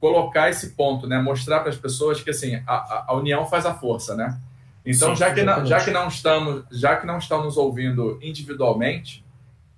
colocar 0.00 0.48
esse 0.50 0.70
ponto, 0.70 1.06
né? 1.06 1.20
Mostrar 1.20 1.60
para 1.60 1.70
as 1.70 1.76
pessoas 1.76 2.22
que 2.22 2.30
assim 2.30 2.60
a, 2.66 3.04
a, 3.08 3.14
união 3.14 3.46
faz 3.46 3.66
a 3.66 3.74
força, 3.74 4.16
né? 4.16 4.38
Então, 4.84 5.10
Sim, 5.10 5.20
já, 5.20 5.32
que 5.32 5.42
não, 5.42 5.64
já 5.64 5.84
que 5.84 5.90
não 5.90 6.08
estamos, 6.08 6.64
já 6.72 6.96
que 6.96 7.06
não 7.06 7.18
estão 7.18 7.44
nos 7.44 7.56
ouvindo 7.56 8.18
individualmente, 8.20 9.24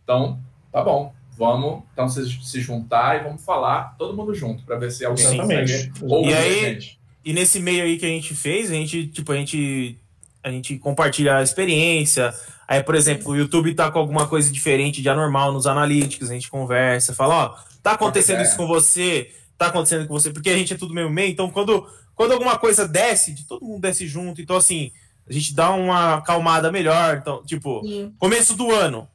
então 0.03 0.41
tá 0.75 0.83
bom, 0.83 1.15
vamos 1.39 1.85
então 1.93 2.09
se, 2.09 2.29
se 2.43 2.61
juntar 2.61 3.21
e 3.21 3.23
vamos 3.23 3.45
falar 3.45 3.95
todo 3.97 4.17
mundo 4.17 4.35
junto 4.35 4.65
para 4.65 4.77
ver 4.77 4.91
se 4.91 5.05
alguém 5.05 5.25
Exatamente. 5.25 5.89
consegue 5.91 6.13
ouvir 6.13 6.31
e 6.31 6.35
aí, 6.35 6.65
a 6.65 6.69
gente. 6.71 7.01
E 7.25 7.33
nesse 7.33 7.61
meio 7.61 7.85
aí 7.85 7.97
que 7.97 8.05
a 8.05 8.09
gente 8.09 8.35
fez, 8.35 8.73
a 8.73 8.75
gente 8.75 9.07
tipo 9.07 9.31
a 9.31 9.37
gente 9.37 9.97
a 10.43 10.51
gente 10.51 10.77
compartilha 10.79 11.37
a 11.37 11.43
experiência. 11.45 12.35
Aí, 12.67 12.83
por 12.83 12.97
exemplo, 12.97 13.33
o 13.33 13.37
YouTube 13.37 13.73
tá 13.75 13.91
com 13.91 14.01
alguma 14.01 14.27
coisa 14.27 14.51
diferente 14.51 15.01
de 15.01 15.09
anormal 15.09 15.53
nos 15.53 15.67
analytics, 15.67 16.29
a 16.29 16.35
gente 16.35 16.51
conversa, 16.51 17.15
fala, 17.15 17.35
ó, 17.35 17.57
tá 17.83 17.93
acontecendo 17.93 18.41
é. 18.41 18.43
isso 18.43 18.57
com 18.57 18.67
você, 18.67 19.31
tá 19.57 19.67
acontecendo 19.69 20.09
com 20.09 20.15
você, 20.15 20.31
porque 20.31 20.51
a 20.51 20.57
gente 20.57 20.75
é 20.75 20.77
tudo 20.77 20.93
meio 20.93 21.09
meio, 21.09 21.31
então 21.31 21.51
quando, 21.51 21.87
quando 22.15 22.33
alguma 22.33 22.59
coisa 22.59 22.89
desce, 22.89 23.47
todo 23.47 23.65
mundo 23.65 23.83
desce 23.83 24.07
junto, 24.07 24.41
então 24.41 24.57
assim, 24.57 24.91
a 25.29 25.33
gente 25.33 25.55
dá 25.55 25.71
uma 25.71 26.21
calmada 26.23 26.73
melhor, 26.73 27.19
então, 27.19 27.43
tipo, 27.45 27.83
Sim. 27.87 28.13
começo 28.19 28.55
do 28.55 28.71
ano, 28.71 29.09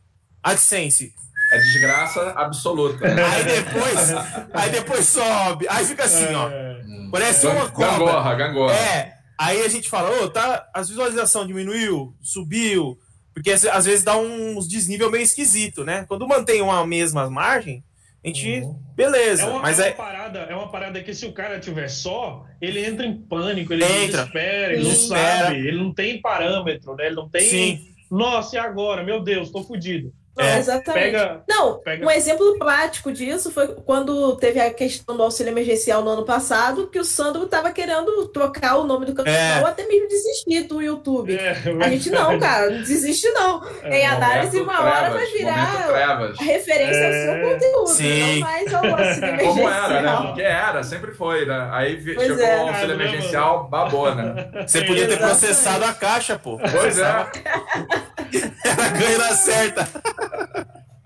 AdSense, 0.44 1.14
é 1.52 1.58
desgraça 1.58 2.32
absoluta. 2.36 3.06
Aí 3.08 3.44
depois, 3.44 4.12
aí 4.54 4.70
depois 4.70 5.06
sobe. 5.08 5.68
Aí 5.70 5.86
fica 5.86 6.04
assim, 6.04 6.34
ó. 6.34 6.50
É. 6.50 6.82
Parece 7.12 7.48
uma 7.48 7.70
cobra. 7.70 7.92
Gangorra, 7.92 8.36
gangorra. 8.36 8.76
É. 8.76 9.14
Aí 9.38 9.64
a 9.64 9.68
gente 9.70 9.90
fala, 9.90 10.10
ô, 10.10 10.24
oh, 10.26 10.30
tá, 10.30 10.70
as 10.74 10.90
visualizações 10.90 11.48
diminuiu, 11.48 12.14
subiu, 12.22 13.00
porque 13.34 13.52
às, 13.52 13.86
vezes 13.86 14.04
dá 14.04 14.18
uns 14.18 14.68
desnível 14.68 15.10
meio 15.10 15.24
esquisito, 15.24 15.86
né? 15.86 16.06
Quando 16.10 16.28
mantém 16.28 16.62
uma 16.62 16.86
mesma 16.86 17.30
margem, 17.30 17.82
a 18.24 18.28
gente, 18.28 18.62
uhum. 18.62 18.78
beleza. 18.96 19.44
É 19.44 19.46
uma, 19.46 19.62
mas 19.62 19.80
é, 19.80 19.84
uma 19.84 19.90
é... 19.90 19.94
parada, 19.94 20.40
é 20.40 20.54
uma 20.54 20.70
parada 20.70 21.02
que 21.02 21.14
se 21.14 21.26
o 21.26 21.32
cara 21.32 21.58
tiver 21.58 21.88
só, 21.88 22.46
ele 22.62 22.86
entra 22.86 23.06
em 23.06 23.16
pânico, 23.18 23.72
ele 23.72 23.86
entra. 23.86 24.24
espera, 24.24 24.74
ele 24.74 24.84
não 24.84 24.96
sabe, 24.96 25.56
ele 25.56 25.78
não 25.78 25.94
tem 25.94 26.20
parâmetro, 26.20 26.96
né? 26.96 27.06
Ele 27.06 27.16
não 27.16 27.30
tem. 27.30 27.50
Sim. 27.50 27.96
Nossa, 28.12 28.58
e 28.58 28.60
agora? 28.60 29.04
Meu 29.04 29.22
Deus, 29.24 29.52
tô 29.52 29.64
fudido. 29.64 30.12
É, 30.40 30.58
exatamente. 30.58 31.12
Pega, 31.12 31.42
não, 31.48 31.80
pega... 31.80 32.06
um 32.06 32.10
exemplo 32.10 32.58
prático 32.58 33.12
disso 33.12 33.52
foi 33.52 33.68
quando 33.86 34.36
teve 34.38 34.60
a 34.60 34.74
questão 34.74 35.18
do 35.18 35.24
auxílio 35.24 35.52
emergencial 35.52 36.02
no 36.02 36.12
ano 36.12 36.24
passado, 36.24 36.88
que 36.88 36.98
o 36.98 37.04
Sandro 37.04 37.44
estava 37.44 37.72
querendo 37.72 38.28
trocar 38.30 38.78
o 38.78 38.86
nome 38.86 39.06
do 39.06 39.14
canal 39.14 39.34
é. 39.34 39.60
ou 39.60 39.68
até 39.68 39.86
mesmo 39.86 40.08
desistir 40.08 40.64
do 40.64 40.82
YouTube. 40.82 41.36
É, 41.36 41.52
a 41.82 41.90
gente 41.90 42.10
não, 42.10 42.40
cara, 42.40 42.70
não 42.70 42.80
desiste 42.80 43.30
não. 43.32 43.62
É, 43.84 44.00
em 44.00 44.06
análise, 44.08 44.62
uma 44.62 44.78
trevas, 44.78 44.94
hora 44.94 45.10
vai 45.10 45.26
virar 45.26 45.90
a 46.40 46.44
referência 46.44 47.06
ao 47.06 47.14
seu 47.14 47.34
é. 47.34 47.54
conteúdo, 47.54 47.88
Sim. 47.88 48.34
não 48.34 48.40
mais 48.40 48.74
ao 48.74 48.86
auxílio 48.86 49.30
emergencial. 49.30 49.54
Como 49.54 49.70
era, 49.70 50.02
né? 50.02 50.28
Porque 50.28 50.42
era, 50.42 50.84
sempre 50.84 51.12
foi, 51.12 51.46
né? 51.46 51.70
Aí 51.72 52.16
pois 52.16 52.28
chegou 52.28 52.46
é. 52.46 52.58
o 52.58 52.68
auxílio 52.70 52.94
emergencial, 52.94 53.68
babou, 53.68 54.16
né? 54.16 54.50
Você 54.66 54.84
podia 54.84 55.08
ter 55.08 55.18
processado 55.18 55.84
a 55.84 55.94
caixa, 55.94 56.40
pô. 56.40 56.58
Pois 56.58 56.98
é. 56.98 57.26
Ela 58.64 58.88
ganha 58.90 59.18
na 59.18 59.36
certa. 59.36 59.88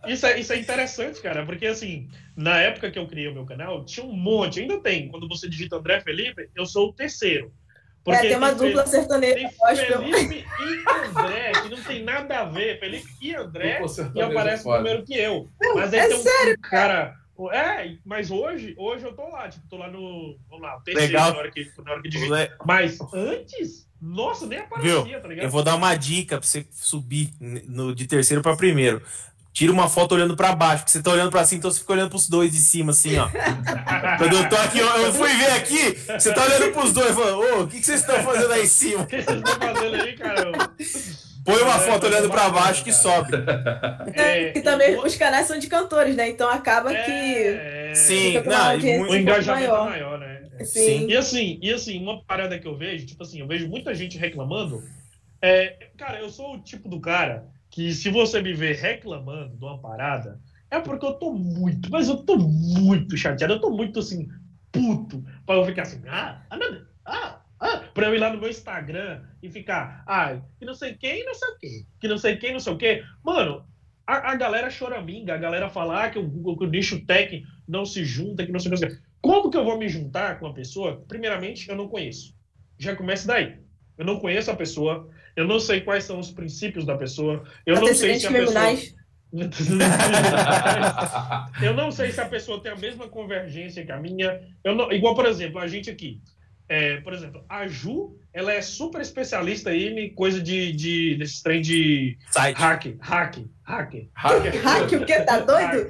Isso 0.06 0.26
é, 0.26 0.38
isso 0.38 0.52
é 0.52 0.58
interessante, 0.58 1.22
cara, 1.22 1.46
porque 1.46 1.66
assim, 1.66 2.10
na 2.36 2.60
época 2.60 2.92
que 2.92 3.00
eu 3.00 3.08
criei 3.08 3.30
o 3.30 3.34
meu 3.34 3.46
canal, 3.46 3.86
tinha 3.86 4.06
um 4.06 4.12
monte, 4.12 4.60
ainda 4.60 4.80
tem. 4.82 5.08
Quando 5.08 5.30
você 5.30 5.48
digita 5.48 5.78
André 5.78 6.02
Felipe, 6.02 6.50
eu 6.54 6.66
sou 6.66 6.90
o 6.90 6.94
terceiro. 6.94 7.54
Porque 8.04 8.26
é, 8.26 8.30
tem 8.30 8.38
uma 8.38 8.54
tem 8.54 8.68
dupla 8.68 8.86
sertaneja. 8.86 9.36
Tem 9.36 9.50
Felipe 9.50 10.46
e 10.60 11.18
André, 11.18 11.52
que 11.54 11.70
não 11.70 11.84
tem 11.84 12.04
nada 12.04 12.40
a 12.40 12.46
ver. 12.46 12.80
Felipe 12.80 13.08
e 13.22 13.34
André, 13.34 13.82
e 14.14 14.22
aparece 14.22 14.70
primeiro 14.70 15.06
que 15.06 15.16
eu. 15.16 15.48
Mas 15.74 15.94
aí 15.94 16.00
é 16.02 16.08
tem 16.08 16.18
um 16.18 16.22
sério, 16.22 16.60
cara. 16.60 17.16
É, 17.52 17.98
mas 18.06 18.30
hoje, 18.30 18.76
hoje 18.78 19.06
eu 19.06 19.14
tô 19.14 19.28
lá, 19.30 19.50
tipo, 19.50 19.68
tô 19.68 19.78
lá 19.78 19.90
no. 19.90 20.38
Vamos 20.50 20.64
lá, 20.64 20.80
terceiro 20.82 21.14
Legal. 21.14 21.32
na 21.32 21.40
hora 21.40 21.52
que, 21.52 21.72
na 21.84 21.92
hora 21.92 22.02
que 22.02 22.10
digita. 22.10 22.58
Mas 22.66 23.00
antes, 23.14 23.90
nossa, 24.06 24.46
nem 24.46 24.60
aparecia, 24.60 25.04
Viu? 25.04 25.22
tá 25.22 25.28
ligado? 25.30 25.46
Eu 25.46 25.50
vou 25.50 25.64
dar 25.64 25.76
uma 25.76 25.96
dica 25.96 26.38
pra 26.38 26.46
você 26.46 26.66
subir 26.74 27.32
no, 27.40 27.96
de 27.96 28.06
terceiro 28.06 28.44
para 28.44 28.58
primeiro. 28.58 29.02
Tira 29.54 29.72
uma 29.72 29.88
foto 29.88 30.14
olhando 30.14 30.36
para 30.36 30.54
baixo, 30.54 30.80
porque 30.80 30.92
você 30.92 31.02
tá 31.02 31.12
olhando 31.12 31.32
para 31.32 31.46
cima, 31.46 31.60
então 31.60 31.72
você 31.72 31.80
fica 31.80 31.94
olhando 31.94 32.10
pros 32.10 32.28
dois 32.28 32.52
de 32.52 32.58
cima, 32.58 32.92
assim, 32.92 33.18
ó. 33.18 33.30
Quando 34.18 34.36
eu 34.36 34.50
tô 34.50 34.56
aqui, 34.58 34.80
eu, 34.80 34.88
eu 34.88 35.14
fui 35.14 35.34
ver 35.34 35.52
aqui, 35.52 35.98
você 36.20 36.34
tá 36.34 36.44
olhando 36.44 36.74
pros 36.74 36.92
dois, 36.92 37.16
falando, 37.16 37.40
ô, 37.40 37.62
o 37.62 37.68
que, 37.68 37.80
que 37.80 37.86
vocês 37.86 38.02
estão 38.02 38.22
fazendo 38.24 38.52
aí 38.52 38.64
em 38.64 38.68
cima? 38.68 39.04
O 39.04 39.08
que 39.08 39.22
vocês 39.22 39.38
estão 39.38 39.74
fazendo 39.74 39.96
aí, 39.96 40.18
caramba? 40.18 40.72
Põe 41.46 41.62
uma 41.62 41.76
é, 41.76 41.80
foto 41.80 42.08
olhando 42.08 42.30
para 42.30 42.50
baixo 42.50 42.84
que 42.84 42.92
sobe. 42.92 43.32
É, 44.14 44.52
que 44.52 44.62
também 44.62 44.98
os 44.98 45.16
canais 45.16 45.46
são 45.46 45.60
de 45.60 45.68
cantores, 45.68 46.16
né? 46.16 46.30
Então 46.30 46.50
acaba 46.50 46.90
que. 46.90 47.12
É, 47.12 47.92
Sim, 47.94 48.42
não, 48.46 49.10
o 49.10 49.16
engajamento 49.16 49.70
maior. 49.70 49.88
é 49.88 49.90
maior, 49.90 50.20
né? 50.20 50.33
Sim. 50.62 51.08
E 51.08 51.16
assim, 51.16 51.60
e 51.62 51.72
assim, 51.72 52.02
uma 52.02 52.24
parada 52.24 52.60
que 52.60 52.68
eu 52.68 52.78
vejo, 52.78 53.06
tipo 53.06 53.24
assim, 53.24 53.40
eu 53.40 53.48
vejo 53.48 53.68
muita 53.68 53.94
gente 53.94 54.18
reclamando. 54.18 54.84
É, 55.42 55.90
cara, 55.98 56.20
eu 56.20 56.30
sou 56.30 56.56
o 56.56 56.62
tipo 56.62 56.88
do 56.88 57.00
cara 57.02 57.50
que 57.70 57.92
se 57.92 58.10
você 58.10 58.42
me 58.42 58.54
ver 58.54 58.76
reclamando 58.76 59.58
de 59.58 59.66
uma 59.66 59.80
parada, 59.80 60.40
é 60.70 60.80
porque 60.80 61.06
eu 61.06 61.14
tô 61.14 61.34
muito, 61.34 61.90
mas 61.90 62.08
eu 62.08 62.18
tô 62.18 62.38
muito 62.38 63.18
chateado, 63.18 63.54
eu 63.54 63.62
tô 63.62 63.72
muito 63.72 64.00
assim, 64.00 64.28
puto, 64.72 65.24
pra 65.46 65.56
eu 65.56 65.66
ficar 65.66 65.82
assim, 65.84 66.02
ah, 66.08 66.42
ah, 66.50 66.58
ah, 67.06 67.42
ah, 67.60 67.78
pra 67.94 68.08
eu 68.08 68.16
ir 68.16 68.20
lá 68.20 68.32
no 68.32 68.40
meu 68.40 68.50
Instagram 68.50 69.24
e 69.42 69.50
ficar, 69.50 70.04
ah, 70.08 70.40
que 70.60 70.66
não 70.66 70.76
sei 70.76 70.94
quem, 70.94 71.26
não 71.26 71.34
sei 71.34 71.50
o 71.50 71.58
quê, 71.58 71.86
que 72.00 72.08
não 72.08 72.18
sei 72.18 72.38
quem, 72.38 72.54
não 72.54 72.60
sei 72.60 72.74
o 72.74 72.78
quê. 72.78 73.04
Mano, 73.24 73.66
a, 74.06 74.32
a 74.32 74.36
galera 74.36 74.70
choraminga, 74.70 75.34
a 75.34 75.38
galera 75.38 75.70
falar 75.70 76.12
que 76.12 76.20
o, 76.20 76.58
que 76.58 76.64
o 76.64 76.70
nicho 76.70 77.06
tech 77.06 77.44
não 77.68 77.86
se 77.86 78.04
junta, 78.04 78.46
que 78.46 78.52
não 78.52 78.60
sei 78.60 78.72
o 78.72 78.76
que. 78.76 79.00
Como 79.24 79.50
que 79.50 79.56
eu 79.56 79.64
vou 79.64 79.78
me 79.78 79.88
juntar 79.88 80.38
com 80.38 80.46
uma 80.46 80.54
pessoa? 80.54 81.02
Primeiramente, 81.08 81.70
eu 81.70 81.78
não 81.78 81.88
conheço. 81.88 82.36
Já 82.78 82.94
começa 82.94 83.26
daí. 83.26 83.58
Eu 83.98 84.04
não 84.04 84.20
conheço 84.20 84.52
a 84.52 84.56
pessoa, 84.56 85.10
eu 85.34 85.48
não 85.48 85.62
sei 85.62 85.80
quais 85.80 86.04
são 86.04 86.20
os 86.20 86.30
princípios 86.30 86.86
da 86.86 86.98
pessoa, 86.98 87.42
eu 87.66 87.80
não 87.80 87.94
sei 87.94 88.20
se 88.20 88.28
a 88.28 88.32
pessoa... 88.32 88.62
eu 91.64 91.74
não 91.74 91.90
sei 91.90 92.12
se 92.12 92.20
a 92.20 92.28
pessoa 92.28 92.62
tem 92.62 92.72
a 92.72 92.76
mesma 92.76 93.08
convergência 93.08 93.86
que 93.86 93.92
a 93.92 93.98
minha. 93.98 94.42
Eu 94.64 94.76
não... 94.76 94.92
Igual, 94.92 95.16
por 95.16 95.26
exemplo, 95.26 95.58
a 95.58 95.68
gente 95.68 95.90
aqui. 95.90 96.22
É, 96.68 96.98
por 97.02 97.14
exemplo, 97.14 97.44
a 97.48 97.68
Ju, 97.68 98.18
ela 98.34 98.54
é 98.54 98.62
super 98.62 99.02
especialista 99.02 99.70
aí 99.70 99.88
em 99.88 100.14
coisa 100.14 100.42
de, 100.42 100.72
de 100.72 101.16
desse 101.16 101.44
trem 101.44 101.62
de 101.62 102.18
Site. 102.32 102.58
hack, 102.58 102.86
hack, 103.00 103.38
hack. 103.64 103.94
Hack, 104.14 104.44
hack 104.64 104.92
o 104.94 105.06
quê? 105.06 105.22
Tá 105.22 105.40
doido? 105.40 105.88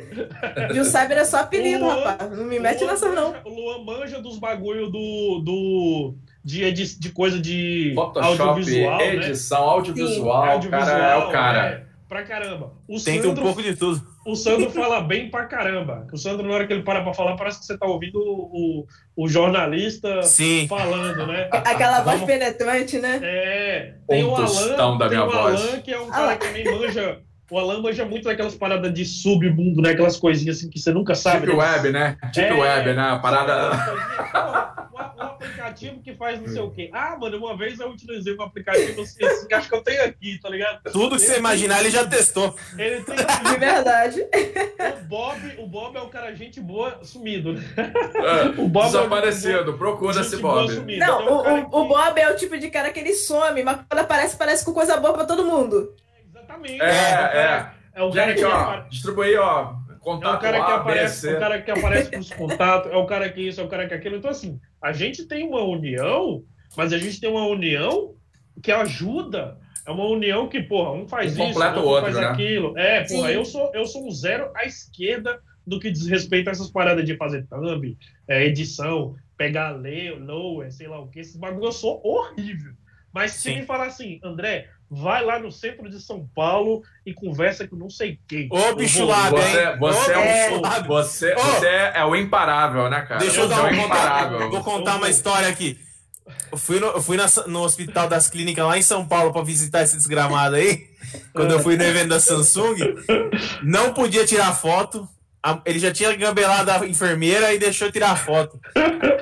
Ju 0.73 0.83
Cyber 0.83 1.17
é 1.17 1.25
só 1.25 1.37
apelido, 1.37 1.85
Luan, 1.85 2.03
rapaz. 2.03 2.37
Não 2.37 2.45
me 2.45 2.59
mete 2.59 2.85
nessa, 2.85 3.09
não. 3.09 3.35
O 3.45 3.49
Luan 3.49 3.83
manja 3.83 4.21
dos 4.21 4.37
bagulho 4.39 4.89
do, 4.89 5.41
do 5.43 6.15
de, 6.43 6.69
de, 6.71 6.99
de 6.99 7.09
coisa 7.11 7.39
de 7.39 7.93
Photoshop, 7.95 8.41
audiovisual, 8.41 8.97
né? 8.97 9.15
edição, 9.15 9.61
né? 9.61 9.71
audiovisual, 9.71 10.43
audiovisual, 10.43 10.85
cara 10.85 11.13
é 11.13 11.17
o 11.17 11.31
cara. 11.31 11.65
É, 11.67 11.85
pra 12.09 12.23
caramba. 12.23 12.73
O 12.87 12.99
Tenta 12.99 13.27
Sandro, 13.27 13.41
um 13.41 13.45
pouco 13.45 13.63
de 13.63 13.75
tudo. 13.75 14.12
O 14.25 14.35
Sandro 14.35 14.69
fala 14.71 15.01
bem 15.01 15.29
pra 15.29 15.45
caramba. 15.45 16.07
O 16.11 16.17
Sandro, 16.17 16.47
na 16.47 16.53
hora 16.53 16.67
que 16.67 16.73
ele 16.73 16.83
para 16.83 17.03
pra 17.03 17.13
falar, 17.13 17.35
parece 17.35 17.59
que 17.59 17.65
você 17.65 17.77
tá 17.77 17.85
ouvindo 17.85 18.19
o, 18.19 18.85
o, 19.17 19.23
o 19.23 19.27
jornalista 19.27 20.21
Sim. 20.23 20.67
falando, 20.67 21.27
né? 21.27 21.49
Aquela 21.51 22.01
voz 22.01 22.19
Vamos... 22.19 22.25
penetrante, 22.25 22.99
né? 22.99 23.19
É. 23.21 23.95
Tem 24.07 24.23
o 24.23 24.35
Alan, 24.35 24.97
da 24.97 25.09
tem 25.09 25.17
o 25.17 25.31
Alan, 25.31 25.81
que 25.81 25.93
é 25.93 25.99
um 25.99 26.09
cara 26.09 26.37
que 26.37 26.47
nem 26.51 26.65
manja 26.65 27.21
o 27.49 27.59
Alan 27.59 27.81
manja 27.81 28.05
muito 28.05 28.25
daquelas 28.25 28.55
paradas 28.55 28.93
de 28.93 29.05
submundo, 29.05 29.81
né? 29.81 29.91
Aquelas 29.91 30.17
coisinhas 30.17 30.57
assim 30.57 30.69
que 30.69 30.79
você 30.79 30.91
nunca 30.91 31.13
sabe. 31.15 31.45
Tipo 31.45 31.57
né? 31.57 31.71
web, 31.71 31.91
né? 31.91 32.17
Tipo 32.31 32.53
é, 32.53 32.53
web, 32.53 32.93
né? 32.93 33.01
A 33.01 33.19
parada. 33.19 34.73
Um, 34.93 35.23
aplicativo 35.63 36.01
que 36.01 36.13
faz 36.15 36.39
não 36.39 36.47
sei 36.47 36.61
o 36.61 36.71
quê. 36.71 36.89
Ah, 36.93 37.17
mano, 37.19 37.37
uma 37.37 37.57
vez 37.57 37.79
eu 37.79 37.89
utilizei 37.89 38.35
um 38.35 38.41
aplicativo 38.41 39.01
assim, 39.01 39.23
assim 39.23 39.47
que 39.47 39.53
acho 39.53 39.69
que 39.69 39.75
eu 39.75 39.81
tenho 39.81 40.03
aqui, 40.03 40.39
tá 40.41 40.49
ligado? 40.49 40.91
Tudo 40.91 41.15
que 41.15 41.21
você 41.21 41.37
imaginar, 41.37 41.79
ele 41.79 41.91
já 41.91 42.05
testou. 42.05 42.55
Ele 42.77 43.03
tem. 43.03 43.15
De 43.43 43.59
verdade. 43.59 44.21
O 45.01 45.05
Bob, 45.05 45.55
o 45.59 45.67
Bob 45.67 45.95
é 45.97 46.01
um 46.01 46.09
cara 46.09 46.33
gente 46.33 46.59
boa 46.59 46.99
sumido, 47.03 47.53
né? 47.53 47.61
É, 47.77 48.61
o 48.61 48.67
Bob 48.67 48.85
desaparecido, 48.85 49.71
é 49.71 49.77
procura 49.77 50.21
esse 50.21 50.37
Bob. 50.37 50.73
Não, 50.73 50.89
então, 50.89 51.27
o, 51.27 51.39
o, 51.39 51.43
que... 51.43 51.75
o 51.75 51.87
Bob 51.87 52.19
é 52.19 52.31
o 52.31 52.35
tipo 52.35 52.57
de 52.57 52.69
cara 52.69 52.91
que 52.91 52.99
ele 52.99 53.13
some, 53.13 53.63
mas 53.63 53.79
quando 53.89 53.99
aparece, 53.99 54.37
parece 54.37 54.65
com 54.65 54.73
coisa 54.73 54.97
boa 54.97 55.13
pra 55.13 55.25
todo 55.25 55.45
mundo. 55.45 55.93
Exatamente. 56.53 56.81
É, 56.81 56.87
é. 56.87 57.71
É 57.95 58.01
o 58.01 58.11
Gente, 58.11 58.35
que 58.35 58.43
ó, 58.43 58.79
distribui, 58.89 59.35
ó, 59.35 59.75
contato 59.99 60.33
é 60.33 60.37
o 60.37 60.39
cara 60.41 60.63
A, 60.63 60.65
que 60.65 60.71
aparece, 60.71 61.33
o 61.33 61.39
cara 61.39 61.61
que 61.61 61.71
aparece 61.71 62.11
com 62.11 62.19
os 62.19 62.29
contatos, 62.31 62.91
é 62.91 62.95
o 62.95 63.05
cara 63.05 63.29
que 63.29 63.41
isso, 63.41 63.61
é 63.61 63.63
o 63.63 63.67
cara 63.67 63.87
que 63.87 63.93
aquilo. 63.93 64.15
Então, 64.15 64.31
assim, 64.31 64.59
a 64.81 64.91
gente 64.91 65.25
tem 65.27 65.47
uma 65.47 65.61
união, 65.61 66.43
mas 66.75 66.91
a 66.91 66.97
gente 66.97 67.21
tem 67.21 67.29
uma 67.29 67.45
união 67.45 68.15
que 68.61 68.71
ajuda. 68.71 69.59
É 69.85 69.91
uma 69.91 70.05
união 70.05 70.47
que, 70.47 70.63
porra, 70.63 70.93
um 70.93 71.07
faz 71.07 71.37
um 71.37 71.49
isso, 71.49 71.61
outro, 71.61 71.83
outro 71.83 72.11
faz 72.13 72.15
né? 72.15 72.25
aquilo. 72.25 72.77
É, 72.77 73.03
porra, 73.03 73.31
eu 73.31 73.45
sou, 73.45 73.69
eu 73.75 73.85
sou 73.85 74.07
um 74.07 74.11
zero 74.11 74.49
à 74.55 74.65
esquerda 74.65 75.39
do 75.67 75.79
que 75.79 75.91
diz 75.91 76.07
respeito 76.07 76.47
a 76.47 76.51
essas 76.51 76.71
paradas 76.71 77.05
de 77.05 77.15
fazer 77.15 77.45
thumb, 77.47 77.95
é, 78.27 78.43
edição, 78.45 79.15
pegar 79.37 79.71
lower, 79.71 80.71
sei 80.71 80.87
lá 80.87 80.99
o 80.99 81.07
que, 81.09 81.19
esses 81.19 81.35
bagulho 81.35 81.65
eu 81.65 81.71
sou 81.71 82.01
horrível. 82.03 82.73
Mas 83.13 83.33
se 83.33 83.53
me 83.53 83.63
falar 83.63 83.85
assim, 83.85 84.19
André, 84.23 84.69
vai 84.93 85.23
lá 85.23 85.39
no 85.39 85.51
centro 85.51 85.89
de 85.89 85.99
São 85.99 86.27
Paulo 86.35 86.83
e 87.05 87.13
conversa 87.13 87.67
com 87.67 87.75
não 87.75 87.89
sei 87.89 88.19
quem. 88.27 88.47
Ô, 88.51 88.75
bicho 88.75 89.05
lá, 89.05 89.29
Você, 89.29 89.75
você, 89.77 90.11
é, 90.11 90.51
um, 90.51 90.83
você, 90.87 91.35
você 91.35 91.67
é 91.67 92.05
o 92.05 92.15
imparável, 92.15 92.89
né, 92.89 93.01
cara? 93.01 93.19
Deixa 93.19 93.41
eu, 93.41 93.47
dar 93.47 93.65
um 93.65 93.73
imparável. 93.73 94.49
Vou 94.49 94.63
contar 94.63 94.97
uma 94.97 95.09
história 95.09 95.47
aqui. 95.47 95.79
Eu 96.51 96.57
fui, 96.57 96.79
no, 96.79 96.87
eu 96.87 97.01
fui 97.01 97.17
na, 97.17 97.25
no 97.47 97.63
Hospital 97.63 98.07
das 98.07 98.29
Clínicas 98.29 98.65
lá 98.65 98.77
em 98.77 98.83
São 98.83 99.05
Paulo 99.05 99.33
para 99.33 99.43
visitar 99.43 99.81
esse 99.81 99.97
desgramado 99.97 100.55
aí. 100.55 100.87
Quando 101.33 101.51
eu 101.51 101.59
fui 101.59 101.75
no 101.75 101.83
evento 101.83 102.09
da 102.09 102.19
Samsung, 102.19 102.77
não 103.61 103.93
podia 103.93 104.25
tirar 104.25 104.53
foto. 104.53 105.07
Ele 105.65 105.77
já 105.77 105.91
tinha 105.91 106.15
gambelado 106.15 106.71
a 106.71 106.87
enfermeira 106.87 107.53
e 107.53 107.59
deixou 107.59 107.91
tirar 107.91 108.15
foto. 108.15 108.59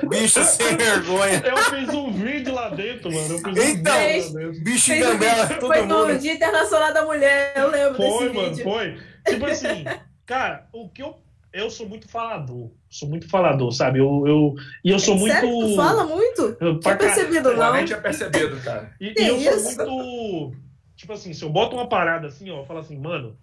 Bicho 0.08 0.42
sem 0.44 0.76
vergonha. 0.76 1.42
Eu 1.44 1.56
fiz 1.56 1.88
um 1.88 2.12
vídeo 2.12 2.54
lá 2.54 2.68
dentro, 2.68 3.10
mano. 3.12 3.38
então, 3.38 4.62
bicho 4.62 4.94
gambela 4.96 5.48
todo 5.48 5.66
foi 5.66 5.82
mundo. 5.82 5.94
Foi 5.94 6.12
no 6.12 6.18
Dia 6.20 6.34
Internacional 6.34 6.94
da 6.94 7.04
Mulher, 7.04 7.52
eu 7.56 7.70
lembro 7.70 7.96
foi, 7.96 8.06
desse 8.06 8.36
mano, 8.36 8.48
vídeo. 8.50 8.64
Foi, 8.64 8.98
Tipo 9.28 9.46
assim, 9.46 9.84
cara, 10.26 10.68
o 10.72 10.88
que 10.88 11.02
eu... 11.02 11.20
Eu 11.52 11.68
sou 11.68 11.86
muito 11.86 12.08
falador. 12.08 12.70
Sou 12.88 13.06
muito 13.06 13.28
falador, 13.28 13.70
sabe? 13.72 13.98
Eu, 13.98 14.26
eu, 14.26 14.54
e 14.82 14.90
eu 14.90 14.98
sou 14.98 15.18
muito... 15.18 15.34
Sério? 15.34 15.50
Tu 15.50 15.76
fala 15.76 16.06
muito? 16.06 16.56
Eu, 16.58 16.80
tinha 16.80 16.96
percebido, 16.96 17.54
não? 17.54 17.76
Eu 17.76 17.84
tinha 17.84 18.00
percebido, 18.00 18.58
cara. 18.62 18.90
E, 18.98 19.12
e 19.20 19.26
eu 19.26 19.36
isso? 19.36 19.74
sou 19.74 19.86
muito... 19.86 20.56
Tipo 20.96 21.12
assim, 21.12 21.34
se 21.34 21.44
eu 21.44 21.50
boto 21.50 21.76
uma 21.76 21.88
parada 21.88 22.28
assim, 22.28 22.50
ó, 22.50 22.60
eu 22.60 22.64
falo 22.64 22.78
assim, 22.78 22.96
mano, 22.96 23.36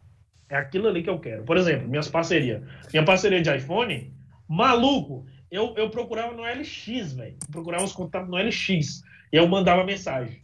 é 0.50 0.58
aquilo 0.58 0.88
ali 0.88 1.04
que 1.04 1.10
eu 1.10 1.20
quero. 1.20 1.44
Por 1.44 1.58
exemplo, 1.58 1.88
minhas 1.88 2.08
parcerias. 2.08 2.62
Minha 2.92 3.06
parceria 3.06 3.42
de 3.42 3.56
iPhone, 3.56 4.14
maluco, 4.48 5.26
eu, 5.52 5.74
eu 5.78 5.90
procurava 5.90 6.34
no 6.34 6.44
LX, 6.44 7.14
velho. 7.14 7.38
Procurava 7.52 7.84
os 7.84 7.94
contatos 7.94 8.30
no 8.30 8.38
LX. 8.38 9.04
E 9.32 9.38
eu 9.38 9.48
mandava 9.48 9.84
mensagem. 9.84 10.44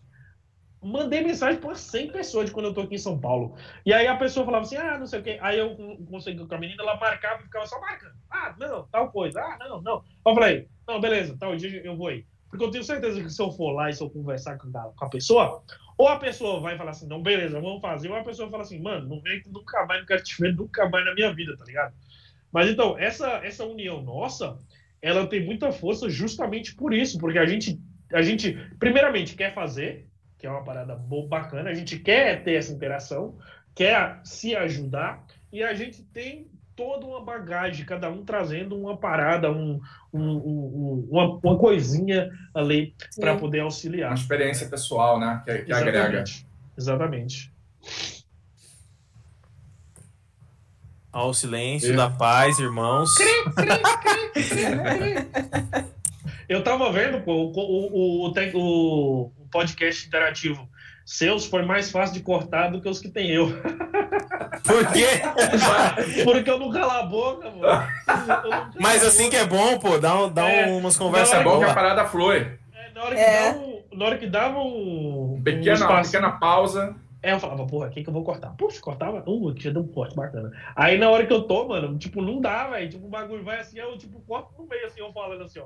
Mandei 0.81 1.23
mensagem 1.23 1.59
para 1.59 1.73
100 1.73 2.11
pessoas 2.11 2.45
de 2.45 2.51
quando 2.51 2.67
eu 2.67 2.73
tô 2.73 2.81
aqui 2.81 2.93
em 2.93 2.99
São 2.99 3.19
Paulo. 3.19 3.55
E 3.83 3.91
aí 3.91 4.05
a 4.05 4.15
pessoa 4.15 4.45
falava 4.45 4.65
assim, 4.65 4.77
ah, 4.77 4.99
não 4.99 5.07
sei 5.07 5.19
o 5.19 5.23
quê. 5.23 5.39
Aí 5.41 5.57
eu 5.57 5.75
consegui 6.07 6.45
com 6.45 6.53
a 6.53 6.59
menina, 6.59 6.83
ela 6.83 6.99
marcava 6.99 7.41
e 7.41 7.45
ficava 7.45 7.65
só 7.65 7.79
marcando. 7.81 8.13
Ah, 8.29 8.55
não, 8.59 8.87
tal 8.91 9.11
coisa. 9.11 9.41
Ah, 9.41 9.57
não, 9.59 9.81
não. 9.81 10.03
Eu 10.25 10.35
falei, 10.35 10.67
não, 10.87 11.01
beleza, 11.01 11.35
tal 11.39 11.55
dia 11.55 11.81
eu 11.83 11.97
vou 11.97 12.07
aí. 12.07 12.23
Porque 12.49 12.63
eu 12.63 12.71
tenho 12.71 12.83
certeza 12.83 13.21
que 13.21 13.29
se 13.29 13.41
eu 13.41 13.51
for 13.51 13.71
lá 13.71 13.89
e 13.89 13.93
se 13.93 14.03
eu 14.03 14.09
conversar 14.09 14.57
com 14.57 14.67
a, 14.77 14.83
com 14.95 15.05
a 15.05 15.09
pessoa, 15.09 15.63
ou 15.97 16.07
a 16.07 16.19
pessoa 16.19 16.59
vai 16.59 16.77
falar 16.77 16.91
assim, 16.91 17.07
não, 17.07 17.21
beleza, 17.21 17.59
vamos 17.59 17.81
fazer, 17.81 18.09
ou 18.09 18.15
a 18.15 18.23
pessoa 18.23 18.49
fala 18.49 18.63
assim, 18.63 18.79
mano, 18.79 19.07
não 19.07 19.21
vem 19.21 19.41
nunca 19.47 19.85
mais, 19.85 20.01
não 20.01 20.07
quero 20.07 20.23
te 20.23 20.41
ver 20.41 20.53
nunca 20.53 20.89
mais 20.89 21.05
na 21.05 21.13
minha 21.13 21.33
vida, 21.33 21.55
tá 21.55 21.63
ligado? 21.63 21.93
Mas 22.51 22.69
então, 22.69 22.97
essa, 22.97 23.41
essa 23.43 23.65
união 23.65 24.01
nossa, 24.01 24.57
ela 25.01 25.27
tem 25.27 25.45
muita 25.45 25.71
força 25.71 26.09
justamente 26.09 26.75
por 26.75 26.93
isso, 26.93 27.17
porque 27.17 27.37
a 27.37 27.45
gente, 27.45 27.79
a 28.11 28.21
gente, 28.21 28.53
primeiramente, 28.79 29.35
quer 29.35 29.53
fazer, 29.53 30.07
que 30.37 30.45
é 30.45 30.49
uma 30.49 30.63
parada 30.63 30.95
boa, 30.95 31.27
bacana, 31.27 31.69
a 31.69 31.73
gente 31.73 31.99
quer 31.99 32.43
ter 32.43 32.53
essa 32.53 32.73
interação, 32.73 33.37
quer 33.73 34.19
se 34.23 34.55
ajudar, 34.55 35.25
e 35.51 35.63
a 35.63 35.73
gente 35.73 36.03
tem 36.03 36.47
toda 36.75 37.05
uma 37.05 37.21
bagagem, 37.21 37.85
cada 37.85 38.09
um 38.09 38.23
trazendo 38.23 38.77
uma 38.77 38.97
parada, 38.97 39.49
um, 39.51 39.79
um, 40.13 40.21
um 40.21 41.07
uma, 41.09 41.39
uma, 41.41 41.57
coisinha 41.57 42.29
ali 42.53 42.93
para 43.15 43.35
poder 43.35 43.61
auxiliar. 43.61 44.09
Uma 44.09 44.15
experiência 44.15 44.67
pessoal, 44.67 45.19
né? 45.19 45.41
Que, 45.45 45.59
que 45.59 45.71
Exatamente. 45.71 45.97
agrega. 45.97 46.23
Exatamente. 46.77 47.51
Ao 51.11 51.33
silêncio 51.33 51.95
da 51.95 52.09
paz, 52.09 52.59
irmãos. 52.59 53.09
Eu 56.47 56.61
tava 56.63 56.91
vendo 56.91 57.21
pô, 57.21 57.33
o, 57.33 57.51
o, 57.51 58.29
o, 58.29 59.31
o 59.31 59.31
podcast 59.49 60.05
interativo 60.05 60.69
seus 61.05 61.45
foi 61.45 61.63
mais 61.63 61.91
fácil 61.91 62.15
de 62.15 62.21
cortar 62.21 62.69
do 62.69 62.81
que 62.81 62.89
os 62.89 62.99
que 62.99 63.09
tem 63.09 63.29
eu. 63.29 63.47
Por 64.65 64.91
quê? 64.91 65.05
Porque 66.25 66.49
eu 66.49 66.59
não 66.59 66.71
calo 66.71 66.91
a 66.91 67.03
boca, 67.03 67.51
mano. 67.51 67.87
Mas 68.79 69.03
assim 69.03 69.29
que 69.29 69.35
é 69.35 69.45
bom, 69.45 69.77
pô, 69.77 69.99
dá, 69.99 70.27
dá 70.27 70.49
é, 70.49 70.65
umas 70.71 70.97
conversas 70.97 71.43
boas. 71.43 71.59
que 71.63 71.71
a 71.71 71.73
parada 71.73 72.05
flui. 72.05 72.57
É, 72.73 72.91
na, 72.93 73.03
hora 73.03 73.15
que 73.15 73.21
é. 73.21 73.53
dava, 73.53 73.65
na 73.93 74.05
hora 74.05 74.17
que 74.17 74.27
dava 74.27 74.59
um. 74.59 75.41
Pequena, 75.43 75.99
um 75.99 76.01
pequena 76.01 76.31
pausa. 76.31 76.95
Aí 77.21 77.31
eu 77.31 77.39
falava, 77.39 77.65
porra, 77.65 77.89
quem 77.89 78.03
que 78.03 78.09
eu 78.09 78.13
vou 78.13 78.23
cortar? 78.23 78.55
Puxa, 78.55 78.79
cortava, 78.79 79.23
uh, 79.25 79.49
aqui 79.49 79.63
já 79.63 79.71
deu 79.71 79.81
um 79.81 79.87
corte 79.87 80.15
bacana. 80.15 80.51
Aí 80.75 80.97
na 80.97 81.09
hora 81.09 81.25
que 81.25 81.33
eu 81.33 81.41
tô, 81.41 81.67
mano, 81.67 81.97
tipo, 81.97 82.21
não 82.21 82.39
dá, 82.39 82.67
velho. 82.69 82.89
Tipo, 82.89 83.07
o 83.07 83.09
bagulho 83.09 83.43
vai 83.43 83.59
assim, 83.59 83.79
eu 83.79 83.97
tipo, 83.97 84.19
corto 84.21 84.53
no 84.57 84.67
meio, 84.67 84.85
assim, 84.85 84.99
eu 84.99 85.11
falando 85.11 85.43
assim, 85.43 85.59
ó. 85.59 85.65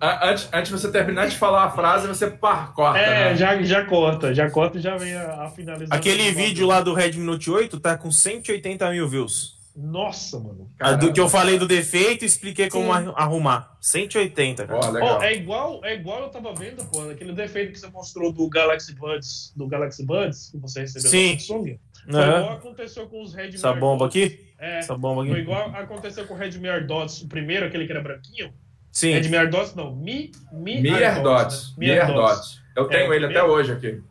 Antes, 0.00 0.48
antes 0.52 0.70
de 0.70 0.78
você 0.78 0.92
terminar 0.92 1.26
de 1.26 1.36
falar 1.36 1.64
a 1.64 1.70
frase, 1.70 2.06
você 2.06 2.30
pá, 2.30 2.66
corta. 2.74 2.98
É, 2.98 3.30
né? 3.30 3.36
já, 3.36 3.62
já 3.62 3.84
corta, 3.86 4.34
já 4.34 4.50
corta 4.50 4.78
e 4.78 4.80
já 4.82 4.96
vem 4.96 5.14
a, 5.14 5.44
a 5.44 5.50
finalização. 5.50 5.96
Aquele 5.96 6.30
vídeo 6.30 6.66
lá 6.66 6.82
do 6.82 6.92
Redmi 6.92 7.24
Note 7.24 7.50
8 7.50 7.80
tá 7.80 7.96
com 7.96 8.10
180 8.10 8.90
mil 8.90 9.08
views. 9.08 9.58
Nossa, 9.74 10.38
mano. 10.38 10.68
Caramba. 10.76 11.06
Do 11.06 11.12
que 11.12 11.20
eu 11.20 11.28
falei 11.28 11.58
do 11.58 11.66
defeito, 11.66 12.24
expliquei 12.24 12.68
como 12.68 12.94
Sim. 12.94 13.12
arrumar. 13.16 13.78
180, 13.80 14.66
cara. 14.66 14.78
Oh, 14.78 15.18
oh, 15.18 15.22
é 15.22 15.34
igual, 15.34 15.80
é 15.84 15.94
igual 15.94 16.20
eu 16.20 16.28
tava 16.28 16.52
vendo, 16.54 16.84
pô, 16.86 17.08
aquele 17.08 17.32
defeito 17.32 17.72
que 17.72 17.78
você 17.78 17.88
mostrou 17.88 18.30
do 18.30 18.46
Galaxy 18.48 18.94
Buds, 18.94 19.54
do 19.56 19.66
Galaxy 19.66 20.04
Buds, 20.04 20.50
que 20.50 20.58
você 20.58 20.80
recebeu 20.80 21.10
Sim. 21.10 21.32
da 21.32 21.40
Samsung. 21.40 21.78
Foi 22.04 22.20
uhum. 22.20 22.38
igual 22.38 22.52
aconteceu 22.52 23.06
com 23.08 23.22
os 23.22 23.34
Redmi 23.34 23.54
Essa 23.54 23.72
bomba 23.72 24.06
aqui? 24.06 24.52
É. 24.58 24.78
Essa 24.78 24.96
bomba 24.96 25.22
aqui. 25.22 25.30
Foi 25.30 25.40
igual 25.40 25.70
aconteceu 25.74 26.26
com 26.26 26.34
o 26.34 26.36
Redmi 26.36 26.68
AirDots, 26.68 27.22
o 27.22 27.28
primeiro, 27.28 27.64
aquele 27.64 27.86
que 27.86 27.92
era 27.92 28.02
branquinho. 28.02 28.52
Sim. 28.92 29.12
Redmi 29.12 29.36
AirDots, 29.36 29.74
não. 29.74 29.94
Mi, 29.94 30.32
Mi, 30.52 30.80
Mi 30.80 30.90
AirDots. 30.90 31.76
Né? 31.76 31.86
Mi 31.86 31.90
AirDots. 31.90 32.60
Eu 32.76 32.88
tenho 32.88 33.12
é, 33.12 33.16
ele 33.16 33.26
até 33.26 33.42
hoje 33.42 33.72
aqui. 33.72 34.02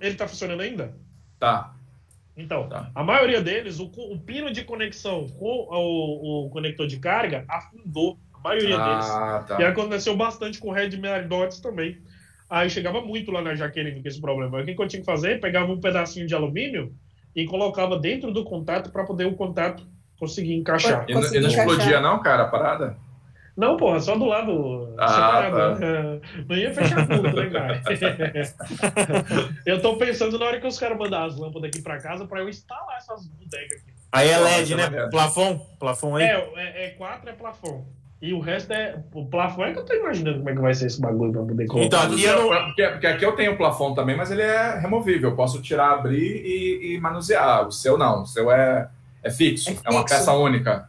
Ele 0.00 0.14
tá 0.14 0.28
funcionando 0.28 0.60
ainda? 0.60 0.94
Tá. 1.38 1.74
Então, 2.36 2.68
tá. 2.68 2.90
a 2.94 3.02
maioria 3.02 3.40
deles, 3.40 3.80
o, 3.80 3.86
o, 3.86 4.18
pino 4.18 4.52
de 4.52 4.62
conexão 4.62 5.26
com 5.26 5.66
o, 5.70 6.46
o, 6.46 6.50
conector 6.50 6.86
de 6.86 6.98
carga 6.98 7.44
afundou. 7.48 8.18
A 8.34 8.38
maioria 8.40 8.76
ah, 8.78 8.88
deles. 8.88 9.48
Tá. 9.48 9.60
E 9.60 9.64
aconteceu 9.64 10.14
bastante 10.14 10.58
com 10.58 10.68
o 10.68 10.72
Redmi 10.72 11.08
AirDots 11.08 11.60
também. 11.60 11.98
Aí 12.48 12.68
chegava 12.70 13.00
muito 13.00 13.30
lá 13.32 13.42
na 13.42 13.54
Jaqueline 13.54 14.02
com 14.02 14.08
esse 14.08 14.20
problema. 14.20 14.60
O 14.60 14.64
que, 14.64 14.70
eu 14.78 14.86
tinha 14.86 15.00
que 15.00 15.06
fazer? 15.06 15.40
Pegava 15.40 15.72
um 15.72 15.80
pedacinho 15.80 16.26
de 16.26 16.34
alumínio 16.34 16.94
e 17.34 17.44
colocava 17.46 17.98
dentro 17.98 18.30
do 18.32 18.44
contato 18.44 18.90
para 18.90 19.04
poder 19.04 19.26
o 19.26 19.34
contato 19.34 19.84
conseguir 20.18 20.54
encaixar. 20.54 21.06
E, 21.08 21.14
não, 21.14 21.34
e 21.34 21.40
não 21.40 21.48
explodia, 21.48 22.00
não, 22.00 22.22
cara, 22.22 22.44
a 22.44 22.48
parada? 22.48 22.96
Não, 23.56 23.76
porra, 23.76 24.00
só 24.00 24.16
do 24.16 24.26
lado 24.26 24.94
ah, 24.98 25.08
separado. 25.08 25.80
Tá. 25.80 26.44
Não 26.46 26.56
ia 26.56 26.74
fechar 26.74 27.06
tudo, 27.08 27.32
né, 27.32 27.50
cara? 27.50 27.82
eu 29.64 29.80
tô 29.80 29.96
pensando 29.96 30.38
na 30.38 30.44
hora 30.44 30.60
que 30.60 30.66
os 30.66 30.78
caras 30.78 30.98
mandar 30.98 31.24
as 31.24 31.38
lâmpadas 31.38 31.70
aqui 31.70 31.80
pra 31.80 31.98
casa 31.98 32.26
pra 32.26 32.40
eu 32.40 32.48
instalar 32.48 32.98
essas 32.98 33.26
bodegas 33.26 33.80
aqui. 33.80 33.96
Aí 34.12 34.28
é 34.28 34.38
LED, 34.38 34.74
né? 34.74 35.08
Plafon? 35.10 35.58
Plafon 35.78 36.16
aí? 36.16 36.24
É, 36.24 36.52
é, 36.56 36.86
é 36.86 36.90
4 36.90 37.30
é 37.30 37.32
plafon. 37.32 37.86
E 38.20 38.32
o 38.32 38.40
resto 38.40 38.72
é. 38.72 39.02
O 39.12 39.26
plafon 39.26 39.64
é 39.64 39.72
que 39.72 39.78
eu 39.78 39.84
tô 39.84 39.94
imaginando 39.94 40.38
como 40.38 40.50
é 40.50 40.54
que 40.54 40.60
vai 40.60 40.74
ser 40.74 40.86
esse 40.86 41.00
bagulho 41.00 41.32
pra 41.32 41.42
poder 41.42 41.66
colocar. 41.66 41.86
Então, 41.86 42.02
aqui 42.02 42.24
eu 42.24 42.50
não... 42.50 42.64
porque, 42.66 42.88
porque 42.88 43.06
aqui 43.06 43.24
eu 43.24 43.32
tenho 43.32 43.52
o 43.52 43.56
plafon 43.56 43.94
também, 43.94 44.16
mas 44.16 44.30
ele 44.30 44.42
é 44.42 44.78
removível. 44.78 45.30
Eu 45.30 45.36
posso 45.36 45.60
tirar, 45.60 45.92
abrir 45.92 46.42
e, 46.44 46.94
e 46.94 47.00
manusear. 47.00 47.66
O 47.66 47.72
seu 47.72 47.98
não. 47.98 48.22
O 48.22 48.26
seu 48.26 48.50
é, 48.50 48.88
é 49.22 49.30
fixo. 49.30 49.68
É, 49.68 49.72
fixo. 49.72 49.86
é 49.86 49.90
uma 49.90 50.04
peça 50.04 50.32
única. 50.32 50.88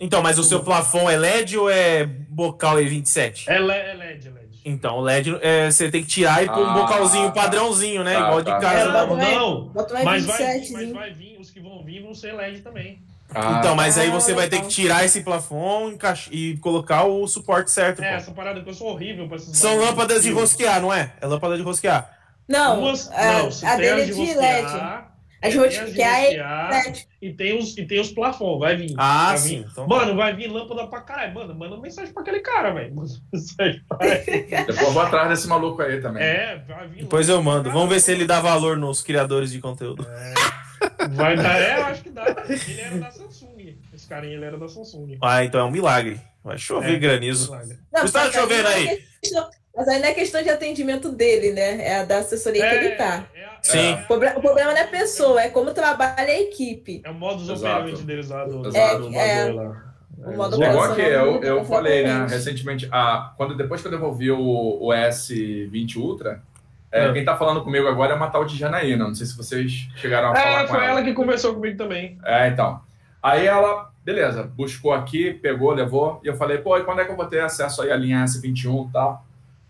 Então, 0.00 0.22
mas 0.22 0.38
o 0.38 0.44
seu 0.44 0.60
plafon 0.60 1.10
é 1.10 1.16
LED 1.16 1.56
ou 1.56 1.70
é 1.70 2.04
bocal 2.06 2.76
E27? 2.76 3.44
É 3.48 3.58
LED, 3.58 3.88
é 3.88 3.94
LED. 3.94 4.38
Então, 4.64 4.98
o 4.98 5.00
LED 5.00 5.38
é, 5.40 5.70
você 5.70 5.90
tem 5.90 6.02
que 6.02 6.08
tirar 6.08 6.44
e 6.44 6.46
pôr 6.46 6.58
um 6.58 6.70
ah, 6.70 6.74
bocalzinho 6.74 7.32
tá. 7.32 7.42
padrãozinho, 7.42 8.04
né? 8.04 8.14
Tá, 8.14 8.20
Igual 8.20 8.44
tá, 8.44 8.54
de 8.54 8.60
casa. 8.60 8.92
Tá. 8.92 9.06
Não, 9.06 9.16
não. 9.16 9.72
Mas, 10.04 10.26
vai, 10.26 10.60
mas 10.70 10.92
vai 10.92 11.12
vir, 11.12 11.38
os 11.40 11.50
que 11.50 11.60
vão 11.60 11.82
vir 11.82 12.02
vão 12.02 12.14
ser 12.14 12.32
LED 12.34 12.60
também. 12.60 13.00
Ah, 13.34 13.56
então, 13.58 13.74
mas 13.74 13.98
aí 13.98 14.10
você 14.10 14.32
vai 14.32 14.48
ter 14.48 14.62
que 14.62 14.68
tirar 14.68 15.04
esse 15.04 15.22
plafon 15.22 15.92
e 16.30 16.56
colocar 16.58 17.04
o 17.04 17.26
suporte 17.26 17.70
certo. 17.70 18.02
É, 18.02 18.10
pô. 18.10 18.16
essa 18.16 18.30
parada 18.32 18.60
que 18.62 18.68
eu 18.68 18.74
sou 18.74 18.88
horrível 18.88 19.26
pra 19.26 19.36
esses 19.36 19.56
São 19.56 19.78
lâmpadas 19.78 20.22
de 20.22 20.30
rosquear, 20.32 20.80
não 20.80 20.92
é? 20.92 21.12
É 21.20 21.26
lâmpada 21.26 21.56
de 21.56 21.62
rosquear. 21.62 22.10
Não, 22.46 22.80
Duas, 22.80 23.10
é, 23.12 23.42
não 23.42 23.70
a 23.70 23.76
dele 23.76 24.00
é 24.00 24.04
de, 24.06 24.14
de 24.14 24.34
LED. 24.34 25.07
As 25.40 25.54
rosquear 25.54 26.24
é 26.24 26.92
E 27.22 27.32
tem 27.32 27.58
os, 27.58 27.76
e 27.78 27.84
tem 27.84 28.00
os 28.00 28.10
plafons, 28.10 28.58
vai 28.58 28.76
vir. 28.76 28.94
Ah, 28.96 29.28
vai 29.28 29.38
sim. 29.38 29.62
Vir. 29.62 29.68
Então... 29.70 29.86
Mano, 29.86 30.16
vai 30.16 30.34
vir 30.34 30.48
lâmpada 30.48 30.86
pra 30.86 31.00
caralho. 31.00 31.34
Mano, 31.34 31.54
manda 31.54 31.76
mensagem 31.76 32.12
pra 32.12 32.22
aquele 32.22 32.40
cara, 32.40 32.72
velho. 32.72 32.94
Depois 32.94 33.20
eu 34.80 34.92
vou 34.92 35.02
atrás 35.02 35.28
desse 35.28 35.46
maluco 35.46 35.80
aí 35.80 36.00
também. 36.00 36.22
É, 36.22 36.62
vai 36.66 36.88
vir. 36.88 37.02
Depois 37.02 37.28
eu 37.28 37.42
mando. 37.42 37.70
Vamos 37.70 37.88
ver 37.88 38.00
se 38.00 38.10
ele 38.10 38.26
dá 38.26 38.40
valor 38.40 38.76
nos 38.76 39.02
criadores 39.02 39.52
de 39.52 39.60
conteúdo. 39.60 40.06
É. 40.08 40.34
Vai 41.10 41.36
dar, 41.36 41.60
é, 41.60 41.78
eu 41.78 41.86
acho 41.86 42.02
que 42.02 42.10
dá. 42.10 42.24
Ele 42.48 42.80
era 42.80 42.98
da 42.98 43.10
Samsung. 43.10 43.76
Esse 43.92 44.06
carinha, 44.06 44.34
ele 44.34 44.44
era 44.44 44.58
da 44.58 44.68
Samsung. 44.68 45.18
Ah, 45.22 45.44
então 45.44 45.60
é 45.60 45.64
um 45.64 45.70
milagre. 45.70 46.20
Vai 46.42 46.58
chover 46.58 46.94
é, 46.94 46.98
granizo. 46.98 47.52
Não, 47.92 48.04
Está 48.04 48.30
chovendo 48.30 48.68
aí. 48.68 49.04
Mas 49.76 49.86
aí 49.88 50.00
não 50.00 50.08
é 50.08 50.14
questão 50.14 50.42
de 50.42 50.50
atendimento 50.50 51.10
dele, 51.10 51.52
né? 51.52 51.86
É 51.86 51.98
a 52.00 52.04
da 52.04 52.18
assessoria 52.18 52.64
é, 52.64 52.68
que 52.68 52.84
ele 52.84 52.96
tá. 52.96 53.26
É, 53.34 53.40
é, 53.40 53.48
Sim. 53.62 53.92
O, 53.94 54.06
problema, 54.06 54.38
o 54.38 54.42
problema 54.42 54.70
não 54.72 54.78
é 54.78 54.82
a 54.82 54.88
pessoa, 54.88 55.40
é 55.40 55.48
como 55.48 55.72
trabalha 55.72 56.32
a 56.32 56.40
equipe. 56.40 57.00
É 57.04 57.10
o 57.10 57.14
modo 57.14 57.52
operandi 57.52 58.02
deles 58.02 58.28
lá 58.28 58.44
do, 58.44 58.76
é, 58.76 58.98
do 58.98 59.14
é, 59.14 59.52
lá. 59.52 59.84
O 60.18 60.36
modo 60.36 60.56
Igual 60.62 60.94
que 60.94 61.00
eu, 61.00 61.42
eu 61.42 61.64
falei, 61.64 62.02
né, 62.02 62.26
recentemente, 62.28 62.88
a, 62.90 63.32
quando, 63.36 63.56
depois 63.56 63.80
que 63.80 63.86
eu 63.86 63.92
devolvi 63.92 64.32
o, 64.32 64.40
o 64.40 64.88
S20 64.88 65.96
Ultra, 65.96 66.42
é, 66.90 67.06
é. 67.06 67.12
quem 67.12 67.24
tá 67.24 67.36
falando 67.36 67.62
comigo 67.62 67.86
agora 67.86 68.12
é 68.12 68.16
uma 68.16 68.28
tal 68.28 68.44
de 68.44 68.56
Janaína. 68.56 69.06
Não 69.06 69.14
sei 69.14 69.26
se 69.26 69.36
vocês 69.36 69.88
chegaram 69.96 70.32
a 70.32 70.32
é, 70.32 70.42
falar 70.42 70.66
com 70.66 70.74
ela. 70.74 70.84
É, 70.84 70.86
foi 70.86 70.86
ela 70.86 71.02
que 71.02 71.12
conversou 71.12 71.54
comigo 71.54 71.76
também. 71.76 72.18
É, 72.24 72.48
então. 72.48 72.80
Aí 73.22 73.46
ela, 73.46 73.90
beleza, 74.04 74.42
buscou 74.42 74.92
aqui, 74.92 75.34
pegou, 75.34 75.72
levou, 75.72 76.20
e 76.24 76.28
eu 76.28 76.36
falei, 76.36 76.58
pô, 76.58 76.76
e 76.76 76.84
quando 76.84 77.00
é 77.00 77.04
que 77.04 77.10
eu 77.10 77.16
vou 77.16 77.26
ter 77.26 77.40
acesso 77.40 77.82
aí 77.82 77.90
à 77.90 77.96
linha 77.96 78.24
S21 78.24 78.88
e 78.88 78.92
tal? 78.92 79.24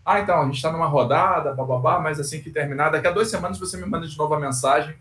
Ah, 0.09 0.21
então, 0.21 0.41
a 0.41 0.45
gente 0.45 0.55
está 0.55 0.71
numa 0.71 0.87
rodada, 0.87 1.53
bababá, 1.53 1.99
mas 1.99 2.19
assim 2.19 2.41
que 2.41 2.49
terminar, 2.49 2.89
daqui 2.89 3.05
a 3.05 3.11
duas 3.11 3.29
semanas 3.29 3.59
você 3.59 3.77
me 3.77 3.85
manda 3.85 4.07
de 4.07 4.17
novo 4.17 4.33
a 4.33 4.39
mensagem 4.39 4.95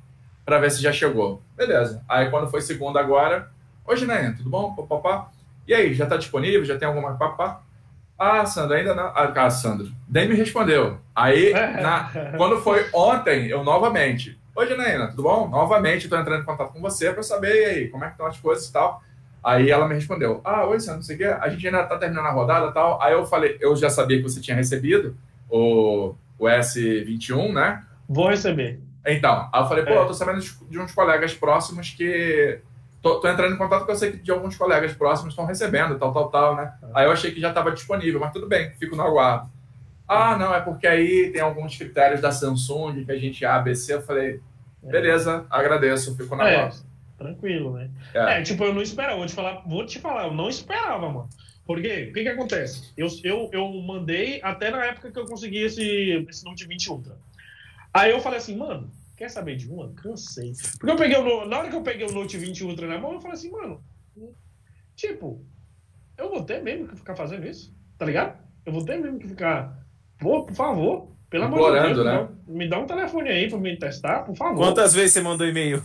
para 0.44 0.59
ver 0.59 0.70
se 0.70 0.82
já 0.82 0.93
chegou. 0.93 1.40
Beleza. 1.56 2.05
Aí 2.06 2.28
quando 2.28 2.51
foi 2.51 2.60
segunda 2.60 3.01
agora, 3.01 3.48
hoje, 3.86 4.05
né, 4.05 4.35
tudo 4.36 4.51
bom? 4.51 4.74
Papá. 4.74 5.30
E 5.66 5.72
aí, 5.72 5.94
já 5.94 6.05
está 6.05 6.18
disponível? 6.18 6.62
Já 6.62 6.76
tem 6.76 6.86
alguma 6.86 7.14
papá? 7.14 7.62
Ah, 8.18 8.44
Sandro, 8.44 8.76
ainda 8.76 8.94
não. 8.94 9.10
Ah, 9.14 9.48
Sandro. 9.48 9.90
Daí 10.06 10.28
me 10.28 10.35
respondeu. 10.35 10.98
Aí, 11.16 11.55
na... 11.55 12.10
quando 12.36 12.60
foi 12.60 12.86
ontem, 12.93 13.47
eu 13.47 13.64
novamente. 13.64 14.39
Oi, 14.55 14.66
Janaína, 14.66 15.09
tudo 15.09 15.22
bom? 15.22 15.48
Novamente, 15.48 16.05
estou 16.05 16.18
entrando 16.18 16.43
em 16.43 16.44
contato 16.44 16.74
com 16.74 16.82
você 16.82 17.14
para 17.14 17.22
saber 17.22 17.64
aí, 17.64 17.89
como 17.89 18.05
é 18.05 18.09
que 18.09 18.12
estão 18.12 18.26
as 18.26 18.39
coisas 18.39 18.66
e 18.66 18.72
tal. 18.74 19.02
Aí 19.48 19.70
ela 19.70 19.88
me 19.88 19.94
respondeu: 19.94 20.42
Ah, 20.44 20.66
oi, 20.66 20.78
Sandro, 20.78 20.96
não 20.96 21.02
sei 21.02 21.16
o 21.16 21.18
quê. 21.18 21.24
A 21.24 21.48
gente 21.48 21.66
ainda 21.66 21.82
tá 21.84 21.96
terminando 21.96 22.26
a 22.26 22.30
rodada 22.30 22.66
e 22.66 22.74
tal. 22.74 23.00
Aí 23.00 23.14
eu 23.14 23.24
falei: 23.24 23.56
Eu 23.60 23.74
já 23.74 23.88
sabia 23.88 24.18
que 24.18 24.22
você 24.22 24.42
tinha 24.42 24.54
recebido 24.54 25.16
o, 25.48 26.14
o 26.38 26.44
S21, 26.44 27.54
né? 27.54 27.82
Vou 28.06 28.28
receber. 28.28 28.78
Então, 29.06 29.48
aí 29.50 29.62
eu 29.62 29.66
falei: 29.66 29.84
Pô, 29.86 29.92
é. 29.92 29.96
eu 29.96 30.06
tô 30.06 30.12
sabendo 30.12 30.40
de 30.42 30.78
uns 30.78 30.92
colegas 30.92 31.32
próximos 31.32 31.88
que. 31.88 32.60
Tô, 33.00 33.20
tô, 33.20 33.28
entrando 33.28 33.54
em 33.54 33.56
contato 33.58 33.86
com 33.86 33.92
eu 33.92 33.96
sei 33.96 34.10
que 34.10 34.18
de 34.18 34.30
alguns 34.30 34.54
colegas 34.54 34.92
próximos 34.92 35.32
estão 35.32 35.46
recebendo, 35.46 35.98
tal, 35.98 36.12
tal, 36.12 36.28
tal, 36.28 36.54
né? 36.54 36.74
Aí 36.92 37.06
eu 37.06 37.12
achei 37.12 37.30
que 37.30 37.40
já 37.40 37.48
estava 37.48 37.72
disponível, 37.72 38.20
mas 38.20 38.32
tudo 38.34 38.46
bem, 38.46 38.72
fico 38.78 38.96
no 38.96 39.02
aguardo. 39.02 39.48
Ah, 40.06 40.36
não, 40.36 40.54
é 40.54 40.60
porque 40.60 40.86
aí 40.86 41.30
tem 41.32 41.40
alguns 41.40 41.74
critérios 41.74 42.20
da 42.20 42.32
Samsung 42.32 43.02
que 43.06 43.12
a 43.12 43.18
gente 43.18 43.46
ABC. 43.46 43.94
Eu 43.94 44.02
falei: 44.02 44.42
é. 44.84 44.90
Beleza, 44.90 45.46
agradeço, 45.48 46.14
fico 46.14 46.36
no 46.36 46.42
é. 46.42 46.70
Tranquilo, 47.19 47.74
né? 47.74 47.90
É. 48.15 48.39
é. 48.39 48.43
tipo, 48.43 48.65
eu 48.65 48.73
não 48.73 48.81
esperava, 48.81 49.19
vou 49.19 49.27
te 49.27 49.35
falar, 49.35 49.62
vou 49.66 49.85
te 49.85 49.99
falar, 49.99 50.27
eu 50.27 50.35
não 50.35 50.49
esperava, 50.49 51.11
mano. 51.11 51.28
Porque 51.66 52.09
o 52.11 52.12
que 52.15 52.23
que 52.23 52.28
acontece? 52.28 52.95
Eu, 52.97 53.09
eu, 53.23 53.51
eu 53.53 53.70
mandei 53.82 54.40
até 54.43 54.70
na 54.70 54.86
época 54.86 55.12
que 55.12 55.19
eu 55.19 55.27
consegui 55.27 55.59
esse, 55.59 56.24
esse 56.27 56.43
Note 56.43 56.66
20 56.66 56.90
Ultra. 56.90 57.19
Aí 57.93 58.11
eu 58.11 58.20
falei 58.20 58.39
assim, 58.39 58.57
mano, 58.57 58.90
quer 59.15 59.28
saber 59.28 59.57
de 59.57 59.70
uma? 59.70 59.93
Cansei. 59.93 60.53
Porque 60.78 60.90
eu 60.90 60.97
peguei 60.97 61.19
o, 61.19 61.45
na 61.45 61.59
hora 61.59 61.69
que 61.69 61.77
eu 61.77 61.82
peguei 61.82 62.07
o 62.07 62.12
Note 62.12 62.39
20 62.39 62.65
Ultra 62.65 62.86
na 62.86 62.97
mão, 62.97 63.12
eu 63.12 63.20
falei 63.20 63.36
assim, 63.36 63.51
mano, 63.51 63.82
tipo, 64.97 65.45
eu 66.16 66.31
vou 66.31 66.43
ter 66.43 66.62
mesmo 66.62 66.89
que 66.89 66.97
ficar 66.97 67.15
fazendo 67.15 67.47
isso, 67.47 67.74
tá 67.99 68.07
ligado? 68.07 68.39
Eu 68.65 68.73
vou 68.73 68.85
ter 68.85 68.99
mesmo 68.99 69.19
que 69.19 69.28
ficar, 69.28 69.78
pô, 70.19 70.45
por 70.45 70.55
favor, 70.55 71.12
pelo 71.28 71.45
amor 71.45 71.74
de 71.74 71.95
Deus, 71.95 72.05
né? 72.07 72.28
me 72.47 72.66
dá 72.66 72.78
um 72.78 72.86
telefone 72.86 73.28
aí 73.28 73.51
pra 73.51 73.59
me 73.59 73.77
testar, 73.77 74.23
por 74.23 74.35
favor. 74.35 74.57
Quantas 74.57 74.95
vezes 74.95 75.12
você 75.12 75.20
mandou 75.20 75.47
e-mail? 75.47 75.82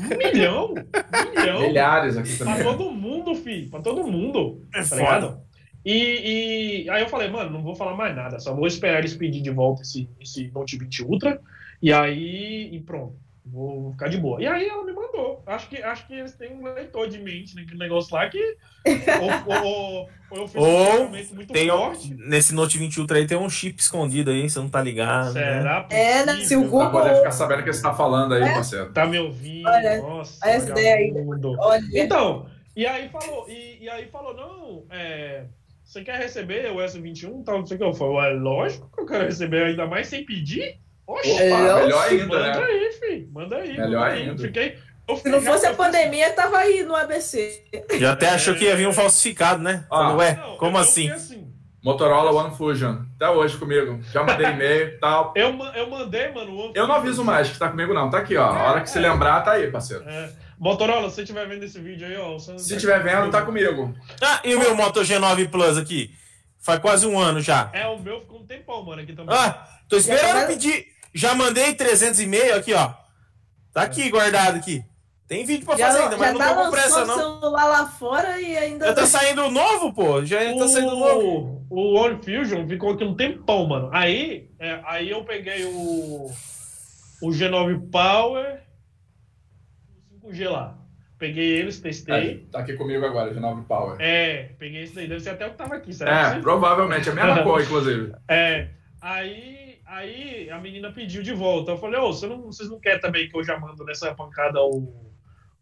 Um 0.00 0.16
milhão? 0.16 0.74
Um 0.74 1.40
milhão? 1.40 1.60
Milhares 1.60 2.16
aqui 2.16 2.36
também. 2.36 2.54
Pra 2.54 2.64
todo 2.64 2.90
mundo, 2.90 3.34
filho. 3.34 3.70
Pra 3.70 3.80
todo 3.80 4.06
mundo. 4.06 4.62
É 4.74 4.82
tá 4.82 4.96
foda. 4.96 5.42
E, 5.84 6.84
e, 6.84 6.90
aí 6.90 7.02
eu 7.02 7.08
falei, 7.08 7.28
mano, 7.30 7.50
não 7.50 7.62
vou 7.62 7.74
falar 7.74 7.94
mais 7.96 8.14
nada. 8.14 8.38
Só 8.38 8.54
vou 8.54 8.66
esperar 8.66 8.98
eles 8.98 9.14
pedir 9.14 9.40
de 9.40 9.50
volta 9.50 9.82
esse, 9.82 10.08
esse 10.20 10.50
Note 10.52 10.76
20 10.76 11.04
Ultra. 11.04 11.40
E 11.82 11.92
aí, 11.92 12.68
e 12.72 12.80
pronto. 12.80 13.16
Vou 13.44 13.90
ficar 13.92 14.08
de 14.08 14.18
boa. 14.18 14.40
E 14.40 14.46
aí 14.46 14.68
ela 14.68 14.84
me 14.84 14.92
mandou. 14.92 15.42
Acho 15.46 15.68
que, 15.68 15.82
acho 15.82 16.06
que 16.06 16.14
eles 16.14 16.34
têm 16.34 16.52
um 16.52 16.62
leitor 16.62 17.08
de 17.08 17.18
mente 17.18 17.56
naquele 17.56 17.78
negócio 17.78 18.14
lá 18.14 18.28
que. 18.28 18.56
ou, 18.86 19.56
ou, 19.56 20.08
ou 20.30 20.38
eu 20.38 20.48
fiz 20.48 20.62
ou 20.62 21.04
um 21.04 21.08
muito 21.08 21.52
tem 21.52 21.68
forte. 21.68 22.12
Um, 22.12 22.28
nesse 22.28 22.54
Note 22.54 22.78
20 22.78 23.00
Ultra 23.00 23.18
aí 23.18 23.26
tem 23.26 23.38
um 23.38 23.48
chip 23.48 23.80
escondido 23.80 24.30
aí, 24.30 24.48
você 24.48 24.58
não 24.58 24.68
tá 24.68 24.82
ligado. 24.82 25.32
Né? 25.32 25.58
Será? 25.58 25.86
Né? 25.90 26.00
É, 26.00 26.26
né? 26.26 26.44
se 26.44 26.54
o 26.54 26.62
Google. 26.62 26.82
Agora 26.82 27.16
ficar 27.16 27.32
sabendo 27.32 27.60
o 27.60 27.64
que 27.64 27.72
você 27.72 27.82
tá 27.82 27.94
falando 27.94 28.34
aí, 28.34 28.42
é. 28.42 28.52
parceiro. 28.52 28.92
Tá 28.92 29.06
me 29.06 29.18
ouvindo? 29.18 29.68
Olha, 29.68 30.02
Nossa, 30.02 30.38
olha 30.44 30.52
essa 30.52 30.70
ideia 30.70 30.94
aí. 30.96 31.14
Olha. 31.58 31.84
Então, 31.94 32.46
e 32.76 32.86
aí 32.86 33.08
falou, 33.08 33.48
e, 33.48 33.78
e 33.84 33.88
aí 33.88 34.06
falou, 34.06 34.34
não, 34.34 34.84
é, 34.90 35.44
você 35.82 36.04
quer 36.04 36.18
receber 36.18 36.70
o 36.70 36.76
S21 36.76 37.42
tal, 37.44 37.58
não 37.58 37.66
sei 37.66 37.76
o 37.76 37.80
que. 37.80 37.84
Eu 37.84 37.92
falei, 37.92 38.30
é 38.30 38.34
lógico 38.38 38.88
que 38.94 39.00
eu 39.00 39.06
quero 39.06 39.24
receber, 39.24 39.64
ainda 39.64 39.86
mais 39.86 40.06
sem 40.06 40.24
pedir. 40.24 40.78
Oxe, 41.10 41.30
Opa, 41.32 41.80
melhor 41.80 42.08
ainda, 42.08 42.26
manda 42.26 42.60
né? 42.60 42.64
aí, 42.64 42.92
filho. 42.92 43.28
Manda 43.32 43.56
aí. 43.56 43.68
Melhor 43.76 44.00
manda 44.00 44.14
ainda. 44.14 44.32
Aí. 44.32 44.38
Fiquei, 44.38 44.78
se 45.16 45.28
não 45.28 45.40
fosse 45.42 45.66
a 45.66 45.74
pandemia, 45.74 46.32
tava 46.32 46.58
aí 46.58 46.84
no 46.84 46.94
ABC. 46.94 47.64
Já 47.98 48.12
até 48.12 48.28
achou 48.28 48.54
que 48.54 48.64
ia 48.64 48.76
vir 48.76 48.86
um 48.86 48.92
falsificado, 48.92 49.62
né? 49.62 49.84
Ah, 49.90 50.14
Ué, 50.14 50.36
não, 50.36 50.56
como 50.56 50.78
assim? 50.78 51.10
assim? 51.10 51.52
Motorola 51.82 52.30
One 52.30 52.54
Fusion. 52.54 52.98
Até 53.16 53.28
hoje 53.28 53.56
comigo. 53.56 54.00
Já 54.12 54.22
mandei 54.22 54.46
e-mail 54.46 54.88
e 54.88 54.98
tal. 54.98 55.32
Eu, 55.34 55.58
eu 55.74 55.90
mandei, 55.90 56.30
mano. 56.30 56.70
Eu 56.74 56.86
não 56.86 56.94
aviso 56.94 57.24
mais 57.24 57.48
que 57.48 57.58
tá 57.58 57.68
comigo, 57.70 57.94
não. 57.94 58.10
Tá 58.10 58.18
aqui, 58.18 58.36
ó. 58.36 58.44
A 58.44 58.70
hora 58.70 58.80
que 58.82 58.90
se 58.90 58.98
lembrar, 58.98 59.40
tá 59.40 59.52
aí, 59.52 59.70
parceiro. 59.70 60.04
É. 60.06 60.30
Motorola, 60.58 61.08
se 61.08 61.16
você 61.16 61.22
estiver 61.22 61.48
vendo 61.48 61.64
esse 61.64 61.80
vídeo 61.80 62.06
aí, 62.06 62.16
ó. 62.18 62.38
Se 62.38 62.74
estiver 62.74 63.02
vendo, 63.02 63.30
tá 63.30 63.42
comigo. 63.42 63.94
Ah, 64.20 64.40
e 64.44 64.54
o 64.54 64.58
meu 64.58 64.76
Moto 64.76 65.00
G9 65.00 65.48
Plus 65.48 65.78
aqui? 65.78 66.10
Faz 66.60 66.78
quase 66.80 67.06
um 67.06 67.18
ano 67.18 67.40
já. 67.40 67.70
É, 67.72 67.86
o 67.86 67.98
meu 67.98 68.20
ficou 68.20 68.40
um 68.40 68.46
tempão, 68.46 68.84
mano, 68.84 69.00
aqui 69.00 69.14
também. 69.14 69.34
Ah, 69.34 69.66
tô 69.88 69.96
esperando 69.96 70.46
pedir. 70.48 70.89
Já 71.14 71.34
mandei 71.34 71.74
300 71.74 72.20
e-mail 72.20 72.56
aqui, 72.56 72.72
ó. 72.72 72.92
Tá 73.72 73.82
aqui, 73.82 74.02
é. 74.02 74.10
guardado 74.10 74.56
aqui. 74.56 74.84
Tem 75.30 75.44
vídeo 75.44 75.64
pra 75.64 75.78
fazer 75.78 76.02
ainda, 76.02 76.16
mas 76.16 76.32
não 76.32 76.40
tá 76.40 76.54
tô 76.54 76.64
com 76.64 76.70
pressa, 76.72 77.04
não. 77.04 77.16
celular 77.16 77.64
lá 77.66 77.86
fora 77.86 78.40
e 78.40 78.56
ainda. 78.56 78.86
Já 78.86 78.94
tá 78.94 79.06
saindo 79.06 79.48
novo, 79.48 79.92
pô. 79.92 80.24
Já 80.24 80.40
tá 80.40 80.52
o... 80.54 80.58
tá 80.58 80.68
saindo 80.68 80.96
novo. 80.96 81.64
O 81.70 81.94
One 82.00 82.18
Fusion 82.20 82.66
ficou 82.66 82.94
aqui 82.94 83.04
um 83.04 83.14
tempão, 83.14 83.64
mano. 83.64 83.90
Aí, 83.92 84.50
é, 84.58 84.80
aí 84.84 85.08
eu 85.08 85.22
peguei 85.22 85.64
o. 85.66 86.32
O 87.22 87.28
G9 87.28 87.90
Power. 87.92 88.60
O 90.20 90.30
5G 90.30 90.50
lá. 90.50 90.76
Peguei 91.16 91.48
eles, 91.48 91.78
testei. 91.78 92.46
É, 92.48 92.50
tá 92.50 92.58
aqui 92.58 92.72
comigo 92.72 93.04
agora, 93.06 93.32
G9 93.32 93.66
Power. 93.66 94.00
É, 94.00 94.50
peguei 94.58 94.82
esse 94.82 94.96
daí. 94.96 95.06
Deve 95.06 95.20
ser 95.20 95.30
até 95.30 95.46
o 95.46 95.50
que 95.50 95.56
tava 95.56 95.76
aqui, 95.76 95.92
certo? 95.92 96.38
É, 96.38 96.40
provavelmente. 96.40 97.08
É 97.08 97.12
a 97.12 97.14
mesma 97.14 97.42
cor, 97.44 97.62
inclusive. 97.62 98.12
É. 98.26 98.68
Aí, 99.00 99.59
aí 99.90 100.50
a 100.50 100.58
menina 100.58 100.92
pediu 100.92 101.22
de 101.22 101.32
volta. 101.32 101.72
Eu 101.72 101.78
falei, 101.78 102.00
ô, 102.00 102.08
oh, 102.08 102.12
você 102.12 102.26
não, 102.26 102.42
vocês 102.42 102.68
não 102.70 102.80
querem 102.80 103.00
também 103.00 103.28
que 103.28 103.36
eu 103.36 103.44
já 103.44 103.58
mando 103.58 103.84
nessa 103.84 104.14
pancada 104.14 104.60
o 104.60 105.10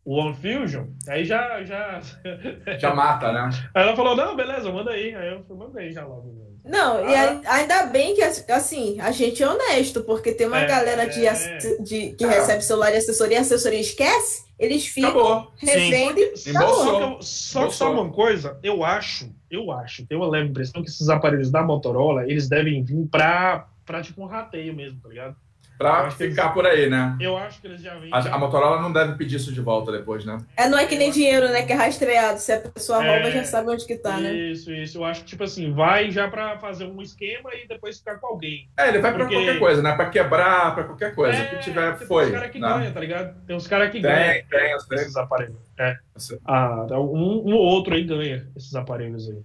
o 0.09 0.14
One 0.14 0.34
Fusion, 0.34 0.86
aí 1.06 1.22
já, 1.22 1.62
já. 1.64 2.00
Já 2.80 2.94
mata, 2.94 3.30
né? 3.30 3.50
Aí 3.74 3.82
ela 3.82 3.94
falou: 3.94 4.16
não, 4.16 4.34
beleza, 4.34 4.72
manda 4.72 4.92
aí. 4.92 5.14
Aí 5.14 5.28
eu 5.28 5.44
mandei 5.55 5.92
já 5.92 6.02
logo. 6.06 6.34
Não, 6.64 6.96
ah, 6.96 7.10
e 7.10 7.46
ainda 7.46 7.86
bem 7.86 8.14
que, 8.14 8.22
assim, 8.22 8.98
a 9.00 9.10
gente 9.10 9.42
é 9.42 9.48
honesto, 9.48 10.02
porque 10.05 10.32
tem 10.32 10.46
uma 10.46 10.60
é, 10.60 10.66
galera 10.66 11.06
de, 11.06 11.20
de, 11.82 12.12
que 12.16 12.24
é. 12.24 12.28
recebe 12.28 12.64
celular 12.64 12.92
e 12.92 12.96
assessoria, 12.96 13.36
e 13.36 13.38
a 13.38 13.42
assessoria 13.42 13.80
esquece, 13.80 14.44
eles 14.59 14.86
ficam, 14.86 15.10
acabou. 15.10 15.52
revendem. 15.59 16.36
Sim. 16.36 16.52
Só, 16.55 17.18
só 17.20 17.66
que 17.66 17.74
só 17.74 17.92
uma 17.92 18.10
coisa, 18.10 18.59
eu 18.62 18.82
acho, 18.82 19.30
eu 19.50 19.70
acho, 19.70 20.06
tenho 20.06 20.22
uma 20.22 20.30
leve 20.30 20.48
impressão 20.48 20.82
que 20.82 20.88
esses 20.88 21.10
aparelhos 21.10 21.50
da 21.50 21.62
Motorola, 21.62 22.24
eles 22.24 22.48
devem 22.48 22.82
vir 22.82 23.06
para 23.10 23.66
pra 23.89 24.02
tipo 24.02 24.23
um 24.23 24.27
rateio 24.27 24.74
mesmo, 24.74 25.01
tá 25.01 25.09
ligado? 25.09 25.35
Pra 25.78 26.10
ficar 26.10 26.48
por 26.51 26.66
aí, 26.66 26.90
né? 26.90 27.16
Eu 27.20 27.39
acho 27.39 27.60
que 27.60 27.69
eles 27.69 27.81
já 27.81 27.94
vêm. 27.94 28.10
A, 28.12 28.19
a, 28.19 28.39
Motorola 28.39 28.82
não 28.82 28.93
deve 28.93 29.15
pedir 29.15 29.36
isso 29.36 29.52
de 29.52 29.60
volta 29.60 29.93
depois, 29.93 30.24
né? 30.24 30.36
É, 30.56 30.69
não 30.69 30.77
é 30.77 30.85
que 30.85 30.97
nem 30.97 31.10
dinheiro, 31.12 31.48
né? 31.48 31.62
Que 31.62 31.73
é 31.73 31.77
rastreado. 31.77 32.40
Se 32.40 32.52
a 32.52 32.60
pessoa 32.60 33.02
é, 33.02 33.09
rouba, 33.09 33.31
já 33.31 33.44
sabe 33.44 33.70
onde 33.70 33.86
que 33.86 33.97
tá, 33.97 34.19
né? 34.19 34.35
Isso, 34.35 34.73
isso. 34.73 34.98
Eu 34.98 35.05
acho 35.05 35.20
que, 35.20 35.28
tipo 35.28 35.44
assim, 35.44 35.73
vai 35.73 36.10
já 36.10 36.28
pra 36.28 36.59
fazer 36.59 36.85
um 36.85 37.01
esquema 37.01 37.51
e 37.55 37.69
depois 37.69 37.98
ficar 37.98 38.16
com 38.19 38.27
alguém. 38.27 38.69
É, 38.77 38.89
ele 38.89 38.98
vai 38.98 39.12
Porque... 39.12 39.28
pra 39.28 39.36
qualquer 39.36 39.59
coisa, 39.60 39.81
né? 39.81 39.94
Pra 39.94 40.10
quebrar, 40.10 40.74
pra 40.74 40.85
qualquer 40.85 41.15
coisa. 41.15 41.39
É, 41.39 41.47
o 41.47 41.51
que 41.51 41.59
tiver, 41.62 41.97
foi. 41.98 42.24
Tem 42.24 42.32
uns 42.32 42.39
caras 42.39 42.51
que 42.51 42.59
né? 42.59 42.69
ganham, 42.69 42.93
tá 42.93 43.01
ligado? 43.01 43.47
Tem 43.47 43.56
uns 43.56 43.66
caras 43.69 43.90
que 43.93 44.01
ganham. 44.01 44.32
Tem, 44.32 44.44
tem, 44.47 44.73
esses 44.73 45.16
aparelhos. 45.16 45.56
É. 45.78 45.97
Ah, 46.44 46.86
um, 46.90 47.51
um 47.51 47.55
ou 47.55 47.62
outro 47.62 47.94
aí 47.94 48.02
ganha 48.02 48.48
esses 48.56 48.74
aparelhos 48.74 49.31
aí. 49.31 49.39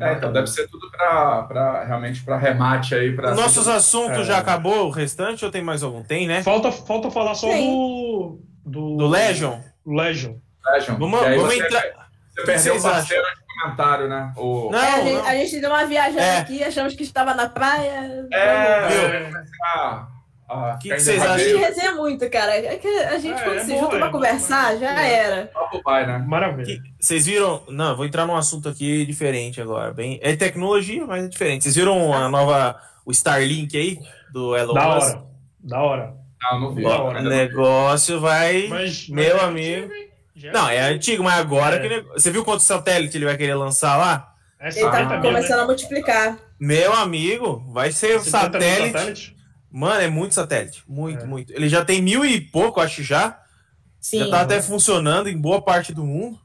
É, 0.00 0.12
então 0.14 0.32
deve 0.32 0.46
ser 0.46 0.68
tudo 0.68 0.90
para 0.90 1.84
realmente 1.84 2.22
para 2.22 2.36
remate 2.36 2.94
aí. 2.94 3.14
Pra 3.14 3.34
Nossos 3.34 3.64
ser... 3.64 3.72
assuntos 3.72 4.20
é. 4.20 4.24
já 4.24 4.38
acabou 4.38 4.86
o 4.86 4.90
restante 4.90 5.44
ou 5.44 5.50
tem 5.50 5.62
mais 5.62 5.82
algum? 5.82 6.02
Tem, 6.02 6.26
né? 6.26 6.42
Falta, 6.42 6.70
falta 6.70 7.10
falar 7.10 7.34
só 7.34 7.48
do, 7.48 8.40
do. 8.64 8.96
Do 8.96 9.06
Legion? 9.06 9.58
Legion. 9.86 10.36
Legion. 10.72 10.96
Vamos, 10.96 11.20
vamos 11.20 11.42
você, 11.42 11.64
entrar. 11.64 11.82
Você 12.30 12.42
perdeu 12.44 12.76
o 12.76 12.82
parceiro 12.82 13.24
acham? 13.24 13.34
de 13.34 13.62
comentário, 13.62 14.08
né? 14.08 14.32
O... 14.36 14.70
Não, 14.70 14.78
é, 14.78 14.94
a, 14.94 15.00
gente, 15.02 15.26
a, 15.26 15.34
gente, 15.34 15.60
deu 15.60 15.70
uma 15.70 15.84
viagem 15.86 16.20
é. 16.20 16.38
aqui, 16.38 16.62
achamos 16.62 16.94
que 16.94 17.02
estava 17.02 17.34
na 17.34 17.48
praia. 17.48 18.26
É, 18.32 18.88
viu? 18.88 19.40
Ah, 19.64 20.06
o 20.48 20.78
que, 20.78 20.88
que 20.88 21.00
vocês 21.00 21.20
acham? 21.20 21.34
A 21.34 21.38
gente 21.38 21.56
resenha 21.56 21.94
muito, 21.94 22.30
cara. 22.30 22.56
É 22.56 22.76
que 22.76 22.88
a 22.88 23.18
gente, 23.18 23.38
é, 23.38 23.44
quando 23.44 23.58
é 23.58 23.64
se 23.64 23.78
junta 23.78 23.96
é 23.96 23.98
pra 23.98 24.08
conversar, 24.08 24.72
bom, 24.72 24.80
já 24.80 25.02
era. 25.02 25.50
Vai, 25.84 26.06
né? 26.06 26.18
Maravilha. 26.26 26.82
vocês 26.98 27.26
viram? 27.26 27.62
Não, 27.68 27.94
vou 27.94 28.06
entrar 28.06 28.26
num 28.26 28.34
assunto 28.34 28.66
aqui 28.66 29.04
diferente 29.04 29.60
agora. 29.60 29.92
Bem, 29.92 30.18
é 30.22 30.34
tecnologia, 30.34 31.06
mas 31.06 31.24
é 31.24 31.28
diferente. 31.28 31.64
Vocês 31.64 31.76
viram 31.76 32.14
a 32.14 32.30
nova, 32.30 32.80
o 33.04 33.12
Starlink 33.12 33.76
aí, 33.76 33.98
do 34.32 34.56
Elon 34.56 34.72
da 34.72 34.94
Musk? 34.94 35.08
Hora. 35.08 35.22
Da 35.60 35.82
hora. 35.82 36.14
Não, 36.40 36.60
não 36.60 36.74
vi. 36.74 36.84
O 36.84 37.22
negócio 37.22 38.18
vai. 38.18 38.68
Mas, 38.68 39.06
meu 39.08 39.34
mas 39.36 39.42
é 39.42 39.46
amigo. 39.46 39.92
Antigo, 39.92 40.52
não, 40.52 40.68
é 40.70 40.80
antigo, 40.80 41.22
mas 41.24 41.38
agora. 41.38 41.76
É. 41.76 42.00
Que... 42.00 42.08
Você 42.12 42.30
viu 42.30 42.42
quanto 42.42 42.62
satélite 42.62 43.18
ele 43.18 43.26
vai 43.26 43.36
querer 43.36 43.54
lançar 43.54 43.98
lá? 43.98 44.34
É 44.60 44.68
ele 44.68 44.90
tá 44.90 45.20
começando 45.20 45.58
né? 45.58 45.62
a 45.64 45.66
multiplicar. 45.66 46.38
Meu 46.58 46.92
amigo, 46.94 47.62
vai 47.70 47.92
ser 47.92 48.18
satélite. 48.20 48.92
satélite 48.92 49.37
Mano, 49.70 50.00
é 50.00 50.08
muito 50.08 50.34
satélite. 50.34 50.82
Muito, 50.88 51.24
é. 51.24 51.26
muito. 51.26 51.52
Ele 51.52 51.68
já 51.68 51.84
tem 51.84 52.00
mil 52.00 52.24
e 52.24 52.40
pouco, 52.40 52.80
acho 52.80 53.02
já. 53.02 53.40
Sim. 54.00 54.20
Já 54.20 54.30
tá 54.30 54.40
até 54.42 54.62
funcionando 54.62 55.28
em 55.28 55.38
boa 55.38 55.60
parte 55.62 55.92
do 55.92 56.04
mundo. 56.04 56.38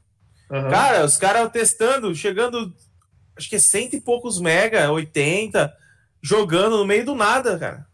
Uhum. 0.52 0.70
Cara, 0.70 1.06
os 1.06 1.18
caras 1.18 1.52
testando, 1.52 2.14
chegando, 2.14 2.74
acho 3.38 3.50
que 3.50 3.56
é 3.56 3.60
cento 3.60 3.95
e 3.95 4.02
poucos 4.02 4.40
mega, 4.40 4.91
80, 4.91 5.74
jogando 6.22 6.78
no 6.78 6.86
meio 6.86 7.06
do 7.06 7.16
nada, 7.16 7.58
cara. 7.58 7.86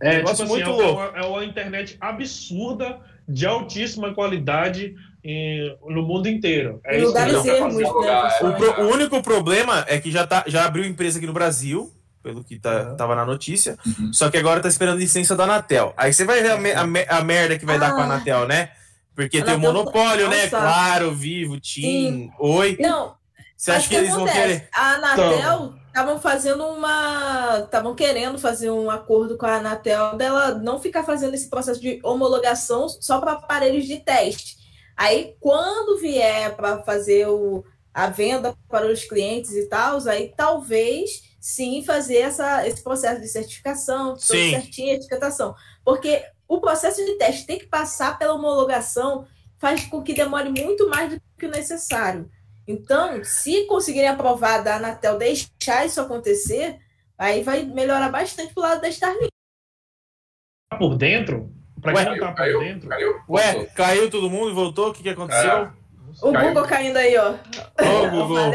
É, 0.00 0.18
tipo 0.18 0.30
assim, 0.30 0.44
muito 0.44 0.68
é, 0.68 0.72
louco. 0.72 1.00
Uma, 1.00 1.18
é 1.18 1.26
uma 1.26 1.44
internet 1.44 1.96
absurda, 2.00 3.00
de 3.28 3.46
altíssima 3.46 4.14
qualidade 4.14 4.94
em, 5.22 5.76
no 5.88 6.02
mundo 6.02 6.28
inteiro. 6.28 6.80
É 6.84 6.98
isso 6.98 7.12
que 7.12 7.18
né? 7.18 8.28
o, 8.42 8.52
pro, 8.54 8.82
o 8.82 8.92
único 8.92 9.22
problema 9.22 9.84
é 9.88 10.00
que 10.00 10.10
já, 10.10 10.26
tá, 10.26 10.44
já 10.46 10.64
abriu 10.64 10.84
empresa 10.84 11.18
aqui 11.18 11.26
no 11.26 11.32
Brasil 11.32 11.92
pelo 12.22 12.44
que 12.44 12.58
tá, 12.58 12.90
uhum. 12.90 12.96
tava 12.96 13.14
na 13.14 13.24
notícia. 13.24 13.78
Uhum. 13.86 14.12
Só 14.12 14.30
que 14.30 14.36
agora 14.36 14.60
tá 14.60 14.68
esperando 14.68 14.98
licença 14.98 15.34
da 15.34 15.44
Anatel. 15.44 15.94
Aí 15.96 16.12
você 16.12 16.24
vai 16.24 16.42
ver 16.42 16.74
a, 16.76 16.80
a, 16.80 17.18
a 17.18 17.24
merda 17.24 17.58
que 17.58 17.66
vai 17.66 17.76
ah. 17.76 17.78
dar 17.78 17.90
com 17.92 18.00
a 18.00 18.02
ah. 18.02 18.04
Anatel, 18.04 18.46
né? 18.46 18.70
Porque 19.14 19.42
tem 19.42 19.54
o 19.54 19.58
monopólio, 19.58 20.28
né? 20.28 20.48
Claro, 20.48 21.14
Vivo, 21.14 21.58
TIM, 21.60 22.30
Oi. 22.38 22.76
Não. 22.80 23.14
Você 23.56 23.72
acha 23.72 23.88
que, 23.88 23.94
que 23.94 24.00
eles 24.00 24.12
acontece? 24.14 24.38
vão 24.38 24.46
querer? 24.46 24.68
A 24.74 24.94
Anatel 24.94 25.74
estavam 25.88 26.18
fazendo 26.18 26.64
uma. 26.66 27.60
Estavam 27.64 27.94
querendo 27.94 28.38
fazer 28.38 28.70
um 28.70 28.90
acordo 28.90 29.36
com 29.36 29.44
a 29.44 29.56
Anatel 29.56 30.16
dela 30.16 30.54
não 30.54 30.80
ficar 30.80 31.02
fazendo 31.02 31.34
esse 31.34 31.50
processo 31.50 31.80
de 31.80 32.00
homologação 32.02 32.88
só 32.88 33.20
para 33.20 33.32
aparelhos 33.32 33.84
de 33.84 33.98
teste. 33.98 34.56
Aí, 34.96 35.34
quando 35.40 36.00
vier 36.00 36.56
para 36.56 36.82
fazer 36.82 37.28
o, 37.28 37.64
a 37.92 38.06
venda 38.06 38.54
para 38.68 38.86
os 38.86 39.04
clientes 39.04 39.52
e 39.52 39.66
tal, 39.68 39.98
aí 40.08 40.32
talvez 40.34 41.29
sim 41.40 41.82
fazer 41.82 42.18
essa, 42.18 42.66
esse 42.68 42.84
processo 42.84 43.20
de 43.20 43.28
certificação, 43.28 44.14
tudo 44.14 44.20
certinho, 44.50 44.94
etiquetação. 44.94 45.54
Porque 45.82 46.22
o 46.46 46.60
processo 46.60 47.04
de 47.04 47.16
teste 47.16 47.46
tem 47.46 47.58
que 47.58 47.66
passar 47.66 48.18
pela 48.18 48.34
homologação, 48.34 49.26
faz 49.58 49.84
com 49.86 50.02
que 50.02 50.12
demore 50.12 50.50
muito 50.50 50.88
mais 50.88 51.14
do 51.14 51.20
que 51.38 51.46
o 51.46 51.50
necessário. 51.50 52.30
Então, 52.68 53.24
se 53.24 53.66
conseguirem 53.66 54.08
aprovar 54.08 54.62
da 54.62 54.76
Anatel 54.76 55.18
deixar 55.18 55.86
isso 55.86 56.00
acontecer, 56.00 56.78
aí 57.16 57.42
vai 57.42 57.64
melhorar 57.64 58.10
bastante 58.10 58.52
pro 58.52 58.62
lado 58.62 58.80
da 58.80 58.88
Starlink. 58.88 59.30
Tá 60.70 60.76
por 60.76 60.96
dentro? 60.96 61.52
Para 61.80 61.94
quem 61.94 62.04
não 62.04 62.18
tá 62.18 62.26
por 62.28 62.36
caiu, 62.36 62.60
dentro? 62.60 62.88
Caiu, 62.88 63.20
Ué, 63.28 63.66
caiu 63.74 64.10
todo 64.10 64.30
mundo 64.30 64.50
e 64.50 64.54
voltou? 64.54 64.90
O 64.90 64.92
que, 64.92 65.02
que 65.02 65.08
aconteceu? 65.08 65.64
É. 65.64 65.79
O 66.22 66.32
Caiu. 66.32 66.48
Google 66.48 66.68
caindo 66.68 66.96
aí, 66.96 67.16
ó. 67.16 67.32
Ô, 67.32 68.10
Google. 68.10 68.52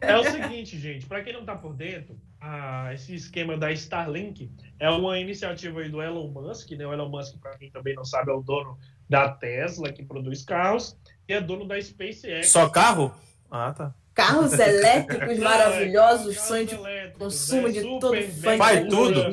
É 0.00 0.16
o 0.16 0.24
seguinte, 0.24 0.78
gente, 0.78 1.06
para 1.06 1.22
quem 1.22 1.32
não 1.32 1.40
está 1.40 1.54
por 1.54 1.74
dentro, 1.74 2.18
ah, 2.40 2.90
esse 2.94 3.14
esquema 3.14 3.56
da 3.56 3.72
Starlink 3.72 4.50
é 4.78 4.88
uma 4.90 5.18
iniciativa 5.18 5.80
aí 5.80 5.88
do 5.88 6.00
Elon 6.02 6.28
Musk, 6.28 6.70
né? 6.72 6.86
O 6.86 6.92
Elon 6.92 7.08
Musk, 7.08 7.36
para 7.40 7.56
quem 7.56 7.70
também 7.70 7.94
não 7.94 8.04
sabe, 8.04 8.30
é 8.30 8.34
o 8.34 8.40
dono 8.40 8.78
da 9.08 9.28
Tesla, 9.28 9.92
que 9.92 10.04
produz 10.04 10.44
carros, 10.44 10.96
e 11.28 11.32
é 11.32 11.40
dono 11.40 11.66
da 11.66 11.80
SpaceX. 11.80 12.48
Só 12.48 12.68
carro? 12.68 13.14
Ah, 13.50 13.72
tá. 13.72 13.94
Carros 14.14 14.52
elétricos 14.58 15.38
maravilhosos, 15.38 16.38
sonho 16.40 16.66
de 16.66 16.76
consumo 17.18 17.68
né? 17.68 17.72
de 17.72 17.82
todo 17.82 18.22
fã. 18.22 18.56
Faz 18.56 18.88
tudo. 18.88 19.24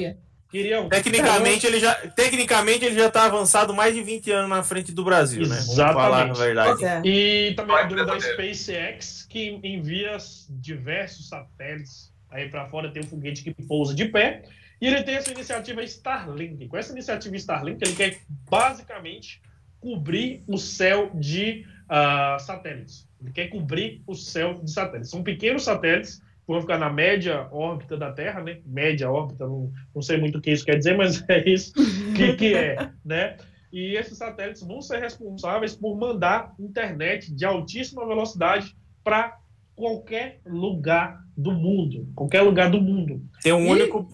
Queriam... 0.54 0.88
Tecnicamente, 0.88 1.66
ele 1.66 1.80
já, 1.80 1.96
tecnicamente, 2.10 2.86
ele 2.86 2.94
já 2.94 3.08
está 3.08 3.26
avançado 3.26 3.74
mais 3.74 3.96
de 3.96 4.04
20 4.04 4.30
anos 4.30 4.50
na 4.52 4.62
frente 4.62 4.92
do 4.92 5.04
Brasil, 5.04 5.42
Exatamente. 5.42 5.68
né? 5.68 5.76
Vamos 5.76 5.94
falar 5.96 6.28
na 6.28 6.34
verdade. 6.34 6.86
É. 6.86 7.02
E 7.04 7.56
também 7.56 7.76
é 7.76 7.88
dono 7.88 8.06
da 8.06 8.20
SpaceX, 8.20 9.26
que 9.28 9.60
envia 9.64 10.16
diversos 10.48 11.28
satélites 11.28 12.14
aí 12.30 12.50
para 12.50 12.68
fora, 12.68 12.92
tem 12.92 13.02
um 13.02 13.08
foguete 13.08 13.44
que 13.44 13.52
pousa 13.64 13.96
de 13.96 14.06
pé. 14.06 14.44
E 14.80 14.86
ele 14.86 15.02
tem 15.02 15.16
essa 15.16 15.32
iniciativa 15.32 15.84
Starlink. 15.84 16.68
Com 16.68 16.78
essa 16.78 16.92
iniciativa 16.92 17.36
Starlink, 17.36 17.84
ele 17.84 17.96
quer 17.96 18.22
basicamente 18.48 19.42
cobrir 19.80 20.44
o 20.48 20.60
céu 20.60 21.10
de 21.16 21.66
uh, 21.90 22.40
satélites. 22.40 23.10
Ele 23.20 23.32
quer 23.32 23.48
cobrir 23.48 24.04
o 24.06 24.14
céu 24.14 24.54
de 24.54 24.72
satélites. 24.72 25.10
São 25.10 25.24
pequenos 25.24 25.64
satélites 25.64 26.22
vão 26.48 26.62
ficar 26.62 26.78
na 26.78 26.90
média 26.90 27.48
órbita 27.52 27.98
da 27.98 28.12
Terra, 28.12 28.42
né? 28.42 28.60
Média 28.66 29.10
órbita, 29.10 29.48
não, 29.48 29.72
não 29.94 30.02
sei 30.02 30.18
muito 30.18 30.38
o 30.38 30.42
que 30.42 30.52
isso 30.52 30.66
quer 30.66 30.78
dizer, 30.78 30.98
mas 30.98 31.24
é 31.30 31.50
isso 31.50 31.74
que, 32.16 32.34
que 32.34 32.54
é, 32.54 32.90
né? 33.04 33.38
E 33.72 33.96
esses 33.96 34.18
satélites 34.18 34.62
vão 34.62 34.82
ser 34.82 35.00
responsáveis 35.00 35.76
por 35.76 35.98
mandar 35.98 36.54
internet 36.60 37.34
de 37.34 37.44
altíssima 37.44 38.06
velocidade 38.06 38.76
para 39.04 39.40
qualquer 39.76 40.42
lugar 40.46 41.24
do 41.36 41.52
mundo. 41.52 42.08
Qualquer 42.16 42.42
lugar 42.42 42.70
do 42.70 42.80
mundo. 42.80 43.26
Tem 43.42 43.52
um 43.52 43.66
e... 43.66 43.70
único. 43.70 44.08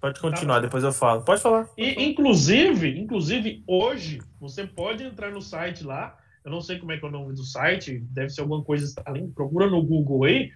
Pode 0.00 0.18
continuar, 0.18 0.56
tá. 0.56 0.60
depois 0.62 0.82
eu 0.82 0.92
falo. 0.92 1.22
Pode 1.22 1.40
falar. 1.40 1.66
Pode 1.66 1.88
e, 1.88 1.94
falar. 1.94 2.06
inclusive, 2.06 2.98
inclusive, 2.98 3.62
hoje, 3.66 4.20
você 4.40 4.66
pode 4.66 5.04
entrar 5.04 5.30
no 5.30 5.42
site 5.42 5.84
lá. 5.84 6.16
Eu 6.44 6.50
não 6.50 6.60
sei 6.60 6.78
como 6.78 6.90
é 6.90 6.96
que 6.96 7.04
é 7.04 7.08
o 7.08 7.12
nome 7.12 7.34
do 7.34 7.44
site, 7.44 7.98
deve 8.10 8.30
ser 8.30 8.40
alguma 8.40 8.64
coisa 8.64 8.86
Starlink, 8.86 9.32
procura 9.34 9.68
no 9.68 9.82
Google 9.82 10.24
aí, 10.24 10.50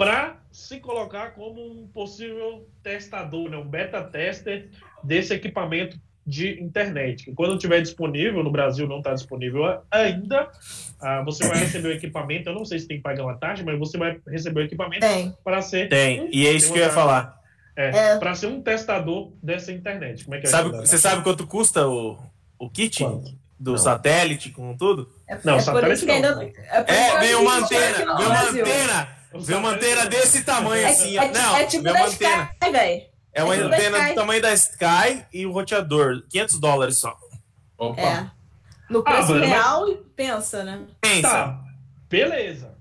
para 0.00 0.36
se 0.50 0.80
colocar 0.80 1.32
como 1.32 1.60
um 1.60 1.86
possível 1.86 2.66
testador, 2.82 3.50
né, 3.50 3.58
um 3.58 3.68
beta 3.68 4.02
tester 4.02 4.70
desse 5.04 5.34
equipamento 5.34 6.00
de 6.26 6.58
internet. 6.62 7.26
Que 7.26 7.34
quando 7.34 7.56
estiver 7.56 7.82
disponível, 7.82 8.42
no 8.42 8.50
Brasil 8.50 8.88
não 8.88 8.98
está 8.98 9.12
disponível 9.12 9.82
ainda, 9.90 10.50
ah, 10.98 11.22
você 11.22 11.46
vai 11.46 11.58
receber 11.58 11.88
o 11.88 11.92
equipamento. 11.92 12.48
Eu 12.48 12.54
não 12.54 12.64
sei 12.64 12.78
se 12.78 12.88
tem 12.88 12.96
que 12.96 13.02
pagar 13.02 13.24
uma 13.24 13.36
taxa, 13.36 13.62
mas 13.62 13.78
você 13.78 13.98
vai 13.98 14.18
receber 14.26 14.60
o 14.60 14.64
equipamento 14.64 15.04
para 15.44 15.60
ser. 15.60 15.90
Tem, 15.90 16.30
e 16.32 16.46
é 16.46 16.52
isso 16.52 16.72
que 16.72 16.78
eu 16.78 16.84
ia 16.84 16.90
falar. 16.90 17.38
É, 17.76 18.12
é. 18.12 18.18
para 18.18 18.34
ser 18.34 18.46
um 18.46 18.62
testador 18.62 19.32
dessa 19.42 19.70
internet. 19.70 20.24
Como 20.24 20.34
é 20.34 20.40
que 20.40 20.46
é 20.46 20.50
sabe, 20.50 20.70
Você 20.70 20.96
sabe 20.96 21.22
quanto 21.22 21.46
custa 21.46 21.86
o, 21.86 22.18
o 22.58 22.70
kit? 22.70 23.04
Quanto? 23.04 23.38
Do 23.58 23.72
não. 23.72 23.78
satélite 23.78 24.48
com 24.48 24.74
tudo? 24.74 25.12
É, 25.28 25.38
não, 25.44 25.56
é 25.56 25.60
satélite 25.60 26.06
não. 26.06 26.14
Ainda, 26.14 26.42
é, 26.42 26.90
é 26.90 27.20
vem 27.20 27.34
uma 27.34 27.58
antena, 27.58 28.16
vem 28.16 28.26
uma 28.26 28.42
antena, 28.48 29.19
vem 29.34 29.56
uma 29.56 29.70
antena 29.70 30.06
desse 30.06 30.42
tamanho 30.44 30.86
é, 30.86 30.90
assim. 30.90 31.18
É, 31.18 31.30
não, 31.30 31.56
é 31.56 31.64
tipo 31.66 31.84
da 31.84 32.06
Sky, 32.08 32.24
velho. 32.72 33.02
É 33.32 33.44
uma 33.44 33.54
é 33.54 33.60
antena 33.60 34.08
do 34.08 34.14
tamanho 34.14 34.42
da 34.42 34.52
Sky 34.52 35.24
e 35.32 35.46
o 35.46 35.52
roteador. 35.52 36.22
500 36.28 36.58
dólares 36.58 36.98
só. 36.98 37.16
Opa. 37.78 38.00
É. 38.00 38.30
No 38.90 39.04
preço 39.04 39.34
ah, 39.34 39.38
real, 39.38 39.86
mas... 39.86 39.98
pensa, 40.16 40.64
né? 40.64 40.80
Pensa. 41.00 41.28
Tá. 41.28 41.60
Beleza. 42.08 42.74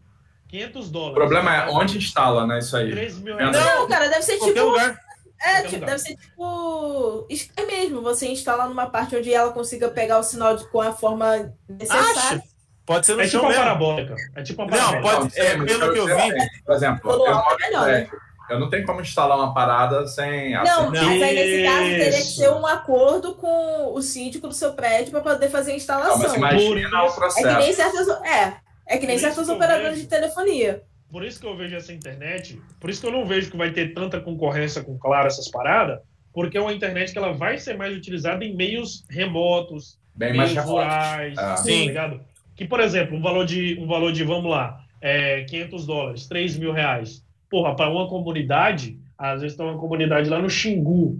500 0.47 0.89
dólares. 0.89 1.11
O 1.11 1.15
problema 1.15 1.55
é 1.55 1.69
onde 1.69 1.97
instala, 1.97 2.47
né? 2.47 2.59
Isso 2.59 2.75
aí. 2.75 2.89
3 2.89 3.19
mil 3.19 3.35
reais. 3.37 3.55
Não, 3.55 3.87
cara, 3.87 4.09
deve 4.09 4.23
ser 4.23 4.37
Qualquer 4.37 4.53
tipo. 4.55 4.65
Lugar. 4.65 4.99
É, 5.41 5.61
tipo, 5.61 5.85
deve 5.85 5.99
ser 5.99 6.15
tipo. 6.15 7.27
Sky 7.29 7.65
mesmo. 7.67 8.01
Você 8.01 8.27
instala 8.27 8.67
numa 8.67 8.87
parte 8.87 9.15
onde 9.15 9.31
ela 9.31 9.53
consiga 9.53 9.87
pegar 9.89 10.17
o 10.17 10.23
sinal 10.23 10.57
de, 10.57 10.67
com 10.69 10.81
a 10.81 10.91
forma 10.91 11.53
necessária. 11.67 12.39
Acho. 12.39 12.58
Pode 12.89 13.05
ser 13.05 13.13
no 13.13 13.21
é 13.21 13.27
chão 13.27 13.41
tipo 13.41 13.49
mesmo. 13.49 13.63
parabólica. 13.63 14.15
É 14.35 14.41
tipo 14.41 14.63
uma 14.63 14.67
parabólica. 14.67 15.13
Não, 15.13 15.21
pode, 15.21 15.39
é, 15.39 15.63
pelo 15.63 15.93
que 15.93 15.99
eu 15.99 16.07
vi. 16.07 16.49
Por 16.65 16.73
exemplo, 16.73 17.11
eu, 17.11 17.17
moro, 17.19 17.45
é 17.51 17.67
melhor, 17.67 17.85
né? 17.85 18.09
Eu 18.49 18.59
não 18.59 18.67
tenho 18.67 18.83
como 18.83 18.99
instalar 18.99 19.37
uma 19.37 19.53
parada 19.53 20.07
sem. 20.07 20.53
Não, 20.53 20.89
mas 20.89 21.21
aí 21.21 21.35
nesse 21.35 21.63
caso 21.63 21.85
teria 21.85 22.11
que 22.17 22.23
ser 22.23 22.49
um 22.49 22.65
acordo 22.65 23.35
com 23.35 23.93
o 23.93 24.01
síndico 24.01 24.47
do 24.47 24.55
seu 24.55 24.73
prédio 24.73 25.11
para 25.11 25.21
poder 25.21 25.49
fazer 25.51 25.73
a 25.73 25.75
instalação. 25.75 26.17
Não, 26.17 26.23
mas 26.23 26.33
imagina 26.33 27.03
o 27.03 27.13
processo. 27.13 27.47
É 27.47 27.53
que 27.53 27.59
nem 27.59 27.73
certas, 27.73 28.07
é, 28.07 28.53
é 28.87 28.97
que 28.97 29.05
nem 29.05 29.19
certos 29.19 29.47
operadores 29.49 29.91
vejo, 29.91 30.01
de 30.01 30.07
telefonia. 30.07 30.81
Por 31.11 31.23
isso 31.23 31.39
que 31.39 31.45
eu 31.45 31.55
vejo 31.55 31.75
essa 31.75 31.93
internet, 31.93 32.59
por 32.79 32.89
isso 32.89 33.01
que 33.01 33.05
eu 33.05 33.11
não 33.11 33.23
vejo 33.23 33.51
que 33.51 33.57
vai 33.57 33.71
ter 33.71 33.93
tanta 33.93 34.19
concorrência 34.19 34.83
com, 34.83 34.97
claro, 34.97 35.27
essas 35.27 35.47
paradas, 35.47 35.99
porque 36.33 36.57
é 36.57 36.61
uma 36.61 36.73
internet 36.73 37.11
que 37.11 37.19
ela 37.19 37.33
vai 37.33 37.59
ser 37.59 37.77
mais 37.77 37.95
utilizada 37.95 38.43
em 38.43 38.55
meios 38.55 39.05
remotos, 39.11 39.99
Bem 40.15 40.33
meios 40.33 40.53
mais 40.53 40.67
rurais, 40.67 41.37
ah. 41.37 41.53
tá 41.53 41.63
ligado? 41.63 42.28
Que, 42.59 42.67
por 42.67 42.81
exemplo, 42.81 43.15
um 43.15 43.21
valor 43.21 43.45
de, 43.45 43.79
um 43.79 43.87
valor 43.87 44.11
de 44.11 44.21
vamos 44.25 44.51
lá, 44.51 44.81
é, 44.99 45.45
500 45.45 45.85
dólares, 45.85 46.27
3 46.27 46.57
mil 46.57 46.73
reais. 46.73 47.25
Porra, 47.49 47.73
para 47.73 47.89
uma 47.89 48.05
comunidade, 48.09 48.99
às 49.17 49.39
vezes 49.39 49.55
tem 49.55 49.65
uma 49.65 49.79
comunidade 49.79 50.29
lá 50.29 50.39
no 50.39 50.49
Xingu. 50.49 51.17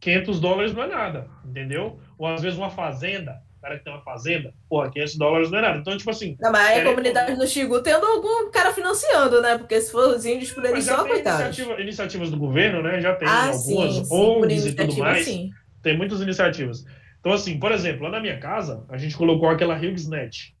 500 0.00 0.40
dólares 0.40 0.72
não 0.72 0.84
é 0.84 0.86
nada, 0.86 1.28
entendeu? 1.44 1.98
Ou 2.16 2.26
às 2.26 2.40
vezes 2.40 2.58
uma 2.58 2.70
fazenda, 2.70 3.42
o 3.58 3.60
cara 3.60 3.76
que 3.76 3.84
tem 3.84 3.92
uma 3.92 4.00
fazenda, 4.00 4.54
porra, 4.66 4.90
500 4.90 5.18
dólares 5.18 5.50
não 5.50 5.58
é 5.58 5.60
nada. 5.60 5.78
Então, 5.78 5.94
tipo 5.94 6.10
assim. 6.10 6.38
Não, 6.40 6.50
mas 6.50 6.78
a 6.78 6.84
comunidade 6.84 7.36
no 7.36 7.46
Xingu 7.46 7.82
tendo 7.82 8.06
algum 8.06 8.50
cara 8.50 8.72
financiando, 8.72 9.42
né? 9.42 9.58
Porque 9.58 9.78
se 9.78 9.92
for 9.92 10.08
os 10.16 10.24
índios 10.24 10.52
por 10.52 10.64
eles 10.64 10.86
só, 10.86 11.04
coitados. 11.04 11.48
Iniciativa, 11.48 11.82
iniciativas 11.82 12.30
do 12.30 12.38
governo, 12.38 12.82
né? 12.82 12.98
Já 12.98 13.14
tem 13.14 13.28
ah, 13.28 13.48
algumas 13.48 13.94
sim, 13.96 14.04
sim, 14.06 14.14
ONGs 14.14 14.64
e 14.64 14.72
tudo 14.74 14.96
mais. 14.96 15.22
Sim. 15.26 15.50
Tem 15.82 15.98
muitas 15.98 16.22
iniciativas. 16.22 16.82
Então, 17.26 17.34
assim, 17.34 17.58
por 17.58 17.72
exemplo, 17.72 18.04
lá 18.04 18.10
na 18.10 18.20
minha 18.20 18.38
casa, 18.38 18.84
a 18.88 18.96
gente 18.96 19.16
colocou 19.16 19.48
aquela 19.48 19.74
HughesNet. 19.74 20.56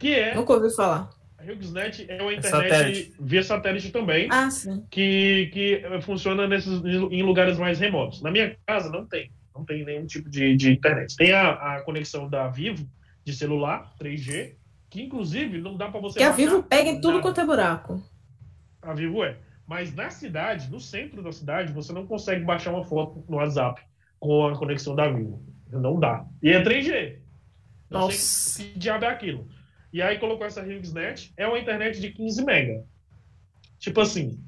Que 0.00 0.14
é. 0.14 0.34
Nunca 0.34 0.54
ouvi 0.54 0.74
falar. 0.74 1.10
A 1.38 1.44
HughesNet 1.44 2.06
é 2.08 2.20
uma 2.20 2.32
é 2.32 2.34
internet 2.34 2.68
satélite. 2.68 3.14
via 3.20 3.42
satélite 3.44 3.92
também, 3.92 4.28
ah, 4.32 4.48
que, 4.90 5.48
que 5.52 5.82
funciona 6.02 6.48
nesses, 6.48 6.82
em 6.84 7.22
lugares 7.22 7.56
mais 7.56 7.78
remotos. 7.78 8.20
Na 8.20 8.32
minha 8.32 8.56
casa 8.66 8.90
não 8.90 9.06
tem, 9.06 9.30
não 9.54 9.64
tem 9.64 9.84
nenhum 9.84 10.06
tipo 10.06 10.28
de, 10.28 10.56
de 10.56 10.72
internet. 10.72 11.14
Tem 11.14 11.30
a, 11.30 11.52
a 11.76 11.82
conexão 11.82 12.28
da 12.28 12.48
Vivo 12.48 12.84
de 13.24 13.32
celular, 13.32 13.94
3G, 13.96 14.56
que 14.90 15.00
inclusive 15.00 15.60
não 15.60 15.76
dá 15.76 15.88
para 15.88 16.00
você. 16.00 16.18
Que 16.18 16.24
a 16.24 16.32
Vivo 16.32 16.64
pega 16.64 16.90
em 16.90 17.00
tudo 17.00 17.20
quanto 17.20 17.40
é 17.42 17.46
buraco. 17.46 18.02
A 18.82 18.92
Vivo 18.92 19.22
é. 19.22 19.36
Mas 19.68 19.94
na 19.94 20.10
cidade, 20.10 20.68
no 20.68 20.80
centro 20.80 21.22
da 21.22 21.30
cidade, 21.30 21.72
você 21.72 21.92
não 21.92 22.08
consegue 22.08 22.44
baixar 22.44 22.72
uma 22.72 22.82
foto 22.82 23.24
no 23.28 23.36
WhatsApp 23.36 23.80
com 24.18 24.48
a 24.48 24.58
conexão 24.58 24.96
da 24.96 25.08
Vivo. 25.08 25.48
Não 25.72 25.98
dá. 25.98 26.26
E 26.42 26.50
é 26.50 26.62
3G. 26.62 27.18
Não 27.88 28.00
Nossa. 28.02 28.16
sei 28.16 28.72
que 28.72 28.78
diabo 28.78 29.04
é 29.04 29.08
aquilo. 29.08 29.48
E 29.92 30.00
aí 30.00 30.18
colocou 30.18 30.46
essa 30.46 30.62
HughesNet, 30.62 31.32
é 31.36 31.46
uma 31.46 31.58
internet 31.58 32.00
de 32.00 32.10
15 32.10 32.44
mega. 32.44 32.84
Tipo 33.78 34.00
assim, 34.00 34.38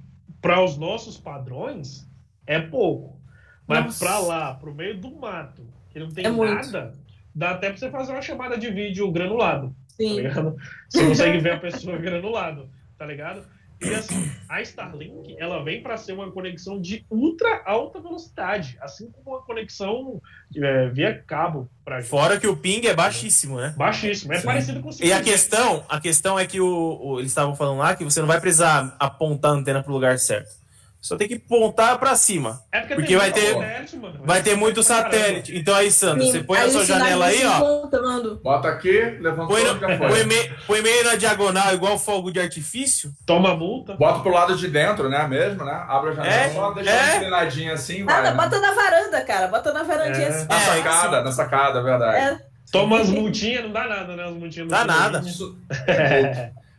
para 0.40 0.62
os 0.62 0.76
nossos 0.76 1.16
padrões, 1.18 2.08
é 2.46 2.60
pouco. 2.60 3.20
Mas 3.66 3.98
para 3.98 4.18
lá, 4.18 4.54
pro 4.54 4.74
meio 4.74 5.00
do 5.00 5.10
mato, 5.16 5.66
que 5.90 5.98
não 5.98 6.08
tem 6.10 6.26
é 6.26 6.30
nada, 6.30 6.84
muito. 6.84 6.98
dá 7.34 7.52
até 7.52 7.68
para 7.68 7.78
você 7.78 7.90
fazer 7.90 8.12
uma 8.12 8.22
chamada 8.22 8.58
de 8.58 8.70
vídeo 8.70 9.10
granulado. 9.10 9.68
Tá 9.68 9.74
Sim. 9.88 10.22
Tá 10.22 10.54
você 10.88 11.08
consegue 11.08 11.38
ver 11.38 11.52
a 11.52 11.60
pessoa 11.60 11.96
granulado, 11.98 12.70
tá 12.98 13.06
ligado? 13.06 13.44
E 13.84 13.94
assim, 13.94 14.30
a 14.48 14.62
Starlink, 14.62 15.36
ela 15.38 15.62
vem 15.62 15.82
para 15.82 15.96
ser 15.96 16.12
uma 16.12 16.30
conexão 16.30 16.80
de 16.80 17.04
ultra 17.10 17.62
alta 17.66 18.00
velocidade, 18.00 18.78
assim 18.80 19.10
como 19.10 19.36
uma 19.36 19.42
conexão 19.44 20.20
é, 20.54 20.88
via 20.88 21.22
cabo. 21.26 21.68
Fora 22.04 22.38
que 22.38 22.46
o 22.46 22.56
ping 22.56 22.86
é 22.86 22.94
baixíssimo, 22.94 23.58
né? 23.58 23.74
Baixíssimo, 23.76 24.32
é 24.32 24.38
Sim. 24.38 24.46
parecido 24.46 24.80
com 24.80 24.88
o 24.88 24.92
E 25.00 25.12
a 25.12 25.20
questão, 25.20 25.84
a 25.88 26.00
questão 26.00 26.38
é 26.38 26.46
que 26.46 26.60
o, 26.60 26.98
o 27.02 27.18
eles 27.18 27.32
estavam 27.32 27.56
falando 27.56 27.78
lá 27.78 27.96
que 27.96 28.04
você 28.04 28.20
não 28.20 28.28
vai 28.28 28.40
precisar 28.40 28.94
apontar 28.98 29.50
a 29.50 29.54
antena 29.54 29.82
para 29.82 29.90
o 29.90 29.94
lugar 29.94 30.18
certo. 30.18 30.61
Só 31.02 31.16
tem 31.16 31.26
que 31.26 31.36
pontar 31.36 31.98
para 31.98 32.14
cima. 32.14 32.62
É 32.70 32.78
porque, 32.78 32.94
porque 32.94 33.16
vai 33.16 33.32
ter 33.32 33.54
satélite, 33.54 33.96
mano. 33.96 34.20
vai 34.22 34.40
ter 34.40 34.54
muito 34.54 34.84
satélite. 34.84 35.58
Então 35.58 35.74
aí, 35.74 35.90
Sandro, 35.90 36.22
Sim. 36.22 36.30
você 36.30 36.44
põe 36.44 36.58
aí 36.60 36.68
a 36.68 36.70
sua 36.70 36.84
janela 36.84 37.26
aí, 37.26 37.44
ó. 37.44 37.88
Bota 38.36 38.68
aqui, 38.68 39.18
levantou, 39.20 39.48
põe, 39.48 39.64
no, 39.64 39.80
põe, 39.80 40.24
meio, 40.24 40.54
põe 40.64 40.80
meio 40.80 41.04
na 41.04 41.16
diagonal, 41.16 41.74
igual 41.74 41.98
fogo 41.98 42.30
de 42.30 42.38
artifício. 42.38 43.12
Toma 43.26 43.56
multa. 43.56 43.96
Bota 43.96 44.20
pro 44.20 44.30
lado 44.30 44.54
de 44.54 44.68
dentro, 44.68 45.08
né, 45.08 45.26
mesmo, 45.26 45.64
né? 45.64 45.84
Abre 45.88 46.10
a 46.10 46.14
janela, 46.14 46.34
é, 46.34 46.50
só 46.50 46.70
deixa 46.70 46.90
é. 46.92 47.16
inclinadinha 47.16 47.72
assim, 47.72 48.04
Nada, 48.04 48.22
vai, 48.22 48.30
né? 48.30 48.36
bota 48.36 48.60
né? 48.60 48.68
na 48.68 48.74
varanda, 48.74 49.20
cara. 49.22 49.48
Bota 49.48 49.72
na 49.72 49.82
varandinha 49.82 50.26
é. 50.26 50.28
assim. 50.28 50.46
Na 50.46 50.60
sacada, 50.60 51.16
é, 51.16 51.24
na 51.24 51.32
sacada, 51.32 51.78
é 51.80 51.82
verdade. 51.82 52.16
É. 52.16 52.38
Toma 52.70 53.00
as 53.00 53.08
multinhas, 53.10 53.64
não 53.64 53.72
dá 53.72 53.88
nada, 53.88 54.14
né? 54.14 54.24
As 54.24 54.34
multinhas. 54.34 54.68
Dá 54.68 54.84
nada. 54.84 55.18
Isso... 55.18 55.58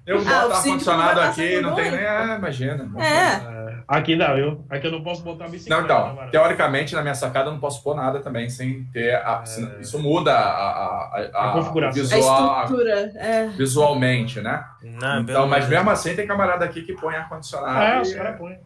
Eu 0.05 0.19
boto 0.19 0.33
ah, 0.33 0.57
ar-condicionado 0.57 1.19
aqui, 1.21 1.61
não 1.61 1.75
tem 1.75 1.91
nem. 1.91 2.05
Ah, 2.05 2.35
imagina. 2.37 2.91
É. 3.01 3.62
Aqui 3.87 4.15
não, 4.15 4.35
viu? 4.35 4.65
Aqui 4.69 4.87
eu 4.87 4.91
não 4.91 5.03
posso 5.03 5.23
botar 5.23 5.47
bicicleta. 5.47 5.81
Não, 5.81 5.85
então, 5.85 6.15
né, 6.15 6.29
teoricamente, 6.31 6.95
na 6.95 7.01
minha 7.01 7.15
sacada 7.15 7.49
eu 7.49 7.53
não 7.53 7.59
posso 7.59 7.83
pôr 7.83 7.95
nada 7.95 8.19
também 8.19 8.49
sem 8.49 8.85
ter. 8.85 9.15
A, 9.15 9.43
é. 9.45 9.81
Isso 9.81 9.99
muda 9.99 10.33
a, 10.33 10.39
a, 10.39 11.29
a, 11.33 11.49
a 11.49 11.51
configuração. 11.53 12.01
Visual, 12.03 12.55
a 12.55 12.61
estrutura. 12.63 13.11
É. 13.15 13.47
Visualmente, 13.49 14.41
né? 14.41 14.65
Não, 14.81 15.21
então, 15.21 15.47
mas 15.47 15.67
mesmo 15.67 15.89
assim, 15.89 16.15
tem 16.15 16.27
camarada 16.27 16.65
aqui 16.65 16.81
que 16.81 16.93
põe 16.93 17.15
ar-condicionado. 17.15 17.81
É, 17.81 18.01
os 18.01 18.13
caras 18.13 18.37
põem. 18.37 18.57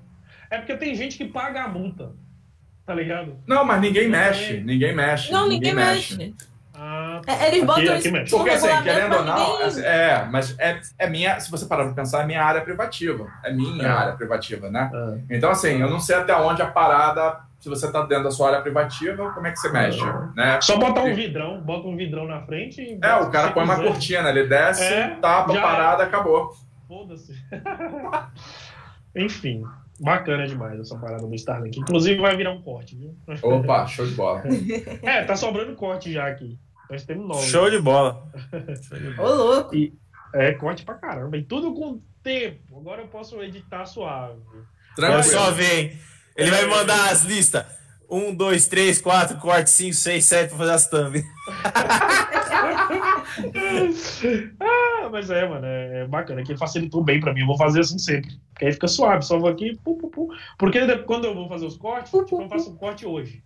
É 0.49 0.57
porque 0.57 0.75
tem 0.77 0.95
gente 0.95 1.17
que 1.17 1.25
paga 1.25 1.63
a 1.63 1.67
multa. 1.67 2.11
Tá 2.85 2.93
ligado? 2.93 3.35
Não, 3.45 3.65
mas 3.65 3.81
ninguém 3.81 4.07
mexe. 4.07 4.61
Ninguém 4.61 4.95
mexe. 4.95 5.29
Não, 5.29 5.43
ninguém, 5.43 5.73
ninguém 5.73 5.75
mexe. 5.75 6.17
mexe. 6.17 6.35
É, 7.25 7.47
eles 7.47 7.63
botam 7.63 7.95
aqui, 7.95 8.07
aqui 8.09 8.29
Porque 8.29 8.49
assim, 8.49 8.83
querendo 8.83 9.15
ou 9.15 9.23
não, 9.23 9.61
assim, 9.63 9.81
é, 9.83 10.27
mas 10.29 10.57
é, 10.59 10.79
é 10.99 11.09
minha, 11.09 11.39
se 11.39 11.49
você 11.49 11.65
parar 11.65 11.85
pra 11.85 11.93
pensar, 11.93 12.23
é 12.23 12.25
minha 12.25 12.43
área 12.43 12.61
privativa. 12.61 13.27
É 13.43 13.51
minha 13.51 13.87
é. 13.87 13.89
área 13.89 14.13
privativa, 14.13 14.69
né? 14.69 14.91
É. 14.93 15.35
Então, 15.37 15.49
assim, 15.49 15.81
eu 15.81 15.89
não 15.89 15.99
sei 15.99 16.15
até 16.15 16.35
onde 16.35 16.61
a 16.61 16.67
parada, 16.67 17.39
se 17.59 17.69
você 17.69 17.91
tá 17.91 18.01
dentro 18.03 18.25
da 18.25 18.31
sua 18.31 18.49
área 18.49 18.61
privativa, 18.61 19.31
como 19.31 19.47
é 19.47 19.51
que 19.51 19.59
você 19.59 19.69
mexe, 19.69 20.03
né? 20.35 20.59
Só 20.61 20.77
botar 20.77 21.01
um 21.01 21.13
vidrão, 21.13 21.61
bota 21.61 21.87
um 21.87 21.95
vidrão 21.95 22.27
na 22.27 22.41
frente 22.41 22.81
e... 22.81 22.99
É, 23.01 23.15
o 23.15 23.29
cara 23.29 23.51
põe 23.51 23.63
quiser. 23.63 23.79
uma 23.79 23.83
cortina, 23.83 24.29
ele 24.29 24.47
desce, 24.47 24.83
é, 24.83 25.17
tapa 25.21 25.57
a 25.57 25.61
parada, 25.61 26.03
acabou. 26.03 26.55
Foda-se. 26.87 27.33
Enfim. 29.15 29.63
Bacana 29.99 30.45
demais 30.45 30.79
essa 30.79 30.97
parada 30.97 31.25
do 31.25 31.35
Starlink. 31.35 31.79
Inclusive 31.79 32.21
vai 32.21 32.35
virar 32.35 32.51
um 32.51 32.61
corte, 32.61 32.95
viu? 32.95 33.15
Opa, 33.41 33.87
show 33.87 34.05
de 34.05 34.13
bola. 34.13 34.43
é, 35.01 35.23
tá 35.23 35.35
sobrando 35.35 35.75
corte 35.75 36.11
já 36.11 36.27
aqui. 36.27 36.57
Nós 36.89 37.03
temos 37.03 37.27
nove. 37.27 37.47
Show 37.47 37.69
de 37.69 37.79
bola. 37.79 38.23
Ô, 39.19 39.27
louco. 39.29 39.75
E, 39.75 39.93
É, 40.33 40.53
corte 40.53 40.83
pra 40.83 40.95
caramba. 40.95 41.37
E 41.37 41.43
tudo 41.43 41.73
com 41.73 42.01
tempo. 42.23 42.77
Agora 42.77 43.01
eu 43.01 43.07
posso 43.07 43.41
editar 43.41 43.85
suave. 43.85 44.39
Tranquilo. 44.95 45.23
só 45.23 45.51
vem. 45.51 45.97
Ele 46.35 46.51
vai 46.51 46.65
mandar 46.65 47.11
as 47.11 47.23
listas. 47.23 47.65
Um, 48.09 48.33
dois, 48.33 48.67
três, 48.67 49.01
quatro, 49.01 49.37
corte, 49.37 49.69
cinco, 49.69 49.93
seis, 49.93 50.25
sete 50.25 50.49
pra 50.49 50.59
fazer 50.59 50.71
as 50.71 50.89
thumb. 50.89 51.15
ah, 54.59 55.09
mas 55.11 55.29
é, 55.29 55.47
mano, 55.47 55.65
é, 55.65 56.01
é 56.03 56.07
bacana. 56.07 56.43
Que 56.43 56.55
facilitou 56.55 57.03
bem 57.03 57.19
pra 57.19 57.33
mim. 57.33 57.41
Eu 57.41 57.47
vou 57.47 57.57
fazer 57.57 57.81
assim 57.81 57.97
sempre. 57.99 58.31
Porque 58.53 58.65
aí 58.65 58.71
fica 58.71 58.87
suave. 58.87 59.25
Só 59.25 59.37
vou 59.37 59.49
aqui, 59.49 59.77
pu, 59.83 59.97
pu, 59.97 60.09
pu. 60.09 60.29
Porque 60.57 60.79
quando 60.99 61.25
eu 61.25 61.35
vou 61.35 61.49
fazer 61.49 61.65
os 61.65 61.75
cortes, 61.77 62.11
tipo, 62.11 62.41
eu 62.41 62.49
faço 62.49 62.71
um 62.71 62.77
corte 62.77 63.05
hoje. 63.05 63.43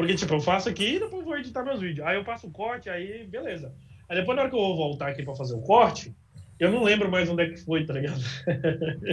Porque, 0.00 0.14
tipo, 0.14 0.32
eu 0.32 0.40
faço 0.40 0.66
aqui 0.66 0.96
e 0.96 0.98
depois 0.98 1.22
vou 1.22 1.36
editar 1.36 1.62
meus 1.62 1.78
vídeos. 1.78 2.06
Aí 2.06 2.16
eu 2.16 2.24
faço 2.24 2.46
o 2.46 2.50
corte, 2.50 2.88
aí 2.88 3.26
beleza. 3.26 3.70
Aí 4.08 4.16
depois, 4.16 4.34
na 4.34 4.42
hora 4.42 4.50
que 4.50 4.56
eu 4.56 4.60
vou 4.60 4.74
voltar 4.74 5.08
aqui 5.08 5.22
pra 5.22 5.34
fazer 5.34 5.54
o 5.54 5.60
corte, 5.60 6.16
eu 6.58 6.72
não 6.72 6.82
lembro 6.82 7.10
mais 7.10 7.28
onde 7.28 7.42
é 7.42 7.50
que 7.50 7.58
foi, 7.58 7.84
tá 7.84 7.92
ligado? 7.92 8.18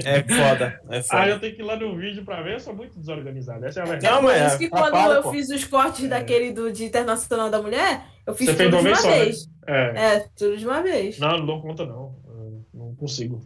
É 0.06 0.24
foda, 0.24 0.80
é 0.90 1.02
foda. 1.02 1.22
Aí 1.22 1.30
eu 1.30 1.42
tenho 1.42 1.56
que 1.58 1.62
ir 1.62 1.66
lá 1.66 1.76
no 1.76 1.98
vídeo 1.98 2.24
pra 2.24 2.42
ver, 2.42 2.54
eu 2.54 2.60
sou 2.62 2.74
muito 2.74 2.98
desorganizado. 2.98 3.66
Essa 3.66 3.82
é 3.82 3.84
a 3.84 3.86
verdade. 3.86 4.16
Não, 4.16 4.22
mas 4.22 4.42
é 4.42 4.48
isso 4.48 4.58
que 4.60 4.70
quando 4.70 4.92
para, 4.92 5.16
eu 5.16 5.24
pô. 5.24 5.32
fiz 5.32 5.50
os 5.50 5.66
cortes 5.66 6.06
é. 6.06 6.08
daquele 6.08 6.54
do 6.54 6.72
de 6.72 6.86
Internacional 6.86 7.50
da 7.50 7.62
Mulher, 7.62 8.06
eu 8.26 8.34
fiz 8.34 8.48
Você 8.48 8.64
tudo 8.64 8.78
de 8.78 8.88
uma 8.88 8.96
só, 8.96 9.10
vez. 9.10 9.46
Né? 9.46 9.54
É. 9.68 10.16
é, 10.16 10.28
tudo 10.38 10.56
de 10.56 10.66
uma 10.66 10.82
vez. 10.82 11.20
Não, 11.20 11.38
não 11.38 11.46
dou 11.46 11.62
conta, 11.62 11.86
não. 11.86 12.16
Eu 12.30 12.66
não 12.74 12.96
consigo. 12.96 13.42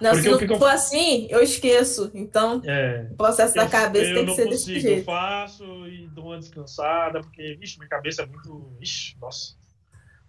Não, 0.00 0.12
Porque 0.12 0.38
se 0.38 0.46
não 0.46 0.58
for 0.58 0.70
assim, 0.70 1.26
eu 1.30 1.42
esqueço. 1.42 2.10
Então, 2.14 2.62
é. 2.64 3.06
o 3.10 3.16
processo 3.16 3.56
eu, 3.56 3.62
da 3.62 3.68
cabeça 3.68 4.14
tem 4.14 4.26
que 4.26 4.34
ser 4.34 4.44
consigo, 4.46 4.50
desse 4.50 4.80
jeito. 4.80 4.98
Eu 5.00 5.04
faço 5.04 5.64
e 5.86 6.08
dou 6.08 6.26
uma 6.26 6.38
descansada, 6.38 7.20
porque, 7.20 7.54
vixe, 7.60 7.78
minha 7.78 7.88
cabeça 7.88 8.22
é 8.22 8.26
muito. 8.26 8.72
Ixi, 8.80 9.16
nossa. 9.20 9.54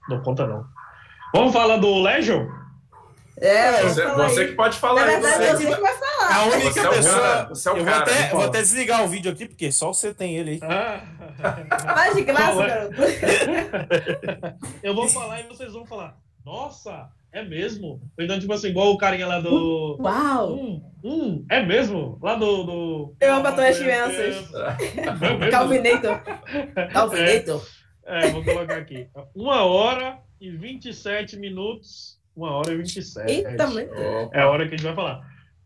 Não 0.10 0.18
dou 0.18 0.26
conta, 0.26 0.46
não. 0.46 0.66
Vamos 1.34 1.54
falar 1.54 1.78
do 1.78 2.02
Legion? 2.02 2.48
É, 3.38 3.82
você, 3.84 4.06
você 4.06 4.48
que 4.50 4.54
pode 4.54 4.78
falar. 4.78 5.06
Na 5.06 5.08
verdade, 5.08 5.58
você, 5.58 5.74
que 5.74 5.82
vai 5.82 5.98
falar. 5.98 6.36
A 6.36 6.44
única 6.44 6.72
você 6.72 6.90
pessoa. 6.90 7.28
É 7.28 7.46
você 7.46 7.70
é 7.70 7.72
o 7.72 7.78
eu 7.78 7.86
cara, 7.86 8.06
vou, 8.06 8.14
até, 8.14 8.30
vou 8.30 8.42
até 8.44 8.62
desligar 8.62 9.04
o 9.04 9.08
vídeo 9.08 9.32
aqui, 9.32 9.48
porque 9.48 9.72
só 9.72 9.88
você 9.88 10.14
tem 10.14 10.36
ele 10.36 10.52
aí. 10.52 10.60
Ah. 10.62 11.02
Mas 11.96 12.16
de 12.16 12.22
graça, 12.24 12.68
garoto. 12.68 12.96
eu 14.84 14.94
vou 14.94 15.08
falar 15.08 15.40
e 15.40 15.48
vocês 15.48 15.74
vão 15.74 15.86
falar. 15.86 16.18
Nossa, 16.46 17.10
é 17.32 17.44
mesmo? 17.44 18.02
Então, 18.20 18.40
tipo 18.40 18.52
assim, 18.52 18.68
igual 18.70 18.92
o 18.92 18.98
carinha 18.98 19.26
lá 19.26 19.40
do. 19.40 19.98
Uau! 20.00 20.56
Hum, 20.56 20.84
hum, 21.04 21.46
é 21.50 21.66
mesmo? 21.66 22.20
Lá 22.22 22.36
do. 22.36 22.64
do... 22.64 23.16
Eu 23.22 23.36
amo 23.36 23.48
as 23.48 23.80
crianças. 23.80 24.54
É 24.54 25.48
Calvinator. 25.50 26.22
Calvinator. 26.92 27.66
É, 28.06 28.28
é, 28.28 28.32
vou 28.32 28.44
colocar 28.44 28.78
aqui. 28.78 29.08
Uma 29.34 29.64
hora 29.64 30.20
e 30.40 30.50
27 30.52 31.38
minutos. 31.38 32.20
Uma 32.36 32.52
hora 32.52 32.74
e 32.74 32.78
27. 32.78 33.32
Eita, 33.32 33.68
é 34.34 34.42
a 34.42 34.50
hora 34.50 34.68
que 34.68 34.76
a 34.76 34.78
gente 34.78 34.86
vai 34.86 34.96
falar. 34.96 35.22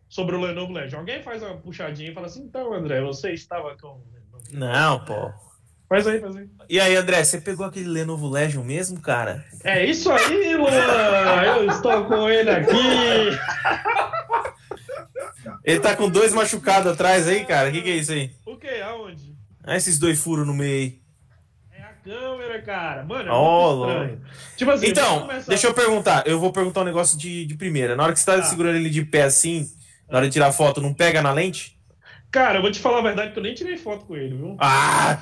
Sobre 0.07 0.35
o 0.35 0.41
Lenovo 0.41 0.71
Legion. 0.71 0.99
Alguém 0.99 1.23
faz 1.23 1.41
uma 1.41 1.57
puxadinha 1.57 2.11
e 2.11 2.13
fala 2.13 2.27
assim: 2.27 2.43
então, 2.43 2.73
André, 2.73 3.01
você 3.01 3.31
estava 3.31 3.75
com. 3.77 4.03
Não, 4.51 5.03
pô. 5.03 5.44
Faz 5.87 6.07
aí, 6.07 6.19
faz 6.19 6.35
aí. 6.35 6.47
E 6.67 6.79
aí, 6.79 6.95
André, 6.95 7.23
você 7.23 7.39
pegou 7.39 7.65
aquele 7.65 7.87
Lenovo 7.87 8.27
Legion 8.27 8.63
mesmo, 8.63 8.99
cara? 8.99 9.45
É 9.63 9.85
isso 9.85 10.11
aí, 10.11 10.55
Luan! 10.55 10.71
Eu 11.57 11.67
estou 11.67 12.05
com 12.05 12.27
ele 12.27 12.49
aqui! 12.49 13.37
Ele 15.63 15.79
tá 15.79 15.95
com 15.95 16.09
dois 16.09 16.33
machucados 16.33 16.91
atrás 16.91 17.27
aí, 17.27 17.45
cara. 17.45 17.69
O 17.69 17.71
que, 17.71 17.81
que 17.81 17.89
é 17.91 17.95
isso 17.95 18.11
aí? 18.11 18.31
O 18.45 18.57
que? 18.57 18.81
Aonde? 18.81 19.35
Ah, 19.63 19.75
esses 19.75 19.97
dois 19.97 20.19
furos 20.19 20.45
no 20.45 20.53
meio 20.53 20.73
aí. 20.73 21.01
É 21.71 21.81
a 21.81 21.93
câmera, 21.93 22.61
cara. 22.61 23.03
Mano, 23.03 23.29
é 23.29 23.33
oh, 23.33 23.87
estranho. 23.87 24.21
Tipo 24.55 24.71
assim, 24.71 24.87
então, 24.87 25.21
começar... 25.21 25.49
deixa 25.49 25.67
eu 25.67 25.73
perguntar. 25.73 26.27
Eu 26.27 26.39
vou 26.39 26.51
perguntar 26.51 26.81
um 26.81 26.85
negócio 26.85 27.17
de, 27.17 27.45
de 27.45 27.55
primeira. 27.55 27.95
Na 27.95 28.03
hora 28.03 28.13
que 28.13 28.19
você 28.19 28.25
tá 28.25 28.35
ah. 28.35 28.43
segurando 28.43 28.75
ele 28.75 28.89
de 28.89 29.03
pé 29.03 29.23
assim, 29.23 29.67
na 30.09 30.17
hora 30.17 30.27
de 30.27 30.33
tirar 30.33 30.51
foto, 30.51 30.81
não 30.81 30.93
pega 30.93 31.21
na 31.21 31.31
lente? 31.31 31.74
Cara, 32.35 32.57
eu 32.57 32.61
vou 32.61 32.69
te 32.69 32.81
falar 32.81 32.97
a 32.97 33.01
verdade 33.01 33.31
que 33.31 33.39
eu 33.39 33.43
nem 33.43 33.53
tirei 33.53 33.77
foto 33.77 34.05
com 34.05 34.13
ele, 34.13 34.35
viu? 34.35 34.57
Ah! 34.59 35.19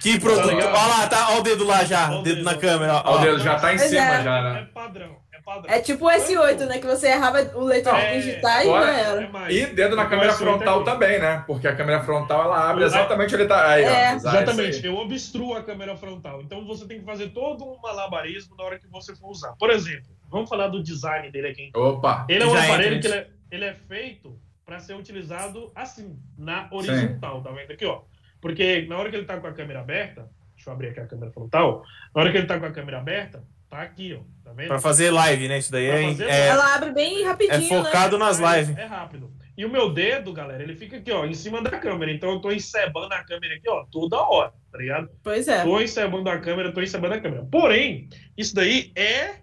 Que 0.00 0.18
tá 0.18 0.20
produto! 0.20 0.52
Olha 0.52 0.66
lá, 0.66 1.06
tá, 1.06 1.28
olha 1.28 1.38
o 1.38 1.42
dedo 1.44 1.64
lá 1.64 1.84
já, 1.84 2.10
o 2.10 2.22
dedo, 2.22 2.38
dedo, 2.38 2.44
na 2.44 2.56
câmera. 2.56 3.02
Ó. 3.04 3.18
O 3.18 3.18
dedo 3.20 3.38
já 3.38 3.54
tá 3.56 3.72
em 3.72 3.78
cima, 3.78 4.00
é. 4.00 4.24
já, 4.24 4.42
né? 4.42 4.60
É 4.62 4.64
padrão. 4.64 5.16
É, 5.32 5.40
padrão. 5.40 5.72
é 5.72 5.78
tipo 5.78 6.06
o 6.06 6.10
S8, 6.10 6.66
né? 6.66 6.78
Que 6.80 6.88
você 6.88 7.06
errava 7.06 7.40
o 7.54 7.62
leitor 7.62 7.94
é, 7.94 8.16
digital 8.18 8.62
e 8.62 8.66
não 8.66 8.76
era. 8.78 9.30
É 9.48 9.52
e 9.52 9.66
dedo 9.66 9.94
na 9.94 10.06
câmera 10.06 10.32
frontal 10.32 10.82
também, 10.82 11.20
né? 11.20 11.44
Porque 11.46 11.68
a 11.68 11.76
câmera 11.76 12.02
frontal 12.02 12.46
ela 12.46 12.68
abre 12.68 12.82
exatamente 12.82 13.32
onde 13.32 13.42
ele 13.42 13.48
tá. 13.48 13.68
Aí, 13.68 13.84
é. 13.84 14.10
ó, 14.10 14.16
exatamente. 14.16 14.84
Eu 14.84 14.96
obstruo 14.96 15.54
a 15.54 15.62
câmera 15.62 15.96
frontal. 15.96 16.42
Então 16.42 16.66
você 16.66 16.84
tem 16.84 16.98
que 16.98 17.04
fazer 17.04 17.28
todo 17.28 17.64
um 17.64 17.78
malabarismo 17.80 18.56
na 18.56 18.64
hora 18.64 18.76
que 18.76 18.88
você 18.88 19.14
for 19.14 19.30
usar. 19.30 19.52
Por 19.56 19.70
exemplo, 19.70 20.10
vamos 20.28 20.48
falar 20.48 20.66
do 20.66 20.82
design 20.82 21.30
dele 21.30 21.46
aqui. 21.46 21.70
Opa! 21.76 22.26
Ele 22.28 22.42
é 22.42 22.46
um 22.48 22.56
aparelho 22.56 23.00
que 23.00 23.06
ele 23.06 23.14
é, 23.14 23.26
ele 23.52 23.64
é 23.66 23.74
feito 23.86 24.36
para 24.70 24.78
ser 24.78 24.94
utilizado 24.94 25.72
assim, 25.74 26.16
na 26.38 26.68
horizontal, 26.70 27.38
Sim. 27.38 27.42
tá 27.42 27.50
vendo 27.50 27.72
aqui, 27.72 27.84
ó? 27.84 28.02
Porque 28.40 28.82
na 28.82 28.98
hora 28.98 29.10
que 29.10 29.16
ele 29.16 29.24
tá 29.24 29.36
com 29.36 29.48
a 29.48 29.52
câmera 29.52 29.80
aberta, 29.80 30.30
deixa 30.54 30.70
eu 30.70 30.74
abrir 30.74 30.90
aqui 30.90 31.00
a 31.00 31.08
câmera 31.08 31.32
frontal, 31.32 31.82
na 32.14 32.20
hora 32.20 32.30
que 32.30 32.38
ele 32.38 32.46
tá 32.46 32.56
com 32.56 32.66
a 32.66 32.70
câmera 32.70 32.98
aberta, 32.98 33.42
tá 33.68 33.82
aqui, 33.82 34.14
ó, 34.16 34.22
tá 34.44 34.52
vendo? 34.52 34.68
Para 34.68 34.78
fazer 34.78 35.10
live, 35.10 35.48
né? 35.48 35.58
Isso 35.58 35.72
daí 35.72 35.86
é, 35.86 36.22
é, 36.22 36.46
Ela 36.46 36.76
abre 36.76 36.92
bem 36.92 37.24
rapidinho, 37.24 37.64
É 37.64 37.82
focado 37.82 38.16
né? 38.16 38.24
nas 38.24 38.38
lives. 38.38 38.78
É, 38.78 38.82
é 38.82 38.84
rápido. 38.84 39.32
E 39.56 39.64
o 39.64 39.68
meu 39.68 39.92
dedo, 39.92 40.32
galera, 40.32 40.62
ele 40.62 40.76
fica 40.76 40.98
aqui, 40.98 41.10
ó, 41.10 41.26
em 41.26 41.34
cima 41.34 41.60
da 41.60 41.70
câmera. 41.70 42.12
Então 42.12 42.30
eu 42.30 42.40
tô 42.40 42.52
encebando 42.52 43.12
a 43.12 43.24
câmera 43.24 43.56
aqui, 43.56 43.68
ó, 43.68 43.84
toda 43.90 44.20
hora, 44.20 44.52
tá 44.70 44.78
ligado? 44.78 45.10
Pois 45.20 45.48
é. 45.48 45.64
Tô 45.64 45.80
encebando 45.80 46.30
a 46.30 46.38
câmera, 46.38 46.72
tô 46.72 46.80
encebando 46.80 47.14
a 47.14 47.20
câmera. 47.20 47.44
Porém, 47.50 48.08
isso 48.36 48.54
daí 48.54 48.92
é 48.94 49.34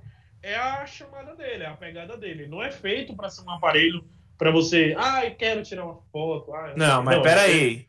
é 0.42 0.56
a 0.56 0.86
chamada 0.86 1.36
dele, 1.36 1.64
é 1.64 1.68
a 1.68 1.76
pegada 1.76 2.16
dele. 2.16 2.48
Não 2.48 2.64
é 2.64 2.72
feito 2.72 3.14
para 3.14 3.30
ser 3.30 3.42
um 3.42 3.52
aparelho 3.52 4.06
para 4.38 4.52
você, 4.52 4.96
ah, 4.98 5.26
eu 5.26 5.36
quero 5.36 5.64
tirar 5.64 5.86
uma 5.86 6.00
foto. 6.12 6.54
Ah, 6.54 6.74
não, 6.76 7.04
mas 7.04 7.22
pera 7.22 7.42
aí. 7.42 7.88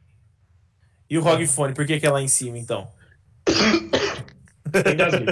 E 1.10 1.16
o 1.18 1.22
ROG 1.22 1.46
Phone, 1.46 1.74
por 1.74 1.86
que, 1.86 1.98
que 1.98 2.06
é 2.06 2.10
lá 2.10 2.20
em 2.20 2.28
cima, 2.28 2.58
então? 2.58 2.88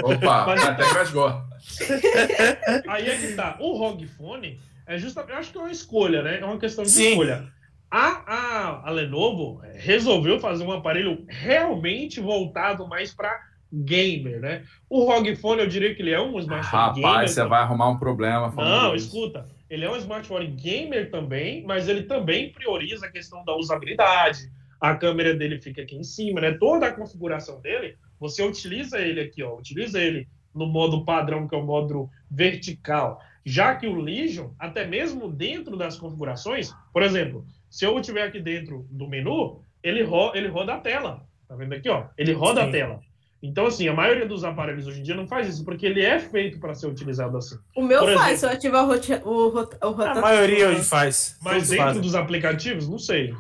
Opa, 0.05 0.47
mas, 0.47 0.65
até 0.65 0.89
engasgou. 0.89 1.29
aí 2.89 3.09
é 3.09 3.19
que 3.19 3.33
tá. 3.35 3.57
O 3.61 3.77
ROG 3.77 4.07
Phone 4.07 4.59
é 4.87 4.97
justamente, 4.97 5.33
eu 5.33 5.39
acho 5.39 5.53
que 5.53 5.59
é 5.59 5.61
uma 5.61 5.71
escolha, 5.71 6.23
né? 6.23 6.41
É 6.41 6.45
uma 6.45 6.59
questão 6.59 6.85
de 6.85 6.91
Sim. 6.91 7.11
escolha. 7.11 7.47
A, 7.91 8.23
a, 8.27 8.89
a 8.89 8.91
Lenovo 8.91 9.61
resolveu 9.75 10.41
fazer 10.41 10.65
um 10.65 10.73
aparelho 10.73 11.25
realmente 11.29 12.21
voltado 12.21 12.87
mais 12.89 13.13
para 13.13 13.39
gamer, 13.73 14.41
né? 14.41 14.65
O 14.89 15.05
ROG 15.05 15.37
Phone, 15.37 15.61
eu 15.61 15.69
diria 15.69 15.95
que 15.95 16.03
ele 16.03 16.13
é 16.13 16.21
um 16.21 16.39
smartphone 16.39 16.83
Rapaz, 16.83 16.97
gamer. 16.97 17.11
Rapaz, 17.11 17.31
você 17.33 17.45
vai 17.45 17.61
arrumar 17.61 17.89
um 17.91 17.99
problema. 17.99 18.53
Não, 18.57 18.95
escuta. 18.95 19.47
Ele 19.69 19.85
é 19.85 19.91
um 19.91 19.97
smartphone 19.97 20.47
gamer 20.47 21.11
também, 21.11 21.65
mas 21.65 21.89
ele 21.89 22.05
também 22.05 22.53
prioriza 22.53 23.07
a 23.07 23.11
questão 23.11 23.45
da 23.45 23.57
usabilidade. 23.57 24.51
A 24.81 24.95
câmera 24.95 25.35
dele 25.35 25.61
fica 25.61 25.83
aqui 25.83 25.97
em 25.97 26.05
cima, 26.05 26.41
né? 26.41 26.53
Toda 26.53 26.87
a 26.87 26.93
configuração 26.93 27.61
dele, 27.61 27.97
você 28.21 28.43
utiliza 28.43 28.99
ele 28.99 29.21
aqui, 29.21 29.43
ó, 29.43 29.57
utiliza 29.57 30.01
ele 30.01 30.29
no 30.55 30.67
modo 30.67 31.05
padrão, 31.05 31.49
que 31.49 31.55
é 31.55 31.59
o 31.59 31.65
modo 31.65 32.09
vertical. 32.31 33.21
Já 33.45 33.75
que 33.77 33.87
o 33.87 33.95
Legion, 33.95 34.51
até 34.59 34.87
mesmo 34.87 35.31
dentro 35.31 35.77
das 35.77 35.99
configurações, 35.99 36.75
por 36.93 37.03
exemplo, 37.03 37.47
se 37.71 37.85
eu 37.85 37.99
estiver 37.99 38.23
aqui 38.23 38.41
dentro 38.41 38.87
do 38.91 39.07
menu, 39.07 39.63
ele, 39.83 40.03
ro 40.03 40.33
ele 40.35 40.49
roda 40.49 40.75
a 40.75 40.81
tela. 40.81 41.27
Tá 41.47 41.55
vendo 41.55 41.75
aqui, 41.75 41.89
ó? 41.89 42.07
Ele 42.17 42.33
roda 42.33 42.63
Sim. 42.63 42.69
a 42.69 42.73
tela. 42.73 43.01
Então, 43.43 43.67
assim, 43.67 43.87
a 43.87 43.93
maioria 43.93 44.27
dos 44.27 44.45
aparelhos 44.45 44.87
hoje 44.87 45.01
em 45.01 45.03
dia 45.03 45.15
não 45.15 45.27
faz 45.27 45.49
isso, 45.49 45.65
porque 45.65 45.87
ele 45.87 46.03
é 46.03 46.19
feito 46.19 46.59
para 46.59 46.75
ser 46.75 46.87
utilizado 46.87 47.37
assim. 47.37 47.57
O 47.77 47.83
meu 47.83 48.01
Por 48.01 48.15
faz, 48.15 48.39
exemplo, 48.39 48.39
se 48.39 48.47
eu 48.47 48.51
ativar 48.51 48.85
o, 48.85 48.87
rota 48.87 49.23
o, 49.25 49.49
rota 49.49 49.87
o 49.87 49.91
rotação. 49.91 50.19
A 50.19 50.21
maioria 50.21 50.69
hoje 50.71 50.83
faz. 50.83 51.37
Mas 51.43 51.55
todos 51.55 51.69
dentro 51.69 51.85
fazem. 51.85 52.03
dos 52.03 52.15
aplicativos, 52.15 52.89
não 52.89 52.99
sei. 52.99 53.35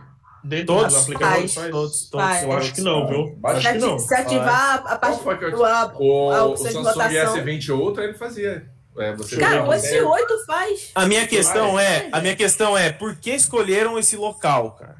Dentro 0.44 0.66
todos? 0.66 0.94
dos 0.94 1.02
aplicativos 1.02 1.54
faz. 1.54 1.70
Todos, 1.70 2.10
todos. 2.10 2.26
Faz. 2.26 2.42
Eu 2.42 2.52
acho 2.52 2.74
que 2.74 2.80
não, 2.82 3.08
viu? 3.08 3.38
Acho 3.42 3.72
que 3.72 3.78
não. 3.78 3.98
Se 3.98 4.14
ativar 4.14 4.84
a 4.86 4.96
parte 4.96 5.22
do 5.24 5.64
a, 5.64 5.94
o, 5.98 6.30
a 6.30 6.44
o 6.44 6.56
Samsung 6.56 6.84
S20 6.84 7.68
Ultra, 7.70 8.04
ele 8.04 8.14
fazia. 8.14 8.70
É, 8.98 9.14
Cara, 9.38 9.64
o 9.64 9.68
S8 9.68 10.46
faz. 10.46 10.90
A 10.94 11.04
minha 11.04 11.26
questão 11.26 11.78
é, 11.78 12.08
a 12.10 12.20
minha 12.20 12.34
questão 12.34 12.78
é, 12.78 12.90
por 12.90 13.14
que 13.16 13.30
escolheram 13.30 13.98
esse 13.98 14.16
local, 14.16 14.72
cara? 14.72 14.96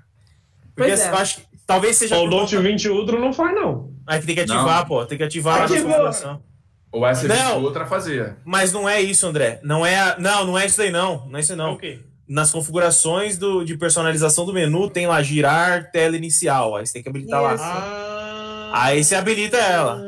Porque 0.74 0.90
pois 0.90 1.00
é. 1.00 1.08
eu 1.08 1.16
acho 1.16 1.36
que 1.36 1.55
talvez 1.66 1.96
seja. 1.96 2.18
O 2.18 2.26
Note 2.26 2.56
20 2.56 2.88
Ultra 2.90 3.18
não 3.18 3.32
faz, 3.32 3.54
não. 3.54 3.90
Aí 4.06 4.20
tem 4.20 4.34
que 4.34 4.40
ativar, 4.42 4.80
não. 4.80 4.86
pô. 4.86 5.04
Tem 5.04 5.18
que 5.18 5.24
ativar 5.24 5.62
a 5.62 5.68
configuração. 5.68 6.40
O 6.92 7.00
S20 7.00 7.28
não, 7.28 7.62
Ultra 7.62 7.84
fazia. 7.84 8.36
Mas 8.44 8.72
não 8.72 8.88
é 8.88 9.00
isso, 9.02 9.26
André. 9.26 9.60
Não 9.62 9.84
é, 9.84 9.98
a... 9.98 10.16
não, 10.18 10.46
não 10.46 10.58
é 10.58 10.64
isso 10.64 10.80
aí 10.80 10.90
não. 10.90 11.26
Não 11.28 11.36
é 11.36 11.40
isso 11.40 11.52
aí, 11.52 11.58
não. 11.58 11.72
Okay. 11.72 12.00
Nas 12.28 12.50
configurações 12.50 13.36
do, 13.36 13.64
de 13.64 13.76
personalização 13.76 14.46
do 14.46 14.52
menu 14.52 14.88
tem 14.88 15.06
lá 15.06 15.22
girar 15.22 15.90
tela 15.90 16.16
inicial. 16.16 16.76
Aí 16.76 16.86
você 16.86 16.94
tem 16.94 17.02
que 17.02 17.08
habilitar 17.08 17.54
isso. 17.54 17.62
lá. 17.62 18.70
Ah, 18.72 18.84
aí 18.86 19.04
você 19.04 19.14
habilita 19.14 19.56
ela. 19.56 20.02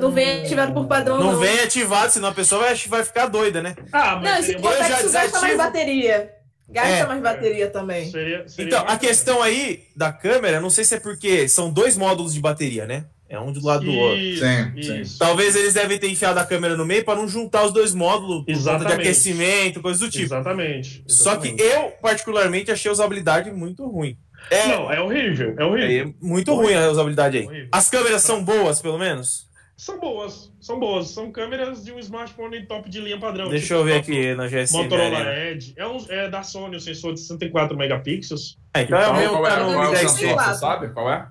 Não 0.00 0.10
vem 0.10 0.42
ativado 0.42 0.74
por 0.74 0.86
padrão, 0.86 1.18
não. 1.18 1.32
Não 1.32 1.38
vem 1.38 1.60
ativado, 1.60 2.12
senão 2.12 2.28
a 2.28 2.34
pessoa 2.34 2.62
vai, 2.62 2.74
vai 2.74 3.04
ficar 3.04 3.26
doida, 3.26 3.62
né? 3.62 3.74
Ah, 3.90 4.16
mas 4.16 4.22
não, 4.22 4.38
esse 4.38 4.54
eu 4.54 4.62
já 4.62 5.22
gasta 5.22 5.40
mais 5.40 5.56
bateria. 5.56 6.35
Gasta 6.68 6.90
é, 6.90 7.06
mais 7.06 7.22
bateria 7.22 7.70
também. 7.70 8.10
Seria, 8.10 8.48
seria 8.48 8.66
então, 8.66 8.84
a 8.86 8.96
questão 8.96 9.40
aí 9.40 9.84
da 9.94 10.12
câmera, 10.12 10.60
não 10.60 10.70
sei 10.70 10.84
se 10.84 10.96
é 10.96 11.00
porque 11.00 11.48
são 11.48 11.70
dois 11.70 11.96
módulos 11.96 12.34
de 12.34 12.40
bateria, 12.40 12.86
né? 12.86 13.06
É 13.28 13.38
um 13.40 13.52
do 13.52 13.64
lado 13.64 13.84
isso, 13.84 13.92
do 13.92 13.98
outro. 13.98 14.82
Sim, 14.82 15.04
sim. 15.04 15.16
Talvez 15.18 15.56
eles 15.56 15.74
devem 15.74 15.98
ter 15.98 16.08
enfiado 16.08 16.38
a 16.38 16.44
câmera 16.44 16.76
no 16.76 16.86
meio 16.86 17.04
para 17.04 17.18
não 17.18 17.26
juntar 17.26 17.64
os 17.64 17.72
dois 17.72 17.92
módulos 17.92 18.44
por 18.44 18.64
conta 18.64 18.84
de 18.84 18.92
aquecimento, 18.92 19.82
coisa 19.82 19.98
do 19.98 20.10
tipo. 20.10 20.24
Exatamente, 20.24 21.04
exatamente. 21.08 21.12
Só 21.12 21.36
que 21.36 21.60
eu, 21.60 21.92
particularmente, 22.00 22.70
achei 22.70 22.88
a 22.88 22.92
usabilidade 22.92 23.50
muito 23.50 23.84
ruim. 23.86 24.16
É, 24.48 24.68
não, 24.68 24.92
é 24.92 25.00
horrível, 25.00 25.54
é 25.58 25.64
horrível. 25.64 26.08
É 26.08 26.24
muito 26.24 26.54
ruim 26.54 26.74
a 26.74 26.88
usabilidade 26.88 27.38
aí. 27.38 27.68
As 27.72 27.90
câmeras 27.90 28.22
são 28.22 28.44
boas, 28.44 28.80
pelo 28.80 28.98
menos? 28.98 29.45
São 29.76 30.00
boas, 30.00 30.50
são 30.58 30.80
boas. 30.80 31.10
São 31.10 31.30
câmeras 31.30 31.84
de 31.84 31.92
um 31.92 31.98
smartphone 31.98 32.64
top 32.66 32.88
de 32.88 32.98
linha 32.98 33.20
padrão. 33.20 33.50
Deixa 33.50 33.66
tipo 33.66 33.80
eu 33.80 33.84
ver 33.84 33.98
aqui 33.98 34.34
na 34.34 34.46
GSM. 34.46 34.82
Motorola 34.82 35.24
né? 35.24 35.50
Edge. 35.50 35.74
É, 35.76 35.86
um, 35.86 35.98
é 36.08 36.30
da 36.30 36.42
Sony 36.42 36.76
o 36.76 36.80
sensor 36.80 37.12
de 37.12 37.20
64 37.20 37.76
megapixels. 37.76 38.58
É, 38.72 38.82
então 38.82 38.98
é 38.98 39.08
o 39.08 39.16
meu 39.16 39.30
qual 39.32 39.46
é, 39.46 39.56
qual 39.56 39.84
é 39.84 39.88
o 39.90 39.96
sensor, 39.96 40.34
você 40.34 40.54
sabe 40.54 40.88
qual 40.94 41.12
é? 41.12 41.28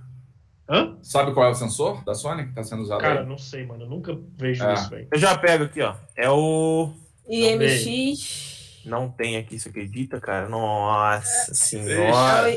Hã? 0.69 0.97
Sabe 1.01 1.33
qual 1.33 1.47
é 1.47 1.49
o 1.51 1.55
sensor 1.55 2.03
da 2.03 2.13
Sony 2.13 2.43
que 2.43 2.49
está 2.49 2.63
sendo 2.63 2.83
usado 2.83 3.01
Cara, 3.01 3.21
aí? 3.21 3.25
não 3.25 3.37
sei, 3.37 3.65
mano. 3.65 3.83
Eu 3.83 3.89
nunca 3.89 4.15
vejo 4.37 4.63
é. 4.63 4.73
isso, 4.73 4.89
velho. 4.89 5.07
Eu 5.11 5.19
já 5.19 5.35
pego 5.37 5.63
aqui, 5.63 5.81
ó. 5.81 5.95
É 6.15 6.29
o... 6.29 6.91
IMX... 7.27 8.83
Não 8.85 9.09
tem 9.09 9.37
aqui, 9.37 9.59
você 9.59 9.69
acredita, 9.69 10.21
cara? 10.21 10.47
Nossa 10.47 11.53
senhora. 11.55 12.55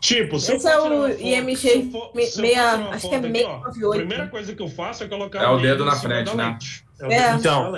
Tipo, 0.00 0.38
se 0.38 0.54
Esse 0.54 0.68
é 0.68 0.78
o 0.80 1.08
IMX 1.08 1.62
meia, 2.36 2.88
acho 2.90 3.08
que 3.08 3.14
é 3.14 3.20
698. 3.20 3.86
A 3.86 3.96
primeira 3.96 4.28
coisa 4.28 4.54
que 4.54 4.62
eu 4.62 4.68
faço 4.68 5.04
é 5.04 5.08
colocar 5.08 5.42
é 5.42 5.48
o 5.48 5.58
dedo 5.58 5.84
na 5.84 5.96
frente, 5.96 6.36
né? 6.36 6.56
É, 7.00 7.14
é. 7.14 7.34
Então, 7.34 7.76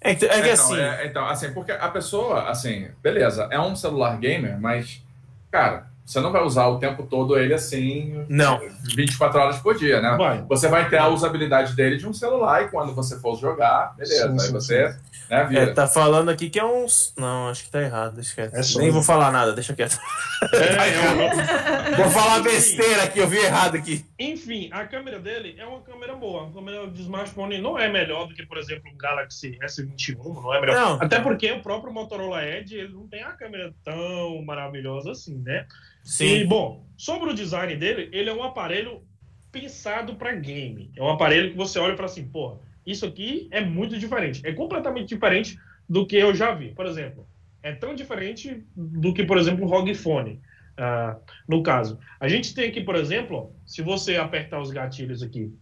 é, 0.00 0.10
é 0.10 0.14
que 0.14 0.26
então, 0.26 0.52
assim. 0.52 0.78
É, 0.78 1.06
então, 1.06 1.26
assim, 1.26 1.52
porque 1.52 1.72
a 1.72 1.88
pessoa, 1.88 2.48
assim, 2.48 2.88
beleza, 3.02 3.48
é 3.50 3.58
um 3.58 3.74
celular 3.74 4.18
gamer, 4.18 4.60
mas, 4.60 5.02
cara, 5.50 5.87
você 6.08 6.20
não 6.20 6.32
vai 6.32 6.42
usar 6.42 6.66
o 6.68 6.78
tempo 6.78 7.02
todo 7.02 7.38
ele 7.38 7.52
assim. 7.52 8.24
Não. 8.30 8.58
24 8.96 9.38
horas 9.38 9.58
por 9.58 9.76
dia, 9.76 10.00
né? 10.00 10.16
Vai. 10.16 10.42
Você 10.48 10.66
vai 10.66 10.88
ter 10.88 10.96
a 10.96 11.06
usabilidade 11.06 11.76
dele 11.76 11.98
de 11.98 12.08
um 12.08 12.14
celular 12.14 12.62
e 12.62 12.68
quando 12.68 12.94
você 12.94 13.20
for 13.20 13.38
jogar, 13.38 13.94
beleza. 13.94 14.38
Sim, 14.38 14.46
aí 14.46 14.50
você. 14.50 14.90
Sim. 14.90 14.98
Né, 15.28 15.44
vira. 15.44 15.62
É, 15.64 15.66
tá 15.74 15.86
falando 15.86 16.30
aqui 16.30 16.48
que 16.48 16.58
é 16.58 16.64
uns. 16.64 17.12
Não, 17.14 17.48
acho 17.50 17.64
que 17.64 17.70
tá 17.70 17.82
errado. 17.82 18.14
Deixa 18.14 18.34
quieto. 18.34 18.54
É 18.54 18.78
Nem 18.78 18.90
vou 18.90 19.02
falar 19.02 19.30
nada, 19.30 19.52
deixa 19.52 19.74
quieto. 19.74 19.98
É, 20.54 21.92
vou 21.94 22.10
falar 22.10 22.40
besteira 22.40 23.02
aqui, 23.02 23.18
eu 23.18 23.28
vi 23.28 23.36
errado 23.36 23.76
aqui. 23.76 24.06
Enfim, 24.18 24.70
a 24.72 24.86
câmera 24.86 25.18
dele 25.18 25.56
é 25.58 25.66
uma 25.66 25.82
câmera 25.82 26.14
boa. 26.16 26.48
A 26.48 26.52
câmera 26.52 26.86
de 26.86 27.02
smartphone 27.02 27.60
não 27.60 27.78
é 27.78 27.86
melhor 27.92 28.26
do 28.26 28.34
que, 28.34 28.46
por 28.46 28.56
exemplo, 28.56 28.90
o 28.90 28.96
Galaxy 28.96 29.58
S21, 29.62 30.16
não 30.16 30.54
é 30.54 30.60
melhor. 30.62 30.74
Não. 30.74 31.02
Até 31.02 31.20
porque 31.20 31.52
o 31.52 31.60
próprio 31.60 31.92
Motorola 31.92 32.42
Edge 32.42 32.76
ele 32.76 32.94
não 32.94 33.06
tem 33.06 33.22
a 33.22 33.32
câmera 33.32 33.74
tão 33.84 34.42
maravilhosa 34.42 35.10
assim, 35.10 35.36
né? 35.42 35.66
Sim. 36.08 36.38
E, 36.38 36.44
bom, 36.46 36.86
sobre 36.96 37.28
o 37.28 37.34
design 37.34 37.76
dele, 37.76 38.08
ele 38.12 38.30
é 38.30 38.32
um 38.32 38.42
aparelho 38.42 39.02
pensado 39.52 40.16
para 40.16 40.34
game. 40.34 40.90
É 40.96 41.02
um 41.02 41.10
aparelho 41.10 41.50
que 41.50 41.56
você 41.56 41.78
olha 41.78 41.94
para 41.94 42.06
assim, 42.06 42.26
porra, 42.26 42.58
isso 42.86 43.04
aqui 43.04 43.46
é 43.50 43.60
muito 43.60 43.98
diferente. 43.98 44.40
É 44.42 44.54
completamente 44.54 45.08
diferente 45.08 45.58
do 45.86 46.06
que 46.06 46.16
eu 46.16 46.34
já 46.34 46.54
vi. 46.54 46.70
Por 46.70 46.86
exemplo, 46.86 47.28
é 47.62 47.72
tão 47.72 47.94
diferente 47.94 48.64
do 48.74 49.12
que, 49.12 49.22
por 49.22 49.36
exemplo, 49.36 49.66
o 49.66 49.68
ROG 49.68 49.94
Phone. 49.94 50.40
Uh, 50.78 51.20
no 51.46 51.62
caso, 51.62 51.98
a 52.18 52.26
gente 52.26 52.54
tem 52.54 52.70
aqui, 52.70 52.80
por 52.82 52.96
exemplo, 52.96 53.52
se 53.66 53.82
você 53.82 54.16
apertar 54.16 54.62
os 54.62 54.70
gatilhos 54.70 55.22
aqui 55.22 55.52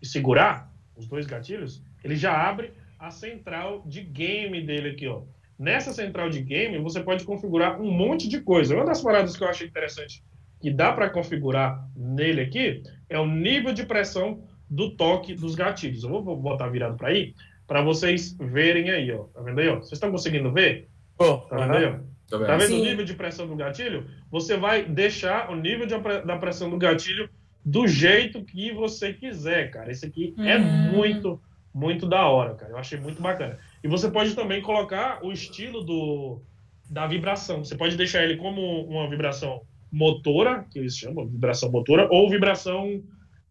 e 0.00 0.06
segurar 0.06 0.72
os 0.94 1.04
dois 1.04 1.26
gatilhos, 1.26 1.82
ele 2.04 2.14
já 2.14 2.48
abre 2.48 2.72
a 2.96 3.10
central 3.10 3.82
de 3.84 4.02
game 4.02 4.62
dele 4.62 4.90
aqui, 4.90 5.08
ó. 5.08 5.22
Nessa 5.60 5.92
central 5.92 6.30
de 6.30 6.40
game, 6.40 6.78
você 6.78 7.02
pode 7.02 7.22
configurar 7.22 7.78
um 7.78 7.90
monte 7.90 8.26
de 8.26 8.40
coisa. 8.40 8.74
Uma 8.74 8.86
das 8.86 9.02
paradas 9.02 9.36
que 9.36 9.44
eu 9.44 9.48
achei 9.48 9.66
interessante 9.66 10.24
que 10.58 10.70
dá 10.70 10.90
para 10.90 11.10
configurar 11.10 11.86
nele 11.94 12.40
aqui 12.40 12.82
é 13.10 13.18
o 13.18 13.26
nível 13.26 13.74
de 13.74 13.84
pressão 13.84 14.42
do 14.70 14.96
toque 14.96 15.34
dos 15.34 15.54
gatilhos. 15.54 16.02
Eu 16.02 16.22
vou 16.22 16.34
botar 16.34 16.68
virado 16.68 16.96
para 16.96 17.08
aí, 17.08 17.34
para 17.66 17.82
vocês 17.82 18.34
verem 18.40 18.88
aí, 18.88 19.12
ó. 19.12 19.24
Tá 19.24 19.42
vendo 19.42 19.60
aí, 19.60 19.68
ó? 19.68 19.76
Vocês 19.76 19.92
estão 19.92 20.10
conseguindo 20.10 20.50
ver? 20.50 20.88
Oh, 21.18 21.36
tá 21.36 21.58
vendo 21.58 21.76
aí, 21.76 21.84
ó? 21.84 21.90
Tá 21.90 22.38
vendo, 22.38 22.46
tá 22.46 22.56
vendo 22.56 22.76
o 22.76 22.84
nível 22.84 23.04
de 23.04 23.12
pressão 23.12 23.46
do 23.46 23.54
gatilho? 23.54 24.06
Você 24.30 24.56
vai 24.56 24.84
deixar 24.84 25.50
o 25.50 25.56
nível 25.56 25.84
de, 25.84 25.94
da 26.24 26.38
pressão 26.38 26.70
do 26.70 26.78
gatilho 26.78 27.28
do 27.62 27.86
jeito 27.86 28.42
que 28.46 28.72
você 28.72 29.12
quiser, 29.12 29.70
cara. 29.70 29.90
Esse 29.90 30.06
aqui 30.06 30.34
é 30.38 30.56
hum. 30.56 30.92
muito, 30.92 31.38
muito 31.74 32.08
da 32.08 32.26
hora, 32.26 32.54
cara. 32.54 32.72
Eu 32.72 32.78
achei 32.78 32.98
muito 32.98 33.20
bacana. 33.20 33.58
E 33.82 33.88
você 33.88 34.10
pode 34.10 34.34
também 34.34 34.60
colocar 34.60 35.24
o 35.24 35.32
estilo 35.32 35.82
do, 35.82 36.42
da 36.88 37.06
vibração. 37.06 37.64
Você 37.64 37.76
pode 37.76 37.96
deixar 37.96 38.22
ele 38.22 38.36
como 38.36 38.60
uma 38.86 39.08
vibração 39.08 39.62
motora, 39.90 40.64
que 40.70 40.78
eles 40.78 40.96
chamam 40.96 41.26
vibração 41.26 41.70
motora, 41.70 42.08
ou 42.10 42.28
vibração. 42.28 43.02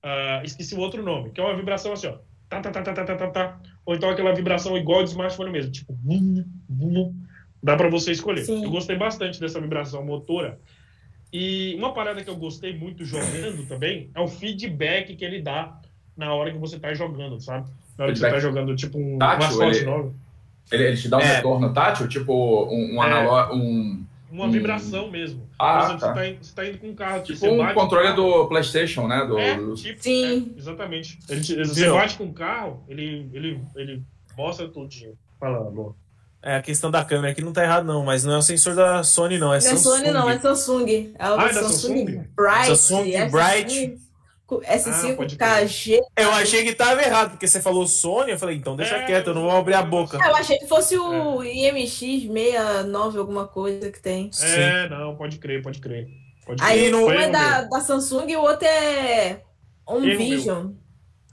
Uh, 0.04 0.44
esqueci 0.44 0.76
o 0.76 0.80
outro 0.80 1.04
nome, 1.04 1.32
que 1.32 1.42
é 1.42 1.44
uma 1.44 1.56
vibração 1.56 1.92
assim, 1.92 2.08
ó. 2.08 2.18
Tá, 2.48 2.62
tá, 2.62 2.72
tá, 2.72 2.82
tá, 2.82 2.94
tá, 2.94 3.06
tá, 3.06 3.16
tá, 3.16 3.28
tá. 3.30 3.62
Ou 3.86 3.96
então 3.96 4.10
aquela 4.10 4.34
vibração 4.34 4.78
igual 4.78 5.04
de 5.04 5.10
smartphone 5.10 5.52
mesmo, 5.52 5.72
tipo. 5.72 5.94
Vum, 5.94 6.44
vum, 6.68 7.14
dá 7.62 7.76
para 7.76 7.90
você 7.90 8.12
escolher. 8.12 8.44
Sim. 8.44 8.64
Eu 8.64 8.72
gostei 8.72 8.98
bastante 8.98 9.40
dessa 9.40 9.60
vibração 9.60 10.04
motora. 10.06 10.60
E 11.32 11.76
uma 11.76 11.94
parada 11.94 12.24
que 12.24 12.30
eu 12.30 12.36
gostei 12.36 12.76
muito 12.76 13.06
jogando 13.06 13.68
também 13.68 14.10
é 14.16 14.20
o 14.20 14.28
feedback 14.28 15.16
que 15.16 15.24
ele 15.24 15.42
dá 15.42 15.80
na 16.18 16.34
hora 16.34 16.52
que 16.52 16.58
você 16.58 16.78
está 16.78 16.94
jogando, 16.94 17.40
sabe? 17.40 17.70
Na 18.00 18.06
hora 18.06 18.14
que 18.14 18.20
você 18.20 18.30
tá 18.30 18.40
jogando, 18.40 18.74
tipo, 18.78 18.98
um, 18.98 19.18
tátil, 19.18 19.62
ele, 19.62 19.82
nova. 19.82 20.14
Ele, 20.72 20.84
ele, 20.86 20.98
te 20.98 21.10
dá 21.10 21.18
um 21.18 21.22
é. 21.22 21.36
retorno 21.36 21.74
tátil, 21.74 22.08
tipo 22.08 22.34
um, 22.34 22.96
um 22.96 23.02
analógico. 23.02 23.58
Um, 23.58 24.06
uma 24.32 24.46
um... 24.46 24.52
vibração 24.52 25.12
mesmo. 25.12 25.46
Ah, 25.60 25.80
Por 25.80 25.84
exemplo, 25.84 26.00
tá. 26.00 26.14
você, 26.14 26.32
tá, 26.32 26.38
você 26.42 26.56
tá 26.56 26.66
indo 26.66 26.78
com 26.78 26.88
um 26.88 26.96
carro. 26.96 27.24
Tipo 27.24 27.48
um 27.48 27.74
controle 27.74 28.14
do 28.14 28.48
PlayStation, 28.48 29.06
né? 29.06 29.26
Do, 29.26 29.38
é, 29.38 29.58
do... 29.58 29.74
Tipo, 29.74 30.02
Sim. 30.02 30.54
É, 30.56 30.60
exatamente. 30.60 31.20
Ele, 31.28 31.66
você 31.66 31.90
bate 31.90 32.18
com 32.18 32.24
o 32.24 32.34
carro, 32.34 32.82
ele, 32.88 33.30
ele, 33.34 33.62
ele 33.76 34.02
mostra 34.38 34.66
tudinho. 34.70 35.18
Fala, 35.38 35.68
amor. 35.68 35.94
É, 36.42 36.56
a 36.56 36.62
questão 36.62 36.90
da 36.90 37.04
câmera 37.04 37.34
aqui 37.34 37.42
não 37.42 37.52
tá 37.52 37.66
errado, 37.66 37.86
não, 37.86 38.06
mas 38.06 38.24
não 38.24 38.36
é 38.36 38.38
o 38.38 38.42
sensor 38.42 38.76
da 38.76 39.04
Sony, 39.04 39.38
não. 39.38 39.54
É 39.54 39.58
não 39.58 39.62
Samsung. 39.62 39.90
é 39.90 39.98
Sony, 39.98 40.12
não, 40.12 40.30
é 40.30 40.40
Samsung. 40.40 41.14
É 41.20 41.30
o 41.30 41.38
ah, 41.38 41.46
é 41.48 41.54
Samsung, 41.54 41.70
Samsung 41.70 42.28
Bright. 42.34 42.78
Samsung 42.78 43.12
é 43.12 43.30
Bright. 43.30 44.00
S5KG. 44.58 46.00
Ah, 46.16 46.22
eu 46.22 46.32
achei 46.32 46.64
que 46.64 46.74
tava 46.74 47.02
errado, 47.02 47.32
porque 47.32 47.48
você 47.48 47.62
falou 47.62 47.88
Sony, 47.88 48.32
eu 48.32 48.40
falei, 48.40 48.58
então 48.58 48.76
deixa 48.76 48.96
é, 48.96 49.06
quieto, 49.06 49.28
eu 49.28 49.34
não 49.36 49.44
vou 49.44 49.52
abrir 49.52 49.76
a 49.76 49.82
boca. 49.82 50.18
Eu 50.18 50.36
achei 50.36 50.58
que 50.58 50.68
fosse 50.68 50.98
o 50.98 51.44
é. 51.44 51.54
IMX 51.54 52.00
69, 52.00 53.20
alguma 53.20 53.48
coisa 53.48 53.92
que 53.92 54.00
tem. 54.00 54.30
É, 54.42 54.84
Sim. 54.84 54.90
não, 54.90 55.16
pode 55.16 55.38
crer, 55.38 55.62
pode 55.62 55.80
crer. 55.80 56.08
Pode 56.46 56.64
Aí 56.64 56.94
um 56.94 57.12
é 57.12 57.30
da, 57.30 57.62
da, 57.62 57.80
Samsung 57.80 58.28
e 58.28 58.36
o 58.36 58.42
outro 58.42 58.68
é 58.68 59.42
um 59.88 60.02
Vision. 60.02 60.72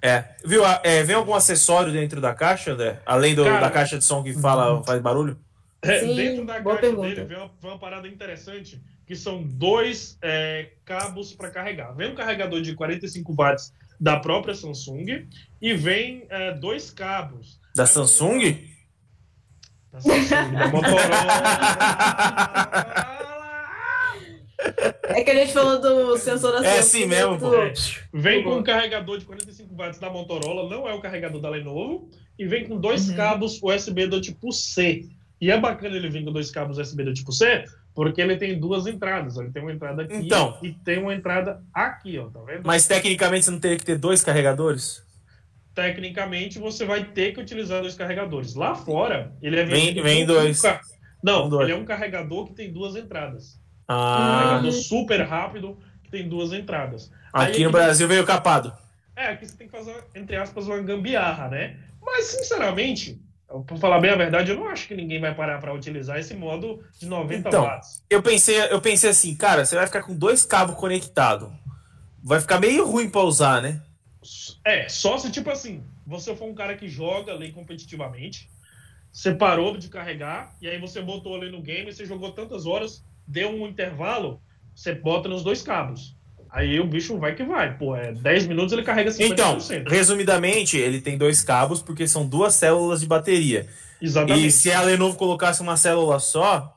É, 0.02 0.24
viu? 0.44 0.62
É, 0.84 1.02
vem 1.02 1.16
algum 1.16 1.34
acessório 1.34 1.90
dentro 1.90 2.20
da 2.20 2.34
caixa, 2.34 2.72
André? 2.72 3.00
Além 3.06 3.34
do, 3.34 3.42
Cara, 3.44 3.60
da 3.60 3.70
caixa 3.70 3.96
de 3.96 4.04
som 4.04 4.22
que 4.22 4.34
fala, 4.34 4.74
uhum. 4.74 4.84
faz 4.84 5.00
barulho? 5.00 5.38
É, 5.80 6.00
Sim, 6.00 6.14
dentro 6.14 6.44
da 6.44 6.60
caixa 6.60 6.80
pergunta. 6.80 7.08
dele 7.08 7.24
vem 7.24 7.38
uma, 7.38 7.50
vem 7.60 7.70
uma 7.70 7.78
parada 7.78 8.06
interessante 8.06 8.80
que 9.06 9.14
são 9.14 9.42
dois 9.42 10.18
é, 10.20 10.70
cabos 10.84 11.32
para 11.32 11.50
carregar. 11.50 11.92
Vem 11.94 12.10
um 12.10 12.14
carregador 12.14 12.60
de 12.60 12.74
45 12.74 13.32
watts 13.32 13.72
da 13.98 14.18
própria 14.18 14.54
Samsung 14.54 15.26
e 15.62 15.74
vem 15.74 16.26
é, 16.28 16.52
dois 16.52 16.90
cabos. 16.90 17.60
Da 17.74 17.84
Aí 17.84 17.88
Samsung? 17.88 18.58
Da 19.92 20.00
Samsung, 20.00 20.52
da 20.52 20.68
Motorola. 20.68 21.06
É 25.04 25.22
que 25.22 25.30
a 25.30 25.34
gente 25.34 25.52
falou 25.52 25.80
do 25.80 26.16
sensor 26.18 26.52
da 26.52 26.58
Samsung. 26.58 26.76
É 26.76 26.78
assim 26.78 27.06
mesmo, 27.06 27.38
pô. 27.38 27.54
É. 27.54 27.72
Vem 28.12 28.42
com 28.42 28.56
um 28.56 28.62
carregador 28.62 29.18
de 29.18 29.24
45 29.24 29.74
watts 29.74 30.00
da 30.00 30.10
Motorola, 30.10 30.68
não 30.68 30.88
é 30.88 30.92
o 30.92 31.00
carregador 31.00 31.40
da 31.40 31.48
Lenovo, 31.48 32.10
e 32.38 32.46
vem 32.46 32.66
com 32.66 32.76
dois 32.76 33.08
uhum. 33.08 33.16
cabos 33.16 33.62
USB 33.62 34.06
do 34.08 34.20
tipo 34.20 34.52
C. 34.52 35.06
E 35.40 35.50
é 35.50 35.60
bacana 35.60 35.96
ele 35.96 36.08
vir 36.08 36.24
com 36.24 36.32
dois 36.32 36.50
cabos 36.50 36.78
USB 36.78 37.04
do 37.04 37.14
tipo 37.14 37.30
C, 37.30 37.64
porque 37.96 38.20
ele 38.20 38.36
tem 38.36 38.60
duas 38.60 38.86
entradas. 38.86 39.38
Ele 39.38 39.50
tem 39.50 39.62
uma 39.62 39.72
entrada 39.72 40.02
aqui 40.02 40.14
então, 40.14 40.58
e 40.62 40.70
tem 40.70 40.98
uma 40.98 41.14
entrada 41.14 41.62
aqui, 41.72 42.18
ó. 42.18 42.28
Tá 42.28 42.40
vendo? 42.46 42.60
Mas 42.62 42.86
tecnicamente 42.86 43.46
você 43.46 43.50
não 43.50 43.58
teria 43.58 43.78
que 43.78 43.86
ter 43.86 43.96
dois 43.96 44.22
carregadores? 44.22 45.02
Tecnicamente 45.74 46.58
você 46.58 46.84
vai 46.84 47.04
ter 47.04 47.32
que 47.32 47.40
utilizar 47.40 47.80
dois 47.80 47.94
carregadores. 47.94 48.54
Lá 48.54 48.74
fora, 48.74 49.32
ele 49.40 49.58
é 49.58 49.64
vem, 49.64 49.94
vem 49.94 50.26
dois. 50.26 50.62
Um... 50.62 50.78
Não, 51.24 51.48
dois. 51.48 51.66
ele 51.66 51.72
é 51.72 51.80
um 51.80 51.86
carregador 51.86 52.46
que 52.46 52.52
tem 52.52 52.70
duas 52.70 52.96
entradas. 52.96 53.58
Ah. 53.88 54.18
Um 54.18 54.40
carregador 54.42 54.72
super 54.72 55.22
rápido 55.22 55.78
que 56.04 56.10
tem 56.10 56.28
duas 56.28 56.52
entradas. 56.52 57.10
Aqui 57.32 57.64
no 57.64 57.70
Brasil 57.70 58.06
veio 58.06 58.26
capado. 58.26 58.74
É, 59.16 59.28
aqui 59.28 59.46
você 59.46 59.56
tem 59.56 59.66
que 59.66 59.72
fazer, 59.74 60.04
entre 60.14 60.36
aspas, 60.36 60.66
uma 60.66 60.78
gambiarra, 60.80 61.48
né? 61.48 61.78
Mas, 62.02 62.26
sinceramente, 62.26 63.18
para 63.66 63.76
falar 63.76 64.00
bem 64.00 64.10
a 64.10 64.16
verdade, 64.16 64.50
eu 64.50 64.56
não 64.56 64.68
acho 64.68 64.88
que 64.88 64.94
ninguém 64.94 65.20
vai 65.20 65.34
parar 65.34 65.60
para 65.60 65.72
utilizar 65.72 66.18
esse 66.18 66.34
modo 66.34 66.82
de 66.98 67.06
90 67.06 67.48
então, 67.48 67.62
watts. 67.62 68.02
Eu 68.10 68.22
pensei, 68.22 68.60
eu 68.70 68.80
pensei 68.80 69.10
assim, 69.10 69.34
cara, 69.36 69.64
você 69.64 69.76
vai 69.76 69.86
ficar 69.86 70.02
com 70.02 70.14
dois 70.14 70.44
cabos 70.44 70.74
conectados. 70.76 71.48
Vai 72.22 72.40
ficar 72.40 72.58
meio 72.58 72.84
ruim 72.84 73.08
para 73.08 73.22
usar, 73.22 73.62
né? 73.62 73.80
É, 74.64 74.88
só 74.88 75.16
se 75.16 75.30
tipo 75.30 75.48
assim, 75.48 75.84
você 76.04 76.34
for 76.34 76.46
um 76.46 76.54
cara 76.54 76.76
que 76.76 76.88
joga 76.88 77.32
ali 77.32 77.52
competitivamente, 77.52 78.50
você 79.12 79.32
parou 79.32 79.76
de 79.76 79.88
carregar 79.88 80.52
e 80.60 80.68
aí 80.68 80.80
você 80.80 81.00
botou 81.00 81.36
ali 81.36 81.50
no 81.50 81.62
game, 81.62 81.92
você 81.92 82.04
jogou 82.04 82.32
tantas 82.32 82.66
horas, 82.66 83.04
deu 83.26 83.50
um 83.50 83.66
intervalo, 83.66 84.42
você 84.74 84.92
bota 84.92 85.28
nos 85.28 85.44
dois 85.44 85.62
cabos. 85.62 86.15
Aí 86.50 86.80
o 86.80 86.86
bicho 86.86 87.18
vai 87.18 87.34
que 87.34 87.44
vai. 87.44 87.76
Pô, 87.76 87.94
é 87.94 88.12
10 88.12 88.46
minutos 88.46 88.72
ele 88.72 88.82
carrega 88.82 89.10
50%. 89.10 89.32
Então, 89.32 89.58
resumidamente, 89.86 90.76
ele 90.76 91.00
tem 91.00 91.18
dois 91.18 91.42
cabos 91.42 91.82
porque 91.82 92.06
são 92.06 92.26
duas 92.26 92.54
células 92.54 93.00
de 93.00 93.06
bateria. 93.06 93.66
Exatamente. 94.00 94.46
E 94.46 94.50
se 94.50 94.72
a 94.72 94.80
Lenovo 94.82 95.16
colocasse 95.16 95.60
uma 95.60 95.76
célula 95.76 96.18
só, 96.18 96.76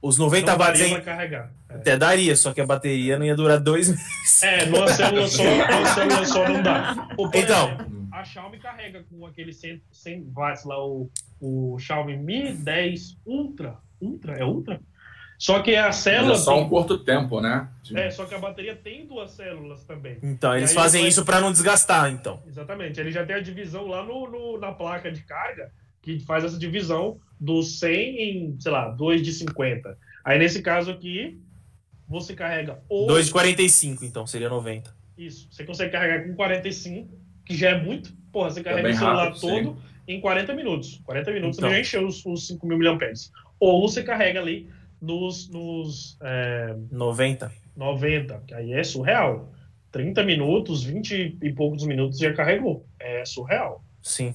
os 0.00 0.18
90 0.18 0.50
não 0.50 0.58
watts 0.58 0.80
em... 0.80 1.00
carregar. 1.00 1.52
É. 1.68 1.74
Até 1.74 1.96
daria, 1.96 2.34
só 2.34 2.52
que 2.52 2.60
a 2.60 2.66
bateria 2.66 3.18
não 3.18 3.26
ia 3.26 3.34
durar 3.34 3.60
dois 3.60 3.88
meses. 3.90 4.42
É, 4.42 4.66
numa 4.66 4.88
célula 4.88 5.28
só, 5.28 5.44
numa 5.44 5.86
célula 5.94 6.24
só 6.24 6.48
não 6.48 6.62
dá. 6.62 7.08
Ou, 7.16 7.30
então, 7.34 7.68
exemplo, 7.68 8.08
a 8.12 8.24
Xiaomi 8.24 8.58
carrega 8.58 9.04
com 9.10 9.26
aquele 9.26 9.52
100, 9.52 9.82
100 9.92 10.32
watts 10.34 10.64
lá, 10.64 10.84
o, 10.84 11.10
o 11.40 11.78
Xiaomi 11.78 12.16
Mi 12.16 12.52
10 12.52 13.18
Ultra. 13.26 13.76
Ultra? 14.00 14.34
É 14.34 14.44
Ultra? 14.44 14.80
Só 15.38 15.62
que 15.62 15.76
a 15.76 15.92
célula. 15.92 16.30
Mas 16.30 16.40
é 16.40 16.44
só 16.44 16.54
tem... 16.54 16.64
um 16.64 16.68
curto 16.68 16.98
tempo, 16.98 17.40
né? 17.40 17.68
É, 17.94 18.10
só 18.10 18.26
que 18.26 18.34
a 18.34 18.38
bateria 18.38 18.74
tem 18.74 19.06
duas 19.06 19.30
células 19.30 19.84
também. 19.84 20.18
Então, 20.20 20.56
eles 20.56 20.74
fazem 20.74 21.06
isso 21.06 21.24
para 21.24 21.40
não 21.40 21.52
desgastar, 21.52 22.10
então. 22.10 22.42
Exatamente. 22.46 22.98
Ele 22.98 23.12
já 23.12 23.24
tem 23.24 23.36
a 23.36 23.40
divisão 23.40 23.86
lá 23.86 24.04
no, 24.04 24.28
no, 24.28 24.58
na 24.58 24.72
placa 24.72 25.12
de 25.12 25.22
carga, 25.22 25.70
que 26.02 26.18
faz 26.18 26.42
essa 26.42 26.58
divisão 26.58 27.20
do 27.40 27.62
100 27.62 27.94
em, 27.94 28.60
sei 28.60 28.72
lá, 28.72 28.88
2 28.88 29.22
de 29.22 29.32
50. 29.32 29.96
Aí, 30.24 30.38
nesse 30.40 30.60
caso 30.60 30.90
aqui, 30.90 31.40
você 32.08 32.34
carrega. 32.34 32.82
Ou... 32.88 33.06
2 33.06 33.26
de 33.26 33.32
45, 33.32 34.04
então, 34.04 34.26
seria 34.26 34.48
90. 34.48 34.92
Isso. 35.16 35.48
Você 35.52 35.64
consegue 35.64 35.92
carregar 35.92 36.26
com 36.26 36.34
45, 36.34 37.16
que 37.46 37.56
já 37.56 37.70
é 37.70 37.80
muito. 37.80 38.12
Porra, 38.32 38.50
você 38.50 38.62
carrega 38.62 38.88
é 38.88 38.90
o 38.90 38.96
celular 38.96 39.24
rápido, 39.26 39.40
todo 39.40 39.76
sim. 39.76 39.76
em 40.08 40.20
40 40.20 40.52
minutos. 40.54 41.00
40 41.04 41.30
minutos 41.30 41.58
então. 41.58 41.68
você 41.68 41.76
já 41.76 41.80
encheu 41.80 42.06
os, 42.06 42.26
os 42.26 42.48
5 42.48 42.66
mil 42.66 42.78
mAh. 42.78 42.98
Ou 43.60 43.80
você 43.80 44.02
carrega 44.02 44.40
ali 44.40 44.68
nos, 45.00 45.48
nos 45.48 46.16
é, 46.20 46.76
90. 46.90 47.52
90, 47.76 48.42
que 48.46 48.54
aí 48.54 48.72
é 48.72 48.82
surreal. 48.82 49.52
30 49.90 50.22
minutos, 50.24 50.82
20 50.84 51.38
e 51.40 51.52
poucos 51.52 51.84
minutos 51.84 52.18
já 52.18 52.32
carregou. 52.32 52.86
É 53.00 53.24
surreal. 53.24 53.82
Sim. 54.02 54.34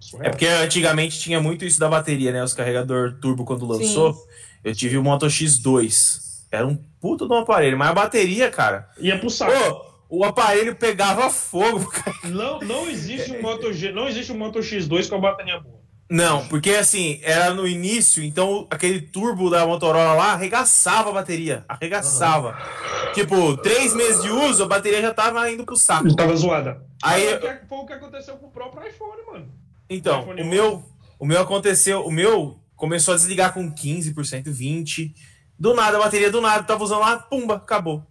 Surreal. 0.00 0.28
É 0.28 0.30
porque 0.30 0.46
antigamente 0.46 1.18
tinha 1.18 1.40
muito 1.40 1.64
isso 1.64 1.78
da 1.78 1.88
bateria, 1.88 2.32
né? 2.32 2.42
Os 2.42 2.54
carregador 2.54 3.18
turbo 3.20 3.44
quando 3.44 3.66
lançou. 3.66 4.14
Sim. 4.14 4.20
Eu 4.64 4.74
tive 4.74 4.96
o 4.96 5.02
Moto 5.02 5.26
X2. 5.26 6.46
Era 6.50 6.66
um 6.66 6.76
puto 7.00 7.26
de 7.26 7.34
um 7.34 7.38
aparelho, 7.38 7.76
mas 7.76 7.90
a 7.90 7.94
bateria, 7.94 8.50
cara. 8.50 8.88
Ia 8.98 9.18
pro 9.18 9.28
saco. 9.28 9.52
Pô, 9.52 9.88
o 10.08 10.24
aparelho 10.24 10.74
pegava 10.74 11.28
fogo. 11.28 11.86
Cara. 11.92 12.16
Não, 12.24 12.60
não 12.60 12.88
existe 12.88 13.30
um 13.32 13.42
Moto 13.42 13.72
G, 13.72 13.92
não 13.92 14.08
existe 14.08 14.32
um 14.32 14.38
Moto 14.38 14.60
X2 14.60 15.08
com 15.08 15.16
a 15.16 15.20
bateria 15.20 15.60
boa. 15.60 15.77
Não, 16.10 16.48
porque 16.48 16.70
assim, 16.70 17.20
era 17.22 17.52
no 17.52 17.66
início, 17.66 18.22
então 18.24 18.66
aquele 18.70 19.00
turbo 19.00 19.50
da 19.50 19.66
Motorola 19.66 20.14
lá 20.14 20.32
arregaçava 20.32 21.10
a 21.10 21.12
bateria. 21.12 21.64
Arregaçava. 21.68 22.50
Uhum. 22.52 23.12
Tipo, 23.12 23.56
três 23.58 23.94
meses 23.94 24.22
de 24.22 24.30
uso, 24.30 24.62
a 24.62 24.66
bateria 24.66 25.02
já 25.02 25.12
tava 25.12 25.50
indo 25.50 25.64
pro 25.64 25.76
saco. 25.76 26.14
Tava 26.16 26.34
zoada. 26.34 26.82
Aí, 27.02 27.38
foi 27.68 27.78
o 27.78 27.86
que 27.86 27.92
aconteceu 27.92 28.36
com 28.36 28.46
o 28.46 28.50
próprio 28.50 28.88
iPhone, 28.88 29.22
mano. 29.30 29.52
Então, 29.90 30.26
o, 30.28 30.42
o 30.42 30.46
meu, 30.46 30.84
o 31.18 31.26
meu 31.26 31.40
aconteceu, 31.42 32.00
o 32.04 32.10
meu 32.10 32.58
começou 32.74 33.12
a 33.12 33.16
desligar 33.16 33.52
com 33.52 33.70
15%, 33.70 34.44
20%. 34.44 35.12
Do 35.58 35.74
nada, 35.74 35.98
a 35.98 36.00
bateria 36.00 36.30
do 36.30 36.40
nada, 36.40 36.62
tava 36.62 36.84
usando 36.84 37.00
lá, 37.00 37.18
pumba, 37.18 37.56
acabou. 37.56 38.06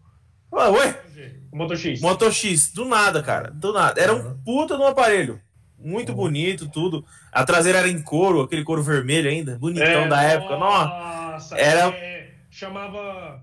Ué? 0.52 1.02
Moto 1.52 1.76
X. 1.76 2.02
Moto 2.02 2.32
X, 2.32 2.72
do 2.72 2.86
nada, 2.86 3.24
cara. 3.24 3.50
Do 3.52 3.74
nada. 3.74 4.00
Era 4.00 4.14
um 4.14 4.38
puta 4.44 4.78
no 4.78 4.86
aparelho. 4.86 5.42
Muito 5.80 6.14
bonito, 6.14 6.68
tudo. 6.68 7.06
A 7.32 7.44
traseira 7.44 7.80
era 7.80 7.88
em 7.88 8.02
couro, 8.02 8.42
aquele 8.42 8.64
couro 8.64 8.82
vermelho 8.82 9.30
ainda, 9.30 9.58
bonitão 9.58 9.86
é, 9.86 10.08
da 10.08 10.24
época. 10.24 10.58
Nossa, 10.58 11.58
era. 11.58 11.90
É, 11.90 12.30
chamava. 12.50 13.42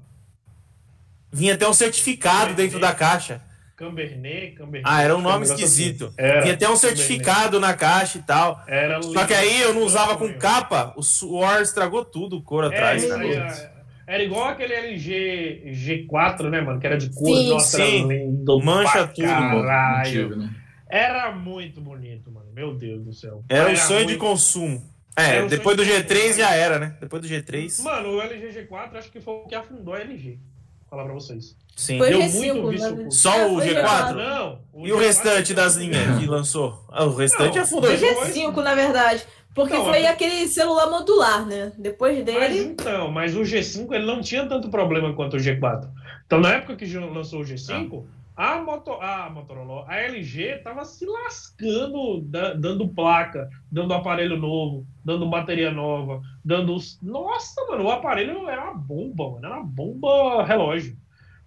Vinha 1.32 1.55
até 1.55 1.69
um 1.69 1.73
certificado 1.73 2.55
dentro 2.55 2.78
da 2.78 2.93
caixa. 2.93 3.40
Cambernet, 3.77 4.52
Cambernet. 4.52 4.82
Ah, 4.85 5.02
era 5.02 5.16
um 5.16 5.20
nome 5.20 5.44
esquisito. 5.44 6.12
Era, 6.16 6.43
Vinha 6.43 6.55
até 6.55 6.69
um 6.69 6.77
certificado 6.77 7.59
na 7.59 7.74
caixa 7.74 8.19
e 8.19 8.23
tal. 8.23 8.62
Era 8.69 9.02
Só 9.02 9.24
que 9.27 9.35
aí 9.35 9.61
eu 9.61 9.74
não 9.74 9.82
usava 9.82 10.16
com 10.16 10.32
capa, 10.35 10.93
o 10.97 11.02
suor 11.02 11.61
estragou 11.61 12.05
tudo, 12.05 12.36
o 12.36 12.43
couro 12.43 12.66
é, 12.66 12.77
atrás. 12.77 13.05
Era, 13.05 13.74
era 14.06 14.23
igual 14.23 14.48
aquele 14.48 14.74
LG 14.74 15.73
G4, 16.09 16.51
né, 16.51 16.61
mano? 16.61 16.78
Que 16.78 16.86
era 16.86 16.97
de 16.97 17.11
cor, 17.11 17.27
sim, 17.27 17.51
nossa, 17.51 17.77
sim. 17.78 18.06
lindo. 18.06 18.61
Mancha 18.62 19.06
tudo, 19.09 19.27
caralho. 19.27 20.31
mano. 20.31 20.43
Né? 20.43 20.64
Era 20.95 21.33
muito 21.33 21.81
bonito, 21.81 22.31
mano. 22.31 22.47
Meu 22.55 22.73
Deus 22.73 23.05
do 23.05 23.12
céu. 23.12 23.43
Era, 23.49 23.69
um 23.69 23.75
sonho 23.75 24.05
muito... 24.05 24.12
de 24.12 24.16
consumo. 24.16 24.81
É, 25.16 25.43
um 25.43 25.49
depois 25.49 25.77
do 25.77 25.83
G3 25.83 26.37
já 26.37 26.55
era, 26.55 26.79
né? 26.79 26.97
Depois 27.01 27.21
do 27.21 27.27
G3. 27.27 27.83
Mano, 27.83 28.11
o 28.11 28.23
LG 28.23 28.69
G4 28.69 28.95
acho 28.95 29.11
que 29.11 29.21
foi 29.21 29.35
o 29.35 29.47
que 29.49 29.57
afundou 29.57 29.93
a 29.93 29.99
LG. 29.99 30.39
Vou 30.39 30.89
falar 30.89 31.03
pra 31.03 31.12
vocês. 31.12 31.57
Sim. 31.75 31.99
Foi 31.99 32.11
Deu 32.11 32.21
G5, 32.21 32.31
muito 32.31 32.69
visto. 32.69 32.95
Né? 32.95 33.11
Só 33.11 33.53
o 33.53 33.57
G4? 33.57 34.15
Não. 34.15 34.61
O 34.73 34.87
e 34.87 34.91
G4 34.91 34.95
o 34.95 34.99
restante 34.99 35.53
das 35.53 35.75
linhas 35.75 36.21
que 36.21 36.27
lançou? 36.27 36.85
Ah, 36.89 37.05
o 37.05 37.16
restante 37.16 37.57
não, 37.57 37.65
afundou. 37.65 37.91
O 37.91 37.97
G5, 37.97 38.62
na 38.62 38.75
verdade. 38.77 39.27
Porque 39.53 39.75
não, 39.75 39.87
foi 39.87 40.07
aquele 40.07 40.47
celular 40.47 40.89
modular, 40.89 41.45
né? 41.45 41.73
Depois 41.77 42.25
dele. 42.25 42.39
Mas 42.39 42.57
então, 42.57 43.11
mas 43.11 43.35
o 43.35 43.41
G5 43.41 43.93
ele 43.93 44.07
não 44.07 44.21
tinha 44.21 44.47
tanto 44.47 44.69
problema 44.69 45.12
quanto 45.12 45.37
o 45.37 45.41
G4. 45.41 45.89
Então, 46.25 46.41
na 46.41 46.55
época 46.55 46.77
que 46.77 46.87
lançou 46.97 47.41
o 47.41 47.45
G5, 47.45 48.05
ah 48.05 48.24
a, 48.36 48.61
Moto, 48.61 48.93
a 49.01 49.31
Motorola, 49.31 49.85
a 49.89 49.97
LG 50.01 50.59
tava 50.65 50.85
se 50.85 51.06
lascando, 51.06 52.20
dando 52.23 52.89
placa, 52.89 53.48
dando 53.70 53.94
aparelho 53.94 54.36
novo, 54.36 54.86
dando 55.05 55.28
bateria 55.31 55.70
nova, 55.70 56.20
dando. 56.44 56.77
Nossa, 57.01 57.65
mano, 57.69 57.85
o 57.85 57.90
aparelho 57.90 58.48
era 58.48 58.65
uma 58.65 58.74
bomba, 58.74 59.31
mano. 59.31 59.47
Era 59.47 59.56
uma 59.56 59.65
bomba 59.65 60.44
relógio. 60.44 60.97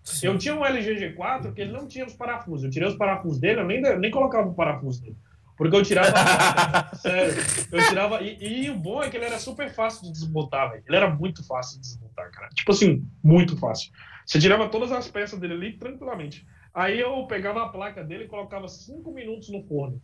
Sim. 0.02 0.28
Eu 0.28 0.38
tinha 0.38 0.56
um 0.56 0.66
LG 0.66 1.16
G4 1.16 1.54
que 1.54 1.60
ele 1.60 1.74
não 1.74 1.86
tinha 1.86 2.06
os 2.06 2.14
parafusos. 2.14 2.64
Eu 2.64 2.72
tirei 2.72 2.88
os 2.88 2.96
parafusos 2.96 3.40
dele, 3.40 3.60
eu 3.60 3.66
nem, 3.66 3.82
nem 3.82 4.10
colocava 4.10 4.48
o 4.48 4.56
parafuso 4.56 5.02
dele. 5.02 5.18
Porque 5.58 5.76
eu 5.76 5.84
tirava. 5.84 6.08
sério, 6.96 7.34
eu 7.72 7.86
tirava. 7.88 8.22
E, 8.22 8.66
e, 8.66 8.70
o 8.70 8.78
bom 8.78 9.04
é 9.04 9.10
que 9.10 9.18
ele 9.18 9.26
era 9.26 9.40
super 9.40 9.74
fácil 9.74 10.04
de 10.04 10.14
desmontar, 10.14 10.70
velho. 10.70 10.84
Ele 10.88 10.96
era 10.96 11.10
muito 11.10 11.46
fácil 11.46 11.82
de 11.82 11.82
desmontar, 11.82 12.32
cara. 12.32 12.48
Tipo 12.50 12.72
assim, 12.72 13.06
muito 13.22 13.58
fácil. 13.58 13.92
Você 14.26 14.40
tirava 14.40 14.70
todas 14.70 14.92
as 14.92 15.10
peças 15.10 15.40
dele 15.40 15.54
ali 15.54 15.74
tranquilamente. 15.74 16.46
Aí 16.78 17.00
eu 17.00 17.26
pegava 17.26 17.64
a 17.64 17.70
placa 17.70 18.04
dele 18.04 18.26
e 18.26 18.28
colocava 18.28 18.68
cinco 18.68 19.12
minutos 19.12 19.50
no 19.50 19.64
forno. 19.64 20.00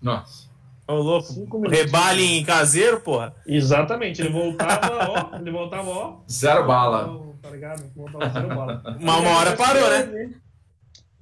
Nossa. 0.00 0.48
Ô, 0.88 0.94
louco. 0.94 1.68
Rebale 1.68 2.24
em 2.24 2.42
caseiro, 2.42 2.98
porra. 3.02 3.36
Exatamente. 3.46 4.22
Ele 4.22 4.30
voltava, 4.30 5.06
ó. 5.06 5.36
Ele 5.36 5.50
voltava, 5.50 5.90
ó. 5.90 6.20
Zero 6.30 6.66
bala. 6.66 7.34
Tá 7.42 7.50
ligado? 7.50 7.92
Voltava 7.94 8.30
zero 8.30 8.48
bala. 8.48 8.82
Uma, 8.98 9.18
uma 9.18 9.30
hora 9.36 9.54
parou, 9.54 9.90
né? 9.90 10.34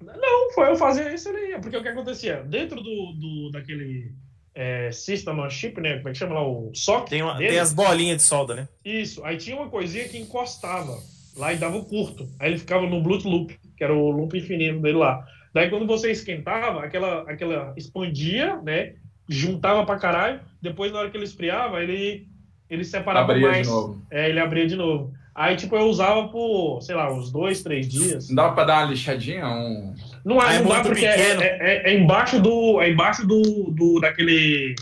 Não, 0.00 0.52
foi 0.52 0.70
eu 0.70 0.76
fazer 0.76 1.12
isso 1.12 1.30
ali. 1.30 1.58
Porque 1.60 1.76
o 1.76 1.82
que 1.82 1.88
acontecia? 1.88 2.44
Dentro 2.44 2.80
do, 2.80 3.12
do 3.14 3.50
daquele 3.50 4.14
é, 4.54 4.92
System 4.92 5.40
on 5.40 5.50
Chip, 5.50 5.80
né? 5.80 5.96
Como 5.96 6.10
é 6.10 6.12
que 6.12 6.18
chama 6.18 6.36
lá? 6.36 6.46
O 6.46 6.70
SOC. 6.72 7.10
Tem, 7.10 7.22
uma, 7.22 7.36
tem 7.38 7.58
as 7.58 7.72
bolinhas 7.72 8.18
de 8.18 8.22
solda, 8.22 8.54
né? 8.54 8.68
Isso. 8.84 9.24
Aí 9.24 9.36
tinha 9.36 9.56
uma 9.56 9.68
coisinha 9.68 10.08
que 10.08 10.16
encostava 10.16 10.96
lá 11.36 11.52
e 11.52 11.56
dava 11.56 11.76
o 11.76 11.84
curto. 11.84 12.28
Aí 12.38 12.50
ele 12.50 12.58
ficava 12.58 12.86
no 12.86 13.02
Bluetooth 13.02 13.28
Loop 13.28 13.63
que 13.76 13.84
era 13.84 13.94
o 13.94 14.10
loop 14.10 14.36
infinito 14.36 14.80
dele 14.80 14.98
lá. 14.98 15.26
Daí 15.52 15.70
quando 15.70 15.86
você 15.86 16.10
esquentava, 16.10 16.84
aquela, 16.84 17.22
aquela 17.30 17.72
expandia, 17.76 18.56
né? 18.62 18.94
Juntava 19.28 19.86
pra 19.86 19.98
caralho. 19.98 20.40
Depois, 20.60 20.92
na 20.92 20.98
hora 20.98 21.10
que 21.10 21.16
ele 21.16 21.24
esfriava, 21.24 21.82
ele, 21.82 22.26
ele 22.68 22.84
separava 22.84 23.32
abria 23.32 23.48
mais. 23.48 23.66
De 23.66 23.72
novo. 23.72 24.02
É, 24.10 24.28
ele 24.28 24.40
abria 24.40 24.66
de 24.66 24.76
novo. 24.76 25.14
Aí, 25.34 25.56
tipo, 25.56 25.74
eu 25.74 25.86
usava 25.86 26.28
por, 26.28 26.80
sei 26.80 26.94
lá, 26.94 27.12
uns 27.12 27.30
dois, 27.30 27.62
três 27.62 27.88
dias. 27.88 28.28
Não 28.28 28.36
dá 28.36 28.52
pra 28.52 28.64
dar 28.64 28.84
uma 28.84 28.90
lixadinha? 28.90 29.46
Um... 29.46 29.94
Não, 30.24 30.40
ah, 30.40 30.54
é 30.54 30.60
não 30.60 30.68
dá 30.68 30.80
porque 30.80 31.04
é, 31.04 31.32
é, 31.32 31.90
é, 31.90 31.94
embaixo 31.94 32.40
do. 32.40 32.80
É 32.80 32.90
embaixo 32.90 33.26
do, 33.26 33.70
do 33.70 34.00
daquele. 34.00 34.76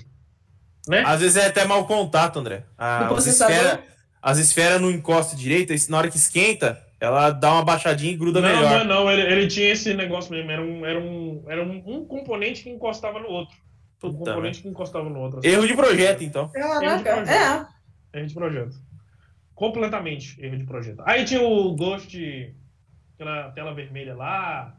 Né? 0.87 1.03
Às 1.07 1.21
vezes 1.21 1.37
é 1.37 1.47
até 1.47 1.65
mau 1.65 1.87
contato, 1.87 2.39
André. 2.39 2.65
Ah, 2.77 3.09
as, 3.09 3.27
esferas, 3.27 3.79
as 4.21 4.39
esferas 4.39 4.81
não 4.81 4.91
encostam 4.91 5.39
direito, 5.39 5.73
na 5.89 5.99
hora 5.99 6.11
que 6.11 6.17
esquenta, 6.17 6.82
ela 7.03 7.31
dá 7.33 7.55
uma 7.55 7.65
baixadinha 7.65 8.13
e 8.13 8.17
gruda 8.17 8.41
não, 8.41 8.49
melhor. 8.49 8.85
Não, 8.85 9.05
não, 9.05 9.11
ele, 9.11 9.23
ele 9.23 9.49
tinha 9.49 9.73
esse 9.73 9.93
negócio 9.93 10.31
mesmo. 10.31 10.53
Era 10.53 10.63
um, 10.63 10.87
era 10.87 11.01
um, 11.01 11.45
era 11.49 11.65
um, 11.65 11.83
um 11.85 12.05
componente 12.07 12.63
que 12.63 12.71
encostava 12.71 13.19
no 13.19 13.27
outro. 13.27 13.57
Puta, 13.99 14.15
um 14.15 14.19
componente 14.19 14.59
né? 14.59 14.63
que 14.63 14.69
encostava 14.69 15.11
no 15.11 15.19
outro. 15.19 15.41
Assim. 15.41 15.49
Erro 15.49 15.67
de 15.67 15.75
projeto, 15.75 16.23
então. 16.23 16.49
Erro 16.55 16.99
de 16.99 17.03
projeto. 17.03 17.29
É. 17.29 18.19
Erro 18.19 18.27
de 18.29 18.35
projeto. 18.35 18.77
Completamente 19.53 20.41
erro 20.41 20.57
de 20.57 20.65
projeto. 20.65 21.03
Aí 21.05 21.25
tinha 21.25 21.43
o 21.43 21.75
Ghost, 21.75 22.55
aquela 23.15 23.51
tela 23.51 23.75
vermelha 23.75 24.15
lá. 24.15 24.79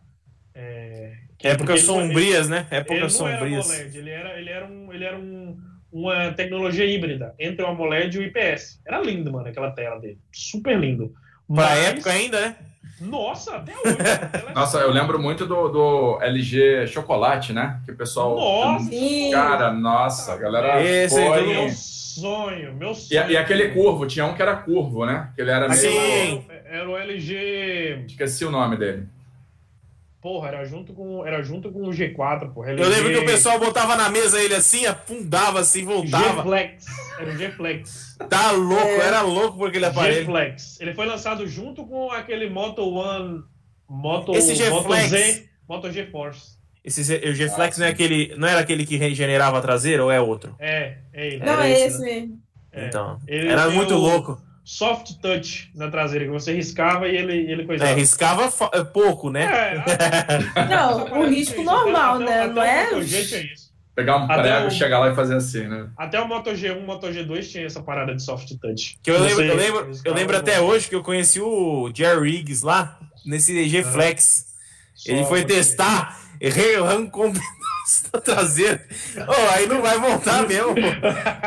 É, 0.56 1.18
Épocas 1.44 1.82
sombrias, 1.82 2.48
né? 2.48 2.68
Épocas 2.72 3.12
sombrias. 3.12 3.70
Era 3.70 3.82
AMOLED, 3.82 3.98
ele 3.98 4.10
era, 4.10 4.40
ele 4.40 4.50
era, 4.50 4.66
um, 4.66 4.94
ele 4.94 5.04
era 5.04 5.20
um, 5.20 5.58
uma 5.92 6.32
tecnologia 6.32 6.86
híbrida 6.86 7.36
entre 7.38 7.66
o 7.66 7.68
AMOLED 7.68 8.16
e 8.16 8.20
o 8.20 8.24
IPS. 8.24 8.82
Era 8.86 9.02
lindo, 9.02 9.30
mano, 9.30 9.50
aquela 9.50 9.72
tela 9.72 10.00
dele. 10.00 10.20
Super 10.32 10.80
lindo. 10.80 11.14
Pra 11.54 11.70
Mas... 11.70 11.86
época 11.86 12.12
ainda, 12.12 12.42
né? 12.42 12.56
Nossa, 13.00 13.58
até 13.58 13.74
hoje. 13.74 13.98
Nossa, 14.56 14.78
eu 14.80 14.92
lembro 14.92 15.20
muito 15.20 15.46
do, 15.46 15.68
do 15.68 16.22
LG 16.22 16.88
Chocolate, 16.88 17.52
né? 17.52 17.82
Que 17.86 17.92
o 17.92 17.96
pessoal. 17.96 18.36
Nossa! 18.36 18.90
Cara, 19.32 19.74
nossa, 19.74 20.34
a 20.34 20.38
galera. 20.38 20.84
Esse 20.84 21.16
foi... 21.16 21.46
meu 21.46 21.70
sonho, 21.70 22.74
meu 22.76 22.96
sonho. 22.96 23.30
E, 23.30 23.34
e, 23.34 23.38
aquele 23.38 23.70
curvo, 23.70 24.08
tinha 24.08 24.26
um 24.26 24.34
que 24.34 24.42
era 24.42 24.56
curvo, 24.56 25.06
né? 25.06 25.32
Que 25.36 25.42
ele 25.42 25.52
era 25.52 25.68
meio. 25.68 25.80
Sim. 25.82 26.46
era 26.66 26.90
o 26.90 26.98
LG. 26.98 28.06
Esqueci 28.08 28.46
o 28.46 28.52
nome 28.52 28.78
dele. 28.78 29.08
Porra, 30.22 30.48
era 30.48 30.64
junto 30.64 30.94
com, 30.94 31.26
era 31.26 31.44
junto 31.44 31.70
com 31.70 31.82
o 31.82 31.90
G4, 31.90 32.54
porra. 32.54 32.70
LG... 32.70 32.84
Eu 32.84 32.90
lembro 32.90 33.12
que 33.12 33.18
o 33.18 33.26
pessoal 33.26 33.60
botava 33.60 33.98
na 33.98 34.10
mesa 34.10 34.42
ele 34.42 34.56
assim, 34.56 34.86
afundava 34.86 35.60
assim, 35.60 35.84
voltava. 35.84 36.38
G-Flex. 36.38 36.86
Era 37.24 37.34
o 37.34 37.38
G-Flex. 37.38 38.18
Tá 38.30 38.52
louco, 38.52 38.86
é. 38.86 39.00
era 39.00 39.22
louco 39.22 39.58
por 39.58 39.70
aquele 39.70 39.86
aparelho. 39.86 40.26
G-Flex. 40.26 40.80
Ele 40.82 40.94
foi 40.94 41.06
lançado 41.06 41.48
junto 41.48 41.86
com 41.86 42.12
aquele 42.12 42.50
Moto 42.50 42.82
One. 42.84 43.44
Moto, 43.90 44.36
Esse 44.36 44.56
G-Flex. 44.56 44.84
Moto 44.84 45.10
Z, 45.10 45.50
Moto 45.68 45.92
G-Force. 45.92 46.64
Esse 46.84 47.02
o 47.02 47.34
G-Flex 47.34 47.78
ah, 47.78 47.80
não 47.80 47.88
é 47.88 47.90
aquele. 47.90 48.36
Não 48.36 48.48
era 48.48 48.60
aquele 48.60 48.86
que 48.86 48.98
regenerava 48.98 49.58
a 49.58 49.62
traseira 49.62 50.04
ou 50.04 50.12
é 50.12 50.20
outro? 50.20 50.56
É, 50.60 50.98
é 51.14 51.28
ele. 51.28 51.46
Não, 51.46 51.62
é 51.62 51.72
esse 51.72 52.00
né? 52.00 52.06
mesmo. 52.06 52.40
É. 52.72 52.88
Então. 52.88 53.20
Ele 53.28 53.48
era 53.48 53.70
muito 53.70 53.94
louco 53.96 54.42
soft 54.64 55.20
touch 55.22 55.70
na 55.76 55.90
traseira, 55.90 56.26
que 56.26 56.32
você 56.32 56.54
riscava 56.54 57.08
e 57.08 57.16
ele, 57.16 57.52
ele 57.52 57.66
coisava. 57.66 57.92
É, 57.92 57.94
riscava 57.94 58.52
é, 58.72 58.84
pouco, 58.84 59.30
né? 59.30 59.44
É, 59.46 60.66
não, 60.70 61.22
o 61.22 61.28
risco 61.28 61.62
normal, 61.64 62.16
até, 62.16 62.26
né? 62.26 62.42
Até 62.42 62.54
não 62.54 62.64
é? 62.64 62.94
O 62.94 63.04
jeito 63.04 63.36
é 63.36 63.42
isso. 63.42 63.63
Pegar 63.96 64.18
um 64.18 64.28
prego, 64.28 64.68
e 64.68 64.72
chegar 64.72 65.00
lá 65.00 65.12
e 65.12 65.16
fazer 65.16 65.36
assim, 65.36 65.68
né? 65.68 65.88
Até 65.96 66.20
o 66.20 66.28
Moto 66.28 66.50
G1, 66.50 66.78
o 66.78 66.82
Moto 66.82 67.08
G2 67.08 67.52
tinha 67.52 67.66
essa 67.66 67.82
parada 67.82 68.16
de 68.16 68.24
soft 68.24 68.50
touch. 68.60 68.98
Que 69.04 69.12
eu 69.12 69.20
lembro, 69.20 69.44
eu 69.44 69.56
lembro, 69.56 69.92
eu 70.04 70.14
lembro 70.14 70.38
até 70.38 70.60
hoje 70.60 70.90
que 70.90 70.96
eu 70.96 71.04
conheci 71.04 71.40
o 71.40 71.92
Jerry 71.94 72.32
Riggs 72.32 72.66
lá, 72.66 73.00
nesse 73.24 73.70
G 73.70 73.84
Flex. 73.84 74.52
Ele 75.06 75.24
foi 75.26 75.46
testar, 75.46 76.20
arrancou 76.82 77.32
na 78.14 78.20
traseira. 78.20 78.84
Oh, 79.28 79.56
aí 79.56 79.68
não 79.68 79.82
vai 79.82 80.00
voltar 80.00 80.48
mesmo. 80.48 80.74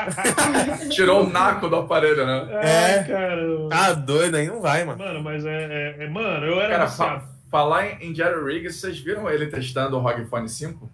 Tirou 0.91 1.25
o 1.25 1.29
naco 1.29 1.69
do 1.69 1.77
aparelho, 1.77 2.27
né? 2.27 2.49
É, 2.63 2.91
é 2.93 3.03
cara. 3.05 3.69
Tá 3.71 3.93
doido, 3.93 4.37
aí 4.37 4.47
não 4.47 4.61
vai, 4.61 4.85
mano. 4.85 4.99
Mano, 4.99 5.23
mas 5.23 5.45
é. 5.45 5.95
é, 5.99 6.05
é 6.05 6.09
mano, 6.09 6.47
eu 6.47 6.61
era. 6.61 6.77
Cara, 6.77 6.89
fa 6.89 7.37
falar 7.51 7.87
em, 7.87 8.11
em 8.11 8.15
Jerry 8.15 8.45
Riggs, 8.45 8.79
vocês 8.79 8.99
viram 8.99 9.31
ele 9.31 9.47
testando 9.47 9.97
o 9.97 10.01
ROG 10.01 10.27
Phone 10.27 10.49
5? 10.49 10.91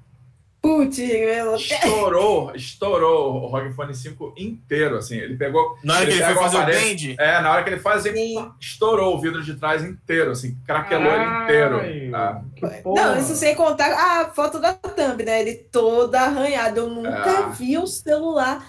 Putz, 0.62 0.96
estourou, 0.96 2.54
estourou 2.54 3.34
o 3.34 3.46
ROG 3.48 3.72
Phone 3.72 3.92
5 3.92 4.34
inteiro, 4.36 4.96
assim. 4.96 5.16
Ele 5.16 5.36
pegou. 5.36 5.76
Na 5.82 5.94
hora 5.94 6.04
ele 6.04 6.12
que 6.12 6.18
ele 6.18 6.34
foi 6.34 6.42
fazer 6.44 6.56
o 6.58 6.66
bend? 6.66 7.16
É, 7.18 7.40
na 7.40 7.50
hora 7.50 7.64
que 7.64 7.70
ele 7.70 7.80
faz, 7.80 8.06
ele 8.06 8.36
estourou 8.60 9.16
o 9.16 9.20
vidro 9.20 9.42
de 9.42 9.56
trás 9.56 9.82
inteiro, 9.82 10.30
assim, 10.30 10.56
craquelou 10.64 11.10
Ai, 11.10 11.18
ele 11.18 11.42
inteiro. 11.42 12.14
Ah. 12.14 12.42
Não, 12.84 13.18
isso 13.18 13.34
sem 13.34 13.56
contar 13.56 13.92
a 13.92 14.30
foto 14.30 14.60
da 14.60 14.72
thumb, 14.72 15.24
né? 15.24 15.40
Ele 15.40 15.54
todo 15.54 16.14
arranhado. 16.14 16.78
Eu 16.78 16.90
nunca 16.90 17.48
é. 17.50 17.50
vi 17.58 17.76
um 17.76 17.86
celular 17.86 18.64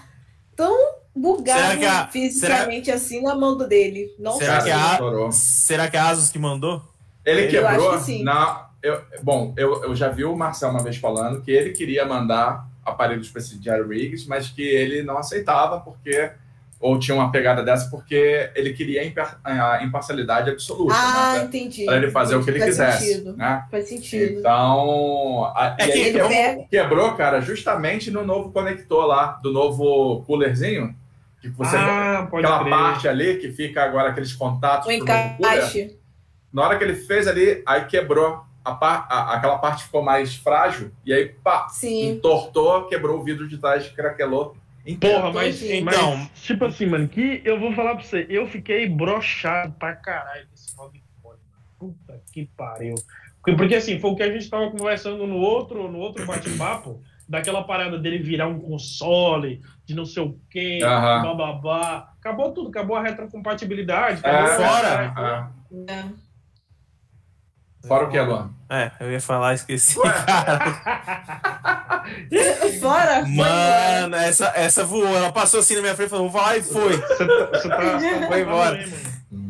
tão 0.56 0.76
bugado 1.14 1.86
a, 1.86 2.08
fisicamente 2.08 2.86
será, 2.86 2.96
assim 2.96 3.22
na 3.22 3.36
mão 3.36 3.56
dele. 3.56 4.12
Não 4.18 4.32
será, 4.32 4.60
que 4.64 4.70
a, 4.72 4.98
será 5.30 5.88
que 5.88 5.96
é 5.96 6.00
a 6.00 6.08
Asus 6.08 6.28
que 6.28 6.40
mandou? 6.40 6.82
Ele 7.24 7.46
quebrou 7.46 8.00
na 8.24 8.63
eu, 8.84 9.00
bom, 9.22 9.54
eu, 9.56 9.82
eu 9.84 9.96
já 9.96 10.10
vi 10.10 10.24
o 10.24 10.36
Marcel 10.36 10.68
uma 10.68 10.82
vez 10.82 10.98
falando 10.98 11.40
que 11.40 11.50
ele 11.50 11.72
queria 11.72 12.04
mandar 12.04 12.68
aparelhos 12.84 13.30
para 13.30 13.40
esse 13.40 13.60
Jerry 13.60 13.88
Riggs, 13.88 14.28
mas 14.28 14.50
que 14.50 14.60
ele 14.62 15.02
não 15.02 15.16
aceitava 15.16 15.80
porque 15.80 16.30
ou 16.78 16.98
tinha 16.98 17.14
uma 17.14 17.32
pegada 17.32 17.62
dessa 17.62 17.88
porque 17.88 18.50
ele 18.54 18.74
queria 18.74 19.00
a 19.42 19.82
imparcialidade 19.82 20.50
absoluta. 20.50 20.94
Ah, 20.94 21.38
né? 21.38 21.44
entendi. 21.44 21.86
Para 21.86 21.96
ele 21.96 22.10
fazer 22.10 22.34
entendi. 22.34 22.42
o 22.42 22.44
que 22.44 22.50
ele 22.50 22.58
Faz 22.58 22.70
quisesse. 22.70 23.06
Sentido. 23.06 23.36
Né? 23.38 23.66
Faz 23.70 23.88
sentido. 23.88 24.38
Então, 24.40 25.52
a, 25.56 25.76
é 25.78 25.88
que 25.88 26.12
quebrou, 26.12 26.66
quebrou, 26.70 27.12
cara, 27.14 27.40
justamente 27.40 28.10
no 28.10 28.22
novo 28.22 28.52
conector 28.52 29.06
lá, 29.06 29.40
do 29.42 29.50
novo 29.50 30.22
coolerzinho. 30.26 30.94
Que 31.40 31.48
você, 31.48 31.74
ah, 31.74 32.28
aquela 32.30 32.60
crer. 32.60 32.70
parte 32.70 33.08
ali 33.08 33.36
que 33.38 33.50
fica 33.50 33.82
agora 33.82 34.10
aqueles 34.10 34.34
contatos. 34.34 34.86
O 34.86 34.92
encaixe. 34.92 35.98
Na 36.52 36.62
hora 36.64 36.76
que 36.76 36.84
ele 36.84 36.96
fez 36.96 37.26
ali, 37.26 37.62
aí 37.64 37.86
quebrou 37.86 38.44
a 38.64 38.72
a, 38.72 39.34
aquela 39.34 39.58
parte 39.58 39.84
ficou 39.84 40.02
mais 40.02 40.34
frágil, 40.34 40.90
e 41.04 41.12
aí, 41.12 41.28
pá, 41.28 41.68
Sim. 41.68 42.12
entortou, 42.12 42.86
quebrou 42.86 43.20
o 43.20 43.22
vidro 43.22 43.46
de 43.46 43.58
trás, 43.58 43.88
craquelou. 43.88 44.56
Porra, 45.00 45.32
mas, 45.32 45.62
então, 45.62 46.16
mas, 46.16 46.30
tipo 46.42 46.64
assim, 46.66 46.86
mano, 46.86 47.08
que 47.08 47.40
eu 47.44 47.58
vou 47.58 47.72
falar 47.72 47.94
pra 47.94 48.04
você, 48.04 48.26
eu 48.28 48.46
fiquei 48.46 48.86
brochado 48.86 49.72
pra 49.78 49.94
caralho 49.94 50.46
desse 50.48 50.76
ROG 50.76 51.02
Phone, 51.22 51.38
Puta 51.78 52.20
que 52.32 52.46
pariu. 52.54 52.94
Porque, 53.42 53.56
porque, 53.56 53.74
assim, 53.74 53.98
foi 53.98 54.10
o 54.10 54.16
que 54.16 54.22
a 54.22 54.30
gente 54.30 54.48
tava 54.48 54.70
conversando 54.70 55.26
no 55.26 55.36
outro, 55.36 55.90
no 55.90 55.98
outro 55.98 56.24
bate-papo, 56.26 57.02
daquela 57.28 57.62
parada 57.62 57.98
dele 57.98 58.18
virar 58.18 58.46
um 58.46 58.58
console, 58.58 59.62
de 59.84 59.94
não 59.94 60.04
sei 60.04 60.22
o 60.22 60.38
quê, 60.50 60.80
uhum. 60.82 61.22
bababá. 61.22 62.12
Acabou 62.18 62.52
tudo, 62.52 62.68
acabou 62.68 62.96
a 62.96 63.02
retrocompatibilidade. 63.02 64.20
Acabou 64.20 64.50
é, 64.50 64.56
fora. 64.56 65.50
É. 65.88 65.92
é. 65.92 66.04
Fora 67.86 68.04
o 68.04 68.10
que, 68.10 68.20
Luan? 68.20 68.50
É, 68.70 68.90
eu 69.00 69.12
ia 69.12 69.20
falar, 69.20 69.54
esqueci. 69.54 69.94
Fora? 72.80 73.24
Mano, 73.26 74.16
essa, 74.16 74.52
essa 74.54 74.84
voou. 74.84 75.06
Ela 75.16 75.30
passou 75.32 75.60
assim 75.60 75.74
na 75.76 75.82
minha 75.82 75.94
frente 75.94 76.08
e 76.08 76.10
falou, 76.10 76.32
e 76.56 76.62
foi. 76.62 76.96
Você 76.96 77.26
tá, 77.26 77.46
você 77.52 77.68
tá, 77.68 78.00
foi 78.28 78.40
embora. 78.40 78.84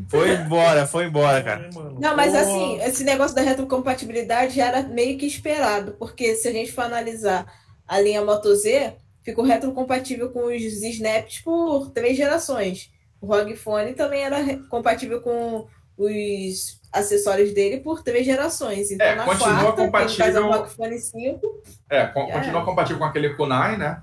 Foi 0.09 0.31
embora, 0.33 0.87
foi 0.87 1.07
embora, 1.07 1.43
cara. 1.43 1.71
Não, 1.99 2.15
mas 2.17 2.35
assim, 2.35 2.81
esse 2.83 3.03
negócio 3.05 3.35
da 3.35 3.43
retrocompatibilidade 3.43 4.57
já 4.57 4.67
era 4.67 4.83
meio 4.83 5.19
que 5.19 5.27
esperado, 5.27 5.93
porque 5.99 6.37
se 6.37 6.49
a 6.49 6.53
gente 6.53 6.73
for 6.73 6.83
analisar 6.83 7.47
a 7.87 8.01
linha 8.01 8.25
Moto 8.25 8.55
Z, 8.55 8.95
ficou 9.23 9.45
retrocompatível 9.45 10.31
com 10.31 10.47
os 10.47 10.63
Snaps 10.63 11.41
por 11.41 11.91
três 11.91 12.17
gerações. 12.17 12.91
O 13.21 13.27
ROG 13.27 13.57
Phone 13.57 13.95
também 13.95 14.23
era 14.23 14.59
compatível 14.69 15.21
com 15.21 15.67
os 15.97 16.81
acessórios 16.95 17.53
dele 17.53 17.79
por 17.81 18.03
três 18.03 18.25
gerações. 18.25 18.91
Então, 18.91 19.07
é, 19.07 19.15
na 19.17 19.25
continua 19.25 19.55
quarta, 19.55 19.73
compatível. 19.73 20.69
Faz 20.69 21.05
5, 21.05 21.63
é, 21.91 22.07
continua 22.07 22.61
é. 22.61 22.65
compatível 22.65 22.99
com 22.99 23.05
aquele 23.05 23.31
Kunai, 23.31 23.77
né? 23.77 24.01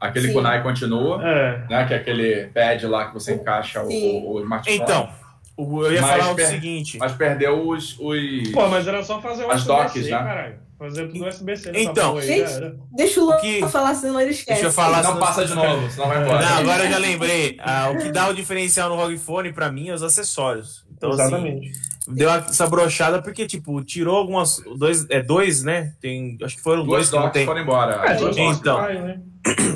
Aquele 0.00 0.28
Sim. 0.28 0.32
Kunai 0.34 0.62
continua, 0.62 1.20
é. 1.22 1.64
né? 1.68 1.86
Que 1.86 1.94
é 1.94 1.96
aquele 1.98 2.46
pad 2.46 2.86
lá 2.86 3.06
que 3.06 3.14
você 3.14 3.34
encaixa 3.34 3.82
o, 3.82 4.32
o, 4.32 4.40
smartphone. 4.40 4.78
Então, 4.78 5.08
eu 5.56 5.92
ia 5.92 6.00
mas 6.00 6.10
falar 6.10 6.32
o 6.32 6.38
seguinte. 6.46 6.98
Mas 6.98 7.12
perdeu 7.12 7.68
os, 7.68 7.96
os. 8.00 8.50
Pô, 8.52 8.66
mas 8.68 8.88
era 8.88 9.04
só 9.04 9.20
fazer 9.20 9.44
o 9.44 9.50
As 9.50 9.64
docks, 9.64 10.04
né? 10.04 10.10
Caralho. 10.10 10.62
Fazer 10.82 11.06
tudo 11.06 11.28
USB-C. 11.28 11.70
Então, 11.76 12.20
gente, 12.20 12.74
deixa 12.90 13.20
o 13.20 13.26
Luan 13.26 13.38
que... 13.38 13.68
falar, 13.68 13.94
senão 13.94 14.20
ele 14.20 14.32
esquece. 14.32 14.60
Deixa 14.60 14.66
eu 14.66 14.72
falar. 14.72 15.00
Não 15.00 15.16
passa 15.16 15.44
de 15.44 15.54
novo, 15.54 15.88
senão 15.88 16.08
vai 16.08 16.20
embora. 16.20 16.44
Não, 16.44 16.56
agora 16.56 16.84
eu 16.84 16.90
já 16.90 16.98
lembrei. 16.98 17.56
Ah, 17.60 17.90
o 17.90 17.98
que 17.98 18.10
dá 18.10 18.28
o 18.28 18.34
diferencial 18.34 18.88
no 18.88 18.96
ROG 18.96 19.16
Phone, 19.16 19.52
pra 19.52 19.70
mim, 19.70 19.90
é 19.90 19.94
os 19.94 20.02
acessórios. 20.02 20.84
Então, 21.02 21.10
assim, 21.10 21.22
Exatamente. 21.22 21.70
Assim, 21.70 22.14
deu 22.14 22.30
essa 22.30 22.66
brochada 22.68 23.20
porque, 23.20 23.46
tipo, 23.46 23.82
tirou 23.82 24.16
algumas. 24.16 24.62
Dois, 24.76 25.04
é 25.10 25.20
dois, 25.20 25.64
né? 25.64 25.94
Tem, 26.00 26.38
acho 26.42 26.56
que 26.56 26.62
foram 26.62 26.86
dois, 26.86 27.10
dois 27.10 27.24
que 27.26 27.32
tem. 27.32 27.46
foram 27.46 27.60
embora. 27.60 28.00
É, 28.06 28.14
dois 28.14 28.36
então, 28.36 28.76
vai, 28.76 29.00
né? 29.00 29.20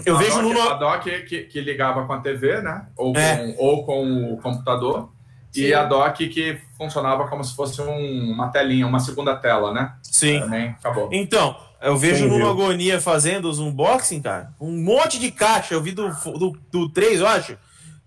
eu 0.07 0.15
a 0.15 0.19
vejo 0.19 0.43
doc, 0.43 0.53
no. 0.53 0.63
A 0.63 0.75
dock 0.75 1.23
que, 1.25 1.43
que 1.45 1.61
ligava 1.61 2.07
com 2.07 2.13
a 2.13 2.21
TV, 2.21 2.61
né? 2.61 2.87
Ou 2.97 3.13
com, 3.13 3.19
é. 3.19 3.55
ou 3.59 3.85
com 3.85 4.33
o 4.35 4.37
computador. 4.39 5.11
Sim. 5.51 5.63
E 5.63 5.75
a 5.75 5.85
dock 5.85 6.29
que 6.29 6.59
funcionava 6.77 7.27
como 7.29 7.43
se 7.43 7.57
fosse 7.57 7.81
um, 7.81 8.33
uma 8.33 8.49
telinha, 8.49 8.87
uma 8.87 9.01
segunda 9.01 9.35
tela, 9.35 9.73
né? 9.73 9.95
Sim. 10.03 10.39
Também 10.41 10.69
acabou. 10.69 11.09
Então, 11.11 11.57
eu 11.81 11.97
vejo 11.97 12.29
no 12.29 12.49
Agonia 12.49 13.01
fazendo 13.01 13.49
os 13.49 13.59
unboxing, 13.59 14.21
cara, 14.21 14.53
um 14.61 14.77
monte 14.83 15.19
de 15.19 15.31
caixa. 15.31 15.75
Eu 15.75 15.83
vi 15.83 15.93
do, 15.93 16.09
do, 16.39 16.59
do 16.71 16.89
3, 16.91 17.21
eu 17.21 17.27
acho. 17.27 17.57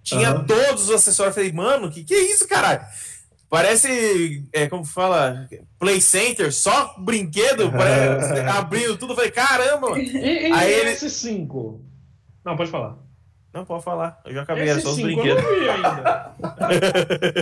Tinha 0.03 0.33
uhum. 0.33 0.45
todos 0.45 0.83
os 0.83 0.91
acessórios. 0.91 1.35
Eu 1.35 1.43
falei, 1.43 1.51
mano, 1.51 1.91
que 1.91 2.03
que 2.03 2.13
é 2.13 2.31
isso, 2.31 2.47
caralho? 2.47 2.81
Parece, 3.49 4.47
é, 4.53 4.67
como 4.67 4.85
fala, 4.85 5.49
Play 5.79 5.99
Center, 5.99 6.53
só 6.53 6.93
brinquedo, 6.99 7.71
parece, 7.71 8.39
abrindo 8.41 8.95
tudo. 8.95 9.15
falei, 9.15 9.31
caramba! 9.31 9.97
E, 9.99 10.49
e 10.49 10.51
Aí 10.51 10.71
ele... 10.71 10.91
S5? 10.91 11.79
Não, 12.45 12.55
pode 12.55 12.69
falar. 12.69 12.97
Não, 13.51 13.65
pode 13.65 13.83
falar. 13.83 14.21
Eu 14.23 14.33
já 14.33 14.43
acabei, 14.43 14.69
era 14.69 14.79
só 14.79 14.91
os 14.91 14.99
brinquedos. 14.99 15.43
Eu 15.43 15.51
não 15.51 15.59
vi 15.59 15.69
ainda. 15.69 16.35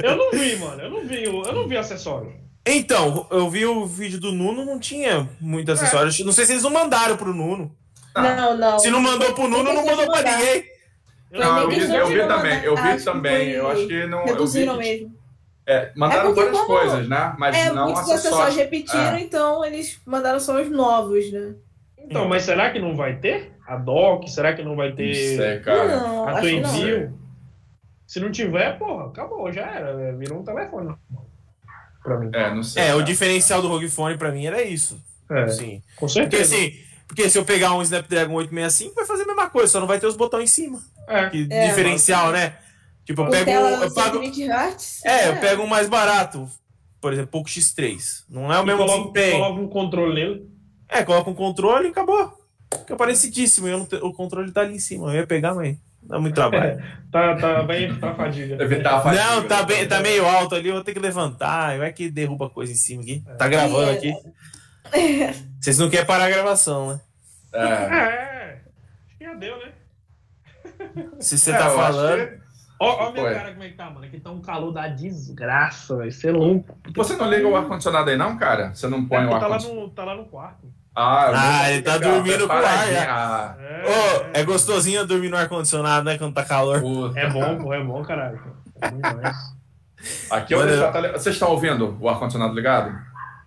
eu 0.07 0.15
não 0.15 0.31
vi, 0.31 0.55
mano. 0.55 0.81
Eu 0.81 0.89
não 0.89 1.05
vi, 1.05 1.23
eu 1.25 1.53
não 1.53 1.67
vi 1.67 1.75
acessório. 1.75 2.33
Então, 2.65 3.27
eu 3.29 3.49
vi 3.49 3.65
o 3.65 3.85
vídeo 3.85 4.19
do 4.19 4.31
Nuno, 4.31 4.65
não 4.65 4.79
tinha 4.79 5.29
muito 5.39 5.71
acessório. 5.71 6.11
É. 6.11 6.23
Não 6.23 6.31
sei 6.31 6.45
se 6.45 6.53
eles 6.53 6.63
não 6.63 6.71
mandaram 6.71 7.17
pro 7.17 7.33
Nuno. 7.33 7.75
Não, 8.15 8.57
não. 8.57 8.79
Se 8.79 8.89
não 8.89 9.01
mandou 9.01 9.33
pro 9.33 9.47
Nuno, 9.47 9.73
não 9.73 9.85
mandou 9.85 10.05
pra 10.07 10.23
ninguém. 10.23 10.76
Não, 11.31 11.61
eu 11.61 11.69
vi, 11.69 11.93
eu 11.93 12.07
vi 12.07 12.27
também. 12.27 12.63
Eu 12.63 12.75
vi 12.75 13.03
também. 13.03 13.49
Eu 13.49 13.67
acho 13.69 13.87
que 13.87 14.05
não. 14.07 14.25
Reduziram 14.25 14.77
mesmo. 14.77 15.15
É, 15.65 15.91
mandaram 15.95 16.31
é 16.31 16.33
várias 16.33 16.61
coisas, 16.61 17.09
né? 17.09 17.35
Mas 17.37 17.55
é, 17.55 17.73
não 17.73 17.91
muitos 17.91 18.09
acessórios 18.09 18.55
repetiram, 18.55 19.15
é. 19.15 19.19
então 19.19 19.65
eles 19.65 19.99
mandaram 20.05 20.39
só 20.39 20.61
os 20.61 20.71
novos, 20.71 21.29
né? 21.29 21.55
Então, 21.97 22.25
mas 22.25 22.43
será 22.43 22.71
que 22.71 22.79
não 22.79 22.95
vai 22.95 23.17
ter? 23.17 23.51
A 23.67 23.75
DOC? 23.75 24.29
Será 24.29 24.53
que 24.53 24.63
não 24.63 24.77
vai 24.77 24.93
ter? 24.93 25.07
Não 25.07 25.43
sei, 25.43 25.59
cara. 25.59 25.97
Não, 25.97 26.25
a 26.25 26.49
envio? 26.49 27.19
Se 28.05 28.21
não 28.21 28.31
tiver, 28.31 28.79
porra, 28.79 29.07
acabou, 29.07 29.51
já 29.51 29.69
era. 29.69 30.15
Virou 30.15 30.39
um 30.39 30.43
telefone. 30.43 30.95
Pra 32.01 32.17
mim. 32.17 32.29
É, 32.33 32.55
não 32.55 32.63
sei. 32.63 32.81
É, 32.81 32.85
cara. 32.87 32.97
o 32.99 33.03
diferencial 33.03 33.61
do 33.61 33.67
ROG 33.67 33.89
Phone 33.89 34.17
pra 34.17 34.31
mim 34.31 34.45
era 34.45 34.61
isso. 34.61 34.97
É, 35.29 35.47
sim. 35.49 35.83
Com 35.97 36.07
certeza. 36.07 36.55
Porque, 36.55 36.69
assim, 36.69 36.86
porque 37.07 37.29
se 37.29 37.37
eu 37.37 37.45
pegar 37.45 37.73
um 37.73 37.81
Snapdragon 37.81 38.33
865, 38.33 38.93
vai 38.93 39.05
fazer 39.05 39.23
a 39.23 39.27
mesma 39.27 39.49
coisa, 39.49 39.67
só 39.69 39.79
não 39.79 39.87
vai 39.87 39.99
ter 39.99 40.07
os 40.07 40.17
botões 40.17 40.43
em 40.43 40.53
cima. 40.53 40.81
É. 41.07 41.29
Que, 41.29 41.47
é, 41.49 41.67
diferencial, 41.69 42.31
né? 42.31 42.57
Tipo, 43.05 43.23
eu 43.23 43.29
pego. 43.29 43.49
Eu 43.49 43.93
pago, 43.93 44.21
é, 44.21 45.09
é, 45.09 45.29
eu 45.29 45.37
pego 45.37 45.63
um 45.63 45.67
mais 45.67 45.87
barato. 45.87 46.47
Por 46.99 47.13
exemplo, 47.13 47.31
Poco 47.31 47.47
X3. 47.47 48.25
Não 48.29 48.51
é 48.51 48.59
o 48.59 48.63
e 48.63 48.65
mesmo 48.65 48.79
coloca, 48.79 48.99
desempenho. 48.99 49.37
Coloca 49.37 49.61
um 49.61 49.67
controle 49.69 50.13
nele. 50.13 50.49
É, 50.89 51.03
coloca 51.03 51.29
um 51.29 51.33
controle 51.33 51.87
e 51.87 51.91
acabou. 51.91 52.33
Fica 52.79 52.97
parecidíssimo. 52.97 53.67
Eu 53.67 53.85
te... 53.85 53.95
o 53.95 54.11
controle 54.11 54.51
tá 54.51 54.61
ali 54.61 54.75
em 54.75 54.79
cima. 54.79 55.13
Eu 55.13 55.21
ia 55.21 55.27
pegar, 55.27 55.53
mas 55.53 55.77
dá 56.03 56.19
muito 56.19 56.35
trabalho. 56.35 56.83
tá, 57.09 57.35
tá 57.35 57.63
bem 57.63 57.97
tá 57.97 58.13
fadiga. 58.13 58.61
Evitar 58.61 58.95
a 58.95 59.01
fadiga. 59.01 59.23
Não, 59.23 59.43
tá, 59.43 59.63
bem, 59.63 59.87
tá 59.87 60.01
meio 60.01 60.25
alto 60.25 60.55
ali. 60.55 60.67
Eu 60.67 60.75
vou 60.75 60.83
ter 60.83 60.93
que 60.93 60.99
levantar. 60.99 61.77
Vai 61.77 61.93
que 61.93 62.09
derruba 62.09 62.49
coisa 62.49 62.73
em 62.73 62.75
cima 62.75 63.01
aqui. 63.03 63.23
É. 63.25 63.35
Tá 63.35 63.47
gravando 63.47 63.91
aqui. 63.91 64.13
Vocês 65.59 65.77
não 65.77 65.89
querem 65.89 66.05
parar 66.05 66.25
a 66.25 66.29
gravação, 66.29 66.93
né? 66.93 67.01
É. 67.53 67.59
é. 67.59 68.61
Acho 69.05 69.17
que 69.17 69.23
já 69.23 69.33
deu, 69.33 69.57
né? 69.57 69.71
Se 71.19 71.37
você 71.37 71.51
é, 71.51 71.57
tá 71.57 71.69
falando. 71.69 72.29
Ó, 72.79 73.07
ó 73.07 73.11
meu 73.11 73.23
cara 73.23 73.51
como 73.51 73.63
é 73.63 73.69
que 73.69 73.75
tá, 73.75 73.89
mano. 73.89 74.05
Aqui 74.05 74.19
tá 74.19 74.29
um 74.29 74.41
calor 74.41 74.71
da 74.71 74.87
desgraça, 74.87 75.95
vai 75.95 76.11
ser 76.11 76.31
louco. 76.31 76.77
Você 76.95 77.15
não 77.15 77.29
liga 77.29 77.47
o 77.47 77.55
ar-condicionado 77.55 78.09
aí, 78.09 78.17
não, 78.17 78.37
cara? 78.37 78.73
Você 78.73 78.87
não 78.87 79.05
põe 79.05 79.23
é, 79.23 79.25
o 79.25 79.33
ar-condicionado? 79.33 79.89
Tá, 79.89 79.95
tá 79.95 80.03
lá 80.05 80.15
no 80.15 80.25
quarto. 80.25 80.67
Ah, 80.95 81.61
ah 81.61 81.71
ele 81.71 81.83
tá 81.83 81.97
dormindo 81.97 82.47
com 82.47 82.53
o 82.53 82.57
ar. 82.57 82.91
É. 82.91 83.07
Ah. 83.07 83.55
É, 83.59 83.83
oh, 83.85 84.29
é 84.33 84.43
gostosinho 84.43 85.05
dormir 85.05 85.29
no 85.29 85.37
ar-condicionado, 85.37 86.05
né? 86.05 86.17
Quando 86.17 86.33
tá 86.33 86.43
calor. 86.43 86.81
Puta. 86.81 87.19
É 87.19 87.29
bom, 87.29 87.57
pô, 87.57 87.73
é 87.73 87.83
bom, 87.83 88.03
caralho. 88.03 88.39
É 88.81 90.35
Aqui 90.35 90.55
onde 90.55 90.79
tá, 90.79 90.91
Vocês 91.13 91.35
estão 91.35 91.49
ouvindo 91.49 91.97
o 91.99 92.09
ar-condicionado 92.09 92.53
ligado? 92.53 92.95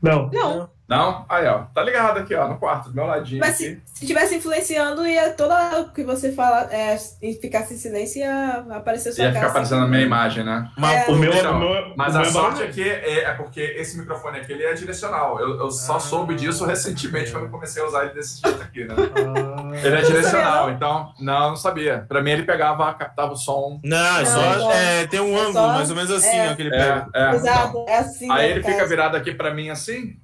Não. 0.02 0.28
Não. 0.30 0.70
Não? 0.90 1.24
Aí, 1.28 1.46
ó. 1.46 1.66
Tá 1.72 1.84
ligado 1.84 2.18
aqui, 2.18 2.34
ó, 2.34 2.48
no 2.48 2.58
quarto, 2.58 2.88
do 2.88 2.96
meu 2.96 3.06
ladinho. 3.06 3.38
Mas 3.38 3.54
se, 3.54 3.80
se 3.84 4.04
tivesse 4.04 4.34
influenciando, 4.34 5.06
ia 5.06 5.30
toda 5.30 5.82
o 5.82 5.92
que 5.92 6.02
você 6.02 6.32
fala, 6.32 6.68
é, 6.72 6.98
ficasse 7.40 7.74
em 7.74 7.76
silêncio, 7.76 8.18
ia 8.18 8.64
aparecer 8.70 9.12
sua 9.12 9.26
Ia 9.26 9.32
ficar 9.32 9.46
aparecendo 9.46 9.84
a 9.84 9.86
minha 9.86 10.02
imagem, 10.02 10.42
né? 10.42 10.68
Mas, 10.76 11.08
é, 11.08 11.12
o 11.12 11.14
meu, 11.14 11.32
então, 11.32 11.56
o 11.56 11.60
meu, 11.60 11.94
mas 11.96 12.16
o 12.16 12.18
a 12.18 12.22
meu 12.22 12.30
sorte 12.32 12.64
aqui 12.64 12.82
é, 12.82 13.20
é, 13.20 13.32
porque 13.34 13.60
esse 13.60 13.96
microfone 13.96 14.40
aqui 14.40 14.52
ele 14.52 14.64
é 14.64 14.74
direcional. 14.74 15.38
Eu, 15.38 15.60
eu 15.60 15.70
só 15.70 15.94
ah, 15.94 16.00
soube 16.00 16.34
disso 16.34 16.66
recentemente 16.66 17.30
quando 17.30 17.48
comecei 17.48 17.80
a 17.80 17.86
usar 17.86 18.06
ele 18.06 18.14
desse 18.14 18.40
jeito 18.40 18.60
aqui, 18.60 18.84
né? 18.84 18.96
Ah, 18.98 19.86
ele 19.86 19.94
é 19.94 20.02
direcional, 20.02 20.72
então. 20.72 21.12
Não, 21.20 21.50
não 21.50 21.56
sabia. 21.56 22.04
Pra 22.08 22.20
mim 22.20 22.32
ele 22.32 22.42
pegava, 22.42 22.92
captava 22.94 23.32
o 23.32 23.36
som. 23.36 23.80
Não, 23.84 24.18
é 24.18 24.24
só. 24.24 24.72
É, 24.72 25.06
tem 25.06 25.20
um 25.20 25.38
ângulo, 25.38 25.68
mais 25.68 25.88
ou 25.88 25.94
menos 25.94 26.10
assim, 26.10 26.48
ó, 26.50 26.56
que 26.56 26.62
ele 26.62 26.70
pega. 26.70 27.06
Exato, 27.32 27.68
então. 27.68 27.84
é 27.86 27.98
assim. 27.98 28.28
Aí 28.28 28.50
ele 28.50 28.62
fica 28.64 28.84
virado 28.88 29.16
aqui 29.16 29.32
pra 29.32 29.54
mim 29.54 29.70
assim. 29.70 30.18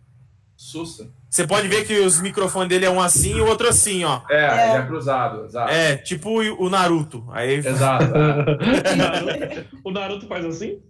Sussa. 0.57 1.11
Você 1.28 1.47
pode 1.47 1.69
ver 1.69 1.85
que 1.85 1.99
os 2.01 2.19
microfones 2.20 2.69
dele 2.70 2.87
é 2.87 2.91
um 2.91 3.01
assim 3.01 3.37
e 3.37 3.41
o 3.41 3.47
outro 3.47 3.69
assim, 3.69 4.05
ó. 4.05 4.23
É, 4.31 4.37
é. 4.37 4.70
ele 4.70 4.78
é 4.78 4.87
cruzado, 4.87 5.45
exato. 5.45 5.70
É, 5.70 5.97
tipo 5.97 6.41
o 6.41 6.70
Naruto. 6.70 7.27
Aí... 7.31 7.57
Exato. 7.57 8.07
o 9.85 9.91
Naruto 9.91 10.27
faz 10.27 10.47
assim? 10.47 10.81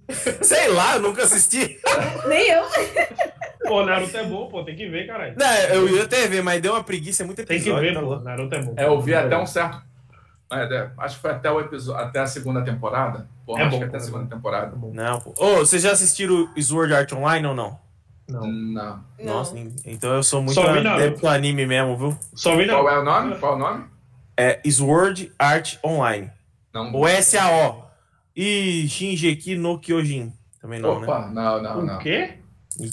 Sei 0.42 0.68
lá, 0.68 0.94
eu 0.94 1.02
nunca 1.02 1.24
assisti. 1.24 1.80
Nem 2.28 2.48
eu. 2.48 2.62
Pô, 3.66 3.84
Naruto 3.84 4.16
é 4.16 4.24
bom, 4.24 4.46
pô, 4.46 4.62
tem 4.62 4.76
que 4.76 4.88
ver, 4.88 5.08
caralho. 5.08 5.34
Não, 5.36 5.52
eu 5.74 5.96
ia 5.96 6.04
até 6.04 6.28
ver, 6.28 6.40
mas 6.40 6.62
deu 6.62 6.72
uma 6.72 6.84
preguiça, 6.84 7.24
é 7.24 7.26
muito 7.26 7.40
episódio. 7.40 7.64
Tem 7.64 7.74
que 7.74 7.86
ver, 7.86 7.94
tá 7.94 8.00
pô, 8.00 8.20
Naruto 8.20 8.54
é 8.54 8.62
bom. 8.62 8.74
É, 8.76 8.86
eu 8.86 9.00
vi 9.00 9.12
até 9.12 9.36
um 9.36 9.44
certo... 9.44 9.82
É, 10.52 10.90
acho 10.98 11.16
que 11.16 11.22
foi 11.22 11.32
até 11.32 11.50
o 11.50 11.58
episódio, 11.58 12.00
até 12.00 12.20
a 12.20 12.26
segunda 12.28 12.62
temporada. 12.62 13.28
Porra, 13.44 13.62
é 13.62 13.64
acho 13.64 13.72
bom, 13.72 13.78
que 13.78 13.84
até 13.86 13.96
a 13.96 14.00
segunda 14.00 14.26
temporada. 14.26 14.76
Não, 14.92 15.20
pô. 15.20 15.34
Ô, 15.36 15.56
vocês 15.56 15.82
já 15.82 15.90
assistiram 15.90 16.48
Sword 16.56 16.94
Art 16.94 17.12
Online 17.12 17.48
ou 17.48 17.54
não? 17.56 17.85
Não. 18.28 18.46
Não. 18.46 19.04
Nossa, 19.22 19.56
então 19.84 20.14
eu 20.14 20.22
sou 20.22 20.42
muito 20.42 20.60
adepto 20.60 21.28
anime 21.28 21.64
mesmo, 21.66 21.96
viu? 21.96 22.18
Só 22.34 22.56
vi 22.56 22.66
Qual 22.66 22.88
é 22.88 22.98
o 22.98 23.04
nome? 23.04 23.36
Qual 23.36 23.52
é 23.52 23.56
o 23.56 23.58
nome? 23.58 23.84
É 24.36 24.60
Sword 24.68 25.32
Art 25.38 25.76
Online. 25.84 26.30
Não. 26.74 26.92
O 26.94 27.08
SAO. 27.22 27.90
E 28.34 28.86
Shinjeki 28.88 29.56
no 29.56 29.78
Kyojin. 29.78 30.32
Também 30.60 30.80
não, 30.80 31.02
Opa, 31.02 31.28
né? 31.28 31.32
não, 31.32 31.62
não, 31.62 31.82
não. 31.82 31.96
O 31.96 31.98
quê? 31.98 32.34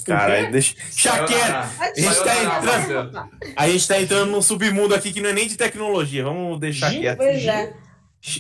Cara, 0.06 0.50
deixa. 0.50 0.76
Chaqueira! 0.96 1.70
A 1.78 2.00
gente 2.00 2.24
tá 2.24 2.44
entrando. 2.44 3.30
A 3.58 3.68
gente 3.68 3.88
tá 3.88 4.02
entrando 4.02 4.32
num 4.32 4.42
submundo 4.42 4.96
aqui 4.96 5.12
que 5.12 5.20
não 5.20 5.32
é 5.32 5.34
nem 5.34 5.48
de 5.48 5.58
tecnologia. 5.58 6.24
Vamos 6.24 6.60
deixar 6.60 6.92
Gin, 6.92 7.02
quieto. 7.02 7.18
Pois 7.18 7.46
é. 7.46 7.74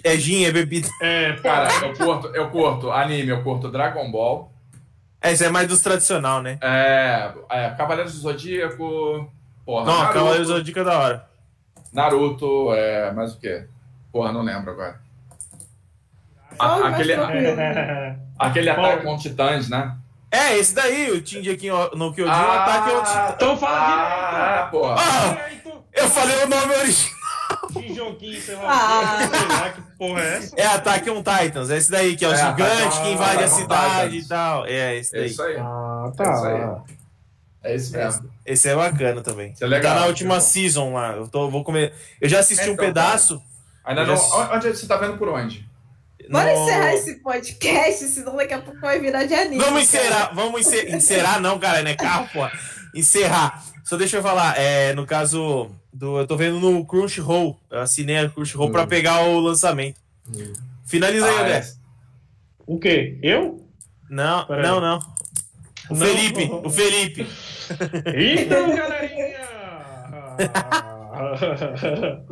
É 0.05 0.15
gin, 0.15 0.45
é 0.45 0.51
bebida. 0.51 0.87
É, 1.01 1.33
cara, 1.43 1.69
eu 1.85 1.93
curto, 1.93 2.27
eu 2.27 2.49
curto 2.49 2.89
anime, 2.89 3.27
eu 3.27 3.43
curto 3.43 3.69
Dragon 3.69 4.09
Ball. 4.09 4.52
É, 5.23 5.31
isso 5.31 5.43
é 5.45 5.49
mais 5.49 5.69
dos 5.69 5.81
tradicional, 5.81 6.41
né? 6.41 6.59
É, 6.61 7.31
é 7.49 7.69
Cavaleiros 7.69 8.13
do 8.13 8.19
Zodíaco. 8.19 9.31
Porra, 9.65 9.85
não, 9.85 9.97
Naruto, 9.99 10.13
Cavaleiros 10.13 10.47
do 10.49 10.53
Zodíaco 10.55 10.79
é 10.79 10.83
da 10.83 10.99
hora. 10.99 11.29
Naruto, 11.93 12.73
é. 12.73 13.11
Mais 13.13 13.33
o 13.33 13.39
quê? 13.39 13.65
Porra, 14.11 14.33
não 14.33 14.41
lembro 14.41 14.71
agora. 14.71 15.01
A, 16.59 16.89
aquele 16.89 17.13
aquele 18.37 18.69
ataque 18.69 19.03
com 19.03 19.17
titãs, 19.17 19.69
né? 19.69 19.95
É, 20.29 20.57
esse 20.57 20.75
daí, 20.75 21.11
o 21.11 21.17
aqui 21.17 21.69
no 21.95 22.13
Kyojin, 22.13 22.31
ah, 22.31 22.47
o 22.47 22.51
ataque 22.51 22.91
ao 22.91 23.03
titãs. 23.03 23.33
Então 23.35 23.57
fala 23.57 24.61
ah, 24.61 24.67
porra. 24.69 24.95
Ah, 24.99 25.49
eu 25.93 26.09
falei 26.09 26.43
o 26.43 26.47
nome 26.49 26.75
original. 26.75 27.12
Que 27.73 27.93
joguinho, 27.93 28.41
sei 28.41 28.55
lá, 28.55 29.19
ah. 29.19 29.69
que 29.71 29.81
porra 29.97 30.21
é 30.21 30.37
essa? 30.37 30.55
É 30.55 30.65
Attack 30.67 31.09
on 31.09 31.23
Titans, 31.23 31.69
é 31.69 31.77
esse 31.77 31.91
daí, 31.91 32.15
que 32.15 32.23
é 32.23 32.27
o 32.29 32.33
é, 32.33 32.37
gigante 32.37 33.01
que 33.01 33.09
invade 33.09 33.43
a 33.43 33.47
cidade 33.47 34.17
e 34.17 34.27
tal. 34.27 34.65
É, 34.65 34.95
esse 34.97 35.11
daí. 35.11 35.21
É 35.21 35.25
isso 35.25 35.41
aí. 35.41 35.57
Ah, 35.57 36.11
tá. 36.15 36.23
É 36.23 36.35
isso 36.35 36.45
aí. 36.45 36.93
É 37.63 37.75
isso 37.75 37.93
mesmo. 37.93 38.29
Esse, 38.45 38.69
é 38.69 38.75
bacana 38.75 39.21
também. 39.21 39.51
Esse 39.51 39.63
é 39.63 39.67
legal, 39.67 39.95
tá 39.95 40.01
na 40.01 40.05
última 40.07 40.41
season 40.41 40.93
lá. 40.93 41.13
Eu 41.13 41.27
tô, 41.27 41.49
vou 41.49 41.63
comer. 41.63 41.93
Eu 42.19 42.27
já 42.27 42.39
assisti 42.39 42.65
é, 42.65 42.69
um 42.69 42.73
então, 42.73 42.85
pedaço. 42.85 43.41
Ainda 43.85 44.05
não. 44.05 44.17
Já... 44.17 44.55
Onde 44.55 44.67
você 44.69 44.85
tá 44.85 44.97
vendo 44.97 45.17
por 45.17 45.29
onde? 45.29 45.65
Bora 46.29 46.53
no... 46.53 46.63
encerrar 46.63 46.93
esse 46.93 47.15
podcast, 47.15 48.05
senão 48.05 48.35
daqui 48.35 48.53
a 48.53 48.61
pouco 48.61 48.79
vai 48.79 48.99
virar 48.99 49.25
de 49.25 49.33
anime. 49.33 49.63
Vamos 49.63 49.83
encerrar, 49.83 50.31
vamos 50.33 50.61
encerrar, 50.61 50.95
encerrar 50.95 51.39
não, 51.39 51.59
cara, 51.59 51.81
né? 51.83 51.95
Carro, 51.95 52.27
pô. 52.33 52.49
Encerrar. 52.93 53.63
Só 53.83 53.97
deixa 53.97 54.17
eu 54.17 54.23
falar, 54.23 54.57
é, 54.57 54.93
no 54.93 55.05
caso 55.05 55.69
do. 55.91 56.19
Eu 56.19 56.25
tô 56.25 56.37
vendo 56.37 56.59
no 56.59 56.85
Crunchyroll. 56.85 57.59
Eu 57.69 57.81
assinei 57.81 58.17
a 58.17 58.29
Crunchyroll 58.29 58.69
hum. 58.69 58.71
pra 58.71 58.87
pegar 58.87 59.21
o 59.21 59.39
lançamento. 59.39 59.99
Hum. 60.27 60.53
Finaliza 60.85 61.25
aí, 61.25 61.35
ah, 61.35 61.41
André. 61.41 61.57
É. 61.57 61.73
O 62.65 62.79
quê? 62.79 63.19
Eu? 63.21 63.67
Não, 64.09 64.47
não, 64.47 64.79
não. 64.79 64.99
O 65.89 65.95
não. 65.95 66.05
Felipe, 66.05 66.49
o 66.51 66.69
Felipe. 66.69 67.27
Então, 68.15 68.71
galerinha! 68.75 69.43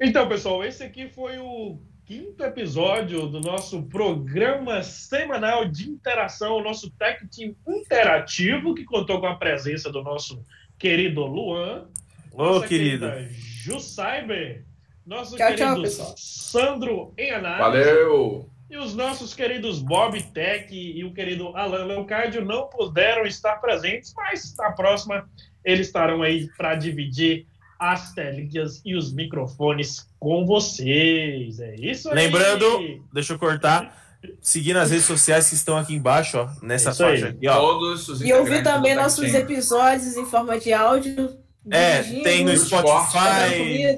então, 0.00 0.28
pessoal, 0.28 0.64
esse 0.64 0.82
aqui 0.82 1.08
foi 1.08 1.38
o 1.38 1.78
quinto 2.04 2.44
episódio 2.44 3.26
do 3.26 3.40
nosso 3.40 3.82
programa 3.84 4.82
semanal 4.82 5.64
de 5.64 5.88
interação, 5.88 6.56
o 6.56 6.62
nosso 6.62 6.90
Tech 6.90 7.26
Team 7.28 7.56
interativo, 7.66 8.74
que 8.74 8.84
contou 8.84 9.20
com 9.20 9.26
a 9.26 9.36
presença 9.36 9.90
do 9.90 10.02
nosso 10.02 10.44
querido 10.84 11.24
Luan, 11.24 11.86
Ô, 12.30 12.60
querido. 12.60 13.06
Ju 13.30 13.80
Cyber, 13.80 14.66
nosso 15.06 15.34
tchau, 15.34 15.48
querido 15.54 15.82
tchau, 15.82 16.14
Sandro 16.14 17.14
em 17.16 17.30
análise. 17.30 17.86
Valeu! 17.86 18.50
E 18.68 18.76
os 18.76 18.94
nossos 18.94 19.32
queridos 19.32 19.80
Bob 19.80 20.22
Tech 20.34 20.68
e 20.70 21.02
o 21.02 21.14
querido 21.14 21.56
Alan 21.56 21.86
Leocádio 21.86 22.44
não 22.44 22.68
puderam 22.68 23.24
estar 23.24 23.56
presentes, 23.62 24.12
mas 24.14 24.54
na 24.58 24.72
próxima 24.72 25.26
eles 25.64 25.86
estarão 25.86 26.22
aí 26.22 26.50
para 26.54 26.74
dividir 26.74 27.46
as 27.78 28.12
telinhas 28.12 28.82
e 28.84 28.94
os 28.94 29.10
microfones 29.10 30.06
com 30.20 30.44
vocês. 30.44 31.60
É 31.60 31.76
isso 31.76 32.10
aí. 32.10 32.14
Lembrando, 32.14 33.02
deixa 33.10 33.32
eu 33.32 33.38
cortar, 33.38 34.03
seguir 34.40 34.74
nas 34.74 34.90
redes 34.90 35.06
sociais 35.06 35.48
que 35.48 35.54
estão 35.54 35.76
aqui 35.76 35.94
embaixo, 35.94 36.38
ó, 36.38 36.48
nessa 36.62 36.90
é 36.90 36.94
faixa 36.94 37.28
aqui, 37.28 37.48
ó. 37.48 37.56
Todos 37.56 38.08
os 38.08 38.20
e 38.20 38.32
ouvir 38.32 38.62
também 38.62 38.94
nossos 38.94 39.32
episódios 39.34 40.16
em 40.16 40.26
forma 40.26 40.58
de 40.58 40.72
áudio 40.72 41.38
é, 41.70 42.02
tem 42.22 42.44
no 42.44 42.56
Spotify. 42.56 43.96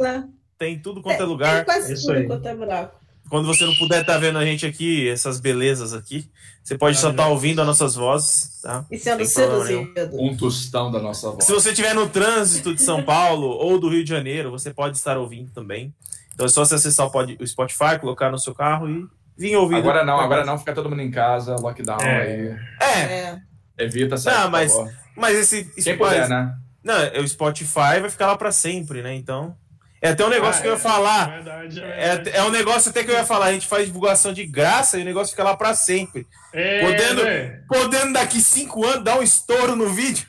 Tem 0.59 0.79
tudo 0.79 1.03
quanto 1.03 1.21
é, 1.21 1.23
é 1.23 1.27
lugar. 1.27 1.57
Tem 1.57 1.65
quase 1.65 1.93
Isso 1.93 2.07
tudo 2.07 2.19
aí. 2.19 2.27
quanto 2.27 2.47
é 2.49 2.55
buraco. 2.55 3.07
Quando 3.29 3.47
você 3.47 3.67
não 3.67 3.75
puder 3.75 4.03
estar 4.03 4.15
tá 4.15 4.19
vendo 4.19 4.39
a 4.39 4.45
gente 4.45 4.65
aqui, 4.65 5.09
essas 5.09 5.41
belezas 5.41 5.93
aqui, 5.93 6.31
você 6.63 6.79
pode 6.79 6.97
só 6.97 7.11
estar 7.11 7.25
tá 7.25 7.29
ouvindo 7.29 7.61
as 7.61 7.67
nossas 7.67 7.97
vozes, 7.97 8.61
tá? 8.63 8.87
E 8.91 8.99
sendo 8.99 9.25
seduzido. 9.25 9.93
Um 10.13 10.37
tostão 10.37 10.93
da 10.93 11.01
nossa 11.01 11.33
voz. 11.33 11.45
Se 11.45 11.53
você 11.53 11.71
estiver 11.71 11.93
no 11.93 12.09
trânsito 12.09 12.73
de 12.73 12.81
São 12.81 13.03
Paulo 13.03 13.49
ou 13.49 13.81
do 13.81 13.89
Rio 13.89 14.05
de 14.05 14.11
Janeiro, 14.11 14.51
você 14.53 14.73
pode 14.73 14.97
estar 14.97 15.19
ouvindo 15.19 15.51
também. 15.51 15.93
Então 16.33 16.47
é 16.47 16.49
só 16.49 16.65
você 16.65 16.77
acessar 16.77 17.07
o 17.07 17.47
Spotify, 17.47 17.99
colocar 18.01 18.31
no 18.31 18.39
seu 18.39 18.55
carro 18.55 18.89
e 18.89 19.07
vir 19.37 19.57
ouvir. 19.57 19.77
Agora 19.77 20.05
não, 20.05 20.19
agora 20.19 20.45
não, 20.45 20.59
fica 20.59 20.73
todo 20.73 20.89
mundo 20.89 21.03
em 21.03 21.11
casa, 21.11 21.57
lockdown 21.57 22.01
é. 22.01 22.23
aí. 22.23 22.57
É. 22.81 23.01
é. 23.01 23.39
Evita 23.79 24.17
sair. 24.17 24.35
Não, 24.35 24.51
mas, 24.51 24.73
mas 25.17 25.37
esse. 25.37 25.65
Quem 25.83 25.97
puder, 25.97 26.29
né? 26.29 26.55
Não, 26.83 26.97
é, 26.97 27.19
o 27.19 27.29
Spotify 27.29 28.01
vai 28.01 28.09
ficar 28.09 28.29
lá 28.29 28.37
para 28.37 28.53
sempre, 28.53 29.03
né? 29.03 29.15
Então. 29.15 29.57
É 30.01 30.11
até 30.11 30.25
um 30.25 30.29
negócio 30.29 30.59
ah, 30.59 30.63
que 30.63 30.69
eu 30.69 30.73
ia 30.73 30.79
é, 30.79 30.81
falar. 30.81 31.29
É, 31.29 31.35
verdade, 31.35 31.81
é, 31.81 31.87
verdade. 31.87 32.31
é, 32.31 32.37
é 32.37 32.43
um 32.45 32.51
negócio 32.51 32.91
até 32.91 33.03
que 33.03 33.11
eu 33.11 33.15
ia 33.15 33.25
falar. 33.25 33.47
A 33.47 33.53
gente 33.53 33.67
faz 33.67 33.87
divulgação 33.87 34.33
de 34.33 34.47
graça 34.47 34.99
e 34.99 35.03
o 35.03 35.05
negócio 35.05 35.31
fica 35.31 35.43
lá 35.43 35.57
para 35.57 35.75
sempre. 35.75 36.27
É, 36.53 36.81
podendo, 36.81 37.25
né? 37.25 37.63
podendo 37.69 38.13
daqui 38.13 38.41
cinco 38.41 38.85
anos 38.87 39.03
dar 39.03 39.19
um 39.19 39.23
estouro 39.23 39.75
no 39.75 39.89
vídeo. 39.89 40.27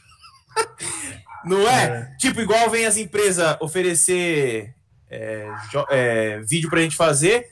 Não 1.45 1.67
é? 1.69 1.83
é? 1.83 2.15
Tipo, 2.17 2.41
igual 2.41 2.69
vem 2.69 2.85
as 2.85 2.97
empresas 2.97 3.55
oferecer 3.59 4.73
é, 5.09 5.47
é, 5.89 6.39
vídeo 6.39 6.69
pra 6.69 6.81
gente 6.81 6.95
fazer 6.95 7.45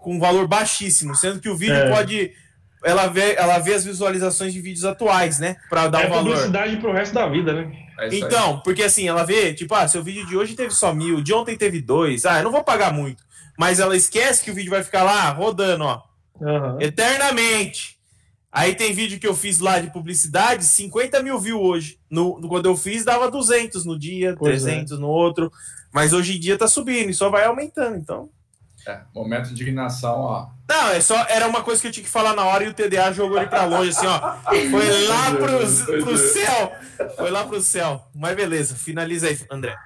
com 0.00 0.14
um 0.14 0.20
valor 0.20 0.46
baixíssimo, 0.48 1.14
sendo 1.14 1.40
que 1.40 1.48
o 1.48 1.56
vídeo 1.56 1.74
é. 1.74 1.90
pode 1.90 2.32
ela 2.82 3.06
vê, 3.08 3.34
ela 3.34 3.58
vê 3.58 3.74
as 3.74 3.84
visualizações 3.84 4.52
de 4.52 4.60
vídeos 4.60 4.84
atuais, 4.84 5.38
né? 5.38 5.56
Para 5.68 5.88
dar 5.88 6.04
é 6.04 6.06
um 6.06 6.10
valor. 6.10 6.32
publicidade 6.32 6.76
pro 6.78 6.92
resto 6.92 7.14
da 7.14 7.28
vida, 7.28 7.52
né? 7.52 7.70
É 7.98 8.08
então, 8.14 8.56
aí. 8.56 8.62
porque 8.64 8.82
assim, 8.82 9.06
ela 9.06 9.22
vê, 9.22 9.52
tipo, 9.52 9.74
ah, 9.74 9.86
seu 9.86 10.02
vídeo 10.02 10.26
de 10.26 10.36
hoje 10.36 10.54
teve 10.54 10.70
só 10.70 10.94
mil, 10.94 11.20
de 11.20 11.34
ontem 11.34 11.56
teve 11.56 11.82
dois, 11.82 12.24
ah, 12.24 12.38
eu 12.38 12.44
não 12.44 12.50
vou 12.50 12.64
pagar 12.64 12.92
muito. 12.92 13.22
Mas 13.58 13.78
ela 13.78 13.94
esquece 13.94 14.42
que 14.42 14.50
o 14.50 14.54
vídeo 14.54 14.70
vai 14.70 14.82
ficar 14.82 15.02
lá 15.02 15.28
rodando, 15.30 15.84
ó, 15.84 16.02
uhum. 16.40 16.80
eternamente. 16.80 17.98
Aí 18.50 18.74
tem 18.74 18.92
vídeo 18.92 19.20
que 19.20 19.26
eu 19.26 19.34
fiz 19.34 19.60
lá 19.60 19.78
de 19.78 19.92
publicidade, 19.92 20.64
50 20.64 21.22
mil 21.22 21.38
views 21.38 21.60
hoje. 21.60 21.98
No, 22.10 22.40
no 22.40 22.48
quando 22.48 22.66
eu 22.66 22.76
fiz, 22.76 23.04
dava 23.04 23.30
200 23.30 23.84
no 23.84 23.96
dia, 23.96 24.34
pois 24.36 24.62
300 24.62 24.96
é. 24.96 25.00
no 25.00 25.06
outro. 25.06 25.52
Mas 25.92 26.12
hoje 26.12 26.36
em 26.36 26.40
dia 26.40 26.58
tá 26.58 26.66
subindo 26.66 27.10
e 27.10 27.14
só 27.14 27.28
vai 27.28 27.44
aumentando, 27.44 27.96
então. 27.96 28.28
É, 28.86 29.00
momento 29.14 29.46
de 29.46 29.52
indignação, 29.52 30.20
ó. 30.20 30.48
Não, 30.68 30.88
é 30.88 31.00
só, 31.00 31.16
era 31.28 31.46
uma 31.46 31.62
coisa 31.62 31.80
que 31.80 31.88
eu 31.88 31.92
tinha 31.92 32.04
que 32.04 32.10
falar 32.10 32.34
na 32.34 32.44
hora 32.44 32.64
e 32.64 32.68
o 32.68 32.74
TDA 32.74 33.12
jogou 33.12 33.36
ele 33.36 33.46
pra 33.46 33.64
longe, 33.64 33.90
assim, 33.90 34.06
ó. 34.06 34.36
Foi 34.70 35.06
lá 35.06 35.30
pro, 35.32 36.04
pro 36.04 36.16
céu. 36.16 36.72
Foi 37.16 37.30
lá 37.30 37.44
pro 37.44 37.60
céu. 37.60 38.02
Mas 38.14 38.34
beleza, 38.34 38.74
finaliza 38.74 39.28
aí, 39.28 39.38
André. 39.50 39.76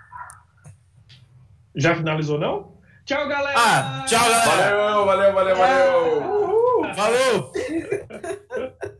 Já 1.74 1.94
finalizou, 1.94 2.38
não? 2.38 2.74
Tchau, 3.04 3.28
galera! 3.28 3.58
Ah, 3.58 4.04
tchau, 4.06 4.20
galera! 4.20 4.76
Valeu, 4.76 5.04
valeu, 5.04 5.34
valeu, 5.34 5.56
valeu! 5.56 6.22
Uhul. 6.22 6.94
Falou! 6.94 7.52